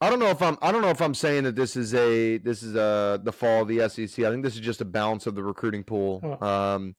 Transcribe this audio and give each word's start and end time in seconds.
I 0.00 0.08
don't 0.08 0.18
know 0.18 0.28
if 0.28 0.40
I'm 0.40 0.56
I 0.62 0.72
don't 0.72 0.82
know 0.82 0.88
if 0.88 1.02
I'm 1.02 1.14
saying 1.14 1.44
that 1.44 1.56
this 1.56 1.76
is 1.76 1.94
a 1.94 2.38
this 2.38 2.62
is 2.62 2.74
a 2.74 3.20
the 3.22 3.32
fall 3.32 3.62
of 3.62 3.68
the 3.68 3.88
SEC. 3.88 4.24
I 4.24 4.30
think 4.30 4.42
this 4.42 4.54
is 4.54 4.60
just 4.60 4.80
a 4.80 4.84
balance 4.86 5.26
of 5.26 5.34
the 5.34 5.42
recruiting 5.42 5.84
pool. 5.84 6.38
Um, 6.42 6.94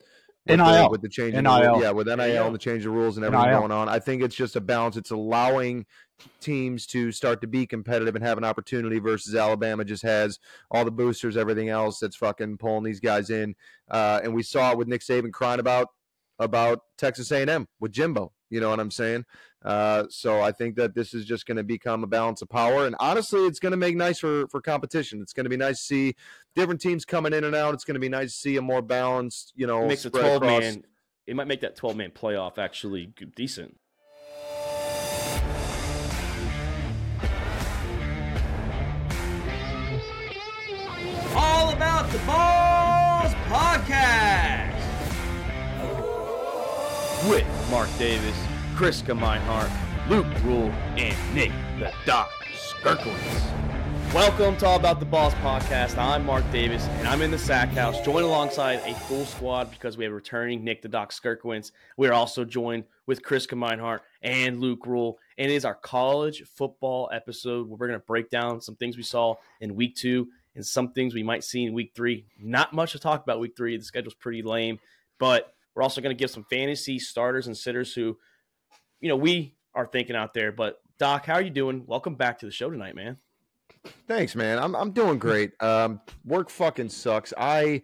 with 0.48 0.60
NIL. 0.60 0.84
the, 0.84 0.90
with 0.90 1.02
the 1.02 1.10
change 1.10 1.36
in 1.36 1.44
the 1.44 1.60
NIL. 1.60 1.82
yeah, 1.82 1.92
with 1.92 2.08
NIL 2.08 2.46
and 2.46 2.56
the 2.56 2.60
change 2.60 2.86
of 2.86 2.94
rules 2.94 3.18
and 3.18 3.26
everything 3.26 3.50
NIL. 3.50 3.60
going 3.60 3.72
on. 3.72 3.88
I 3.88 4.00
think 4.00 4.24
it's 4.24 4.36
just 4.36 4.56
a 4.56 4.62
balance. 4.62 4.98
It's 4.98 5.12
allowing 5.12 5.86
teams 6.40 6.86
to 6.88 7.12
start 7.12 7.42
to 7.42 7.48
be 7.48 7.68
competitive 7.68 8.16
and 8.16 8.24
have 8.24 8.38
an 8.38 8.44
opportunity 8.44 9.00
versus 9.00 9.36
Alabama 9.36 9.86
just 9.86 10.04
has 10.04 10.40
all 10.72 10.86
the 10.86 10.92
boosters, 10.92 11.38
everything 11.38 11.70
else 11.70 12.00
that's 12.00 12.16
fucking 12.16 12.58
pulling 12.58 12.84
these 12.84 13.00
guys 13.00 13.30
in. 13.30 13.56
Uh, 13.90 14.20
and 14.24 14.34
we 14.34 14.44
saw 14.44 14.72
it 14.72 14.78
with 14.78 14.88
Nick 14.88 15.02
Saban 15.02 15.32
crying 15.32 15.60
about 15.60 15.88
about 16.40 16.80
Texas 16.98 17.32
A&M 17.32 17.68
with 17.80 17.92
Jimbo. 17.92 18.32
You 18.50 18.62
know 18.62 18.70
what 18.70 18.80
I'm 18.80 18.92
saying? 18.92 19.26
Uh, 19.64 20.06
so 20.10 20.42
I 20.42 20.52
think 20.52 20.76
that 20.78 20.96
this 20.96 21.14
is 21.14 21.24
just 21.26 21.46
going 21.46 21.58
to 21.58 21.64
become 21.64 22.04
a 22.04 22.08
balance 22.08 22.42
of 22.42 22.50
power, 22.50 22.88
and 22.88 22.96
honestly, 23.00 23.42
it's 23.46 23.60
going 23.60 23.72
to 23.72 23.78
make 23.78 23.96
nice 23.96 24.18
for 24.20 24.48
for 24.48 24.60
competition. 24.62 25.22
It's 25.22 25.34
going 25.34 25.44
to 25.44 25.50
be 25.50 25.58
nice 25.58 25.78
to 25.80 25.84
see 25.86 26.16
different 26.56 26.82
teams 26.82 27.06
coming 27.06 27.32
in 27.34 27.44
and 27.44 27.56
out. 27.56 27.74
It's 27.76 27.84
going 27.84 27.94
to 27.96 28.00
be 28.00 28.10
nice 28.10 28.32
to 28.34 28.38
see 28.40 28.58
a 28.58 28.62
more 28.62 28.82
balanced, 28.82 29.54
you 29.56 29.68
know, 29.68 29.84
It 29.84 29.88
makes 29.90 30.06
a 30.06 30.10
12 30.10 30.42
across- 30.42 30.62
man. 30.62 30.84
It 31.28 31.36
might 31.36 31.48
make 31.48 31.62
that 31.62 31.76
12 31.76 31.96
man 31.96 32.10
playoff 32.12 32.58
actually 32.58 33.14
decent. 33.36 33.78
All 41.36 41.72
about 41.74 42.12
the 42.12 42.18
balls 42.20 43.34
podcast 43.48 44.76
with 47.30 47.46
Mark 47.70 47.90
Davis, 47.98 48.36
Chris 48.82 49.04
Meinhardt, 49.04 49.70
Luke 50.10 50.26
Rule, 50.44 50.72
and 50.98 51.36
Nick 51.36 51.52
the 51.78 51.94
Doc 52.04 52.32
Skirkowitz. 52.56 54.12
Welcome 54.12 54.58
to 54.58 54.66
All 54.66 54.76
About 54.76 55.00
the 55.00 55.06
Boss 55.06 55.36
podcast. 55.36 56.00
I'm 56.00 56.26
Mark 56.26 56.44
Davis, 56.52 56.84
and 56.94 57.08
I'm 57.08 57.22
in 57.22 57.30
the 57.30 57.38
sack 57.38 57.70
house, 57.70 58.02
joined 58.02 58.26
alongside 58.26 58.82
a 58.84 58.96
full 59.02 59.26
squad 59.26 59.70
because 59.70 59.98
we 59.98 60.06
have 60.06 60.14
returning 60.14 60.64
Nick 60.64 60.82
the 60.82 60.88
Doc 60.90 61.12
Skirkowitz. 61.12 61.72
We 61.96 62.08
are 62.08 62.14
also 62.14 62.44
joined 62.44 62.86
with 63.06 63.22
Chris 63.22 63.46
Meinhardt 63.46 64.00
and 64.24 64.60
Luke 64.60 64.88
Rule, 64.88 65.20
and 65.38 65.52
it 65.52 65.54
is 65.54 65.64
our 65.64 65.76
college 65.76 66.42
football 66.56 67.08
episode 67.14 67.68
where 67.68 67.78
we're 67.78 67.88
going 67.88 68.00
to 68.00 68.06
break 68.08 68.32
down 68.32 68.62
some 68.62 68.78
things 68.78 68.98
we 68.98 69.04
saw 69.04 69.36
in 69.60 69.76
week 69.76 69.96
two 69.96 70.30
and 70.56 70.66
some 70.66 70.92
things 70.92 71.14
we 71.14 71.22
might 71.22 71.44
see 71.44 71.66
in 71.66 71.76
week 71.76 71.92
three. 71.96 72.26
Not 72.40 72.74
much 72.74 72.94
to 72.94 73.00
talk 73.00 73.22
about 73.22 73.40
week 73.40 73.54
three. 73.56 73.78
The 73.78 73.84
schedule's 73.84 74.16
pretty 74.16 74.42
lame, 74.42 74.80
but 75.20 75.54
we're 75.76 75.84
also 75.84 76.02
going 76.02 76.16
to 76.16 76.20
give 76.20 76.32
some 76.32 76.46
fantasy 76.50 76.98
starters 76.98 77.46
and 77.46 77.56
sitters 77.56 77.94
who, 77.94 78.18
you 79.02 79.10
know, 79.10 79.18
we 79.18 79.56
are 79.74 79.86
thinking 79.86 80.16
out 80.16 80.34
there. 80.34 80.52
But 80.52 80.80
Doc, 80.98 81.26
how 81.26 81.34
are 81.34 81.42
you 81.42 81.50
doing? 81.50 81.84
Welcome 81.86 82.16
back 82.16 82.40
to 82.40 82.46
the 82.46 82.52
show 82.52 82.70
tonight, 82.70 82.96
man. 82.96 83.18
Thanks, 84.08 84.36
man. 84.36 84.60
I'm 84.60 84.76
I'm 84.76 84.92
doing 84.92 85.20
great. 85.20 85.52
Um, 85.62 86.02
work 86.24 86.50
fucking 86.50 86.90
sucks. 86.90 87.34
I 87.38 87.82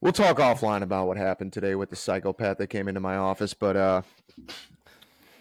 we'll 0.00 0.12
talk 0.12 0.38
offline 0.38 0.82
about 0.82 1.06
what 1.06 1.16
happened 1.16 1.52
today 1.52 1.74
with 1.74 1.90
the 1.90 1.96
psychopath 1.96 2.58
that 2.58 2.68
came 2.68 2.88
into 2.88 3.00
my 3.00 3.16
office, 3.16 3.54
but 3.54 3.76
uh, 3.76 4.02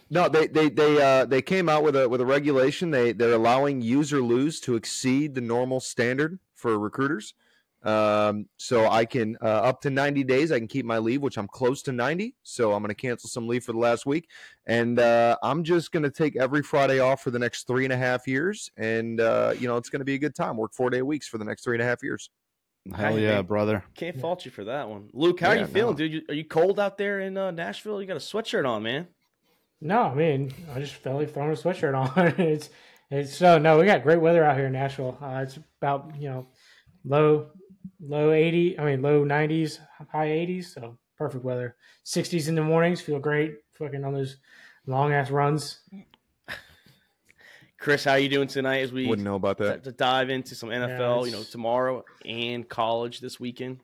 no, 0.09 0.29
they 0.29 0.47
they 0.47 0.69
they 0.69 1.01
uh, 1.01 1.25
they 1.25 1.41
came 1.41 1.67
out 1.67 1.83
with 1.83 1.95
a 1.95 2.07
with 2.07 2.21
a 2.21 2.25
regulation. 2.25 2.91
They 2.91 3.11
they're 3.11 3.33
allowing 3.33 3.81
user 3.81 4.21
lose 4.21 4.59
to 4.61 4.75
exceed 4.75 5.35
the 5.35 5.41
normal 5.41 5.79
standard 5.79 6.39
for 6.53 6.77
recruiters. 6.79 7.33
Um, 7.83 8.47
so 8.57 8.89
I 8.89 9.05
can 9.05 9.37
uh, 9.41 9.45
up 9.45 9.81
to 9.81 9.89
90 9.89 10.23
days, 10.23 10.51
I 10.51 10.59
can 10.59 10.67
keep 10.67 10.85
my 10.85 10.97
leave, 10.97 11.21
which 11.21 11.37
I'm 11.37 11.47
close 11.47 11.81
to 11.83 11.91
90. 11.91 12.35
So 12.43 12.73
I'm 12.73 12.81
going 12.81 12.89
to 12.89 12.95
cancel 12.95 13.29
some 13.29 13.47
leave 13.47 13.63
for 13.63 13.73
the 13.73 13.79
last 13.79 14.05
week, 14.05 14.29
and 14.65 14.99
uh, 14.99 15.37
I'm 15.43 15.63
just 15.63 15.91
going 15.91 16.03
to 16.03 16.09
take 16.09 16.35
every 16.35 16.63
Friday 16.63 16.99
off 16.99 17.21
for 17.21 17.31
the 17.31 17.39
next 17.39 17.67
three 17.67 17.83
and 17.83 17.93
a 17.93 17.97
half 17.97 18.27
years, 18.27 18.71
and 18.77 19.19
uh, 19.19 19.53
you 19.59 19.67
know 19.67 19.77
it's 19.77 19.89
going 19.89 19.99
to 19.99 20.05
be 20.05 20.15
a 20.15 20.19
good 20.19 20.35
time. 20.35 20.57
Work 20.57 20.73
four 20.73 20.89
day 20.89 21.01
weeks 21.01 21.27
for 21.27 21.37
the 21.37 21.45
next 21.45 21.63
three 21.63 21.75
and 21.75 21.81
a 21.81 21.85
half 21.85 22.01
years. 22.01 22.29
Hell 22.93 23.17
yeah, 23.17 23.35
man. 23.35 23.45
brother. 23.45 23.83
Can't 23.95 24.19
fault 24.19 24.43
you 24.43 24.51
for 24.51 24.65
that 24.65 24.89
one. 24.89 25.09
Luke, 25.13 25.39
how 25.39 25.49
are 25.49 25.57
you 25.57 25.65
feeling, 25.65 25.93
no. 25.93 25.97
dude? 25.97 26.11
You, 26.11 26.21
are 26.27 26.33
you 26.33 26.43
cold 26.43 26.79
out 26.79 26.97
there 26.97 27.21
in 27.21 27.37
uh, 27.37 27.51
Nashville? 27.51 28.01
You 28.01 28.07
got 28.07 28.17
a 28.17 28.19
sweatshirt 28.19 28.67
on, 28.67 28.83
man. 28.83 29.07
No, 29.79 30.03
I 30.03 30.13
mean, 30.13 30.53
I 30.73 30.79
just 30.79 30.95
felt 30.95 31.19
like 31.19 31.33
throwing 31.33 31.51
a 31.51 31.55
sweatshirt 31.55 31.97
on. 31.97 32.27
it's 32.39 32.69
it's 33.09 33.35
so 33.35 33.57
no, 33.57 33.79
we 33.79 33.85
got 33.85 34.03
great 34.03 34.19
weather 34.19 34.43
out 34.43 34.57
here 34.57 34.67
in 34.67 34.73
Nashville. 34.73 35.17
Uh, 35.21 35.43
it's 35.43 35.59
about 35.79 36.13
you 36.17 36.29
know 36.29 36.47
low 37.05 37.51
low 38.05 38.31
eighty, 38.31 38.77
I 38.77 38.85
mean 38.85 39.01
low 39.01 39.23
nineties, 39.23 39.79
high 40.11 40.31
eighties, 40.31 40.73
so 40.73 40.97
perfect 41.17 41.43
weather. 41.43 41.75
Sixties 42.03 42.47
in 42.47 42.55
the 42.55 42.63
mornings, 42.63 43.01
feel 43.01 43.19
great. 43.19 43.55
Fucking 43.79 44.03
on 44.03 44.13
those 44.13 44.37
long 44.85 45.13
ass 45.13 45.29
runs. 45.31 45.79
Chris, 47.79 48.05
how 48.05 48.11
are 48.11 48.19
you 48.19 48.29
doing 48.29 48.47
tonight 48.47 48.79
as 48.79 48.93
we 48.93 49.07
Wouldn't 49.07 49.25
know 49.25 49.35
about 49.35 49.57
that. 49.57 49.83
to 49.83 49.91
dive 49.91 50.29
into 50.29 50.55
some 50.55 50.69
NFL, 50.69 51.25
you 51.25 51.33
know, 51.33 51.43
tomorrow 51.43 52.05
and 52.25 52.67
college 52.69 53.19
this 53.19 53.41
weekend? 53.41 53.79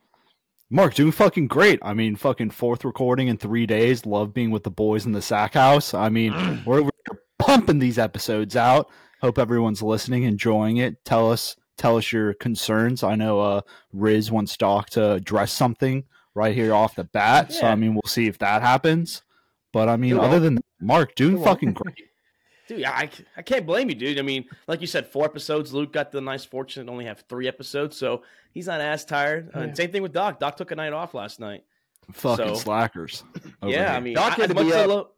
Mark, 0.69 0.93
doing 0.93 1.11
fucking 1.11 1.47
great. 1.47 1.79
I 1.81 1.93
mean, 1.93 2.15
fucking 2.15 2.51
fourth 2.51 2.85
recording 2.85 3.27
in 3.27 3.37
three 3.37 3.65
days. 3.65 4.05
Love 4.05 4.33
being 4.33 4.51
with 4.51 4.63
the 4.63 4.71
boys 4.71 5.05
in 5.05 5.11
the 5.11 5.21
sack 5.21 5.55
house. 5.55 5.93
I 5.93 6.07
mean, 6.09 6.61
we're, 6.65 6.83
we're 6.83 6.91
pumping 7.39 7.79
these 7.79 7.97
episodes 7.99 8.55
out. 8.55 8.89
Hope 9.21 9.37
everyone's 9.37 9.81
listening, 9.81 10.23
enjoying 10.23 10.77
it. 10.77 11.03
Tell 11.03 11.29
us, 11.29 11.57
tell 11.79 11.97
us 11.97 12.11
your 12.11 12.35
concerns. 12.35 13.01
I 13.01 13.15
know 13.15 13.39
uh, 13.39 13.61
Riz 13.93 14.29
wants 14.31 14.55
Doc 14.57 14.91
to 14.91 15.13
address 15.13 15.51
something 15.51 16.03
right 16.35 16.53
here 16.53 16.73
off 16.75 16.93
the 16.95 17.05
bat. 17.05 17.51
So 17.51 17.65
I 17.65 17.73
mean, 17.75 17.93
we'll 17.95 18.03
see 18.05 18.27
if 18.27 18.37
that 18.39 18.61
happens. 18.61 19.23
But 19.73 19.89
I 19.89 19.97
mean, 19.97 20.13
It 20.17 20.19
other 20.19 20.29
won't. 20.33 20.43
than 20.43 20.55
that, 20.55 20.65
Mark, 20.81 21.15
doing 21.15 21.33
It 21.33 21.37
won't. 21.37 21.47
fucking 21.47 21.73
great. 21.73 21.95
Dude, 22.67 22.83
I, 22.83 23.09
I 23.35 23.41
can't 23.41 23.65
blame 23.65 23.89
you, 23.89 23.95
dude. 23.95 24.19
I 24.19 24.21
mean, 24.21 24.45
like 24.67 24.79
you 24.79 24.85
said, 24.85 25.07
four 25.07 25.25
episodes. 25.25 25.73
Luke 25.73 25.91
got 25.91 26.11
the 26.11 26.21
nice 26.21 26.45
fortune 26.45 26.85
to 26.85 26.91
only 26.91 27.05
have 27.05 27.23
three 27.27 27.47
episodes, 27.47 27.97
so 27.97 28.21
he's 28.53 28.67
not 28.67 28.79
as 28.79 29.03
tired. 29.05 29.49
Uh, 29.55 29.61
Yeah. 29.61 29.73
same 29.73 29.91
thing 29.91 30.03
with 30.03 30.13
Doc. 30.13 30.39
Doc 30.39 30.55
took 30.55 30.69
a 30.69 30.75
night 30.75 30.93
off 30.93 31.15
last 31.15 31.39
night. 31.39 31.63
Fucking 32.11 32.49
So- 32.49 32.53
slackers. 32.53 33.23
yeah, 33.63 33.67
here. 33.69 33.87
I 33.87 33.99
mean, 33.99 34.13
Doc 34.13 34.33
I, 34.37 34.41
had 34.41 34.49
to 34.49 34.55
be 34.55 34.67
as 34.71 34.87
I 34.87 34.93
up. 34.93 35.15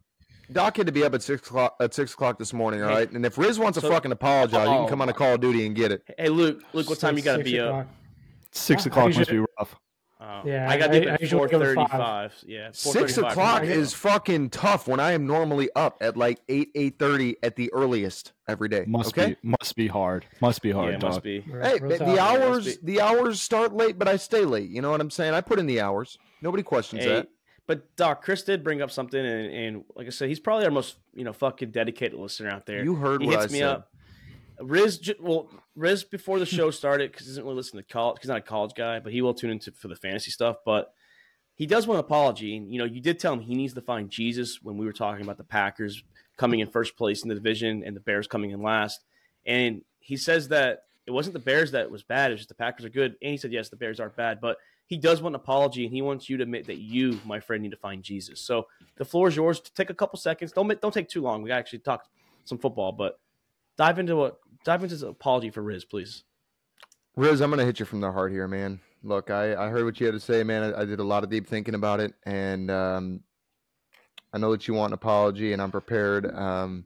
Love- 0.56 0.66
Doc 0.66 0.78
had 0.78 0.86
to 0.88 0.92
be 0.92 1.04
up 1.04 1.14
at 1.14 1.22
six 1.22 1.48
o'clock 1.48 1.76
at 1.80 1.94
six 1.94 2.14
o'clock 2.14 2.38
this 2.40 2.54
morning. 2.54 2.82
All 2.84 2.90
Hey, 2.90 2.96
right, 2.96 3.12
and 3.12 3.26
if 3.26 3.38
Riz 3.38 3.60
wants 3.60 3.78
to 3.78 3.82
so- 3.82 3.90
fucking 3.90 4.12
apologize, 4.12 4.68
you 4.68 4.74
Oh, 4.74 4.80
can 4.82 4.90
come 4.90 5.02
on 5.02 5.10
a 5.10 5.14
Call 5.14 5.36
of 5.36 5.42
Duty 5.42 5.66
and 5.66 5.76
get 5.76 5.92
it. 5.92 6.04
Hey, 6.18 6.30
Luke, 6.30 6.62
Luke, 6.74 6.90
what 6.90 7.00
time 7.00 7.18
you 7.18 7.24
got 7.24 7.38
to 7.38 7.44
Six 7.44 7.52
be 7.52 7.60
up? 7.60 7.68
o'clock. 7.70 7.88
Six 8.52 8.82
I- 8.82 8.84
I 8.84 8.88
o'clock 8.92 9.16
must 9.18 9.30
be 9.30 9.38
rough. 9.40 9.76
Oh, 10.24 10.42
Yeah, 10.46 10.70
I 10.70 10.78
got 10.78 10.92
I- 10.92 10.94
to 10.94 11.02
be 11.02 11.10
I 11.10 11.14
at 11.16 11.22
usually 11.22 11.40
four 11.40 11.48
wake 11.48 11.54
up 11.56 11.62
at 11.62 11.66
thirty-five. 11.90 12.34
Yeah, 12.46 12.70
Six 12.74 13.18
o'clock 13.18 13.64
is 13.64 13.94
fucking 13.94 14.52
tough 14.52 14.88
when 14.88 15.00
I 15.00 15.14
am 15.14 15.26
normally 15.26 15.70
up 15.76 15.98
at 16.00 16.16
like 16.16 16.42
eight 16.48 16.70
eight 16.76 17.00
thirty 17.00 17.38
at 17.42 17.56
the 17.56 17.74
earliest 17.74 18.34
every 18.48 18.70
day. 18.70 18.84
Must 18.86 19.18
okay. 19.18 19.36
be 19.42 19.50
must 19.60 19.76
be 19.76 19.88
hard. 19.88 20.26
Must 20.40 20.62
be 20.62 20.70
hard, 20.72 20.94
it 20.94 21.00
dog. 21.00 21.10
must 21.12 21.24
be. 21.24 21.42
Hey, 21.42 21.80
real 21.80 21.90
but 21.90 21.98
tough. 21.98 22.08
the 22.08 22.14
Yeah, 22.14 22.22
must 22.22 22.42
hours 22.44 22.78
be. 22.78 22.94
the 22.94 23.02
hours 23.02 23.42
start 23.42 23.74
late, 23.74 23.98
but 23.98 24.08
I 24.08 24.18
stay 24.18 24.46
late. 24.46 24.70
You 24.70 24.84
know 24.84 24.92
what 24.92 25.02
I'm 25.02 25.10
saying? 25.10 25.34
I 25.34 25.42
put 25.42 25.58
in 25.58 25.66
the 25.66 25.82
hours. 25.82 26.20
Nobody 26.44 26.62
questions 26.62 27.04
Hey, 27.04 27.10
that. 27.10 27.28
But 27.72 27.96
Doc, 27.96 28.22
Chris 28.22 28.44
did 28.44 28.66
bring 28.66 28.82
up 28.82 28.92
something, 28.92 29.26
and, 29.26 29.54
and 29.54 29.84
like 29.96 30.06
I 30.06 30.10
said, 30.10 30.28
he's 30.28 30.42
probably 30.42 30.66
our 30.66 30.72
most 30.72 30.98
you 31.14 31.24
know 31.24 31.32
fucking 31.32 31.72
dedicated 31.72 32.20
listener 32.20 32.50
out 32.50 32.66
there. 32.66 32.84
You 32.84 32.96
heard 32.96 33.22
he 33.22 33.28
what 33.28 33.40
hits 33.40 33.50
I 33.50 33.54
me 33.54 33.60
said. 33.60 33.70
up. 33.70 33.92
Riz, 34.60 35.10
well, 35.22 35.50
Riz 35.78 36.04
before 36.04 36.38
the 36.38 36.46
show 36.46 36.70
started 36.70 37.14
because 37.14 37.28
he 37.28 37.32
doesn't 37.32 37.46
really 37.46 37.56
listen 37.56 37.78
to 37.78 37.84
college. 37.84 38.18
He's 38.22 38.28
not 38.28 38.40
a 38.40 38.42
college 38.42 38.74
guy, 38.76 39.00
but 39.00 39.14
he 39.14 39.22
will 39.22 39.34
tune 39.34 39.52
into 39.52 39.72
for 39.72 39.88
the 39.88 39.96
fantasy 39.96 40.32
stuff. 40.32 40.58
But 40.66 40.94
he 41.56 41.66
does 41.66 41.88
want 41.88 42.00
an 42.00 42.04
apology, 42.04 42.58
and 42.58 42.70
you 42.70 42.78
know, 42.78 42.84
you 42.84 43.00
did 43.00 43.20
tell 43.20 43.32
him 43.32 43.40
he 43.40 43.56
needs 43.56 43.74
to 43.76 43.82
find 43.82 44.10
Jesus 44.10 44.60
when 44.62 44.76
we 44.76 44.86
were 44.86 44.92
talking 44.92 45.24
about 45.24 45.38
the 45.38 45.46
Packers 45.46 46.04
coming 46.36 46.60
in 46.60 46.68
first 46.68 46.98
place 46.98 47.24
in 47.24 47.30
the 47.30 47.36
division 47.36 47.84
and 47.86 47.96
the 47.96 48.02
Bears 48.02 48.28
coming 48.28 48.52
in 48.52 48.62
last. 48.62 49.00
And 49.46 49.84
he 50.02 50.18
says 50.18 50.50
that 50.50 50.84
it 51.08 51.12
wasn't 51.12 51.36
the 51.36 51.40
Bears 51.40 51.72
that 51.72 51.90
was 51.90 52.04
bad; 52.04 52.32
it 52.32 52.34
was 52.34 52.42
just 52.42 52.50
the 52.50 52.56
Packers 52.56 52.86
are 52.86 52.90
good. 52.90 53.16
And 53.22 53.32
he 53.32 53.38
said, 53.38 53.54
yes, 53.54 53.70
the 53.70 53.78
Bears 53.78 54.02
aren't 54.02 54.18
bad, 54.18 54.42
but 54.42 54.58
he 54.92 54.98
does 54.98 55.22
want 55.22 55.34
an 55.34 55.40
apology, 55.42 55.86
and 55.86 55.94
he 55.94 56.02
wants 56.02 56.30
you 56.30 56.36
to 56.36 56.44
admit 56.44 56.68
that 56.68 56.80
you, 56.80 57.18
my 57.24 57.40
friend, 57.40 57.64
need 57.64 57.72
to 57.72 57.78
find 57.78 58.04
Jesus. 58.04 58.42
So 58.42 58.68
the 58.98 59.06
floor 59.06 59.30
is 59.30 59.38
yours. 59.38 59.62
Take 59.62 59.90
a 59.90 59.94
couple 59.94 60.20
seconds. 60.20 60.52
Don't 60.52 60.82
don't 60.82 60.94
take 60.94 61.08
too 61.08 61.22
long. 61.22 61.44
We 61.44 61.50
actually 61.50 61.80
talk 61.80 62.10
some 62.44 62.58
football, 62.58 62.92
but 62.92 63.18
dive 63.78 64.00
into 64.00 64.18
what 64.18 64.40
dive 64.66 64.84
into 64.84 64.94
his 64.94 65.04
apology 65.04 65.50
for 65.50 65.62
Riz, 65.62 65.86
please. 65.86 66.26
Riz, 67.16 67.40
I'm 67.40 67.50
gonna 67.50 67.64
hit 67.64 67.80
you 67.80 67.86
from 67.86 68.02
the 68.02 68.12
heart 68.12 68.34
here, 68.34 68.50
man. 68.50 68.82
Look, 69.02 69.32
I, 69.32 69.56
I 69.56 69.70
heard 69.70 69.86
what 69.86 69.98
you 69.98 70.08
had 70.08 70.12
to 70.12 70.20
say, 70.20 70.44
man. 70.44 70.74
I, 70.74 70.82
I 70.82 70.84
did 70.84 71.00
a 71.00 71.06
lot 71.06 71.24
of 71.24 71.30
deep 71.30 71.48
thinking 71.48 71.74
about 71.74 72.02
it, 72.02 72.14
and 72.26 72.70
um, 72.70 73.22
I 74.34 74.40
know 74.40 74.52
that 74.52 74.68
you 74.68 74.74
want 74.74 74.90
an 74.90 74.96
apology, 74.96 75.54
and 75.54 75.62
I'm 75.62 75.72
prepared. 75.72 76.30
Um, 76.36 76.84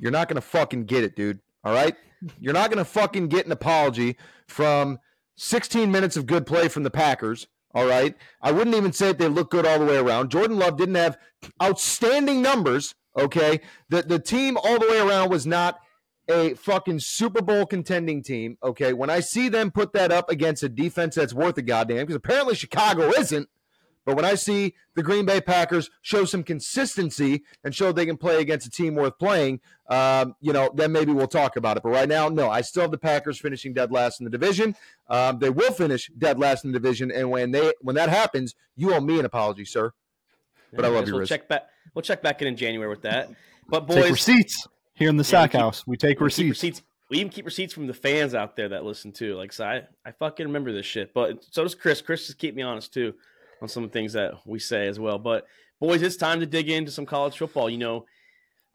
you're 0.00 0.10
not 0.10 0.28
gonna 0.28 0.40
fucking 0.40 0.86
get 0.86 1.04
it, 1.04 1.14
dude. 1.14 1.38
All 1.62 1.72
right, 1.72 1.94
you're 2.40 2.52
not 2.52 2.70
gonna 2.70 2.84
fucking 2.84 3.28
get 3.28 3.46
an 3.46 3.52
apology 3.52 4.16
from 4.48 4.98
16 5.36 5.90
minutes 5.90 6.16
of 6.16 6.26
good 6.26 6.46
play 6.46 6.68
from 6.68 6.82
the 6.82 6.90
Packers. 6.90 7.46
All 7.74 7.86
right, 7.86 8.14
I 8.40 8.52
wouldn't 8.52 8.76
even 8.76 8.92
say 8.92 9.08
that 9.08 9.18
they 9.18 9.26
look 9.26 9.50
good 9.50 9.66
all 9.66 9.80
the 9.80 9.84
way 9.84 9.96
around. 9.96 10.30
Jordan 10.30 10.58
Love 10.58 10.76
didn't 10.76 10.94
have 10.94 11.18
outstanding 11.60 12.40
numbers. 12.40 12.94
Okay, 13.16 13.60
the 13.88 14.02
the 14.02 14.20
team 14.20 14.56
all 14.56 14.78
the 14.78 14.86
way 14.88 15.00
around 15.00 15.30
was 15.30 15.44
not 15.44 15.80
a 16.28 16.54
fucking 16.54 17.00
Super 17.00 17.42
Bowl 17.42 17.66
contending 17.66 18.22
team. 18.22 18.58
Okay, 18.62 18.92
when 18.92 19.10
I 19.10 19.20
see 19.20 19.48
them 19.48 19.72
put 19.72 19.92
that 19.92 20.12
up 20.12 20.30
against 20.30 20.62
a 20.62 20.68
defense 20.68 21.16
that's 21.16 21.34
worth 21.34 21.58
a 21.58 21.62
goddamn, 21.62 21.98
because 21.98 22.14
apparently 22.14 22.54
Chicago 22.54 23.10
isn't. 23.10 23.48
But 24.04 24.16
when 24.16 24.24
I 24.24 24.34
see 24.34 24.74
the 24.94 25.02
Green 25.02 25.24
Bay 25.24 25.40
Packers 25.40 25.88
show 26.02 26.24
some 26.24 26.42
consistency 26.42 27.42
and 27.64 27.74
show 27.74 27.92
they 27.92 28.06
can 28.06 28.16
play 28.16 28.40
against 28.40 28.66
a 28.66 28.70
team 28.70 28.94
worth 28.94 29.18
playing, 29.18 29.60
um, 29.88 30.34
you 30.40 30.52
know, 30.52 30.70
then 30.74 30.92
maybe 30.92 31.12
we'll 31.12 31.26
talk 31.26 31.56
about 31.56 31.76
it. 31.76 31.82
But 31.82 31.90
right 31.90 32.08
now, 32.08 32.28
no, 32.28 32.50
I 32.50 32.60
still 32.60 32.82
have 32.82 32.90
the 32.90 32.98
Packers 32.98 33.38
finishing 33.40 33.72
dead 33.72 33.90
last 33.90 34.20
in 34.20 34.24
the 34.24 34.30
division. 34.30 34.76
Um, 35.08 35.38
they 35.38 35.50
will 35.50 35.72
finish 35.72 36.10
dead 36.18 36.38
last 36.38 36.64
in 36.64 36.72
the 36.72 36.78
division, 36.78 37.10
and 37.10 37.30
when 37.30 37.50
they 37.50 37.72
when 37.80 37.94
that 37.96 38.08
happens, 38.08 38.54
you 38.76 38.92
owe 38.92 39.00
me 39.00 39.18
an 39.18 39.24
apology, 39.24 39.64
sir. 39.64 39.92
But 40.74 40.84
I 40.84 40.88
love 40.88 41.02
guess 41.02 41.08
you, 41.08 41.12
We'll 41.14 41.20
Riz. 41.20 41.28
check 41.28 41.48
back. 41.48 41.62
We'll 41.94 42.02
check 42.02 42.22
back 42.22 42.42
in 42.42 42.48
in 42.48 42.56
January 42.56 42.88
with 42.90 43.02
that. 43.02 43.30
But 43.68 43.86
Take 43.88 44.02
boys, 44.02 44.10
receipts 44.10 44.66
here 44.94 45.08
in 45.08 45.16
the 45.16 45.22
Yeah, 45.22 45.26
we 45.28 45.30
sack 45.30 45.52
keep- 45.52 45.60
house. 45.60 45.86
We 45.86 45.96
take 45.96 46.20
we 46.20 46.24
receipts. 46.24 46.50
receipts. 46.50 46.82
We 47.10 47.18
even 47.18 47.30
keep 47.30 47.44
receipts 47.44 47.72
from 47.74 47.86
the 47.86 47.94
fans 47.94 48.34
out 48.34 48.56
there 48.56 48.70
that 48.70 48.84
listen 48.84 49.12
too. 49.12 49.36
Like, 49.36 49.52
so 49.52 49.64
I, 49.64 49.82
I 50.04 50.12
fucking 50.12 50.46
remember 50.46 50.72
this 50.72 50.86
shit. 50.86 51.12
But 51.14 51.44
so 51.50 51.62
does 51.62 51.74
Chris. 51.74 52.00
Chris 52.00 52.26
just 52.26 52.38
keep 52.38 52.54
me 52.54 52.62
honest 52.62 52.92
too 52.92 53.14
on 53.64 53.68
some 53.68 53.82
of 53.82 53.90
the 53.90 53.98
things 53.98 54.12
that 54.12 54.34
we 54.46 54.58
say 54.58 54.86
as 54.86 55.00
well. 55.00 55.18
But 55.18 55.46
boys, 55.80 56.02
it's 56.02 56.16
time 56.16 56.40
to 56.40 56.46
dig 56.46 56.68
into 56.68 56.92
some 56.92 57.06
college 57.06 57.36
football. 57.36 57.68
You 57.68 57.78
know, 57.78 58.06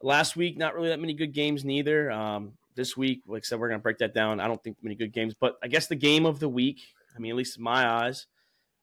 last 0.01 0.35
week 0.35 0.57
not 0.57 0.75
really 0.75 0.89
that 0.89 0.99
many 0.99 1.13
good 1.13 1.33
games 1.33 1.63
neither. 1.63 2.11
Um, 2.11 2.53
this 2.75 2.97
week, 2.97 3.21
like 3.27 3.43
I 3.43 3.45
said, 3.45 3.59
we're 3.59 3.69
gonna 3.69 3.79
break 3.79 3.99
that 3.99 4.13
down. 4.13 4.39
I 4.39 4.47
don't 4.47 4.61
think 4.63 4.77
many 4.81 4.95
good 4.95 5.13
games, 5.13 5.35
but 5.39 5.55
I 5.63 5.67
guess 5.67 5.87
the 5.87 5.95
game 5.95 6.25
of 6.25 6.39
the 6.39 6.49
week. 6.49 6.81
I 7.15 7.19
mean, 7.19 7.31
at 7.31 7.37
least 7.37 7.57
in 7.57 7.63
my 7.63 7.87
eyes, 7.87 8.27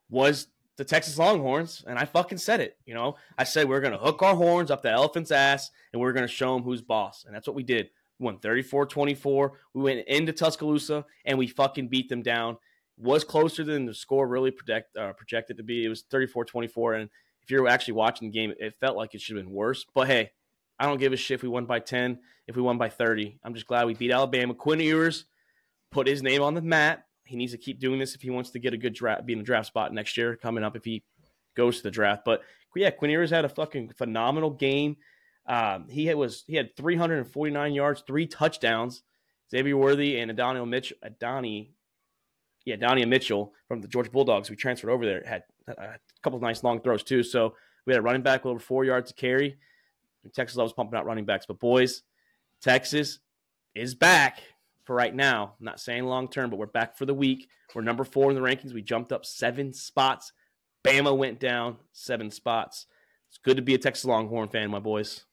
was 0.09 0.49
the 0.77 0.85
Texas 0.85 1.19
Longhorns, 1.19 1.83
and 1.87 1.99
I 1.99 2.05
fucking 2.05 2.39
said 2.39 2.61
it. 2.61 2.77
You 2.85 2.95
know, 2.95 3.17
I 3.37 3.45
said 3.45 3.69
we're 3.69 3.81
gonna 3.81 3.99
hook 3.99 4.23
our 4.23 4.37
horns 4.37 4.71
up 4.71 4.83
the 4.83 4.91
elephant's 4.91 5.33
ass, 5.33 5.71
and 5.93 6.01
we're 6.01 6.13
gonna 6.13 6.29
show 6.29 6.55
them 6.55 6.63
who's 6.63 6.83
boss, 6.83 7.25
and 7.27 7.35
that's 7.35 7.47
what 7.47 7.57
we 7.57 7.65
did. 7.65 7.91
We 8.19 8.25
won 8.25 8.39
34-24. 8.39 9.51
We 9.75 9.83
went 9.83 10.07
into 10.07 10.33
Tuscaloosa 10.33 11.05
and 11.27 11.37
we 11.37 11.49
fucking 11.49 11.89
beat 11.89 12.09
them 12.09 12.23
down. 12.23 12.57
Was 12.99 13.25
closer 13.25 13.63
than 13.63 13.85
the 13.85 13.95
score 13.95 14.27
really 14.27 14.51
project, 14.51 14.97
uh, 14.97 15.13
projected 15.13 15.59
to 15.59 15.63
be. 15.63 15.85
It 15.85 15.89
was 15.89 16.05
34-24, 16.05 17.01
and 17.01 17.11
if 17.43 17.51
you're 17.51 17.69
actually 17.69 17.95
watching 17.95 18.31
the 18.31 18.39
game, 18.39 18.53
it 18.59 18.75
felt 18.81 18.97
like 18.97 19.15
it 19.15 19.21
should 19.21 19.37
have 19.37 19.45
been 19.45 19.55
worse. 19.55 19.85
But 19.95 20.09
hey, 20.09 20.31
I 20.79 20.87
don't 20.87 20.99
give 20.99 21.13
a 21.13 21.17
shit 21.17 21.37
if 21.37 21.43
we 21.43 21.49
won 21.49 21.67
by 21.67 21.79
10, 21.79 22.19
if 22.47 22.57
we 22.57 22.63
won 22.63 22.79
by 22.79 22.89
30. 22.89 23.39
I'm 23.45 23.55
just 23.55 23.67
glad 23.67 23.87
we 23.87 23.95
beat 23.95 24.11
Alabama. 24.11 24.55
Quinn 24.55 24.81
Ewers 24.81 25.27
put 25.91 26.07
his 26.07 26.23
name 26.23 26.43
on 26.43 26.55
the 26.55 26.63
map. 26.63 27.05
He 27.25 27.37
needs 27.37 27.53
to 27.53 27.59
keep 27.59 27.81
doing 27.81 27.99
this 27.99 28.15
if 28.15 28.23
he 28.23 28.31
wants 28.31 28.51
to 28.51 28.59
get 28.59 28.75
a 28.75 28.77
good 28.77 28.95
draft, 28.95 29.27
be 29.27 29.33
in 29.33 29.41
a 29.41 29.45
draft 29.45 29.67
spot 29.67 29.93
next 29.93 30.17
year 30.17 30.37
coming 30.37 30.65
up 30.65 30.77
if 30.77 30.85
he 30.85 31.03
goes 31.57 31.79
to 31.79 31.83
the 31.85 31.91
draft. 31.91 32.23
But 32.25 32.43
yeah, 32.75 32.91
Quinn 32.91 33.11
Ewers 33.11 33.31
had 33.31 33.45
a 33.45 33.49
fucking 33.49 33.93
phenomenal 33.97 34.51
game. 34.51 34.97
Um, 35.47 35.89
he 35.89 36.07
had, 36.07 36.17
was 36.17 36.45
he 36.47 36.57
had 36.57 36.77
349 36.77 37.73
yards, 37.73 38.03
three 38.07 38.27
touchdowns. 38.27 39.03
Xavier 39.51 39.77
Worthy 39.77 40.19
and 40.19 40.31
Adonio 40.31 40.67
Mitchell, 40.67 40.97
Adoni, 41.05 41.71
yeah, 42.67 42.77
Donnie 42.77 43.05
Mitchell 43.07 43.55
from 43.69 43.81
the 43.81 43.89
Georgia 43.89 44.11
Bulldogs, 44.11 44.51
we 44.51 44.57
transferred 44.57 44.91
over 44.91 45.07
there, 45.07 45.23
had 45.25 45.45
a 45.69 45.99
couple 46.23 46.37
of 46.37 46.43
nice 46.43 46.63
long 46.63 46.81
throws 46.81 47.03
too. 47.03 47.23
So 47.23 47.55
we 47.87 47.93
had 47.93 48.01
a 48.01 48.03
running 48.03 48.23
back 48.23 48.45
with 48.45 48.51
over 48.51 48.61
four 48.61 48.85
yards 48.85 49.13
to 49.13 49.15
carry. 49.15 49.57
Texas 50.35 50.57
loves 50.57 50.73
pumping 50.73 50.99
out 50.99 51.07
running 51.07 51.25
backs, 51.25 51.47
but 51.47 51.61
boys, 51.61 52.03
Texas 52.61 53.21
is 53.77 53.95
back 53.95 54.43
for 54.83 54.97
right 54.97 55.15
now. 55.15 55.55
I'm 55.59 55.65
not 55.65 55.79
saying 55.79 56.05
long 56.05 56.27
term, 56.29 56.51
but 56.51 56.59
we're 56.59 56.67
back 56.67 56.99
for 56.99 57.07
the 57.07 57.15
week. 57.15 57.49
We're 57.73 57.83
number 57.83 58.03
four 58.03 58.31
in 58.31 58.35
the 58.35 58.43
rankings. 58.43 58.75
We 58.75 58.83
jumped 58.83 59.13
up 59.13 59.25
seven 59.25 59.73
spots. 59.73 60.33
Bama 60.85 61.17
went 61.17 61.39
down 61.39 61.77
seven 61.93 62.33
spots. 62.33 62.87
It's 63.29 63.39
good 63.39 63.57
to 63.57 63.63
be 63.63 63.75
a 63.75 63.79
Texas 63.79 64.05
Longhorn 64.05 64.49
fan, 64.49 64.71
my 64.71 64.81
boys. 64.81 65.26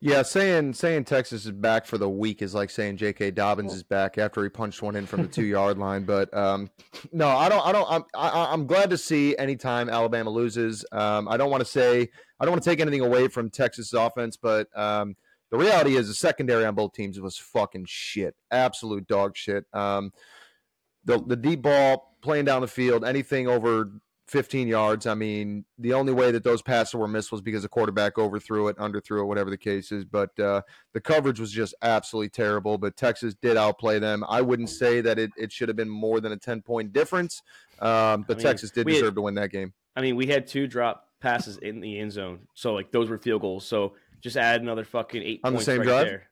Yeah, 0.00 0.22
saying 0.22 0.74
saying 0.74 1.04
Texas 1.04 1.44
is 1.44 1.50
back 1.50 1.84
for 1.84 1.98
the 1.98 2.08
week 2.08 2.40
is 2.40 2.54
like 2.54 2.70
saying 2.70 2.98
J.K. 2.98 3.32
Dobbins 3.32 3.74
is 3.74 3.82
back 3.82 4.16
after 4.16 4.44
he 4.44 4.48
punched 4.48 4.80
one 4.80 4.94
in 4.94 5.06
from 5.06 5.22
the 5.22 5.28
two 5.28 5.44
yard 5.44 5.76
line. 5.76 6.04
But 6.04 6.32
um, 6.36 6.70
no, 7.10 7.28
I 7.28 7.48
don't. 7.48 7.66
I 7.66 7.72
don't. 7.72 7.86
I'm 7.90 8.04
I, 8.14 8.52
I'm 8.52 8.66
glad 8.66 8.90
to 8.90 8.98
see 8.98 9.36
anytime 9.36 9.88
Alabama 9.88 10.30
loses. 10.30 10.84
Um, 10.92 11.26
I 11.28 11.36
don't 11.36 11.50
want 11.50 11.62
to 11.62 11.70
say 11.70 12.08
I 12.38 12.44
don't 12.44 12.52
want 12.52 12.62
to 12.62 12.70
take 12.70 12.78
anything 12.78 13.00
away 13.00 13.26
from 13.26 13.50
Texas 13.50 13.92
offense, 13.92 14.36
but 14.36 14.68
um, 14.78 15.16
the 15.50 15.58
reality 15.58 15.96
is 15.96 16.06
the 16.06 16.14
secondary 16.14 16.64
on 16.64 16.76
both 16.76 16.92
teams 16.92 17.18
was 17.20 17.36
fucking 17.36 17.86
shit, 17.88 18.36
absolute 18.52 19.08
dog 19.08 19.36
shit. 19.36 19.64
Um, 19.72 20.12
the 21.04 21.20
the 21.26 21.36
deep 21.36 21.62
ball 21.62 22.16
playing 22.22 22.44
down 22.44 22.60
the 22.60 22.68
field, 22.68 23.04
anything 23.04 23.48
over 23.48 23.90
15 24.28 24.68
yards. 24.68 25.06
I 25.06 25.14
mean, 25.14 25.64
the 25.78 25.94
only 25.94 26.12
way 26.12 26.30
that 26.30 26.44
those 26.44 26.60
passes 26.60 26.94
were 26.94 27.08
missed 27.08 27.32
was 27.32 27.40
because 27.40 27.62
the 27.62 27.68
quarterback 27.68 28.18
overthrew 28.18 28.68
it, 28.68 28.76
underthrew 28.76 29.20
it, 29.20 29.24
whatever 29.24 29.48
the 29.50 29.56
case 29.56 29.90
is. 29.90 30.04
But 30.04 30.38
uh, 30.38 30.62
the 30.92 31.00
coverage 31.00 31.40
was 31.40 31.50
just 31.50 31.74
absolutely 31.82 32.28
terrible. 32.28 32.76
But 32.76 32.96
Texas 32.96 33.34
did 33.34 33.56
outplay 33.56 33.98
them. 33.98 34.24
I 34.28 34.42
wouldn't 34.42 34.68
say 34.68 35.00
that 35.00 35.18
it, 35.18 35.30
it 35.36 35.50
should 35.50 35.68
have 35.68 35.76
been 35.76 35.88
more 35.88 36.20
than 36.20 36.32
a 36.32 36.36
10 36.36 36.60
point 36.62 36.92
difference. 36.92 37.42
Um, 37.80 38.24
but 38.28 38.34
I 38.34 38.36
mean, 38.36 38.46
Texas 38.46 38.70
did 38.70 38.86
we 38.86 38.92
had- 38.94 39.00
deserve 39.00 39.14
to 39.16 39.22
win 39.22 39.34
that 39.34 39.50
game. 39.50 39.72
I 39.96 40.00
mean, 40.00 40.14
we 40.14 40.26
had 40.26 40.46
two 40.46 40.66
drop 40.68 41.08
passes 41.20 41.56
in 41.58 41.80
the 41.80 41.98
end 41.98 42.12
zone, 42.12 42.46
so 42.54 42.72
like 42.72 42.92
those 42.92 43.08
were 43.10 43.18
field 43.18 43.40
goals. 43.40 43.66
So 43.66 43.94
just 44.20 44.36
add 44.36 44.60
another 44.60 44.84
fucking 44.84 45.22
eight 45.22 45.40
On 45.42 45.52
the 45.54 45.60
same 45.60 45.78
right 45.78 45.86
drive? 45.86 46.06
there. 46.06 46.30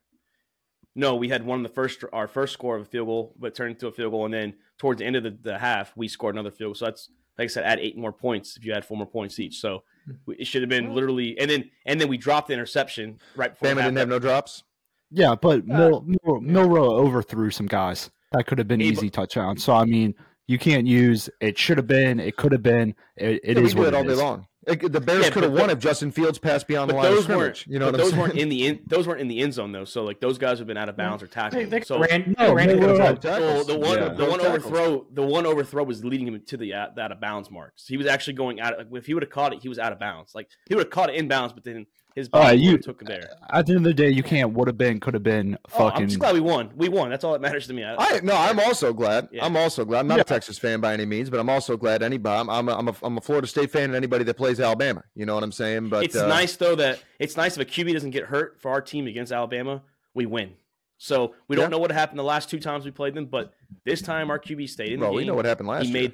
No, 0.94 1.16
we 1.16 1.28
had 1.28 1.44
one 1.44 1.58
of 1.58 1.62
the 1.64 1.74
first 1.74 2.04
our 2.12 2.28
first 2.28 2.52
score 2.52 2.76
of 2.76 2.82
a 2.82 2.84
field 2.84 3.08
goal, 3.08 3.34
but 3.38 3.56
turned 3.56 3.72
into 3.72 3.88
a 3.88 3.92
field 3.92 4.12
goal, 4.12 4.24
and 4.24 4.32
then 4.32 4.54
towards 4.78 5.00
the 5.00 5.04
end 5.04 5.16
of 5.16 5.24
the, 5.24 5.36
the 5.42 5.58
half, 5.58 5.92
we 5.96 6.06
scored 6.06 6.36
another 6.36 6.52
field 6.52 6.68
goal. 6.68 6.74
So 6.76 6.84
that's 6.84 7.10
like 7.38 7.46
I 7.46 7.48
said, 7.48 7.64
add 7.64 7.78
eight 7.78 7.96
more 7.96 8.12
points 8.12 8.56
if 8.56 8.64
you 8.64 8.72
add 8.72 8.84
four 8.84 8.96
more 8.96 9.06
points 9.06 9.38
each. 9.38 9.58
So 9.58 9.82
hmm. 10.06 10.32
it 10.38 10.46
should 10.46 10.62
have 10.62 10.68
been 10.68 10.94
literally, 10.94 11.38
and 11.38 11.50
then 11.50 11.70
and 11.84 12.00
then 12.00 12.08
we 12.08 12.16
dropped 12.16 12.48
the 12.48 12.54
interception 12.54 13.18
right 13.34 13.52
before 13.52 13.74
Bama 13.74 13.84
didn't 13.84 13.96
have 13.96 14.08
no 14.08 14.18
drops. 14.18 14.64
Yeah, 15.10 15.34
but 15.34 15.60
uh, 15.60 15.62
Mil, 15.66 16.04
Mil, 16.24 16.40
Milroe 16.40 16.96
overthrew 16.96 17.50
some 17.50 17.66
guys. 17.66 18.10
That 18.32 18.46
could 18.46 18.58
have 18.58 18.68
been 18.68 18.80
Hey, 18.80 18.86
easy 18.86 19.08
touchdown. 19.10 19.56
So 19.56 19.74
I 19.74 19.84
mean, 19.84 20.14
you 20.46 20.58
can't 20.58 20.86
use 20.86 21.28
it. 21.40 21.56
Should 21.58 21.78
have 21.78 21.86
been. 21.86 22.20
It 22.20 22.36
could 22.36 22.52
have 22.52 22.62
been. 22.62 22.94
It, 23.16 23.40
it 23.44 23.56
Yeah, 23.56 23.62
is 23.62 23.74
we 23.74 23.80
do 23.80 23.84
what 23.84 23.88
it 23.88 23.94
all 23.94 24.02
it 24.02 24.06
day 24.06 24.12
is. 24.12 24.18
long. 24.20 24.46
It- 24.66 24.92
the 24.92 25.00
Bears 25.00 25.24
Yeah, 25.26 25.30
could 25.30 25.44
have 25.44 25.52
won 25.52 25.70
if 25.70 25.78
Justin 25.78 26.10
Fields 26.10 26.38
passed 26.38 26.66
beyond 26.66 26.90
the 26.90 26.94
But 26.94 26.98
line 26.98 27.06
of 27.06 27.14
those 27.14 27.24
scrimmage. 27.24 27.40
weren't, 27.40 27.66
You 27.68 27.78
know 27.78 27.86
but 27.86 27.92
what 27.92 28.00
I'm 28.00 28.04
those 28.04 28.10
saying? 28.10 28.20
weren't 28.22 28.34
in 28.38 28.48
the 28.48 28.66
in, 28.66 28.80
those 28.86 29.06
weren't 29.06 29.20
in 29.20 29.28
the 29.28 29.38
end 29.40 29.54
zone 29.54 29.70
though. 29.70 29.84
So 29.84 30.02
like 30.02 30.18
those 30.20 30.38
guys 30.38 30.58
have 30.58 30.66
been 30.66 30.76
out 30.76 30.88
of 30.88 30.96
bounds 30.96 31.22
or 31.22 31.28
tackled. 31.28 31.70
they 31.70 31.80
so 31.82 32.00
ran, 32.00 32.34
No, 32.36 32.48
they 32.48 32.54
ran 32.54 32.68
they 32.68 32.74
it 32.74 32.80
were 32.80 32.88
over. 32.88 32.98
right. 33.02 33.20
The 33.20 33.78
one, 33.80 33.98
Yeah. 33.98 34.08
the 34.08 34.24
one 34.24 34.40
overthrow, 34.40 35.06
the 35.12 35.22
one 35.22 35.46
overthrow 35.46 35.84
was 35.84 36.04
leading 36.04 36.26
him 36.26 36.40
to 36.46 36.56
the 36.56 36.74
uh, 36.74 36.86
the 36.96 37.02
out 37.02 37.12
of 37.12 37.20
bounds 37.20 37.48
marks. 37.50 37.86
He 37.86 37.96
was 37.96 38.06
actually 38.08 38.34
going 38.34 38.60
out. 38.60 38.76
Like, 38.76 38.88
if 38.92 39.06
he 39.06 39.14
would 39.14 39.22
have 39.22 39.30
caught 39.30 39.52
it, 39.52 39.62
he 39.62 39.68
was 39.68 39.78
out 39.78 39.92
of 39.92 40.00
bounds. 40.00 40.34
Like 40.34 40.48
he 40.68 40.74
would 40.74 40.86
have 40.86 40.90
caught 40.90 41.10
it 41.10 41.14
in 41.16 41.28
bounds, 41.28 41.52
but 41.52 41.62
then 41.62 41.86
his 42.16 42.28
All 42.32 42.40
right, 42.40 42.48
body 42.52 42.62
you- 42.62 42.78
took 42.78 43.00
him 43.02 43.06
there. 43.06 43.28
At 43.50 43.66
the 43.66 43.72
end 43.74 43.78
of 43.80 43.84
the 43.84 43.94
day, 43.94 44.08
you 44.10 44.22
can't. 44.22 44.52
Would 44.54 44.66
have 44.66 44.78
been. 44.78 44.98
Could 44.98 45.14
have 45.14 45.22
been. 45.22 45.56
Oh, 45.78 45.88
I'm 45.90 46.08
just 46.08 46.18
glad 46.18 46.34
we 46.34 46.40
won. 46.40 46.72
We 46.74 46.88
won. 46.88 47.10
That's 47.10 47.22
all 47.22 47.32
that 47.34 47.42
matters 47.42 47.66
to 47.68 47.74
me. 47.74 47.84
I, 47.84 47.94
I 47.96 48.20
no, 48.24 48.34
I'm 48.34 48.58
also 48.58 48.92
glad. 48.94 49.28
Yeah. 49.30 49.44
I'm 49.44 49.56
also 49.56 49.84
glad. 49.84 50.00
I'm 50.00 50.08
not 50.08 50.16
Yeah. 50.16 50.22
a 50.22 50.24
Texas 50.24 50.58
fan 50.58 50.80
by 50.80 50.94
any 50.94 51.04
means, 51.04 51.30
but 51.30 51.38
I'm 51.38 51.50
also 51.50 51.76
glad 51.76 52.02
anybody. 52.02 52.40
I'm 52.40 52.48
I'm 52.50 52.68
a, 52.68 52.74
I'm 52.76 52.88
a, 52.88 52.94
I'm 53.02 53.18
a 53.18 53.20
Florida 53.20 53.46
State 53.46 53.70
fan, 53.70 53.84
and 53.84 53.94
anybody 53.94 54.24
that 54.24 54.36
plays 54.36 54.58
Alabama. 54.58 55.04
You 55.14 55.26
know 55.26 55.34
what 55.34 55.44
I'm 55.44 55.52
saying? 55.52 55.90
But 55.90 56.04
it's 56.04 56.16
uh, 56.16 56.26
nice 56.26 56.56
though 56.56 56.74
that 56.76 57.00
it's 57.20 57.36
nice 57.36 57.56
if 57.56 57.62
a 57.62 57.70
QB 57.70 57.92
doesn't 57.92 58.10
get 58.10 58.24
hurt 58.24 58.60
for 58.60 58.70
our 58.70 58.80
team 58.80 59.06
against 59.06 59.30
Alabama, 59.30 59.82
we 60.14 60.24
win. 60.26 60.54
So 60.98 61.34
we 61.48 61.56
Yeah. 61.56 61.62
don't 61.64 61.70
know 61.70 61.78
what 61.78 61.92
happened 61.92 62.18
the 62.18 62.22
last 62.24 62.48
two 62.48 62.58
times 62.58 62.86
we 62.86 62.90
played 62.90 63.12
them, 63.12 63.26
but 63.26 63.52
this 63.84 64.00
time 64.00 64.30
our 64.30 64.38
QB 64.38 64.70
stayed 64.70 64.92
in 64.92 65.00
the 65.00 65.04
Well, 65.06 65.14
we 65.14 65.26
know 65.26 65.34
what 65.34 65.44
happened 65.44 65.68
last 65.68 65.84
he 65.86 65.92
year. 65.92 66.02
made 66.02 66.12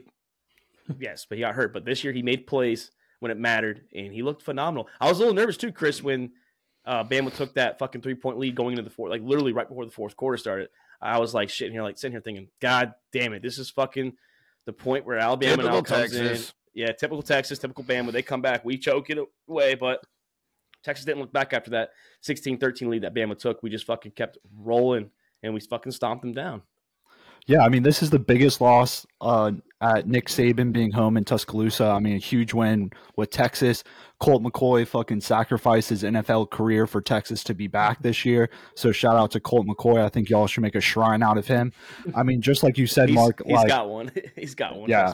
yes, 0.98 1.24
but 1.28 1.38
he 1.38 1.42
got 1.42 1.54
hurt. 1.54 1.72
But 1.72 1.84
this 1.84 2.02
year 2.02 2.12
he 2.12 2.22
made 2.22 2.46
plays 2.48 2.90
when 3.22 3.30
it 3.30 3.38
mattered, 3.38 3.82
and 3.94 4.12
he 4.12 4.20
looked 4.22 4.42
phenomenal. 4.42 4.88
I 5.00 5.08
was 5.08 5.18
a 5.18 5.20
little 5.20 5.34
nervous 5.34 5.56
too, 5.56 5.70
Chris, 5.70 6.02
when 6.02 6.32
uh, 6.84 7.04
Bama 7.04 7.32
took 7.32 7.54
that 7.54 7.78
fucking 7.78 8.00
three 8.00 8.16
point 8.16 8.36
lead 8.36 8.56
going 8.56 8.72
into 8.72 8.82
the 8.82 8.90
fourth, 8.90 9.10
like 9.10 9.22
literally 9.22 9.52
right 9.52 9.68
before 9.68 9.84
the 9.84 9.92
fourth 9.92 10.16
quarter 10.16 10.36
started. 10.36 10.70
I 11.00 11.20
was 11.20 11.32
like 11.32 11.48
sitting 11.48 11.72
here, 11.72 11.84
like 11.84 11.98
sitting 11.98 12.12
here 12.12 12.20
thinking, 12.20 12.48
God 12.60 12.94
damn 13.12 13.32
it, 13.32 13.40
this 13.40 13.58
is 13.58 13.70
fucking 13.70 14.14
the 14.66 14.72
point 14.72 15.06
where 15.06 15.18
Alabama 15.18 15.62
now 15.62 15.70
Typical 15.70 15.82
comes 15.82 16.16
in. 16.16 16.26
Texas. 16.26 16.54
Yeah, 16.74 16.90
typical 16.90 17.22
Texas, 17.22 17.60
typical 17.60 17.84
Bama. 17.84 18.10
They 18.10 18.22
come 18.22 18.42
back, 18.42 18.64
we 18.64 18.76
choke 18.76 19.08
it 19.10 19.18
away, 19.48 19.76
but 19.76 20.04
Texas 20.82 21.04
didn't 21.04 21.20
look 21.20 21.32
back 21.32 21.52
after 21.52 21.70
that 21.70 21.90
16-13 22.24 22.88
lead 22.88 23.02
that 23.02 23.14
Bama 23.14 23.38
took. 23.38 23.62
We 23.62 23.70
just 23.70 23.86
fucking 23.86 24.12
kept 24.12 24.38
rolling, 24.58 25.10
and 25.44 25.54
we 25.54 25.60
fucking 25.60 25.92
stomped 25.92 26.22
them 26.22 26.32
down. 26.32 26.62
Yeah, 27.46 27.60
I 27.60 27.68
mean, 27.68 27.82
this 27.84 28.02
is 28.02 28.10
the 28.10 28.18
biggest 28.18 28.60
loss 28.60 29.06
uh, 29.20 29.52
at 29.82 30.06
Nick 30.06 30.28
Saban 30.28 30.72
being 30.72 30.92
home 30.92 31.16
in 31.16 31.24
Tuscaloosa. 31.24 31.84
I 31.84 31.98
mean, 31.98 32.14
a 32.14 32.18
huge 32.18 32.54
win 32.54 32.92
with 33.16 33.30
Texas. 33.30 33.82
Colt 34.20 34.42
McCoy 34.42 34.86
fucking 34.86 35.20
sacrificed 35.20 35.90
his 35.90 36.04
NFL 36.04 36.50
career 36.50 36.86
for 36.86 37.02
Texas 37.02 37.42
to 37.44 37.54
be 37.54 37.66
back 37.66 38.00
this 38.00 38.24
year. 38.24 38.48
So 38.76 38.92
shout 38.92 39.16
out 39.16 39.32
to 39.32 39.40
Colt 39.40 39.66
McCoy. 39.66 40.02
I 40.02 40.08
think 40.08 40.30
y'all 40.30 40.46
should 40.46 40.62
make 40.62 40.76
a 40.76 40.80
shrine 40.80 41.22
out 41.22 41.36
of 41.36 41.48
him. 41.48 41.72
I 42.14 42.22
mean, 42.22 42.40
just 42.40 42.62
like 42.62 42.78
you 42.78 42.86
said, 42.86 43.08
He's, 43.08 43.16
Mark. 43.16 43.42
he's 43.44 43.54
like, 43.56 43.68
got 43.68 43.88
one. 43.88 44.12
he's 44.36 44.54
got 44.54 44.76
one. 44.76 44.88
Yeah. 44.88 45.12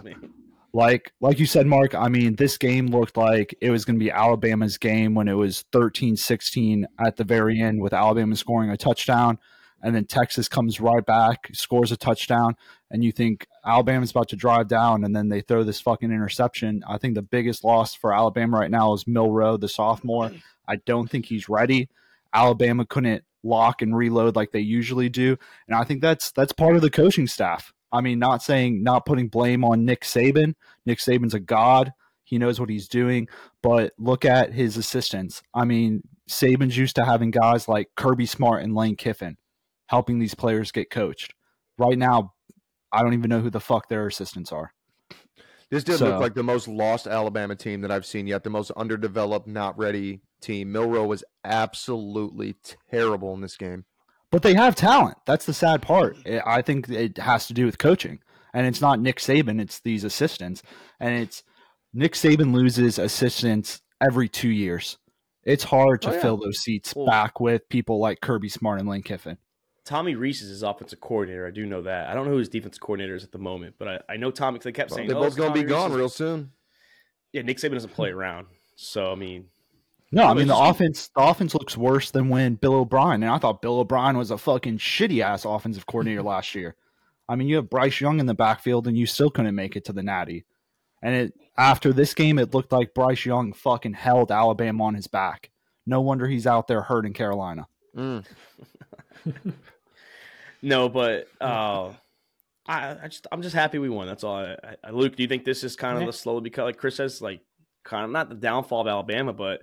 Like 0.75 1.13
like 1.23 1.39
you 1.39 1.47
said 1.47 1.67
mark 1.67 1.95
i 1.95 2.09
mean 2.09 2.37
this 2.37 2.59
game 2.59 2.89
looked 2.89 3.17
like 3.17 3.55
it 3.63 3.71
was 3.71 3.87
going 3.87 3.99
to 3.99 4.05
be 4.05 4.11
alabama's 4.11 4.77
game 4.77 5.15
when 5.15 5.27
it 5.27 5.33
was 5.33 5.65
13-16 5.73 6.85
at 7.01 7.17
the 7.17 7.25
very 7.25 7.59
end 7.59 7.81
with 7.81 7.95
alabama 7.95 8.37
scoring 8.37 8.69
a 8.69 8.77
touchdown 8.77 9.39
and 9.83 9.95
then 9.95 10.05
texas 10.05 10.49
comes 10.49 10.81
right 10.81 11.05
back 11.07 11.49
scores 11.53 11.93
a 11.93 11.97
touchdown 11.97 12.55
and 12.91 13.05
you 13.05 13.13
think 13.13 13.47
alabama's 13.65 14.11
about 14.11 14.29
to 14.29 14.37
drive 14.37 14.69
down 14.69 15.05
and 15.05 15.15
then 15.15 15.29
they 15.29 15.41
throw 15.41 15.63
this 15.63 15.81
fucking 15.81 16.11
interception 16.11 16.83
i 16.89 16.99
think 16.99 17.15
the 17.15 17.23
biggest 17.23 17.65
loss 17.65 17.95
for 17.95 18.15
alabama 18.15 18.59
right 18.59 18.71
now 18.71 18.93
is 18.93 19.07
milroe 19.07 19.57
the 19.57 19.69
sophomore 19.69 20.31
i 20.67 20.77
don't 20.77 21.11
think 21.11 21.27
he's 21.27 21.49
ready 21.49 21.89
alabama 22.35 22.85
couldn't 22.85 23.25
lock 23.43 23.83
and 23.83 23.97
reload 23.97 24.35
like 24.37 24.51
they 24.51 24.61
usually 24.61 25.09
do 25.09 25.37
and 25.67 25.77
i 25.77 25.85
think 25.85 26.01
that's 26.01 26.33
that's 26.33 26.53
part 26.53 26.77
of 26.77 26.83
the 26.83 26.91
coaching 26.91 27.27
staff 27.27 27.73
I 27.93 28.01
mean, 28.01 28.19
not 28.19 28.43
saying 28.43 28.83
not 28.83 29.07
putting 29.07 29.29
blame 29.29 29.65
on 29.65 29.85
Nick 29.85 30.03
Saban. 30.03 30.55
Nick 30.85 30.99
Saban's 30.99 31.35
a 31.35 31.41
god. 31.41 31.93
He 32.25 32.39
knows 32.39 32.61
what 32.61 32.69
he's 32.69 32.89
doing. 32.89 33.29
But 33.63 33.93
look 33.99 34.25
at 34.25 34.53
his 34.53 34.77
assistants. 34.77 35.43
I 35.55 35.65
mean, 35.65 36.03
Saban's 36.29 36.77
used 36.77 36.97
to 36.97 37.05
having 37.05 37.31
guys 37.31 37.69
like 37.69 37.89
Kirby 37.97 38.27
Smart 38.27 38.63
and 38.63 38.75
Lane 38.75 38.97
Kiffin 38.97 39.37
helping 39.89 40.19
these 40.19 40.35
players 40.35 40.73
get 40.73 40.91
coached. 40.91 41.35
Right 41.77 41.99
now, 41.99 42.33
I 42.93 43.03
don't 43.03 43.13
even 43.15 43.29
know 43.29 43.41
who 43.41 43.51
the 43.51 43.61
fuck 43.61 43.89
their 43.89 44.07
assistants 44.07 44.53
are. 44.53 44.73
This 45.71 45.85
did 45.85 45.99
So- 45.99 46.07
look 46.11 46.21
like 46.21 46.35
the 46.35 46.43
most 46.43 46.67
lost 46.67 47.07
Alabama 47.07 47.55
team 47.55 47.83
that 47.83 47.91
I've 47.91 48.07
seen 48.07 48.27
yet. 48.27 48.43
The 48.45 48.51
most 48.51 48.71
underdeveloped, 48.71 49.47
not 49.47 49.77
ready 49.77 50.23
team. 50.41 50.73
Milroe 50.73 51.05
was 51.07 51.23
absolutely 51.45 52.55
terrible 52.91 53.35
in 53.35 53.41
this 53.43 53.57
game. 53.57 53.85
But 54.31 54.43
they 54.43 54.55
have 54.55 54.75
talent. 54.75 55.19
That's 55.27 55.47
the 55.47 55.53
sad 55.55 55.83
part. 55.83 56.17
I- 56.27 56.41
I 56.59 56.63
think 56.63 56.89
it 56.89 57.19
has 57.19 57.47
to 57.49 57.55
do 57.55 57.67
with 57.67 57.79
coaching. 57.79 58.21
And 58.55 58.67
it's 58.67 58.81
not 58.81 59.01
Nick 59.01 59.17
Saban, 59.19 59.61
it's 59.61 59.81
these 59.81 60.05
assistants. 60.05 60.63
And 60.99 61.15
it's 61.15 61.43
Nick 61.93 62.13
Saban 62.15 62.53
loses 62.55 62.99
assistants 62.99 63.83
every 64.01 64.29
two 64.29 64.49
years. 64.51 64.99
It's 65.45 65.65
hard 65.65 66.03
to 66.03 66.11
Oh, 66.11 66.13
yeah. 66.15 66.21
fill 66.21 66.37
those 66.39 66.59
seats 66.61 66.95
Well- 66.95 67.07
back 67.07 67.41
with 67.41 67.69
people 67.69 67.99
like 67.99 68.21
Kirby 68.21 68.49
Smart 68.49 68.81
and 68.81 68.89
Lane 68.89 69.03
Kiffin. 69.03 69.39
Tommy 69.89 70.15
Rees 70.15 70.43
is 70.43 70.51
his 70.51 70.63
offensive 70.63 71.01
coordinator. 71.01 71.47
I 71.47 71.51
do 71.51 71.65
know 71.65 71.81
that. 71.81 72.11
I 72.11 72.15
don't 72.15 72.27
know 72.27 72.33
who 72.33 72.37
his 72.39 72.51
defensive 72.51 72.83
coordinator 72.83 73.15
is 73.17 73.25
at 73.25 73.33
the 73.33 73.39
moment, 73.39 73.77
but 73.79 73.89
I, 73.89 74.13
I 74.13 74.17
know 74.19 74.31
Tommy. 74.31 74.59
'cause 74.59 74.65
They 74.65 74.73
kept 74.73 74.91
Well, 74.91 74.97
saying 74.97 75.09
they're 75.09 75.17
oh, 75.17 75.21
both 75.21 75.29
it's 75.29 75.37
going 75.37 75.49
to 75.49 75.55
be 75.55 75.61
Tommy 75.61 75.71
gone 75.71 75.93
real 75.95 76.11
soon. 76.11 76.53
Yeah, 77.33 77.41
Nick 77.41 77.57
Saban 77.57 77.73
doesn't 77.73 77.95
play 77.95 78.11
around. 78.11 78.49
So 78.77 79.11
I 79.11 79.15
mean, 79.15 79.47
No, 80.13 80.25
I 80.25 80.35
mean 80.35 80.47
the 80.49 80.57
offense 80.57 81.09
the 81.17 81.23
offense 81.23 81.55
looks 81.55 81.75
worse 81.75 82.11
than 82.11 82.29
when 82.29 82.57
Bill 82.57 82.75
O'Brien 82.75 83.23
and 83.23 83.33
I 83.33 83.39
thought 83.39 83.63
Bill 83.63 83.79
O'Brien 83.81 84.19
was 84.19 84.31
a 84.31 84.37
fucking 84.37 84.77
shitty 84.77 85.23
ass 85.23 85.47
offensive 85.47 85.87
coordinator 85.87 86.23
last 86.35 86.55
year. 86.55 86.77
I 87.27 87.37
mean, 87.37 87.49
you 87.49 87.57
have 87.57 87.71
Bryce 87.71 87.99
Young 87.99 88.21
in 88.21 88.27
the 88.27 88.35
backfield 88.35 88.87
and 88.87 88.97
you 88.97 89.07
still 89.07 89.31
couldn't 89.31 89.55
make 89.55 89.75
it 89.75 89.87
to 89.87 89.95
the 89.95 90.03
Natty. 90.03 90.45
And 91.03 91.15
it 91.15 91.33
after 91.57 91.95
this 91.95 92.13
game 92.13 92.39
it 92.39 92.53
looked 92.53 92.73
like 92.73 92.93
Bryce 92.93 93.25
Young 93.25 93.55
fucking 93.55 93.95
held 93.95 94.31
Alabama 94.31 94.85
on 94.85 94.95
his 94.95 95.07
back. 95.07 95.51
No 95.87 96.03
wonder 96.03 96.27
he's 96.27 96.47
out 96.47 96.69
there 96.69 96.83
hurting 96.83 97.15
Carolina. 97.15 97.67
Mm. 97.97 98.27
no, 100.63 100.89
but 100.89 101.29
uh, 101.41 101.93
I, 102.67 102.97
I 103.03 103.09
just 103.09 103.27
I'm 103.33 103.43
just 103.43 103.55
happy 103.55 103.79
we 103.79 103.89
won. 103.89 104.07
That's 104.07 104.25
all. 104.25 104.37
I, 104.37 104.57
I, 104.85 104.91
Luke, 104.91 105.17
do 105.17 105.23
you 105.23 105.29
think 105.29 105.45
this 105.45 105.65
is 105.65 105.77
kind 105.77 105.97
of 105.97 106.03
Yeah. 106.03 106.07
the 106.07 106.13
slow 106.13 106.41
because 106.41 106.65
like 106.65 106.77
Chris 106.77 106.97
says, 106.97 107.23
like 107.23 107.41
kind 107.85 108.05
of 108.05 108.11
not 108.11 108.29
the 108.29 108.35
downfall 108.35 108.83
of 108.83 108.87
Alabama, 108.89 109.33
but 109.33 109.63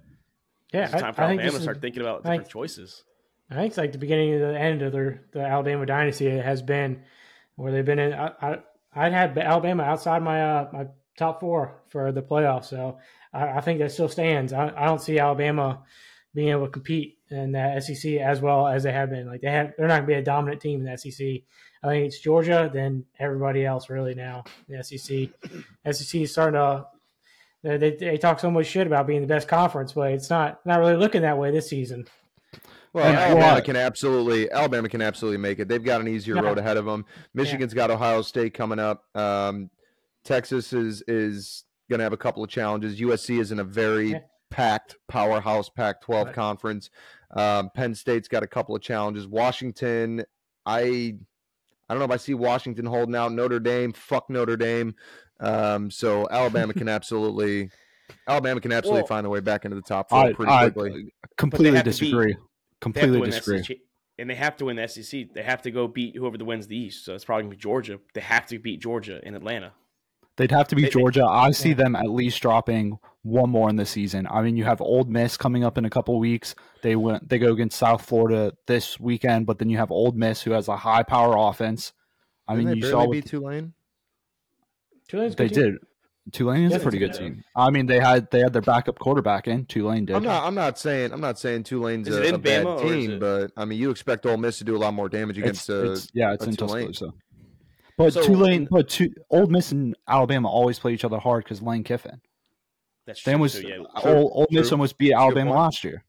Yeah, 0.73 0.85
it's 0.85 0.93
I, 0.93 0.99
time 0.99 1.13
for 1.13 1.21
I 1.21 1.25
Alabama 1.25 1.51
to 1.51 1.57
is, 1.57 1.61
start 1.63 1.81
thinking 1.81 2.01
about 2.01 2.23
different 2.23 2.49
choices. 2.49 3.03
I 3.51 3.55
think 3.55 3.67
it's 3.67 3.77
like 3.77 3.91
the 3.91 3.99
beginning 3.99 4.33
of 4.33 4.39
the 4.39 4.59
end 4.59 4.81
of 4.81 4.91
their 4.91 5.21
the 5.31 5.41
Alabama 5.41 5.85
dynasty. 5.85 6.27
It 6.27 6.43
has 6.43 6.61
been 6.61 7.03
where 7.55 7.71
they've 7.71 7.85
been 7.85 7.99
in. 7.99 8.13
I, 8.13 8.31
I 8.41 8.59
I'd 8.95 9.13
had 9.13 9.37
Alabama 9.37 9.83
outside 9.83 10.23
my 10.23 10.41
uh, 10.43 10.69
my 10.73 10.87
top 11.17 11.41
four 11.41 11.83
for 11.89 12.11
the 12.11 12.21
playoffs, 12.23 12.65
so 12.65 12.97
I, 13.33 13.49
I 13.57 13.61
think 13.61 13.79
that 13.79 13.91
still 13.91 14.09
stands. 14.09 14.51
I, 14.51 14.73
I 14.75 14.85
don't 14.85 15.01
see 15.01 15.19
Alabama 15.19 15.83
being 16.35 16.49
able 16.49 16.65
to 16.65 16.71
compete 16.71 17.17
in 17.31 17.53
that 17.53 17.81
SEC 17.83 18.13
as 18.17 18.41
well 18.41 18.67
as 18.67 18.83
they 18.83 18.91
have 18.91 19.09
been. 19.09 19.25
Like 19.27 19.41
they 19.41 19.49
have, 19.49 19.73
they're 19.77 19.87
not 19.87 19.95
going 19.95 20.03
to 20.03 20.07
be 20.07 20.13
a 20.19 20.21
dominant 20.21 20.61
team 20.61 20.85
in 20.85 20.85
the 20.85 20.97
SEC. 20.97 21.25
I 21.81 21.87
think 21.87 22.05
it's 22.07 22.19
Georgia, 22.19 22.69
then 22.71 23.05
everybody 23.19 23.65
else 23.65 23.89
really 23.89 24.13
now. 24.15 24.43
The 24.69 24.83
SEC, 24.83 25.29
SEC 25.91 26.21
is 26.21 26.31
starting 26.31 26.59
to. 26.59 26.85
They, 27.63 27.77
they, 27.77 27.91
they 27.95 28.17
talk 28.17 28.39
so 28.39 28.51
much 28.51 28.67
shit 28.67 28.85
about 28.85 29.07
being 29.07 29.21
the 29.21 29.27
best 29.27 29.47
conference, 29.47 29.93
but 29.93 30.11
it's 30.11 30.29
not 30.29 30.63
not 30.67 30.79
really 30.79 30.95
looking 30.97 31.23
that 31.23 31.37
way 31.39 31.49
this 31.49 31.67
season. 31.67 32.05
Well, 32.93 33.05
And 33.05 33.17
Alabama 33.17 33.53
what? 33.55 33.65
can 33.65 33.75
absolutely 33.75 34.51
Alabama 34.51 34.87
can 34.87 35.01
absolutely 35.01 35.37
make 35.39 35.57
it. 35.59 35.67
They've 35.67 35.83
got 35.83 35.99
an 35.99 36.07
easier 36.07 36.35
Yeah. 36.35 36.41
road 36.41 36.59
ahead 36.59 36.77
of 36.77 36.85
them. 36.85 37.05
Michigan's 37.33 37.73
got 37.73 37.89
Ohio 37.89 38.21
State 38.21 38.53
coming 38.53 38.77
up. 38.79 39.03
Um, 39.15 39.69
Texas 40.23 40.73
is 40.73 41.01
is 41.07 41.63
going 41.89 41.99
to 41.99 42.03
have 42.03 42.13
a 42.13 42.17
couple 42.17 42.43
of 42.43 42.49
challenges. 42.49 42.99
USC 42.99 43.39
is 43.39 43.51
in 43.51 43.59
a 43.59 43.63
very 43.63 44.11
Yeah. 44.11 44.19
Packed 44.55 44.95
powerhouse 45.09 45.67
Pac-12 45.69 46.25
Right. 46.25 46.33
conference. 46.33 46.89
Um, 47.31 47.69
Penn 47.75 47.93
State's 47.93 48.29
got 48.29 48.41
a 48.41 48.47
couple 48.47 48.73
of 48.73 48.81
challenges. 48.81 49.27
Washington, 49.27 50.23
I 50.65 51.15
I 51.87 51.93
don't 51.93 51.99
know 51.99 52.05
if 52.05 52.11
I 52.11 52.17
see 52.17 52.33
Washington 52.33 52.85
holding 52.85 53.15
out. 53.15 53.33
Notre 53.33 53.59
Dame, 53.59 53.91
fuck 53.91 54.29
Notre 54.29 54.55
Dame. 54.57 54.95
Um, 55.41 55.91
so 55.91 56.25
Alabama 56.31 56.73
can 56.73 56.87
absolutely 56.97 57.69
Alabama 58.27 58.61
can 58.61 58.71
absolutely 58.71 59.01
Well, 59.01 59.07
find 59.07 59.25
their 59.25 59.31
way 59.31 59.41
back 59.41 59.65
into 59.65 59.75
the 59.75 59.81
top 59.81 60.09
four 60.09 60.19
I, 60.19 60.33
pretty 60.33 60.51
I 60.51 60.69
quickly. 60.69 61.13
completely 61.37 61.75
have 61.75 61.83
to 61.83 61.89
beat- 61.91 61.99
disagree. 61.99 62.25
They 62.27 62.31
have 62.31 62.39
to 62.39 62.79
Completely 62.79 63.19
win 63.19 63.29
the 63.31 63.35
disagree. 63.35 63.63
SEC, 63.63 63.77
and 64.19 64.29
they 64.29 64.35
have 64.35 64.55
to 64.57 64.65
win 64.65 64.75
the 64.77 64.87
SEC. 64.87 65.33
They 65.33 65.43
have 65.43 65.61
to 65.63 65.71
go 65.71 65.87
beat 65.87 66.15
whoever 66.15 66.37
the 66.37 66.45
wins 66.45 66.67
the 66.67 66.77
East. 66.77 67.03
So 67.03 67.13
it's 67.15 67.25
probably 67.25 67.43
gonna 67.43 67.55
be 67.55 67.57
Georgia. 67.57 67.99
They 68.13 68.21
have 68.21 68.45
to 68.47 68.59
beat 68.59 68.79
Georgia 68.79 69.19
in 69.27 69.35
Atlanta. 69.35 69.73
They'd 70.37 70.51
have 70.51 70.67
to 70.69 70.75
be 70.75 70.81
They- 70.83 70.87
they- 70.89 70.91
Georgia. 70.91 71.25
I 71.25 71.51
see 71.51 71.69
Yeah. 71.69 71.75
them 71.75 71.95
at 71.95 72.09
least 72.09 72.41
dropping 72.41 72.99
one 73.23 73.49
more 73.49 73.69
in 73.69 73.75
the 73.77 73.85
season. 73.85 74.27
I 74.29 74.41
mean, 74.41 74.55
you 74.57 74.65
have 74.65 74.81
Ole 74.81 75.05
Miss 75.05 75.37
coming 75.37 75.63
up 75.63 75.77
in 75.77 75.85
a 75.85 75.89
couple 75.89 76.19
weeks. 76.19 76.53
They 76.81 76.95
went 76.95 77.27
they 77.29 77.39
go 77.39 77.51
against 77.53 77.77
South 77.77 78.05
Florida 78.05 78.53
this 78.67 78.99
weekend, 78.99 79.45
but 79.47 79.59
then 79.59 79.69
you 79.69 79.77
have 79.77 79.91
Ole 79.91 80.11
Miss 80.11 80.41
who 80.43 80.51
has 80.51 80.67
a 80.67 80.77
high 80.77 81.03
power 81.03 81.35
offense. 81.37 81.93
I 82.47 82.53
Didn't 82.55 82.65
mean, 82.69 82.79
they 82.79 82.85
you 82.85 82.91
saw 82.91 82.97
barely 82.99 83.07
what 83.07 83.11
beat 83.13 83.25
Tulane. 83.25 83.73
Tulane's 85.07 85.33
a 85.33 85.37
they 85.37 85.47
good 85.47 85.53
team. 85.55 85.63
did. 85.73 85.75
Tulane 86.31 86.63
is 86.63 86.71
Yeah, 86.71 86.77
a 86.77 86.81
pretty 86.81 86.97
good 86.97 87.13
team. 87.13 87.43
I 87.55 87.69
mean, 87.69 87.85
they 87.85 87.99
had 87.99 88.29
they 88.31 88.39
had 88.39 88.51
their 88.51 88.61
backup 88.63 88.97
quarterback 88.97 89.47
in. 89.47 89.65
Tulane 89.65 90.05
did. 90.05 90.15
I'm 90.15 90.23
not. 90.23 90.43
I'm 90.43 90.55
not 90.55 90.79
saying. 90.79 91.13
I'm 91.13 91.21
not 91.21 91.37
saying 91.37 91.63
Tulane's 91.63 92.07
Is 92.07 92.15
a, 92.17 92.33
a 92.33 92.37
bad 92.39 92.65
Bama 92.65 92.79
or 92.81 92.85
is 92.85 92.91
team, 92.91 93.11
it- 93.11 93.19
but 93.19 93.51
I 93.55 93.65
mean, 93.65 93.79
you 93.79 93.91
expect 93.91 94.25
Ole 94.25 94.37
Miss 94.37 94.57
to 94.57 94.63
do 94.63 94.75
a 94.75 94.79
lot 94.79 94.93
more 94.95 95.07
damage 95.07 95.37
It's, 95.37 95.43
against. 95.45 95.69
uh, 95.69 95.73
it's- 95.83 96.07
yeah, 96.15 96.33
it's 96.33 96.43
a 96.45 96.49
in 96.49 96.55
Tulane. 96.55 96.87
Tuscaloosa. 96.87 97.15
But 97.97 98.13
So- 98.13 98.23
Tulane, 98.23 98.67
but 98.69 98.89
Tu 98.89 99.09
Ole 99.29 99.47
Miss 99.47 99.71
and 99.71 99.95
Alabama 100.07 100.49
always 100.49 100.79
play 100.79 100.93
each 100.93 101.05
other 101.05 101.17
hard 101.17 101.43
because 101.43 101.61
Lane 101.61 101.83
Kiffin. 101.83 102.19
That's 103.07 103.21
true. 103.21 103.31
Then 103.33 103.39
was 103.39 103.53
too, 103.53 103.67
yeah. 103.67 103.77
Old, 104.03 104.31
Ole 104.33 104.47
Miss 104.51 104.67
True. 104.69 104.75
almost 104.75 104.97
beat 104.97 105.13
Alabama 105.13 105.51
last 105.53 105.83
year. 105.83 106.03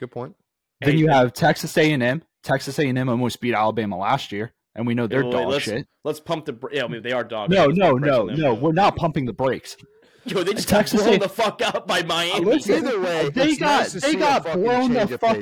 Good 0.00 0.10
point. 0.10 0.34
Then 0.80 0.92
Hey, 0.92 0.96
you 0.98 1.08
have 1.08 1.32
Texas 1.32 1.76
A 1.76 1.92
and 1.92 2.02
M. 2.02 2.22
Texas 2.42 2.78
A 2.78 2.86
and 2.88 2.96
M 2.98 3.08
almost 3.08 3.40
beat 3.40 3.54
Alabama 3.54 3.98
last 3.98 4.32
year, 4.32 4.52
and 4.74 4.86
we 4.86 4.94
know 4.94 5.06
they're 5.06 5.24
Wait, 5.24 5.32
dog 5.32 5.48
let's, 5.48 5.64
shit. 5.64 5.86
Let's 6.04 6.20
pump 6.20 6.46
the. 6.46 6.56
Yeah, 6.72 6.84
I 6.84 6.88
mean 6.88 7.02
they 7.02 7.12
are 7.12 7.22
dog. 7.24 7.50
No, 7.50 7.66
shit. 7.66 7.68
Let's 7.68 7.78
no, 7.78 7.92
no, 7.92 8.26
them, 8.26 8.36
no. 8.36 8.42
though. 8.42 8.54
We're 8.54 8.72
not 8.72 8.96
pumping 8.96 9.26
the 9.26 9.32
brakes. 9.32 9.76
Yo, 10.24 10.42
they 10.42 10.54
just 10.54 10.68
Texas 10.68 11.00
got 11.00 11.06
blown 11.06 11.16
A- 11.16 11.18
the 11.20 11.28
fuck 11.28 11.62
up 11.62 11.86
by 11.86 12.02
Miami. 12.02 12.44
Listen, 12.44 12.86
Either 12.86 13.00
way, 13.00 13.28
they 13.30 13.56
got- 13.56 13.80
nice 13.80 13.92
they 13.92 14.14
got 14.14 14.44
blown 14.44 14.92
the 14.94 15.18
fuck- 15.18 15.38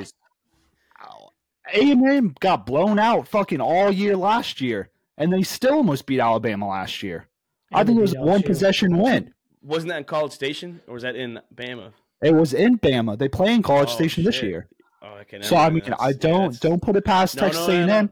A 1.73 1.91
and 1.91 2.05
M 2.07 2.35
got 2.39 2.65
blown 2.65 2.97
out 2.99 3.27
fucking 3.27 3.59
all 3.61 3.91
year 3.91 4.15
last 4.15 4.61
year, 4.61 4.89
and 5.17 5.31
they 5.33 5.41
still 5.43 5.75
almost 5.75 6.05
beat 6.05 6.19
Alabama 6.19 6.67
last 6.69 7.01
year. 7.03 7.27
I 7.73 7.83
think 7.83 7.97
it 7.97 8.01
was 8.01 8.15
one 8.15 8.41
LSU. 8.41 8.45
possession 8.45 8.97
win. 8.97 9.33
Wasn't 9.61 9.89
that 9.89 9.97
in 9.97 10.03
College 10.05 10.31
Station 10.31 10.79
or 10.87 10.93
was 10.93 11.03
that 11.03 11.15
in 11.15 11.39
Bama? 11.53 11.91
It 12.23 12.33
was 12.33 12.53
in 12.53 12.77
Bama. 12.79 13.17
They 13.17 13.27
play 13.27 13.53
in 13.53 13.61
College 13.61 13.89
Oh, 13.91 13.95
Station 13.95 14.23
this 14.23 14.41
year. 14.41 14.67
Oh, 15.01 15.15
okay. 15.21 15.41
So 15.41 15.55
I 15.57 15.69
mean, 15.69 15.79
That's- 15.81 15.99
I 15.99 16.13
don't 16.13 16.41
that's- 16.53 16.59
don't 16.59 16.81
put 16.81 16.95
it 16.95 17.03
past 17.05 17.35
No, 17.35 17.41
Texas 17.43 17.67
no, 17.67 17.73
A&M. 17.73 18.11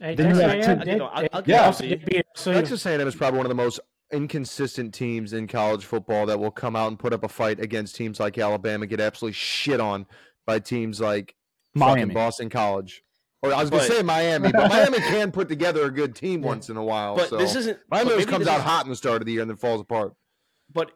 Hey, 0.00 0.14
Then 0.14 0.34
you 0.34 0.40
Texas 0.40 0.66
have 0.66 0.76
A&M 0.76 0.78
two- 0.80 0.84
did- 0.84 0.98
know, 0.98 1.06
I'll- 1.06 1.28
I'll 1.32 1.42
they 1.42 1.46
give 1.46 1.54
it 1.56 1.58
also 1.64 1.84
to 1.84 1.88
you. 1.90 1.96
did 1.96 2.04
beat 2.06 2.26
LSU. 2.36 2.52
Texas 2.54 2.86
A&M 2.86 3.08
is 3.08 3.14
probably 3.14 3.36
one 3.38 3.46
of 3.46 3.50
the 3.50 3.54
most 3.54 3.80
inconsistent 4.12 4.92
teams 4.92 5.32
in 5.32 5.46
college 5.46 5.84
football 5.86 6.26
that 6.26 6.38
will 6.38 6.50
come 6.50 6.76
out 6.76 6.88
and 6.88 6.98
put 6.98 7.12
up 7.14 7.24
a 7.24 7.28
fight 7.28 7.58
against 7.60 7.96
teams 7.96 8.20
like 8.20 8.36
Alabama, 8.36 8.86
get 8.86 9.00
absolutely 9.00 9.32
shit 9.32 9.80
on 9.80 10.06
by 10.46 10.58
teams 10.58 11.00
like 11.00 11.34
fucking 11.78 11.94
Miami. 11.94 12.14
Boston 12.14 12.50
College. 12.50 13.02
Or 13.42 13.52
I 13.52 13.60
was 13.60 13.70
going 13.70 13.82
to 13.84 13.92
say 13.92 14.02
Miami, 14.02 14.52
but 14.52 14.68
Miami 14.70 14.98
can 15.08 15.32
put 15.32 15.48
together 15.48 15.84
a 15.84 15.90
good 15.90 16.14
team 16.14 16.42
once 16.42 16.70
in 16.70 16.76
a 16.76 16.84
while. 16.84 17.16
But 17.16 17.28
so. 17.28 17.36
this 17.36 17.56
isn't. 17.56 17.78
Miami 17.90 18.24
comes 18.24 18.46
out 18.46 18.60
hot 18.60 18.84
in 18.84 18.90
the 18.90 18.96
start 18.96 19.20
of 19.20 19.26
the 19.26 19.32
year 19.32 19.42
and 19.42 19.50
then 19.50 19.56
falls 19.56 19.80
apart. 19.80 20.14
But 20.72 20.92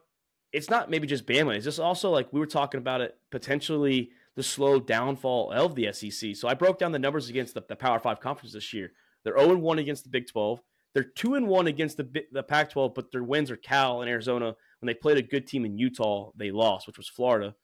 it's 0.53 0.69
not 0.69 0.89
maybe 0.89 1.07
just 1.07 1.25
Bama. 1.25 1.55
It's 1.55 1.65
just 1.65 1.79
also 1.79 2.09
like 2.09 2.31
we 2.31 2.39
were 2.39 2.45
talking 2.47 2.77
about 2.77 3.01
it 3.01 3.17
potentially 3.31 4.11
the 4.35 4.43
slow 4.43 4.79
downfall 4.79 5.51
of 5.51 5.75
the 5.75 5.91
SEC. 5.91 6.35
So 6.35 6.47
I 6.47 6.53
broke 6.53 6.79
down 6.79 6.93
the 6.93 6.99
numbers 6.99 7.29
against 7.29 7.53
the, 7.53 7.63
the 7.67 7.75
Power 7.75 7.99
Five 7.99 8.21
conferences 8.21 8.53
this 8.53 8.73
year. 8.73 8.91
They're 9.23 9.37
0 9.37 9.51
and 9.51 9.61
1 9.61 9.79
against 9.79 10.03
the 10.03 10.09
Big 10.09 10.27
12. 10.27 10.61
They're 10.93 11.03
2 11.03 11.35
and 11.35 11.47
1 11.47 11.67
against 11.67 11.97
the 11.97 12.25
the 12.31 12.43
Pac 12.43 12.71
12, 12.71 12.93
but 12.93 13.11
their 13.11 13.23
wins 13.23 13.51
are 13.51 13.57
Cal 13.57 14.01
and 14.01 14.09
Arizona. 14.09 14.55
When 14.79 14.87
they 14.87 14.93
played 14.93 15.17
a 15.17 15.21
good 15.21 15.47
team 15.47 15.65
in 15.65 15.77
Utah, 15.77 16.31
they 16.35 16.51
lost, 16.51 16.87
which 16.87 16.97
was 16.97 17.09
Florida. 17.09 17.55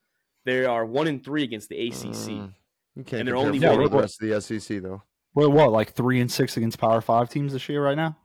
They 0.45 0.65
are 0.65 0.85
1 0.85 1.07
and 1.07 1.23
3 1.23 1.43
against 1.43 1.69
the 1.69 1.87
ACC. 1.87 2.33
Mm. 2.33 2.53
You 2.95 3.03
can't 3.03 3.21
And 3.21 3.27
they're 3.27 3.35
only 3.35 3.59
Florida 3.59 3.81
one- 3.81 3.89
to 3.89 3.95
the 3.95 4.01
rest 4.01 4.21
of 4.21 4.29
the 4.29 4.59
SEC 4.59 4.79
though. 4.81 5.01
We're 5.35 5.49
what 5.49 5.71
like 5.71 5.93
three 5.93 6.21
and 6.21 6.31
six 6.31 6.57
against 6.57 6.77
Power 6.77 7.01
Five 7.01 7.29
teams 7.29 7.53
this 7.53 7.67
year 7.67 7.83
right 7.83 7.97
now. 7.97 8.17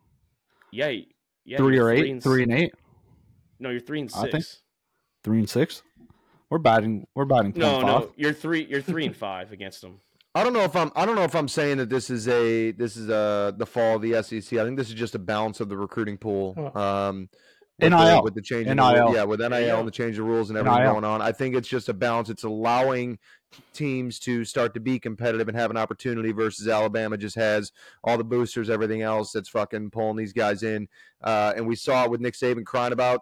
Yeah. 0.71 0.93
yeah 1.45 1.57
three 1.57 1.79
or 1.79 1.91
eight, 1.91 2.11
and 2.11 2.23
three 2.23 2.43
and 2.43 2.53
eight, 2.53 2.75
No, 3.59 3.71
you're 3.71 3.81
3 3.81 4.03
and 4.03 4.11
I 4.15 4.21
6. 4.23 4.33
think- 4.33 4.45
three 5.25 5.39
and 5.39 5.49
six. 5.49 5.83
We're 6.51 6.59
batting. 6.59 7.07
We're 7.15 7.25
batting. 7.25 7.53
No, 7.57 7.79
0.5. 7.79 7.83
no, 7.87 8.13
you're 8.17 8.33
3 8.35 8.67
you're 8.69 8.83
3 8.83 9.07
and 9.07 9.17
5 9.17 9.53
against 9.53 9.81
them. 9.81 10.01
I 10.35 10.45
don't 10.45 10.53
know 10.53 10.63
if 10.65 10.77
I'm 10.77 10.93
I 10.95 11.05
don't 11.07 11.17
know 11.17 11.25
if 11.25 11.35
I'm 11.35 11.49
saying 11.49 11.79
that 11.79 11.89
this 11.89 12.11
is 12.11 12.29
a 12.29 12.73
this 12.73 12.97
is 12.97 13.09
a 13.09 13.55
the 13.57 13.65
fall 13.67 13.97
of 13.97 14.03
the 14.03 14.23
SEC. 14.23 14.59
I 14.59 14.65
think 14.65 14.77
this 14.77 14.89
is 14.89 14.95
just 14.95 15.15
a 15.15 15.19
balance 15.19 15.61
of 15.61 15.69
the 15.71 15.77
recruiting 15.77 16.19
pool. 16.19 16.55
Um 16.77 17.29
with 17.81 17.93
NIL. 17.93 18.17
the, 18.17 18.23
with 18.23 18.35
the 18.35 18.43
change 18.43 18.67
NIL. 18.67 18.77
rule- 19.07 19.15
yeah, 19.15 19.25
with 19.25 19.41
NIL 19.41 19.51
go. 19.51 19.79
and 19.79 19.87
the 19.89 19.93
change 19.93 20.19
of 20.19 20.27
rules 20.27 20.51
and 20.51 20.59
everything 20.59 20.83
NIL. 20.83 20.93
going 20.93 21.05
on. 21.05 21.23
I 21.23 21.33
think 21.33 21.55
it's 21.55 21.69
just 21.69 21.89
a 21.89 21.95
balance. 21.95 22.29
It's 22.29 22.45
allowing 22.45 23.19
teams 23.73 24.19
to 24.21 24.45
start 24.45 24.75
to 24.75 24.81
be 24.81 24.99
competitive 24.99 25.49
and 25.49 25.57
have 25.57 25.71
an 25.71 25.77
opportunity 25.77 26.33
versus 26.33 26.69
Alabama 26.69 27.17
just 27.17 27.37
has 27.37 27.73
all 28.05 28.19
the 28.19 28.25
boosters, 28.25 28.69
everything 28.69 29.03
else 29.03 29.33
that's 29.33 29.49
fucking 29.49 29.91
pulling 29.91 30.17
these 30.17 30.33
guys 30.33 30.63
in. 30.63 30.89
Uh, 31.23 31.53
and 31.57 31.67
we 31.67 31.77
saw 31.77 32.05
it 32.05 32.11
with 32.11 32.21
Nick 32.21 32.35
Saban 32.35 32.65
crying 32.65 32.93
about 32.93 33.21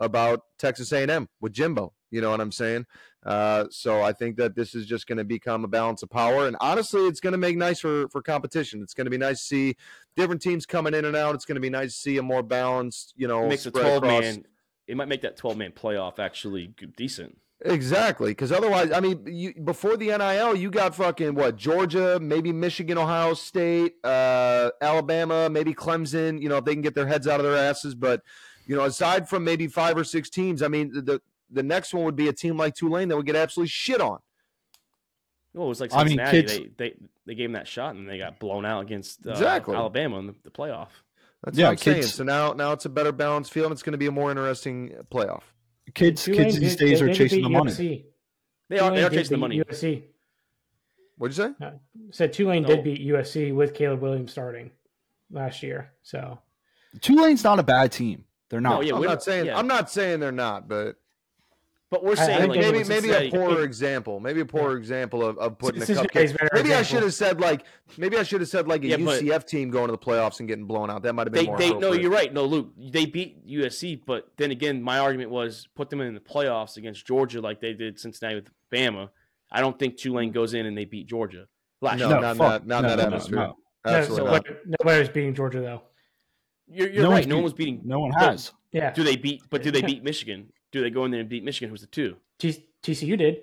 about 0.00 0.42
Texas 0.58 0.92
A&M 0.92 1.28
with 1.40 1.52
Jimbo. 1.52 1.92
You 2.10 2.20
know 2.20 2.30
what 2.30 2.40
I'm 2.40 2.52
saying? 2.52 2.86
Uh, 3.24 3.64
so 3.70 4.02
I 4.02 4.12
think 4.12 4.36
that 4.36 4.54
this 4.54 4.74
is 4.74 4.86
just 4.86 5.06
going 5.06 5.18
to 5.18 5.24
become 5.24 5.64
a 5.64 5.68
balance 5.68 6.02
of 6.02 6.10
power, 6.10 6.46
and 6.46 6.56
honestly, 6.60 7.02
it's 7.06 7.18
going 7.20 7.32
to 7.32 7.38
make 7.38 7.56
nice 7.56 7.80
for 7.80 8.08
for 8.08 8.22
competition. 8.22 8.82
It's 8.82 8.94
going 8.94 9.06
to 9.06 9.10
be 9.10 9.18
nice 9.18 9.40
to 9.40 9.44
see 9.44 9.76
different 10.14 10.40
teams 10.40 10.64
coming 10.66 10.94
in 10.94 11.04
and 11.04 11.16
out. 11.16 11.34
It's 11.34 11.44
going 11.44 11.56
to 11.56 11.60
be 11.60 11.70
nice 11.70 11.92
to 11.94 11.98
see 11.98 12.16
a 12.18 12.22
more 12.22 12.42
balanced, 12.42 13.14
you 13.16 13.26
know, 13.26 13.44
It 13.44 13.48
makes 13.48 13.66
a 13.66 13.70
spread 13.70 13.82
twelve 13.82 14.04
across- 14.04 14.22
man. 14.22 14.44
It 14.86 14.96
might 14.96 15.08
make 15.08 15.22
that 15.22 15.36
twelve 15.36 15.56
man 15.56 15.72
playoff 15.72 16.20
actually 16.20 16.68
decent. 16.96 17.38
Exactly, 17.64 18.30
because 18.32 18.52
otherwise, 18.52 18.92
I 18.92 19.00
mean, 19.00 19.24
you, 19.26 19.54
before 19.54 19.96
the 19.96 20.08
NIL, 20.08 20.54
you 20.54 20.70
got 20.70 20.94
fucking 20.94 21.34
what 21.34 21.56
Georgia, 21.56 22.20
maybe 22.20 22.52
Michigan, 22.52 22.98
Ohio 22.98 23.32
State, 23.32 23.94
uh, 24.04 24.70
Alabama, 24.82 25.48
maybe 25.48 25.74
Clemson. 25.74 26.40
You 26.40 26.50
know, 26.50 26.58
if 26.58 26.64
they 26.66 26.74
can 26.74 26.82
get 26.82 26.94
their 26.94 27.06
heads 27.06 27.26
out 27.26 27.40
of 27.40 27.46
their 27.46 27.56
asses. 27.56 27.94
But 27.94 28.22
you 28.66 28.76
know, 28.76 28.84
aside 28.84 29.28
from 29.28 29.42
maybe 29.42 29.66
five 29.68 29.96
or 29.96 30.04
six 30.04 30.28
teams, 30.28 30.62
I 30.62 30.68
mean, 30.68 30.92
the 30.92 31.20
the 31.50 31.62
next 31.62 31.94
one 31.94 32.04
would 32.04 32.16
be 32.16 32.28
a 32.28 32.32
team 32.32 32.56
like 32.56 32.74
Tulane 32.74 33.08
that 33.08 33.16
would 33.16 33.26
get 33.26 33.36
absolutely 33.36 33.68
shit 33.68 34.00
on. 34.00 34.18
Well, 35.54 35.66
it 35.66 35.68
was 35.68 35.80
like 35.80 35.94
I 35.94 36.04
mean, 36.04 36.18
kids- 36.18 36.56
they, 36.58 36.70
they 36.76 36.94
they 37.24 37.34
gave 37.34 37.46
them 37.46 37.52
that 37.52 37.66
shot 37.66 37.94
and 37.94 38.08
they 38.08 38.18
got 38.18 38.38
blown 38.38 38.64
out 38.66 38.80
against 38.82 39.26
uh, 39.26 39.30
Exactly. 39.30 39.74
Alabama 39.74 40.18
in 40.18 40.26
the, 40.28 40.34
the 40.44 40.50
playoff. 40.50 40.88
That's 41.42 41.56
Yeah, 41.58 41.66
what 41.66 41.70
I'm 41.72 41.76
saying. 41.78 41.96
kids- 42.02 42.14
So 42.14 42.24
now, 42.24 42.52
now 42.52 42.72
it's 42.72 42.84
a 42.84 42.88
better 42.88 43.12
balanced 43.12 43.52
field. 43.52 43.66
and 43.66 43.72
It's 43.72 43.82
going 43.82 43.92
to 43.92 43.98
be 43.98 44.06
a 44.06 44.12
more 44.12 44.30
interesting 44.30 44.92
playoff. 45.10 45.42
Kids, 45.94 46.24
Tulane 46.24 46.44
kids 46.44 46.58
these 46.60 46.76
did- 46.76 46.86
days 46.86 46.98
they- 47.00 47.04
are 47.04 47.08
they 47.08 47.14
chasing 47.14 47.42
the 47.42 47.48
beat 47.48 47.54
money. 47.56 47.70
USC. 47.72 48.04
They 48.68 48.78
are 48.78 48.90
they 48.90 49.04
are 49.04 49.10
chasing 49.10 49.40
the 49.40 49.48
beat 49.48 49.58
money. 49.58 49.60
USC. 49.60 50.02
What'd 51.18 51.36
you 51.36 51.54
say? 51.60 51.70
Said 52.10 52.32
Tulane 52.34 52.62
No. 52.62 52.68
did 52.68 52.84
beat 52.84 53.00
USC 53.00 53.54
with 53.54 53.72
Caleb 53.74 54.02
Williams 54.02 54.32
starting 54.32 54.70
last 55.30 55.62
year. 55.62 55.92
So 56.02 56.38
Tulane's 57.00 57.42
not 57.44 57.58
a 57.58 57.62
bad 57.62 57.92
team. 57.92 58.24
They're 58.50 58.60
not. 58.60 58.74
No, 58.76 58.80
yeah, 58.82 58.94
I'm 58.94 59.00
we're 59.00 59.06
not 59.06 59.12
not- 59.14 59.22
saying 59.22 59.46
yeah. 59.46 59.58
I'm 59.58 59.66
not 59.66 59.90
saying 59.90 60.20
they're 60.20 60.32
not, 60.32 60.68
but 60.68 60.96
But 61.88 62.02
we're 62.02 62.16
I- 62.18 62.22
I 62.22 62.26
saying 62.26 62.48
like 62.48 62.58
maybe 62.58 62.72
maybe 62.72 62.80
a 62.80 62.84
Cincinnati- 62.84 63.30
poorer 63.30 63.62
example. 63.62 64.18
Maybe 64.18 64.40
a 64.40 64.44
poorer 64.44 64.76
example 64.76 65.24
of, 65.24 65.38
of 65.38 65.56
putting 65.56 65.80
a 65.82 65.84
cupcake. 65.86 66.36
better 66.36 66.48
Maybe 66.52 66.74
I 66.74 66.82
should 66.82 67.04
have 67.04 67.14
said 67.14 67.40
like 67.40 67.64
maybe 67.96 68.16
I 68.16 68.24
should 68.24 68.40
have 68.40 68.48
said 68.50 68.66
like 68.66 68.82
a 68.82 68.88
Yeah, 68.88 68.96
UCF 68.96 69.46
team 69.46 69.70
going 69.70 69.86
to 69.86 69.92
the 69.92 69.98
playoffs 69.98 70.40
and 70.40 70.48
getting 70.48 70.64
blown 70.64 70.90
out. 70.90 71.02
That 71.04 71.12
might 71.14 71.28
have 71.28 71.32
been 71.32 71.44
They, 71.44 71.48
more. 71.48 71.58
they 71.58 71.72
no, 71.74 71.92
you're 71.92 72.10
right. 72.10 72.32
No, 72.34 72.44
Luke, 72.44 72.72
they 72.76 73.06
beat 73.06 73.46
USC, 73.46 74.00
but 74.04 74.32
then 74.36 74.50
again, 74.50 74.82
my 74.82 74.98
argument 74.98 75.30
was 75.30 75.68
put 75.76 75.88
them 75.88 76.00
in 76.00 76.12
the 76.14 76.20
playoffs 76.20 76.76
against 76.76 77.06
Georgia 77.06 77.40
like 77.40 77.60
they 77.60 77.72
did 77.72 78.00
Cincinnati 78.00 78.34
with 78.34 78.50
Bama. 78.72 79.08
I 79.52 79.60
don't 79.60 79.78
think 79.78 79.96
Tulane 79.96 80.32
goes 80.32 80.54
in 80.54 80.66
and 80.66 80.76
they 80.76 80.86
beat 80.86 81.06
Georgia 81.06 81.46
last 81.80 82.00
No, 82.00 82.08
year. 82.08 82.20
not 82.20 82.32
in 82.32 82.38
that, 82.38 82.66
not 82.66 82.82
No, 82.82 82.88
that 82.88 82.96
no, 82.96 83.02
no, 83.02 83.06
atmosphere. 83.06 83.36
no. 83.36 83.56
Absolutely 83.84 84.24
no, 84.26 84.32
not. 84.32 84.44
nobody, 84.48 84.60
nobody 84.82 84.98
was 84.98 85.08
beating 85.10 85.34
Georgia 85.34 85.60
though. 85.60 85.82
You're, 86.66 86.88
you're 86.90 87.02
No 87.04 87.10
right. 87.12 87.28
No 87.28 87.36
one 87.36 87.44
was 87.44 87.52
beating. 87.52 87.80
No 87.84 88.00
one 88.00 88.10
has. 88.10 88.50
Yeah, 88.72 88.90
Do 88.90 89.04
they 89.04 89.14
beat? 89.14 89.42
But 89.50 89.62
do 89.62 89.70
they 89.70 89.82
beat 89.82 90.02
Michigan? 90.02 90.48
Do 90.72 90.82
they 90.82 90.90
go 90.90 91.04
in 91.04 91.10
there 91.10 91.20
and 91.20 91.28
beat 91.28 91.44
Michigan, 91.44 91.70
who's 91.70 91.80
the 91.80 91.86
two? 91.86 92.16
T- 92.38 92.64
TCU 92.82 93.16
did. 93.16 93.42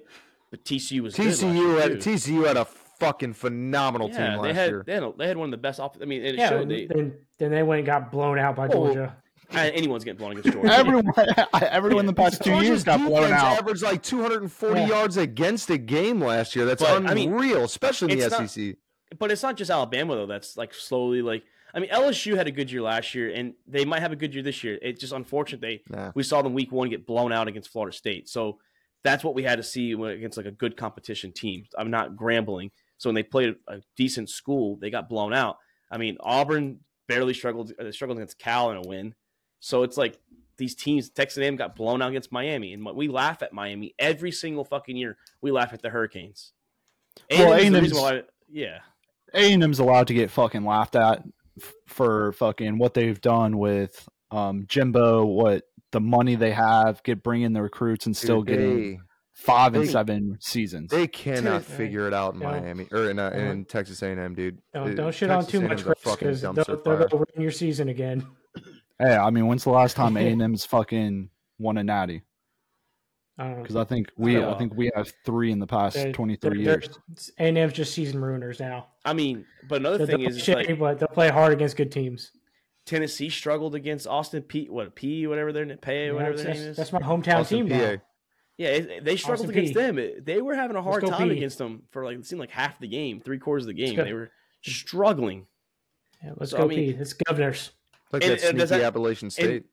But 0.52 0.64
TCU 0.66 1.02
was 1.02 1.16
good 1.16 1.28
last 1.28 1.42
TCU 1.42 1.56
year, 1.56 1.80
had 1.82 2.02
too. 2.02 2.12
TCU 2.12 2.46
had 2.48 2.58
a 2.58 2.66
fucking 2.66 3.34
phenomenal 3.34 4.10
yeah, 4.10 4.34
team 4.36 4.42
they 4.44 4.54
had, 4.54 4.70
year. 4.70 4.84
They 4.86 4.94
had 4.94 5.04
a- 5.04 5.14
they 5.18 5.28
had 5.28 5.38
one 5.38 5.48
of 5.48 5.52
the 5.52 5.58
best. 5.58 5.80
Off, 5.80 5.98
I 6.02 6.06
mean, 6.06 6.20
and 6.24 6.36
it 6.36 6.40
Yeah, 6.40 6.50
showed. 6.50 6.70
They, 6.70 6.86
then 6.86 7.14
then 7.40 7.52
they 7.52 7.64
went 7.64 7.80
and 7.80 7.86
got 7.86 8.12
blown 8.12 8.38
out 8.38 8.56
by 8.56 8.68
Oh, 8.68 8.72
Georgia. 8.94 9.16
anyone's 9.52 10.04
getting 10.04 10.18
blown 10.20 10.32
against 10.38 10.52
Georgia. 10.52 10.72
Everyone, 10.74 11.06
everyone 11.62 12.06
the 12.06 12.14
past 12.14 12.42
two 12.44 12.52
Georgia's 12.52 12.68
years 12.70 12.84
got 12.84 13.00
blown 13.00 13.24
defense 13.24 13.42
out. 13.42 13.58
averaged 13.60 13.82
like 13.84 14.04
240 14.04 14.80
Yeah. 14.80 14.88
yards 14.88 15.18
against 15.18 15.70
a 15.70 15.78
game 15.78 16.22
last 16.22 16.56
year. 16.56 16.66
That's 16.66 16.82
But, 16.84 17.06
I 17.08 17.14
mean, 17.14 17.34
unreal, 17.34 17.64
especially 17.64 18.14
in 18.14 18.20
the 18.20 18.26
it's 18.26 18.38
not- 18.40 18.50
SEC. 18.50 18.76
but 19.18 19.32
it's 19.32 19.44
not 19.44 19.58
just 19.58 19.72
Alabama 19.72 20.16
though. 20.16 20.26
That's 20.28 20.56
like 20.58 20.74
slowly 20.74 21.22
like. 21.22 21.44
I 21.74 21.80
mean, 21.80 21.90
LSU 21.90 22.36
had 22.36 22.48
a 22.48 22.52
good 22.52 22.72
year 22.72 22.82
last 22.82 23.16
year, 23.16 23.32
and 23.34 23.54
they 23.68 23.84
might 23.84 24.02
have 24.02 24.12
a 24.12 24.16
good 24.16 24.34
year 24.34 24.44
this 24.44 24.64
year. 24.64 24.78
It's 24.82 25.00
just 25.02 25.12
unfortunate 25.14 25.62
they 25.62 25.82
Nah. 25.90 26.12
we 26.14 26.22
saw 26.24 26.42
them 26.42 26.54
week 26.54 26.72
one 26.72 26.90
get 26.90 27.06
blown 27.08 27.32
out 27.34 27.48
against 27.48 27.70
Florida 27.72 27.96
State. 27.96 28.30
So 28.30 28.60
that's 29.04 29.24
what 29.24 29.34
we 29.36 29.44
had 29.44 29.56
to 29.58 29.64
see 29.64 29.92
against 29.94 30.38
like 30.38 30.46
a 30.46 30.52
good 30.52 30.78
competition 30.78 31.32
team. 31.32 31.66
I'm 31.78 31.90
not 31.92 32.16
grambling. 32.16 32.72
So 32.98 33.10
when 33.10 33.16
they 33.16 33.24
played 33.24 33.56
a 33.68 33.82
decent 33.98 34.30
school, 34.30 34.78
they 34.78 34.90
got 34.90 35.10
blown 35.10 35.34
out. 35.34 35.58
I 35.92 35.98
mean, 35.98 36.18
Auburn 36.22 36.80
barely 37.08 37.34
struggled. 37.34 37.74
uh, 37.80 37.92
struggled 37.92 38.18
against 38.20 38.38
Cal 38.40 38.72
in 38.72 38.78
a 38.78 38.82
win. 38.88 39.16
So 39.60 39.84
it's 39.84 39.98
like 39.98 40.20
these 40.58 40.76
teams, 40.76 41.10
Texas 41.10 41.40
A&M 41.42 41.56
got 41.56 41.76
blown 41.76 42.02
out 42.02 42.10
against 42.10 42.32
Miami, 42.32 42.74
and 42.74 42.86
we 42.86 43.08
laugh 43.08 43.42
at 43.42 43.52
Miami 43.52 43.96
every 43.98 44.32
single 44.32 44.64
fucking 44.64 44.96
year. 44.96 45.18
We 45.42 45.50
laugh 45.52 45.74
at 45.74 45.82
the 45.82 45.90
Hurricanes. 45.90 46.54
Well, 47.32 47.54
A&M 47.54 47.60
is 47.64 47.72
the 47.72 47.78
A&M's 47.78 47.94
why- 47.94 48.24
yeah. 48.50 48.80
A&M's 49.34 49.80
allowed 49.80 50.08
to 50.08 50.14
get 50.14 50.30
fucking 50.30 50.64
laughed 50.64 50.96
at 50.96 51.24
f- 51.62 51.74
for 51.88 52.32
fucking 52.34 52.78
what 52.78 52.94
they've 52.94 53.20
done 53.22 53.58
with 53.58 54.08
um, 54.32 54.66
Jimbo, 54.68 55.26
what 55.26 55.64
the 55.92 56.00
money 56.02 56.36
they 56.36 56.52
have, 56.52 57.04
get 57.04 57.22
bringing 57.24 57.54
the 57.54 57.62
recruits 57.62 58.06
and 58.06 58.16
still 58.18 58.42
Dude, 58.42 58.48
getting 58.48 58.92
they, 58.94 59.00
five 59.34 59.76
and 59.76 59.84
they- 59.84 59.92
seven 59.92 60.38
seasons. 60.40 60.90
they 60.92 61.08
cannot 61.08 61.66
Dude, 61.68 61.78
figure 61.78 62.08
it 62.08 62.14
out 62.14 62.34
in 62.34 62.40
no. 62.40 62.48
Miami 62.48 62.88
or 62.92 63.10
in, 63.10 63.20
uh, 63.20 63.30
in 63.30 63.66
Texas 63.66 64.02
A&M, 64.02 64.34
dude. 64.36 64.60
Don't, 64.74 64.96
don't 64.96 65.14
shit 65.14 65.30
on 65.30 65.46
too 65.46 65.60
A&M's 65.60 65.70
much, 65.70 65.82
a 65.82 65.84
Chris, 65.86 66.00
fucking 66.00 66.28
because 66.28 66.42
they'll, 66.42 66.54
dumpster 66.54 66.84
they'll 66.84 67.20
ruin 67.20 67.42
your 67.42 67.52
season 67.52 67.90
again. 67.90 68.26
hey, 69.00 69.16
I 69.16 69.30
mean, 69.30 69.46
when's 69.48 69.64
the 69.64 69.70
last 69.72 69.96
time 69.96 70.18
A&M's 70.18 70.66
fucking 70.66 71.30
won 71.60 71.78
a 71.78 71.84
natty? 71.84 72.24
I 73.38 73.46
don't 73.46 73.56
know. 73.58 73.62
Because 73.64 73.76
I 73.76 73.84
think 73.84 74.12
we, 74.16 74.38
Yeah. 74.38 74.52
I 74.52 74.58
think 74.58 74.76
we 74.76 74.92
have 74.96 75.12
three 75.26 75.52
in 75.52 75.60
the 75.60 75.66
past 75.68 75.96
They're- 75.96 76.12
twenty 76.14 76.36
three 76.36 76.64
they're- 76.64 76.82
years. 76.82 77.32
A&M's 77.40 77.74
just 77.74 77.94
season 77.94 78.22
ruiners 78.22 78.60
now. 78.60 78.88
I 79.04 79.14
mean, 79.14 79.46
but 79.68 79.78
another 79.82 79.98
They'll, 80.00 80.08
thing 80.08 80.20
they'll 80.20 80.30
is, 80.30 80.38
shitty, 80.42 80.68
like 80.70 80.80
but 80.80 81.00
they'll 81.00 81.08
play 81.08 81.30
hard 81.30 81.52
against 81.54 81.76
good 81.76 81.92
teams. 81.92 82.32
Tennessee 82.86 83.30
struggled 83.30 83.76
against 83.76 84.06
Austin 84.08 84.44
Peay 84.44 84.70
What 84.70 84.94
P. 84.94 85.26
Whatever 85.26 85.52
their 85.54 85.66
Pay, 85.78 86.08
Yeah, 86.08 86.12
whatever 86.14 86.36
their 86.38 86.54
name 86.54 86.64
is. 86.64 86.78
that's 86.78 86.92
my 86.94 87.00
hometown 87.00 87.40
Austin, 87.40 87.60
team 87.60 87.70
PA. 87.70 87.78
now. 87.78 88.02
Yeah, 88.58 88.68
it, 88.68 89.04
they 89.06 89.16
struggled 89.18 89.48
Austin 89.48 89.58
against 89.58 89.74
P. 89.74 89.80
them. 89.80 89.98
It- 89.98 90.26
they 90.26 90.42
were 90.42 90.54
having 90.54 90.76
a 90.76 90.82
hard 90.84 91.04
time 91.08 91.30
P. 91.30 91.38
against 91.38 91.58
them 91.58 91.84
for 91.90 92.04
like 92.06 92.18
it 92.20 92.26
seemed 92.28 92.40
like 92.40 92.52
half 92.52 92.78
the 92.80 92.88
game, 92.88 93.20
three 93.20 93.40
quarters 93.40 93.64
of 93.64 93.68
the 93.70 93.74
game. 93.74 93.96
They 93.96 94.14
were 94.14 94.30
struggling. 94.62 95.48
Yeah, 96.24 96.34
let's 96.38 96.52
So, 96.52 96.58
go 96.60 96.66
I 96.66 96.68
mean- 96.68 96.94
P. 96.94 97.00
It's 97.00 97.14
governors. 97.14 97.72
Like 98.12 98.24
And- 98.24 98.34
that 98.34 98.44
and 98.44 98.60
sneaky 98.60 98.66
that- 98.66 98.82
Appalachian 98.82 99.30
State. 99.32 99.66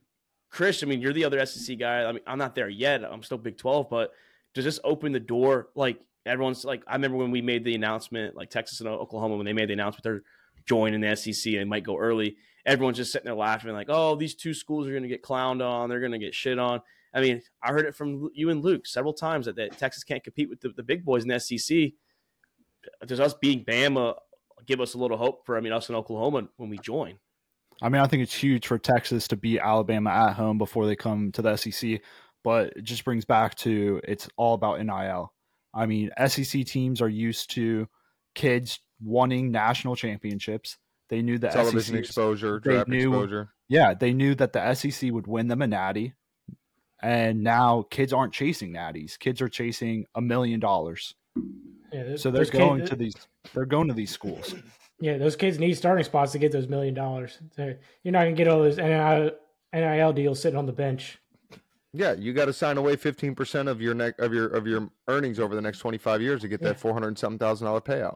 Chris, 0.51 0.83
I 0.83 0.87
mean, 0.87 1.01
you're 1.01 1.13
the 1.13 1.25
other 1.25 1.45
SEC 1.47 1.79
guy. 1.79 2.05
I 2.05 2.13
mean, 2.13 2.23
I'm 2.27 2.39
not 2.39 2.55
there 2.55 2.69
yet. 2.69 3.05
I'm 3.05 3.23
still 3.23 3.39
Big 3.39 3.57
12, 3.57 3.89
but 3.89 4.13
does 4.55 4.65
this 4.65 4.81
open 4.83 5.13
the 5.13 5.21
door? 5.21 5.69
Like 5.75 6.01
everyone's 6.27 6.65
like, 6.65 6.83
I 6.87 6.95
remember 6.95 7.17
when 7.17 7.31
we 7.31 7.41
made 7.41 7.65
the 7.65 7.75
announcement, 7.75 8.37
like 8.37 8.51
Texas 8.51 8.81
and 8.81 8.89
Oklahoma, 8.89 9.37
when 9.37 9.47
they 9.47 9.53
made 9.53 9.69
the 9.69 9.75
announcement 9.75 10.03
they're 10.03 10.23
joining 10.67 11.01
the 11.01 11.17
SEC 11.17 11.55
and 11.55 11.71
might 11.71 11.85
go 11.85 11.99
early. 11.99 12.37
Everyone's 12.67 12.99
just 12.99 13.13
sitting 13.13 13.25
there 13.25 13.35
laughing, 13.35 13.73
like, 13.73 13.89
"Oh, 13.89 14.17
these 14.17 14.35
two 14.35 14.53
schools 14.53 14.87
are 14.87 14.91
going 14.91 15.03
to 15.03 15.09
get 15.09 15.23
clowned 15.23 15.67
on. 15.67 15.89
They're 15.89 16.01
going 16.01 16.13
to 16.13 16.19
get 16.19 16.35
shit 16.35 16.59
on." 16.59 16.83
I 17.15 17.21
mean, 17.21 17.43
I 17.63 17.73
heard 17.73 17.87
it 17.87 17.97
from 17.97 18.31
you 18.35 18.51
and 18.51 18.63
Luke 18.63 18.87
several 18.87 19.15
times 19.15 19.47
that, 19.47 19.57
that 19.57 19.79
Texas 19.79 20.05
can't 20.05 20.23
compete 20.23 20.49
with 20.49 20.61
the, 20.61 20.69
the 20.69 20.83
big 20.83 21.05
boys 21.05 21.23
in 21.23 21.29
the 21.29 21.41
SEC. 21.41 21.93
Does 23.07 23.19
us 23.19 23.35
being 23.35 23.65
Bama 23.65 24.15
give 24.67 24.81
us 24.81 24.95
a 24.95 24.99
little 24.99 25.17
hope 25.17 25.45
for? 25.47 25.57
I 25.57 25.61
mean, 25.61 25.73
us 25.73 25.89
in 25.89 25.95
Oklahoma 25.95 26.49
when 26.57 26.69
we 26.69 26.79
join. 26.79 27.19
I 27.83 27.89
mean, 27.89 28.01
I 28.03 28.07
think 28.07 28.23
it's 28.23 28.35
huge 28.35 28.67
for 28.67 28.79
Texas 28.79 29.29
to 29.29 29.37
beat 29.37 29.61
Alabama 29.61 30.11
at 30.11 30.35
home 30.35 30.59
before 30.59 30.87
they 30.87 30.97
come 30.97 31.33
to 31.33 31.43
the 31.43 31.57
SEC, 31.57 32.01
but 32.45 32.75
it 32.77 32.85
just 32.85 33.05
brings 33.05 33.25
back 33.25 33.55
to 33.57 34.01
it's 34.05 34.29
all 34.37 34.55
about 34.55 34.81
NIL. 34.85 35.33
I 35.73 35.87
mean, 35.87 36.11
SEC 36.27 36.67
teams 36.67 37.01
are 37.01 37.09
used 37.09 37.51
to 37.53 37.89
kids 38.35 38.81
wanting 39.03 39.51
national 39.51 39.97
championships. 39.97 40.77
They 41.09 41.23
knew 41.23 41.39
that 41.39 41.53
Television 41.53 41.95
SEC, 41.97 42.05
exposure, 42.05 42.61
they 42.63 42.73
draft 42.73 42.89
knew- 42.89 43.11
exposure. 43.15 43.49
yeah, 43.69 43.95
they 43.95 44.13
knew 44.13 44.35
that 44.35 44.53
the 44.53 44.75
SEC 44.75 45.11
would 45.13 45.27
win 45.27 45.49
them 45.49 45.63
a 45.63 45.67
natty, 45.67 46.15
and 47.03 47.43
now 47.43 47.87
kids 47.91 48.13
aren't 48.13 48.33
chasing 48.35 48.73
natties. 48.75 49.19
Kids 49.19 49.41
are 49.41 49.49
chasing 49.49 50.05
a 50.15 50.21
million 50.21 50.61
dollars. 50.61 51.15
Yeah, 51.93 52.17
So 52.17 52.31
they're 52.31 52.45
going 52.45 52.81
kids, 52.81 52.91
to 52.91 52.97
these. 52.97 53.15
They're 53.55 53.65
going 53.65 53.89
to 53.89 53.95
these 53.95 54.11
schools. 54.11 54.55
Yeah, 55.01 55.17
those 55.19 55.35
kids 55.37 55.59
need 55.59 55.75
starting 55.75 56.05
spots 56.05 56.33
to 56.33 56.39
get 56.39 56.53
those 56.53 56.69
million 56.69 56.95
dollars. 56.95 57.39
So 57.57 57.75
You're 58.03 58.13
not 58.13 58.25
gonna 58.25 58.33
get 58.33 58.49
all 58.49 58.59
those 58.63 58.77
NIL, 58.77 59.31
NIL 59.73 60.13
deals 60.13 60.41
sitting 60.41 60.59
on 60.59 60.67
the 60.67 60.73
bench. 60.73 61.19
Yeah, 61.93 62.13
you 62.13 62.33
got 62.33 62.45
to 62.45 62.53
sign 62.53 62.77
away 62.77 62.95
15% 62.95 63.67
of 63.69 63.81
your 63.81 63.95
neck 63.95 64.15
of 64.21 64.33
your 64.33 64.47
of 64.49 64.67
your 64.67 64.91
earnings 65.09 65.41
over 65.41 65.55
the 65.57 65.61
next 65.61 65.79
25 65.81 66.23
years 66.23 66.43
to 66.43 66.49
get 66.49 66.61
Yeah. 66.63 66.69
that 66.69 66.81
four 66.81 66.93
hundred 66.93 67.19
something 67.19 67.39
thousand 67.39 67.65
dollar 67.67 67.81
payout. 67.81 68.15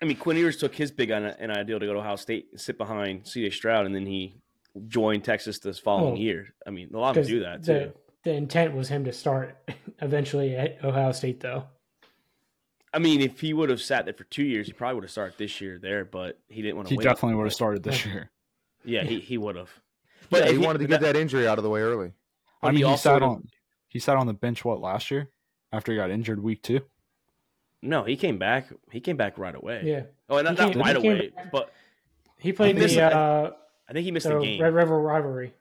I 0.00 0.04
mean, 0.04 0.16
Quinn 0.18 0.36
Ewers 0.36 0.58
took 0.58 0.74
his 0.74 0.90
big 0.92 1.10
an 1.10 1.50
ideal 1.50 1.80
to 1.80 1.86
go 1.86 1.94
to 1.94 1.98
Ohio 2.00 2.16
State 2.16 2.48
and 2.52 2.60
sit 2.60 2.76
behind 2.78 3.24
CJ 3.24 3.52
Stroud, 3.52 3.86
and 3.86 3.94
then 3.94 4.06
he 4.06 4.36
joined 4.86 5.24
Texas 5.24 5.58
this 5.58 5.78
following 5.78 6.14
Oh. 6.14 6.16
year. 6.18 6.54
I 6.66 6.70
mean, 6.70 6.90
a 6.94 6.98
lot 6.98 7.10
of 7.10 7.14
them 7.14 7.22
'Cause 7.24 7.28
do 7.30 7.40
that 7.40 7.62
the, 7.62 7.78
too. 7.86 7.92
the 8.24 8.32
intent 8.34 8.74
was 8.74 8.88
him 8.90 9.04
to 9.06 9.12
start 9.12 9.56
eventually 10.02 10.54
at 10.54 10.84
Ohio 10.84 11.10
State, 11.12 11.40
though. 11.40 11.64
I 12.92 12.98
mean, 12.98 13.20
if 13.20 13.40
he 13.40 13.52
would 13.52 13.68
have 13.70 13.80
sat 13.80 14.04
there 14.06 14.14
for 14.14 14.24
two 14.24 14.44
years, 14.44 14.66
he 14.66 14.72
probably 14.72 14.94
would 14.96 15.04
have 15.04 15.10
started 15.10 15.36
this 15.38 15.60
year 15.60 15.78
there, 15.78 16.04
but 16.04 16.38
he 16.48 16.62
didn't 16.62 16.76
want 16.76 16.88
to 16.88 16.94
He 16.94 16.98
wait. 16.98 17.04
definitely 17.04 17.36
would 17.36 17.44
have 17.46 17.52
started 17.54 17.82
this 17.82 18.04
year. 18.06 18.30
Yeah, 18.84 19.02
he, 19.04 19.20
he 19.20 19.38
would 19.38 19.56
have. 19.56 19.70
But 20.30 20.40
But 20.40 20.48
he, 20.50 20.56
if 20.56 20.62
wanted 20.64 20.78
to 20.78 20.86
get 20.86 21.00
that 21.02 21.14
injury 21.16 21.46
out 21.46 21.58
of 21.58 21.62
the 21.64 21.70
way 21.70 21.80
early. 21.82 22.12
I 22.62 22.68
mean, 22.70 22.78
he, 22.78 22.82
also 22.84 23.10
sat 23.14 23.22
on 23.22 23.46
he 23.88 23.98
sat 24.00 24.16
on 24.16 24.26
the 24.26 24.32
bench 24.34 24.64
what 24.64 24.80
last 24.80 25.10
year 25.10 25.30
after 25.72 25.92
he 25.92 25.98
got 25.98 26.10
injured 26.10 26.42
week 26.42 26.62
two. 26.62 26.80
No, 27.82 28.02
he 28.02 28.16
came 28.16 28.36
back. 28.38 28.66
He 28.90 28.98
came 29.00 29.16
back 29.16 29.38
right 29.38 29.54
away. 29.54 29.82
Yeah, 29.84 30.02
Oh, 30.28 30.40
not, 30.40 30.58
He 30.58 30.64
not 30.74 30.76
right 30.76 30.96
away, 30.96 31.28
back- 31.28 31.52
but 31.52 31.72
he 32.38 32.52
played 32.52 32.76
He 32.76 32.86
the 32.86 33.06
it. 33.06 33.12
uh, 33.12 33.50
I 33.88 33.92
think 33.92 34.04
he 34.04 34.10
missed 34.10 34.26
the 34.26 34.36
a 34.38 34.42
game. 34.42 34.60
Red 34.60 34.74
River 34.74 34.98
rivalry. 35.00 35.54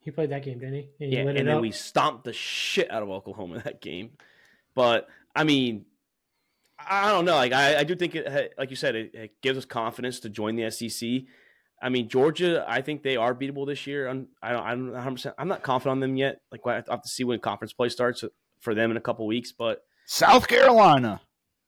He 0.00 0.10
played 0.10 0.30
that 0.30 0.42
game, 0.42 0.58
didn't 0.58 0.74
he? 0.74 0.88
And 1.00 1.10
he 1.12 1.16
Yeah, 1.16 1.22
and 1.28 1.38
then 1.48 1.48
up. 1.48 1.62
we 1.62 1.70
stomped 1.70 2.24
the 2.24 2.32
shit 2.34 2.90
out 2.90 3.02
of 3.02 3.08
Oklahoma 3.08 3.54
in 3.56 3.62
that 3.64 3.80
game. 3.80 4.10
But 4.74 5.08
I 5.34 5.44
mean, 5.44 5.86
I 6.88 7.10
don't 7.10 7.24
know. 7.24 7.34
Like 7.34 7.52
I, 7.52 7.78
I 7.78 7.84
do 7.84 7.94
think 7.94 8.14
it, 8.14 8.54
like 8.58 8.70
you 8.70 8.76
said, 8.76 8.94
it, 8.94 9.14
it 9.14 9.42
gives 9.42 9.58
us 9.58 9.64
confidence 9.64 10.20
to 10.20 10.28
join 10.28 10.56
the 10.56 10.70
SEC. 10.70 11.22
I 11.82 11.88
mean, 11.88 12.08
Georgia, 12.08 12.64
I 12.68 12.80
think 12.80 13.02
they 13.02 13.16
are 13.16 13.34
beatable 13.34 13.66
this 13.66 13.86
year. 13.86 14.06
I'm, 14.06 14.28
I 14.40 14.52
don't, 14.52 14.62
I'm 14.62 14.92
100. 14.92 15.10
percent 15.12 15.34
I'm 15.36 15.48
not 15.48 15.62
confident 15.62 15.92
on 15.92 16.00
them 16.00 16.16
yet. 16.16 16.40
Like 16.50 16.60
I 16.66 16.74
have 16.88 17.02
to 17.02 17.08
see 17.08 17.24
when 17.24 17.40
conference 17.40 17.72
play 17.72 17.88
starts 17.88 18.24
for 18.60 18.74
them 18.74 18.90
in 18.90 18.96
a 18.96 19.00
couple 19.00 19.26
weeks. 19.26 19.52
But 19.52 19.82
South 20.06 20.46
Carolina. 20.46 21.20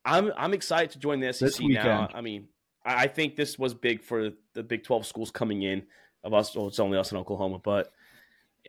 I'm, 0.05 0.33
I'm 0.37 0.53
excited 0.53 0.91
to 0.91 0.99
join 0.99 1.21
the 1.21 1.33
SEC 1.33 1.65
now. 1.67 2.09
I 2.15 2.21
mean, 2.21 2.49
I, 2.85 3.05
I 3.05 3.07
think 3.07 3.37
this 3.37 3.59
was 3.59 3.75
big 3.75 4.03
for 4.03 4.31
the 4.53 4.63
Big 4.63 4.85
12 4.85 5.07
schools 5.07 5.31
coming 5.31 5.63
in. 5.63 5.85
Of 6.23 6.33
us, 6.33 6.55
well, 6.57 6.69
it's 6.69 6.79
only 6.79 6.97
us 6.97 7.13
in 7.13 7.19
Oklahoma, 7.19 7.59
but 7.59 7.93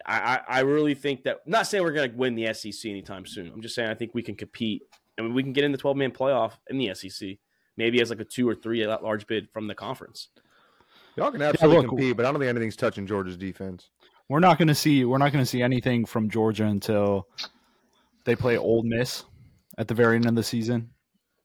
I, 0.06 0.20
I, 0.20 0.58
I 0.58 0.60
really 0.62 0.94
think 0.94 1.24
that. 1.24 1.42
I'm 1.46 1.52
not 1.52 1.68
saying 1.68 1.84
we're 1.84 1.94
going 1.94 2.12
to 2.12 2.18
win 2.18 2.36
the 2.36 2.54
SEC 2.54 2.90
anytime 2.90 3.26
soon. 3.26 3.50
I'm 3.54 3.62
just 3.62 3.76
saying 3.76 3.90
I 3.90 3.94
think 3.94 4.14
we 4.14 4.24
can 4.24 4.36
compete 4.36 4.84
and 5.18 5.34
we 5.34 5.44
can 5.44 5.54
get 5.54 5.64
in 5.64 5.72
the 5.72 5.78
12 5.78 5.98
man 5.98 6.12
playoff 6.12 6.54
in 6.70 6.78
the 6.78 6.94
SEC, 6.94 7.38
maybe 7.78 8.02
as 8.02 8.10
like 8.10 8.20
a 8.20 8.26
two 8.26 8.48
or 8.48 8.56
three 8.56 8.84
at 8.84 9.04
large 9.04 9.28
bid 9.28 9.50
from 9.52 9.68
the 9.68 9.76
conference. 9.76 10.30
Y'all 11.16 11.32
can 11.32 11.42
absolutely 11.42 11.78
look- 11.82 11.90
compete, 11.90 12.18
but 12.18 12.26
I 12.26 12.32
don't 12.32 12.40
think 12.40 12.50
anything's 12.50 12.76
touching 12.76 13.08
Georgia's 13.08 13.38
defense. 13.38 13.90
We're 14.28 14.40
not 14.40 14.58
going 14.58 14.68
to 14.70 14.76
see. 14.76 15.06
We're 15.06 15.20
not 15.20 15.32
going 15.32 15.44
to 15.44 15.50
see 15.50 15.62
anything 15.62 16.06
from 16.06 16.30
Georgia 16.30 16.66
until 16.66 17.28
they 18.26 18.36
play 18.36 18.58
Ole 18.58 18.84
Miss 18.84 19.24
at 19.78 19.88
the 19.88 19.94
very 19.94 20.16
end 20.16 20.26
of 20.26 20.36
the 20.36 20.44
season. 20.44 20.90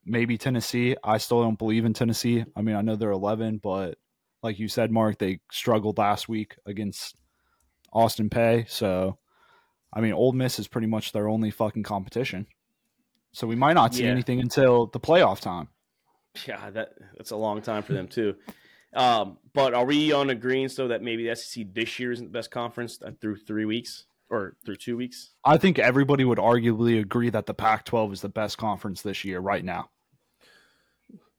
Maybe 0.06 0.38
Tennessee. 0.38 0.96
I 1.04 1.18
still 1.18 1.42
don't 1.42 1.58
believe 1.58 1.84
in 1.84 1.92
Tennessee. 1.92 2.44
I 2.56 2.62
mean, 2.62 2.74
I 2.74 2.80
know 2.80 2.96
they're 2.96 3.10
11, 3.10 3.60
but 3.62 3.98
like 4.42 4.58
you 4.58 4.66
said, 4.66 4.90
Mark, 4.90 5.18
they 5.18 5.40
struggled 5.52 5.98
last 5.98 6.26
week 6.26 6.56
against 6.64 7.16
Austin 7.92 8.30
Peay. 8.30 8.68
So, 8.68 9.18
I 9.92 10.00
mean, 10.00 10.14
Ole 10.14 10.32
Miss 10.32 10.58
is 10.58 10.66
pretty 10.68 10.86
much 10.86 11.12
their 11.12 11.28
only 11.28 11.50
fucking 11.50 11.82
competition. 11.82 12.46
So 13.32 13.46
we 13.46 13.56
might 13.56 13.74
not 13.74 13.94
see 13.94 14.04
Yeah. 14.04 14.10
anything 14.10 14.40
until 14.40 14.86
the 14.86 15.00
playoff 15.00 15.40
time. 15.40 15.68
Yeah, 16.46 16.70
that 16.70 16.94
that's 17.16 17.30
a 17.30 17.36
long 17.36 17.60
time 17.62 17.82
for 17.82 17.92
them 17.92 18.08
too. 18.08 18.36
Um, 18.94 19.38
but 19.52 19.72
are 19.74 19.84
we 19.84 20.12
on 20.12 20.30
agreeing 20.30 20.68
so 20.68 20.88
that 20.88 21.02
maybe 21.02 21.24
the 21.28 21.36
SEC 21.36 21.72
this 21.72 21.98
year 21.98 22.12
isn't 22.12 22.26
the 22.26 22.32
best 22.32 22.50
conference 22.50 23.00
uh, 23.02 23.12
through 23.20 23.36
three 23.36 23.64
weeks 23.64 24.06
or 24.28 24.56
through 24.64 24.76
two 24.76 24.96
weeks? 24.96 25.30
I 25.44 25.58
think 25.58 25.78
everybody 25.78 26.24
would 26.24 26.38
arguably 26.38 27.00
agree 27.00 27.30
that 27.30 27.46
the 27.46 27.54
Pac-12 27.54 28.12
is 28.14 28.20
the 28.20 28.28
best 28.28 28.58
conference 28.58 29.02
this 29.02 29.24
year, 29.24 29.38
right 29.40 29.64
now. 29.64 29.90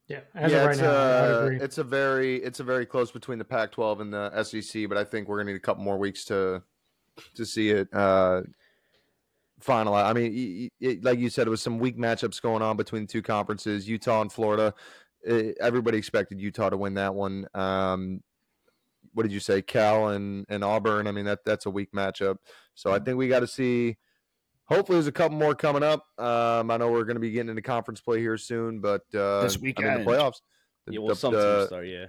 yeah, 0.08 0.22
as 0.34 0.52
yeah, 0.52 0.58
of 0.60 0.66
right 0.66 0.72
it's, 0.74 0.82
now, 0.82 0.92
I 0.92 0.94
uh, 0.94 1.40
agree. 1.46 1.60
it's 1.60 1.78
a 1.78 1.84
very 1.84 2.36
it's 2.38 2.60
a 2.62 2.64
very 2.64 2.86
close 2.86 3.12
between 3.12 3.38
the 3.38 3.46
Pac-12 3.46 4.02
and 4.02 4.14
the 4.14 4.44
SEC, 4.44 4.88
but 4.88 4.98
I 4.98 5.04
think 5.04 5.28
we're 5.28 5.38
gonna 5.38 5.52
need 5.52 5.58
a 5.58 5.62
couple 5.62 5.84
more 5.84 5.98
weeks 5.98 6.24
to 6.26 6.64
to 7.36 7.46
see 7.46 7.70
it 7.70 7.94
uh, 7.94 8.42
finalize. 9.62 10.06
I 10.06 10.14
mean, 10.14 10.34
y- 10.34 10.70
y- 10.82 10.90
it, 10.90 11.04
like 11.04 11.20
you 11.20 11.30
said, 11.30 11.48
it 11.48 11.50
was 11.50 11.62
some 11.62 11.80
weak 11.80 11.98
matchups 11.98 12.42
going 12.42 12.62
on 12.62 12.78
between 12.78 13.04
the 13.04 13.08
two 13.08 13.22
conferences, 13.22 13.88
Utah 13.88 14.22
and 14.22 14.32
Florida. 14.32 14.74
Eh, 15.26 15.54
everybody 15.62 15.98
expected 15.98 16.40
Utah 16.42 16.70
to 16.70 16.78
win 16.78 16.96
that 16.96 17.14
one. 17.14 17.48
Um, 17.54 18.22
what 19.14 19.24
did 19.24 19.32
you 19.32 19.40
say, 19.40 19.62
Cal 19.62 20.10
and 20.10 20.46
and 20.50 20.64
Auburn? 20.64 21.08
I 21.08 21.12
mean, 21.12 21.26
that 21.26 21.40
that's 21.46 21.66
a 21.66 21.70
weak 21.70 21.92
matchup. 21.94 22.38
So 22.76 22.92
I 22.92 23.00
think 23.00 23.18
we 23.18 23.28
got 23.28 23.42
to 23.42 23.48
see. 23.48 23.98
Hopefully, 24.66 24.96
there's 24.96 25.08
a 25.08 25.12
couple 25.12 25.38
more 25.38 25.54
coming 25.54 25.84
up. 25.84 26.06
Um, 26.18 26.72
I 26.72 26.78
know 26.78 26.90
we're 26.90 27.04
going 27.04 27.16
to 27.18 27.20
be 27.22 27.32
getting 27.32 27.50
into 27.50 27.62
conference 27.62 28.00
play 28.00 28.20
here 28.20 28.38
soon, 28.38 28.80
but 28.80 29.02
uh, 29.14 29.42
This 29.42 29.56
I 29.56 29.58
mean, 29.58 29.64
weekend. 29.64 30.02
the 30.08 30.10
playoffs. 30.10 30.42
the- 30.86 30.94
Yeah, 30.94 31.00
well, 31.00 31.10
the- 31.10 31.16
some 31.16 31.34
the- 31.34 31.68
start, 31.68 31.88
yeah. 31.88 32.06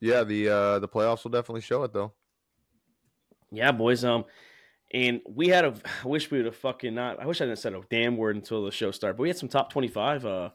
yeah, 0.00 0.24
the 0.24 0.48
uh, 0.48 0.78
the 0.80 0.88
playoffs 0.88 1.22
will 1.22 1.30
definitely 1.30 1.60
show 1.60 1.84
it 1.84 1.92
though. 1.92 2.12
Yeah, 3.52 3.70
boys. 3.70 4.04
Um, 4.04 4.24
and 4.94 5.20
we 5.28 5.48
had 5.48 5.64
a. 5.66 5.74
I 6.04 6.08
wish 6.08 6.30
we 6.30 6.38
would 6.38 6.46
have 6.46 6.56
fucking 6.56 6.94
not. 6.94 7.20
I 7.20 7.26
wish 7.26 7.42
I 7.42 7.44
didn't 7.44 7.58
said 7.58 7.74
a 7.74 7.82
damn 7.90 8.16
word 8.16 8.36
until 8.36 8.64
the 8.64 8.70
show 8.70 8.90
started. 8.90 9.16
But 9.18 9.24
we 9.24 9.28
had 9.28 9.36
some 9.36 9.48
top 9.50 9.70
twenty-five 9.70 10.24
uh 10.24 10.50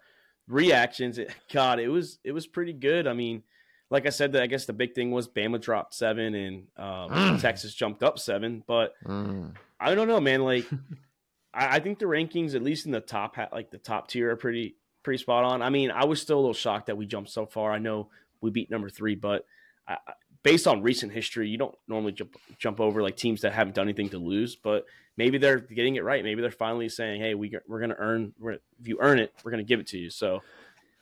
reactions. 0.48 1.18
It, 1.20 1.32
God, 1.54 1.80
it 1.80 1.90
was 1.90 2.20
it 2.24 2.32
was 2.32 2.48
pretty 2.48 2.74
good. 2.74 3.06
I 3.08 3.14
mean, 3.14 3.44
like 3.90 4.06
I 4.06 4.10
said, 4.10 4.32
that 4.34 4.42
I 4.42 4.48
guess 4.48 4.66
the 4.66 4.74
big 4.74 4.96
thing 4.96 5.12
was 5.12 5.28
Bama 5.28 5.62
dropped 5.62 5.94
seven 5.94 6.34
and 6.36 6.68
um, 6.78 7.40
Texas 7.40 7.74
jumped 7.74 8.02
up 8.04 8.18
seven. 8.20 8.64
But 8.66 8.94
Mm. 9.06 9.56
I 9.80 9.96
don't 9.96 10.08
know, 10.08 10.20
man. 10.20 10.44
Like, 10.44 10.66
I, 11.54 11.78
I 11.78 11.80
think 11.80 12.00
the 12.00 12.06
rankings, 12.06 12.54
at 12.56 12.62
least 12.62 12.86
in 12.86 12.92
the 12.92 13.00
top, 13.02 13.38
like 13.52 13.72
the 13.72 13.78
top 13.78 14.08
tier, 14.10 14.32
are 14.32 14.36
pretty 14.36 14.76
pretty 15.04 15.18
spot 15.22 15.44
on. 15.46 15.62
I 15.62 15.70
mean, 15.70 15.92
I 15.92 16.06
was 16.06 16.22
still 16.22 16.38
a 16.38 16.42
little 16.42 16.54
shocked 16.54 16.88
that 16.88 16.98
we 16.98 17.06
jumped 17.06 17.30
so 17.30 17.46
far. 17.46 17.72
I 17.72 17.78
know 17.80 18.10
we 18.42 18.52
beat 18.52 18.70
number 18.70 18.90
three, 18.90 19.16
but 19.16 19.46
I- 19.88 19.98
based 20.44 20.68
on 20.68 20.82
recent 20.82 21.12
history, 21.12 21.50
you 21.50 21.58
don't 21.58 21.76
normally 21.88 22.12
jump 22.12 22.36
jump 22.58 22.80
over 22.80 23.02
like 23.02 23.16
teams 23.18 23.42
that 23.42 23.54
haven't 23.54 23.76
done 23.76 23.86
anything 23.88 24.10
to 24.10 24.18
lose. 24.18 24.56
But 24.56 24.86
maybe 25.18 25.38
they're 25.38 25.60
getting 25.60 25.96
it 25.96 26.04
right. 26.04 26.24
Maybe 26.24 26.42
they're 26.42 26.52
finally 26.52 26.90
saying, 26.90 27.22
"Hey, 27.22 27.34
we 27.36 27.58
we're 27.68 27.80
gonna 27.80 27.96
earn. 27.98 28.34
We're, 28.40 28.54
if 28.54 28.88
you 28.88 28.98
earn 29.02 29.20
it, 29.20 29.34
we're 29.44 29.52
gonna 29.52 29.64
give 29.64 29.80
it 29.80 29.88
to 29.88 29.98
you." 29.98 30.10
So, 30.10 30.42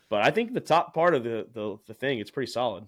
but 0.10 0.24
I 0.26 0.32
think 0.32 0.54
the 0.54 0.60
top 0.62 0.94
part 0.94 1.14
of 1.14 1.24
the 1.24 1.48
the, 1.54 1.78
the 1.88 1.94
thing, 1.94 2.20
it's 2.20 2.32
pretty 2.32 2.52
solid. 2.52 2.88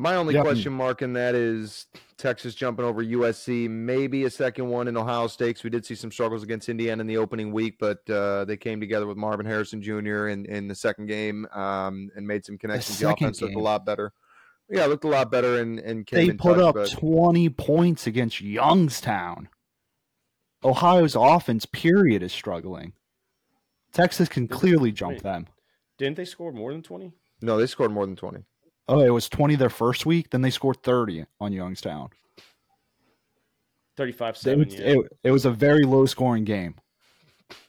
My 0.00 0.14
only 0.14 0.32
Yep. 0.34 0.44
question 0.44 0.72
mark 0.72 1.02
in 1.02 1.14
that 1.14 1.34
is 1.34 1.86
Texas 2.18 2.54
jumping 2.54 2.84
over 2.84 3.02
USC, 3.02 3.68
maybe 3.68 4.26
a 4.26 4.30
second 4.30 4.68
one 4.68 4.86
in 4.86 4.96
Ohio 4.96 5.26
State. 5.26 5.56
'cause 5.56 5.64
we 5.64 5.70
did 5.70 5.84
see 5.84 5.96
some 5.96 6.12
struggles 6.12 6.44
against 6.44 6.68
Indiana 6.68 7.00
in 7.00 7.08
the 7.08 7.16
opening 7.16 7.50
week, 7.50 7.78
but 7.80 8.08
uh, 8.08 8.44
they 8.44 8.56
came 8.56 8.78
together 8.78 9.08
with 9.08 9.16
Marvin 9.16 9.44
Harrison 9.44 9.82
Jr. 9.82 10.28
in, 10.28 10.44
in 10.46 10.68
the 10.68 10.74
second 10.76 11.06
game 11.06 11.46
um, 11.46 12.12
and 12.14 12.24
made 12.24 12.44
some 12.44 12.56
connections. 12.56 12.96
The, 13.00 13.06
second 13.06 13.24
offense 13.24 13.42
looked 13.42 13.56
a 13.56 13.58
lot 13.58 13.84
better. 13.84 14.12
Yeah, 14.70 14.84
it 14.84 14.88
looked 14.88 15.04
a 15.04 15.08
lot 15.08 15.30
better 15.30 15.58
and, 15.60 15.78
and 15.78 16.06
came 16.06 16.18
They 16.26 16.30
in 16.32 16.36
put 16.38 16.56
touch, 16.56 16.64
up 16.64 16.74
but 16.74 16.90
20 16.90 17.48
points 17.50 18.06
against 18.06 18.40
Youngstown. 18.40 19.48
Ohio's 20.64 21.16
offense, 21.16 21.64
period, 21.66 22.22
is 22.22 22.32
struggling. 22.32 22.92
Texas 23.92 24.28
can 24.28 24.46
clearly 24.48 24.92
jump 24.92 25.12
Wait. 25.14 25.22
them. 25.22 25.46
Didn't 25.96 26.16
they 26.16 26.24
score 26.24 26.52
more 26.52 26.72
than 26.72 26.82
twenty? 26.82 27.12
no, 27.40 27.56
they 27.56 27.66
scored 27.66 27.92
more 27.92 28.04
than 28.04 28.16
20. 28.16 28.44
Oh, 28.88 29.00
it 29.00 29.10
was 29.10 29.28
20 29.28 29.54
their 29.54 29.70
first 29.70 30.04
week, 30.04 30.30
then 30.30 30.42
they 30.42 30.50
scored 30.50 30.82
30 30.82 31.24
on 31.40 31.52
Youngstown. 31.52 32.08
35 33.96 34.34
It, 34.34 34.38
7. 34.38 34.64
was- 34.64 34.74
Yeah. 34.74 34.80
it, 34.86 34.98
it 35.24 35.30
was 35.30 35.44
a 35.44 35.50
very 35.50 35.84
low 35.84 36.06
scoring 36.06 36.44
game 36.44 36.74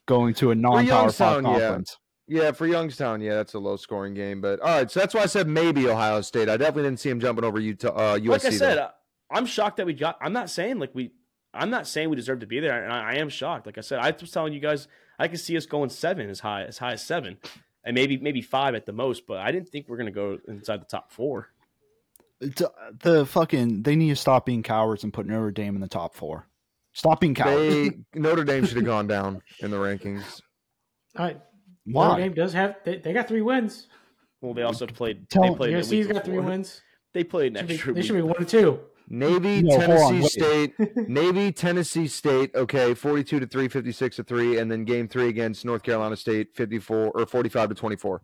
going 0.06 0.34
to 0.36 0.52
a 0.52 0.56
non 0.56 0.88
power 0.88 1.12
five 1.12 1.44
Youngstown, 1.44 1.60
yeah. 1.60 1.82
Conference. 2.30 2.46
Yeah, 2.46 2.52
for 2.52 2.68
Youngstown, 2.68 3.22
yeah, 3.22 3.36
that's 3.36 3.54
a 3.54 3.60
low 3.60 3.76
scoring 3.78 4.14
game. 4.14 4.42
But 4.42 4.60
all 4.62 4.68
right, 4.68 4.90
so 4.90 5.00
that's 5.00 5.14
why 5.14 5.22
I 5.22 5.26
said 5.26 5.48
maybe 5.48 5.88
Ohio 5.88 6.22
State. 6.22 6.50
I 6.50 6.58
definitely 6.58 6.84
didn't 6.84 7.00
see 7.00 7.10
him 7.10 7.20
jumping 7.20 7.44
over 7.46 7.60
Utah, 7.60 7.90
uh, 7.90 8.18
USC. 8.18 8.28
like 8.30 8.46
I 8.46 8.50
said, 8.52 8.78
though. 8.78 8.84
I- 8.84 8.92
I'm 9.32 9.46
shocked 9.46 9.78
that 9.78 9.86
we 9.86 9.94
got. 9.94 10.18
I'm 10.22 10.34
not 10.34 10.50
saying 10.50 10.80
like 10.80 10.90
we. 10.96 11.12
I'm 11.54 11.70
not 11.70 11.88
saying 11.88 12.10
we 12.10 12.16
deserve 12.16 12.40
to 12.40 12.48
be 12.48 12.60
there, 12.60 12.84
and 12.84 12.92
I, 12.92 13.12
I 13.12 13.14
am 13.16 13.30
shocked. 13.30 13.66
Like 13.68 13.78
I 13.78 13.82
said, 13.82 14.00
I 14.00 14.12
was 14.20 14.32
telling 14.32 14.54
you 14.54 14.60
guys, 14.60 14.88
I 15.20 15.28
could 15.28 15.40
see 15.40 15.56
us 15.58 15.66
going 15.68 15.90
seven 15.90 16.30
as 16.32 16.40
high 16.40 16.64
as 16.64 16.80
high 16.80 16.94
as 16.94 17.04
seven, 17.06 17.38
and 17.84 17.94
maybe 17.94 18.18
maybe 18.18 18.42
five 18.42 18.74
at 18.74 18.88
the 18.88 18.92
most. 18.92 19.28
But 19.28 19.38
I 19.38 19.52
didn't 19.52 19.70
think 19.70 19.88
we 19.88 19.94
are 19.94 19.98
going 19.98 20.06
to 20.08 20.12
go 20.12 20.40
inside 20.48 20.82
the 20.82 20.86
top 20.86 21.12
four. 21.12 21.50
It's, 22.42 22.62
uh, 22.62 22.70
The 23.02 23.26
fucking, 23.26 23.84
they 23.84 23.96
need 23.96 24.10
to 24.10 24.16
stop 24.16 24.46
being 24.46 24.64
cowards 24.64 25.04
and 25.04 25.14
put 25.14 25.28
Notre 25.28 25.52
Dame 25.52 25.76
in 25.76 25.82
the 25.82 25.88
top 25.90 26.16
four. 26.16 26.48
Stop 26.94 27.20
being 27.20 27.36
cowards. 27.36 27.74
they 27.90 27.92
Notre 28.20 28.44
Dame 28.46 28.66
should 28.66 28.78
have 28.78 28.86
gone 28.86 29.08
down 29.08 29.42
in 29.60 29.70
the 29.72 29.78
rankings. 29.78 30.42
All 31.18 31.26
right, 31.26 31.40
Why? 31.92 32.08
Notre 32.10 32.22
Dame 32.24 32.34
does 32.34 32.54
have 32.54 32.76
they, 32.84 32.98
they 32.98 33.14
got 33.14 33.28
three 33.28 33.42
wins. 33.42 33.88
Well, 34.42 34.54
they 34.54 34.64
also 34.64 34.88
played. 34.88 35.30
Tell- 35.30 35.44
they 35.44 35.56
played. 35.56 35.74
a 35.74 35.80
USC's 35.80 35.90
week 36.08 36.14
got 36.14 36.26
three 36.26 36.40
wins. 36.40 36.82
They 37.12 37.24
played 37.24 37.58
an 37.58 37.68
Should 37.68 37.96
be- 37.96 38.02
they 38.02 38.06
should 38.06 38.16
be 38.16 38.22
one 38.22 38.36
and 38.38 38.48
two. 38.48 38.80
Navy, 39.08 39.64
No, 39.64 39.78
Tennessee 39.80 40.22
on. 40.22 40.30
State, 40.30 40.74
Navy, 41.10 41.52
Tennessee 41.52 42.08
State. 42.08 42.54
Okay, 42.54 42.94
forty-two 42.94 43.40
to 43.40 43.48
three, 43.48 43.68
56 43.68 44.18
to 44.18 44.24
three, 44.24 44.60
and 44.60 44.72
then 44.72 44.86
game 44.86 45.08
three 45.08 45.28
against 45.28 45.66
North 45.66 45.82
Carolina 45.82 46.16
State, 46.16 46.50
fifty-four 46.56 47.10
or 47.16 47.26
forty-five 47.26 47.70
to 47.70 47.74
twenty-four. 47.76 48.22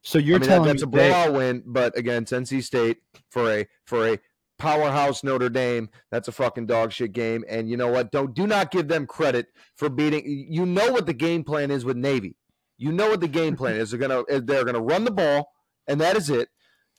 So 0.00 0.18
you're 0.18 0.36
I 0.36 0.38
mean, 0.38 0.48
that- 0.48 0.54
telling 0.54 0.68
that's 0.68 0.82
a 0.82 0.86
blowout 0.86 1.34
win, 1.34 1.62
but 1.66 1.94
against 1.98 2.32
NC 2.32 2.62
State 2.64 3.02
for 3.30 3.52
a 3.52 3.66
for 3.84 4.08
a 4.08 4.18
powerhouse 4.58 5.22
Notre 5.22 5.50
Dame, 5.50 5.90
that's 6.10 6.28
a 6.28 6.32
fucking 6.32 6.64
dog 6.66 6.92
shit 6.92 7.12
game. 7.12 7.44
And 7.48 7.68
you 7.68 7.76
know 7.76 7.88
what? 7.88 8.10
Don't 8.12 8.32
do 8.34 8.46
not 8.46 8.70
give 8.70 8.88
them 8.88 9.06
credit 9.06 9.48
for 9.76 9.90
beating. 9.90 10.22
You 10.48 10.64
know 10.64 10.90
what 10.92 11.04
the 11.04 11.12
game 11.12 11.44
plan 11.44 11.70
is 11.70 11.84
with 11.84 11.98
Navy. 11.98 12.36
You 12.82 12.90
know 12.92 13.08
what 13.08 13.20
the 13.20 13.28
game 13.28 13.54
plan 13.56 13.76
is. 13.76 13.90
They're 13.92 14.00
gonna 14.00 14.22
they're 14.40 14.64
gonna 14.64 14.80
run 14.80 15.04
the 15.04 15.10
ball, 15.12 15.52
and 15.86 16.00
that 16.00 16.16
is 16.16 16.28
it. 16.30 16.48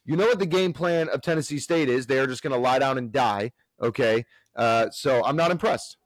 You 0.05 0.15
know 0.15 0.25
what 0.27 0.39
the 0.39 0.45
game 0.45 0.71
plan 0.73 1.09
of 1.09 1.21
Tennessee 1.21 1.59
State 1.59 1.89
is. 1.89 2.07
They 2.07 2.19
are 2.19 2.27
just 2.27 2.41
gonna 2.41 2.57
lie 2.57 2.79
down 2.79 2.97
and 2.97 3.11
die. 3.11 3.51
Okay, 3.81 4.23
uh, 4.55 4.89
so 4.91 5.23
I'm 5.25 5.35
not 5.35 5.51
impressed. 5.51 5.97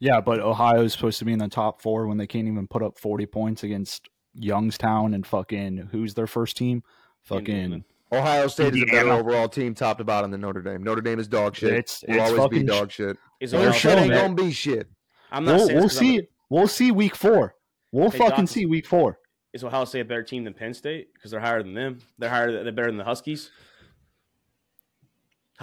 Yeah, 0.00 0.20
but 0.22 0.40
Ohio 0.40 0.82
is 0.84 0.94
supposed 0.94 1.18
to 1.18 1.26
be 1.26 1.32
in 1.34 1.38
the 1.38 1.48
top 1.48 1.82
four 1.82 2.06
when 2.06 2.16
they 2.16 2.26
can't 2.26 2.48
even 2.48 2.66
put 2.66 2.82
up 2.82 2.98
40 2.98 3.26
points 3.26 3.64
against 3.64 4.08
Youngstown 4.32 5.12
and 5.12 5.26
fucking 5.26 5.88
who's 5.92 6.14
their 6.14 6.26
first 6.26 6.56
team? 6.56 6.82
Fucking 7.24 7.54
Indiana. 7.54 7.84
Ohio 8.12 8.46
State 8.48 8.74
is 8.74 8.82
a 8.82 8.86
better 8.86 9.10
overall 9.10 9.48
team, 9.48 9.74
top 9.74 9.98
to 9.98 10.04
bottom, 10.04 10.30
than 10.30 10.40
Notre 10.40 10.62
Dame. 10.62 10.82
Notre 10.82 11.02
Dame 11.02 11.18
is 11.18 11.28
dog 11.28 11.54
shit. 11.54 11.74
It's- 11.74 12.02
Will 12.08 12.20
always 12.20 12.48
be 12.48 12.62
dog 12.64 12.90
shit. 12.90 13.18
Is 13.40 13.50
They're 13.50 13.60
Their 13.60 13.68
Ohio 13.68 13.78
shit 13.78 13.98
ain't 13.98 14.12
it. 14.12 14.14
gonna 14.14 14.34
be 14.34 14.52
shit. 14.52 14.88
I'm 15.30 15.44
not 15.44 15.56
we'll, 15.56 15.66
saying 15.66 15.76
we'll 15.76 15.84
it's 15.86 15.94
'cause 15.96 16.02
I'm- 16.02 16.16
see. 16.16 16.28
We'll 16.48 16.66
see 16.68 16.90
week 16.92 17.14
four. 17.14 17.54
We'll 17.92 18.10
Hey, 18.10 18.18
fucking 18.18 18.44
Doc- 18.44 18.48
see 18.48 18.66
week 18.66 18.86
four. 18.86 19.18
Is 19.52 19.64
Ohio 19.64 19.84
State 19.84 20.00
a 20.00 20.04
better 20.04 20.22
team 20.22 20.44
than 20.44 20.54
Penn 20.54 20.74
State 20.74 21.12
because 21.12 21.30
they're 21.32 21.40
higher 21.40 21.62
than 21.62 21.74
them? 21.74 21.98
They're 22.18 22.30
higher. 22.30 22.62
They're 22.62 22.72
better 22.72 22.86
than 22.88 22.98
the 22.98 23.04
Huskies. 23.04 23.50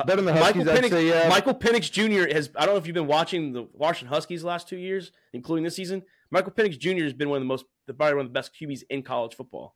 Better 0.05 0.17
than 0.17 0.25
the 0.25 0.33
Michael 0.39 0.63
Huskies, 0.63 0.67
I'd 0.67 0.83
Penix, 0.83 0.89
say, 0.91 1.07
yeah. 1.09 1.27
Michael 1.29 1.55
Penix 1.55 1.91
Jr. 1.91 2.31
has. 2.31 2.51
I 2.55 2.65
don't 2.65 2.75
know 2.75 2.79
if 2.79 2.85
you've 2.85 2.93
been 2.93 3.07
watching 3.07 3.51
the 3.53 3.67
Washington 3.73 4.13
Huskies 4.13 4.41
the 4.41 4.47
last 4.47 4.67
two 4.67 4.77
years, 4.77 5.11
including 5.33 5.63
this 5.63 5.75
season. 5.75 6.03
Michael 6.29 6.51
Penix 6.51 6.77
Jr. 6.77 7.03
has 7.03 7.13
been 7.13 7.29
one 7.29 7.37
of 7.37 7.41
the 7.41 7.47
most, 7.47 7.65
probably 7.87 8.15
one 8.15 8.25
of 8.27 8.31
the 8.31 8.33
best 8.33 8.51
QBs 8.61 8.83
in 8.91 9.01
college 9.01 9.33
football. 9.35 9.75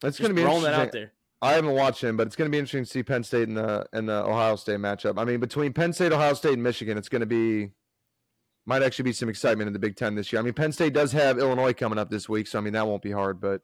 That's 0.00 0.18
going 0.20 0.28
to 0.30 0.34
be 0.34 0.42
throwing 0.42 0.62
that 0.62 0.74
out 0.74 0.92
there. 0.92 1.12
I 1.42 1.52
haven't 1.54 1.72
watched 1.72 2.04
him, 2.04 2.16
but 2.16 2.26
it's 2.28 2.36
going 2.36 2.48
to 2.48 2.54
be 2.54 2.58
interesting 2.58 2.84
to 2.84 2.90
see 2.90 3.02
Penn 3.02 3.24
State 3.24 3.48
and 3.48 3.56
the 3.56 3.84
and 3.92 4.08
the 4.08 4.24
Ohio 4.24 4.54
State 4.56 4.78
matchup. 4.78 5.18
I 5.18 5.24
mean, 5.24 5.40
between 5.40 5.72
Penn 5.72 5.92
State, 5.92 6.12
Ohio 6.12 6.34
State, 6.34 6.52
and 6.52 6.62
Michigan, 6.62 6.96
it's 6.98 7.08
going 7.08 7.20
to 7.20 7.26
be 7.26 7.70
might 8.68 8.82
actually 8.82 9.04
be 9.04 9.12
some 9.12 9.30
excitement 9.30 9.66
in 9.66 9.72
the 9.72 9.78
Big 9.78 9.96
Ten 9.96 10.14
this 10.14 10.30
year. 10.30 10.40
I 10.40 10.44
mean, 10.44 10.52
Penn 10.52 10.72
State 10.72 10.92
does 10.92 11.10
have 11.12 11.38
Illinois 11.38 11.72
coming 11.72 11.98
up 11.98 12.10
this 12.10 12.28
week, 12.28 12.46
so 12.46 12.58
I 12.58 12.60
mean 12.62 12.74
that 12.74 12.86
won't 12.86 13.02
be 13.02 13.10
hard. 13.10 13.40
But 13.40 13.62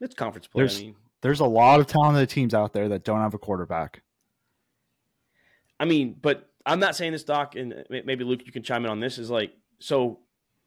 It's 0.00 0.14
conference 0.14 0.46
play. 0.46 0.62
I 0.62 0.66
There's- 0.66 0.80
mean, 0.80 0.94
There's 1.20 1.40
a 1.40 1.46
lot 1.46 1.78
of 1.80 1.86
talented 1.86 2.28
teams 2.30 2.52
out 2.54 2.72
there 2.72 2.88
that 2.88 3.04
don't 3.04 3.20
have 3.20 3.34
a 3.34 3.38
quarterback. 3.38 4.02
I 5.78 5.84
mean, 5.84 6.16
but 6.20 6.48
I'm 6.66 6.80
not 6.80 6.96
saying 6.96 7.12
this, 7.12 7.22
Doc, 7.24 7.54
and 7.56 7.84
maybe 7.90 8.24
Luke, 8.24 8.42
you 8.46 8.50
can 8.52 8.62
chime 8.64 8.84
in 8.84 8.90
on 8.90 8.98
this. 9.00 9.18
Is 9.18 9.30
like, 9.30 9.52
so 9.78 10.20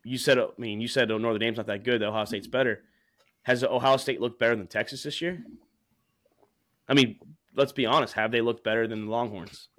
you 0.03 0.17
said, 0.17 0.37
I 0.37 0.47
mean, 0.57 0.79
you 0.81 0.87
said 0.87 1.09
oh, 1.11 1.17
Notre 1.17 1.39
Dame's 1.39 1.57
not 1.57 1.67
that 1.67 1.83
good. 1.83 2.01
That 2.01 2.07
Ohio 2.09 2.25
State's 2.25 2.47
better. 2.47 2.83
Has 3.43 3.63
Ohio 3.63 3.97
State 3.97 4.19
looked 4.21 4.39
better 4.39 4.55
than 4.55 4.67
Texas 4.67 5.03
this 5.03 5.21
year? 5.21 5.43
I 6.87 6.93
mean, 6.93 7.17
let's 7.55 7.71
be 7.71 7.85
honest. 7.85 8.13
Have 8.13 8.31
they 8.31 8.41
looked 8.41 8.63
better 8.63 8.87
than 8.87 9.05
the 9.05 9.11
Longhorns? 9.11 9.69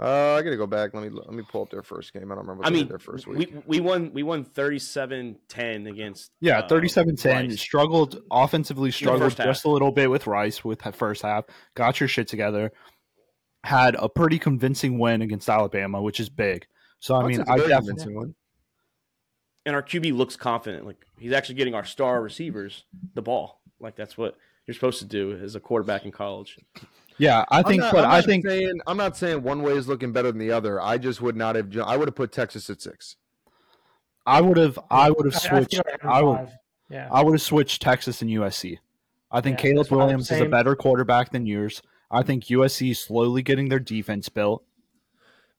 Uh, 0.00 0.34
I 0.34 0.42
got 0.42 0.50
to 0.50 0.56
go 0.56 0.66
back. 0.66 0.92
Let 0.92 1.04
me 1.04 1.10
let 1.10 1.32
me 1.32 1.44
pull 1.48 1.62
up 1.62 1.70
their 1.70 1.82
first 1.82 2.12
game. 2.12 2.30
I 2.30 2.34
don't 2.34 2.46
remember. 2.46 2.60
What 2.62 2.66
I 2.66 2.70
they 2.70 2.76
did 2.76 2.82
mean, 2.82 2.88
their 2.88 2.98
first 2.98 3.26
week. 3.26 3.52
we 3.66 3.78
we 3.78 3.80
won 3.80 4.12
we 4.12 4.22
won 4.22 4.44
37-10 4.44 5.88
against 5.88 6.32
Yeah, 6.40 6.60
uh, 6.60 6.68
37-10. 6.68 7.24
Rice. 7.48 7.60
Struggled 7.60 8.20
offensively, 8.30 8.90
struggled 8.90 9.22
first 9.22 9.38
half. 9.38 9.46
just 9.46 9.64
a 9.64 9.68
little 9.68 9.92
bit 9.92 10.10
with 10.10 10.26
Rice 10.26 10.64
with 10.64 10.80
the 10.80 10.92
first 10.92 11.22
half. 11.22 11.44
Got 11.74 12.00
your 12.00 12.08
shit 12.08 12.26
together. 12.26 12.72
Had 13.62 13.94
a 13.94 14.08
pretty 14.08 14.38
convincing 14.38 14.98
win 14.98 15.22
against 15.22 15.48
Alabama, 15.48 16.02
which 16.02 16.18
is 16.20 16.28
big. 16.28 16.66
So 16.98 17.14
I 17.14 17.20
I'd 17.20 17.26
mean, 17.26 17.40
I 17.40 17.42
a 17.42 17.52
I 17.52 17.56
definitely 17.58 17.76
convincing 17.76 18.34
and 19.66 19.74
our 19.74 19.82
QB 19.82 20.14
looks 20.16 20.36
confident. 20.36 20.86
Like 20.86 21.06
he's 21.18 21.32
actually 21.32 21.56
getting 21.56 21.74
our 21.74 21.84
star 21.84 22.20
receivers 22.22 22.84
the 23.14 23.22
ball. 23.22 23.60
Like 23.80 23.96
that's 23.96 24.16
what 24.16 24.36
you're 24.66 24.74
supposed 24.74 24.98
to 25.00 25.04
do 25.04 25.38
as 25.42 25.54
a 25.54 25.60
quarterback 25.60 26.04
in 26.04 26.12
college. 26.12 26.58
Yeah, 27.18 27.44
I 27.48 27.62
think, 27.62 27.82
I'm 27.82 27.86
not, 27.86 27.94
but 27.94 28.04
I'm 28.04 28.10
I 28.10 28.22
think 28.22 28.46
saying, 28.46 28.80
I'm 28.86 28.96
not 28.96 29.16
saying 29.16 29.42
one 29.42 29.62
way 29.62 29.72
is 29.72 29.88
looking 29.88 30.12
better 30.12 30.30
than 30.30 30.38
the 30.38 30.50
other. 30.50 30.80
I 30.80 30.98
just 30.98 31.20
would 31.20 31.36
not 31.36 31.56
have. 31.56 31.76
I 31.78 31.96
would 31.96 32.08
have 32.08 32.14
put 32.14 32.32
Texas 32.32 32.68
at 32.70 32.80
six. 32.80 33.16
I 34.26 34.40
would 34.40 34.56
have, 34.56 34.78
I 34.90 35.10
would 35.10 35.26
have 35.26 35.34
I- 35.34 35.56
I 35.56 35.60
switched. 35.60 35.80
I 36.02 36.22
would. 36.22 36.48
Yeah. 36.90 37.08
I 37.10 37.22
would 37.22 37.32
have 37.32 37.42
switched 37.42 37.82
Texas 37.82 38.22
and 38.22 38.30
USC. 38.30 38.78
I 39.30 39.40
think 39.40 39.58
Yeah, 39.58 39.62
Caleb 39.62 39.76
that's 39.78 39.90
what 39.90 39.96
I'm 39.98 40.06
Williams 40.06 40.30
is 40.30 40.40
a 40.40 40.46
better 40.46 40.76
quarterback 40.76 41.30
than 41.30 41.46
yours. 41.46 41.82
I 42.10 42.22
think 42.22 42.44
USC 42.44 42.90
is 42.92 43.00
slowly 43.00 43.42
getting 43.42 43.68
their 43.68 43.80
defense 43.80 44.28
built. 44.28 44.62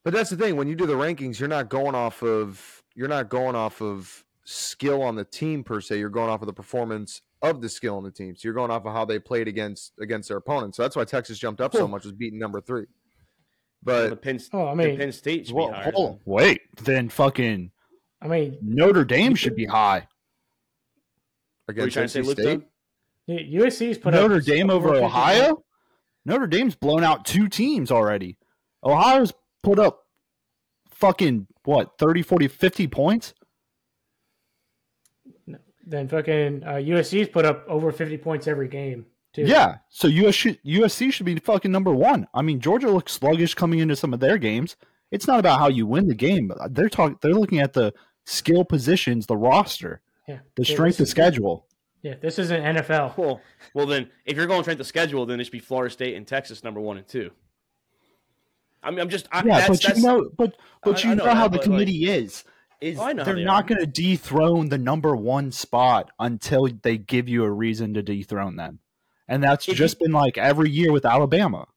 But 0.03 0.13
that's 0.13 0.29
the 0.29 0.37
thing. 0.37 0.55
When 0.55 0.67
you 0.67 0.75
do 0.75 0.85
the 0.85 0.93
rankings, 0.93 1.39
you're 1.39 1.49
not 1.49 1.67
going 1.69 1.95
off 1.95 2.21
of 2.23 2.83
you're 2.93 3.07
not 3.07 3.27
going 3.29 3.55
off 3.55 3.81
of 3.81 4.23
skill 4.45 5.01
on 5.01 5.15
the 5.15 5.25
team 5.25 5.63
per 5.63 5.81
se. 5.81 5.97
You're 5.99 6.09
going 6.09 6.29
off 6.29 6.41
of 6.41 6.45
the 6.45 6.53
performance 6.53 7.21
of 7.41 7.61
the 7.61 7.69
skill 7.69 7.97
on 7.97 8.03
the 8.03 8.11
team. 8.11 8.35
So 8.35 8.47
you're 8.47 8.53
going 8.53 8.71
off 8.71 8.85
of 8.85 8.93
how 8.93 9.05
they 9.05 9.19
played 9.19 9.47
against 9.47 9.93
against 9.99 10.29
their 10.29 10.37
opponents. 10.37 10.77
So 10.77 10.83
that's 10.83 10.95
why 10.95 11.03
Texas 11.05 11.37
jumped 11.37 11.61
up 11.61 11.73
so 11.73 11.87
much 11.87 12.03
was 12.03 12.13
beating 12.13 12.39
number 12.39 12.61
three. 12.61 12.85
the 13.83 14.09
But 14.09 14.21
Penn, 14.21 14.39
Oh, 14.53 14.65
I 14.67 14.71
the 14.71 14.75
mean, 14.75 14.97
Penn 14.97 15.11
State 15.11 15.47
should 15.47 15.55
Well, 15.55 15.67
be 15.69 15.73
higher. 15.75 15.91
hold- 15.91 16.21
wait, 16.25 16.61
then 16.83 17.09
fucking 17.09 17.71
I 18.21 18.27
mean, 18.27 18.57
Notre 18.61 19.05
Dame 19.05 19.35
should 19.35 19.55
be 19.55 19.65
high. 19.65 20.07
Are 21.67 21.73
you 21.73 21.83
against 21.83 21.93
trying 21.93 22.05
to 22.07 22.09
say, 22.09 22.19
NC 22.21 22.25
Luke? 22.27 22.39
State, 22.39 22.59
Doug? 23.27 23.37
USC's 23.37 23.97
put 23.97 24.13
up 24.13 24.21
Notre 24.21 24.39
Dame 24.39 24.69
over 24.69 24.87
450 24.89 25.05
Ohio? 25.05 25.63
Notre 26.25 26.47
Dame's 26.47 26.75
blown 26.75 27.03
out 27.03 27.25
two 27.25 27.47
teams 27.47 27.91
already. 27.91 28.37
Ohio's 28.83 29.33
put 29.63 29.77
up 29.79 30.05
fucking 30.91 31.47
what 31.65 31.97
30 31.99 32.21
40 32.21 32.47
50 32.47 32.87
points 32.87 33.33
Then 35.85 36.07
fucking 36.07 36.63
uh, 36.63 36.73
USC's 36.73 37.29
put 37.29 37.45
up 37.45 37.63
over 37.67 37.91
50 37.91 38.17
points 38.17 38.47
every 38.47 38.67
game, 38.67 39.05
too. 39.33 39.43
yeah 39.43 39.77
so 39.89 40.07
US 40.07 40.33
should, 40.35 40.59
usc 40.63 41.11
should 41.13 41.25
be 41.25 41.35
fucking 41.39 41.71
number 41.71 41.93
one 41.93 42.25
i 42.33 42.41
mean 42.41 42.59
georgia 42.59 42.89
looks 42.89 43.11
sluggish 43.13 43.53
coming 43.53 43.79
into 43.79 43.95
some 43.95 44.13
of 44.13 44.19
their 44.21 44.37
games 44.37 44.75
it's 45.11 45.27
not 45.27 45.39
about 45.39 45.59
how 45.59 45.67
you 45.67 45.85
win 45.85 46.07
the 46.07 46.15
game 46.15 46.51
they're 46.71 46.89
talking 46.89 47.17
they're 47.21 47.33
looking 47.33 47.59
at 47.59 47.73
the 47.73 47.93
skill 48.23 48.63
positions 48.63 49.25
the 49.27 49.35
roster 49.37 50.01
Yeah. 50.27 50.39
the 50.55 50.63
Yeah, 50.63 50.73
strength 50.73 50.99
of 51.01 51.07
schedule 51.09 51.67
Yeah, 52.01 52.15
this 52.21 52.39
isn't 52.39 52.63
NFL. 52.63 53.17
Well, 53.17 53.41
well 53.73 53.85
then, 53.87 54.09
if 54.25 54.37
you're 54.37 54.47
going 54.47 54.61
straight 54.63 54.77
to 54.77 54.83
schedule, 54.83 55.25
then 55.25 55.39
it 55.39 55.43
should 55.45 55.51
be 55.51 55.59
Florida 55.59 55.91
State 55.91 56.15
and 56.15 56.25
Texas 56.27 56.63
number 56.63 56.79
one 56.79 56.97
and 56.97 57.07
two. 57.07 57.31
I 58.83 58.91
mean, 58.91 58.99
I'm 58.99 59.09
just, 59.09 59.27
I, 59.31 59.39
yeah 59.43 59.57
that's, 59.59 59.69
but 59.69 59.81
that's, 59.81 59.99
you 59.99 60.05
know 60.05 60.29
but 60.37 60.55
but 60.83 61.03
I- 61.03 61.07
you 61.07 61.11
I 61.11 61.15
know, 61.15 61.25
know 61.25 61.33
how 61.35 61.47
that, 61.47 61.51
the 61.53 61.57
but, 61.57 61.63
committee 61.63 62.09
is 62.09 62.43
is 62.81 62.97
Oh, 62.99 63.13
they're 63.13 63.35
they 63.35 63.43
not 63.43 63.67
going 63.67 63.79
to 63.79 63.87
dethrone 63.87 64.69
the 64.69 64.77
number 64.77 65.15
one 65.15 65.51
spot 65.51 66.11
until 66.19 66.67
they 66.81 66.97
give 66.97 67.29
you 67.29 67.43
a 67.43 67.51
reason 67.51 67.93
to 67.93 68.01
dethrone 68.01 68.55
them 68.55 68.79
and 69.27 69.43
that's 69.43 69.67
If 69.67 69.77
just 69.77 69.99
been 69.99 70.11
like 70.11 70.37
every 70.37 70.69
year 70.69 70.91
with 70.91 71.05
alabama 71.05 71.67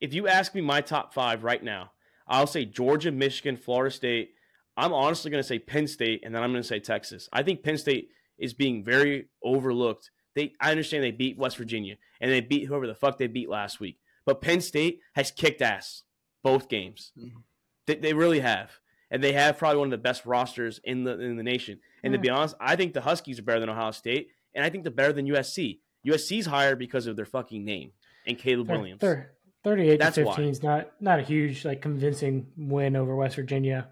if 0.00 0.14
you 0.14 0.28
ask 0.28 0.54
me 0.54 0.60
my 0.60 0.80
top 0.80 1.12
five 1.12 1.44
right 1.44 1.62
now, 1.62 1.92
I'll 2.26 2.46
say 2.46 2.64
Georgia, 2.64 3.10
Michigan, 3.10 3.56
Florida 3.56 3.94
State. 3.94 4.30
I'm 4.76 4.92
honestly 4.92 5.30
going 5.30 5.42
to 5.42 5.48
say 5.48 5.58
Penn 5.58 5.88
State, 5.88 6.22
and 6.24 6.34
then 6.34 6.42
I'm 6.42 6.52
going 6.52 6.62
to 6.62 6.68
say 6.68 6.78
Texas. 6.78 7.28
I 7.32 7.42
think 7.42 7.62
Penn 7.62 7.78
State 7.78 8.10
is 8.38 8.54
being 8.54 8.84
very 8.84 9.28
overlooked. 9.42 10.10
They, 10.34 10.52
I 10.60 10.70
understand 10.70 11.02
they 11.02 11.10
beat 11.10 11.38
West 11.38 11.56
Virginia 11.56 11.96
and 12.20 12.30
they 12.30 12.40
beat 12.40 12.66
whoever 12.66 12.86
the 12.86 12.94
fuck 12.94 13.18
they 13.18 13.26
beat 13.26 13.48
last 13.48 13.80
week, 13.80 13.98
but 14.24 14.40
Penn 14.40 14.60
State 14.60 15.00
has 15.14 15.32
kicked 15.32 15.62
ass 15.62 16.04
both 16.44 16.68
games. 16.68 17.12
Mm-hmm. 17.18 17.38
They, 17.86 17.96
they 17.96 18.12
really 18.12 18.38
have, 18.40 18.78
and 19.10 19.22
they 19.22 19.32
have 19.32 19.58
probably 19.58 19.78
one 19.78 19.88
of 19.88 19.92
the 19.92 19.98
best 19.98 20.26
rosters 20.26 20.80
in 20.84 21.04
the 21.04 21.18
in 21.18 21.36
the 21.36 21.42
nation. 21.42 21.80
And 22.02 22.12
to 22.12 22.18
be 22.18 22.28
mm. 22.28 22.36
honest, 22.36 22.54
I 22.60 22.76
think 22.76 22.94
the 22.94 23.00
Huskies 23.00 23.38
are 23.38 23.42
better 23.42 23.60
than 23.60 23.68
Ohio 23.68 23.90
State, 23.90 24.28
and 24.54 24.64
I 24.64 24.70
think 24.70 24.84
they're 24.84 24.92
better 24.92 25.12
than 25.12 25.26
USC. 25.26 25.80
USC's 26.06 26.46
higher 26.46 26.76
because 26.76 27.06
of 27.06 27.16
their 27.16 27.24
fucking 27.24 27.64
name 27.64 27.92
and 28.26 28.38
Caleb 28.38 28.68
Thir- 28.68 28.76
Williams. 28.78 29.00
thir- 29.00 29.30
38 29.64 29.98
That's 29.98 30.14
to 30.14 30.24
why. 30.24 30.36
15 30.36 30.50
is 30.50 30.62
not 30.62 30.90
not 31.00 31.18
a 31.18 31.22
huge 31.22 31.64
like 31.64 31.82
convincing 31.82 32.46
win 32.56 32.96
over 32.96 33.14
West 33.16 33.36
Virginia. 33.36 33.88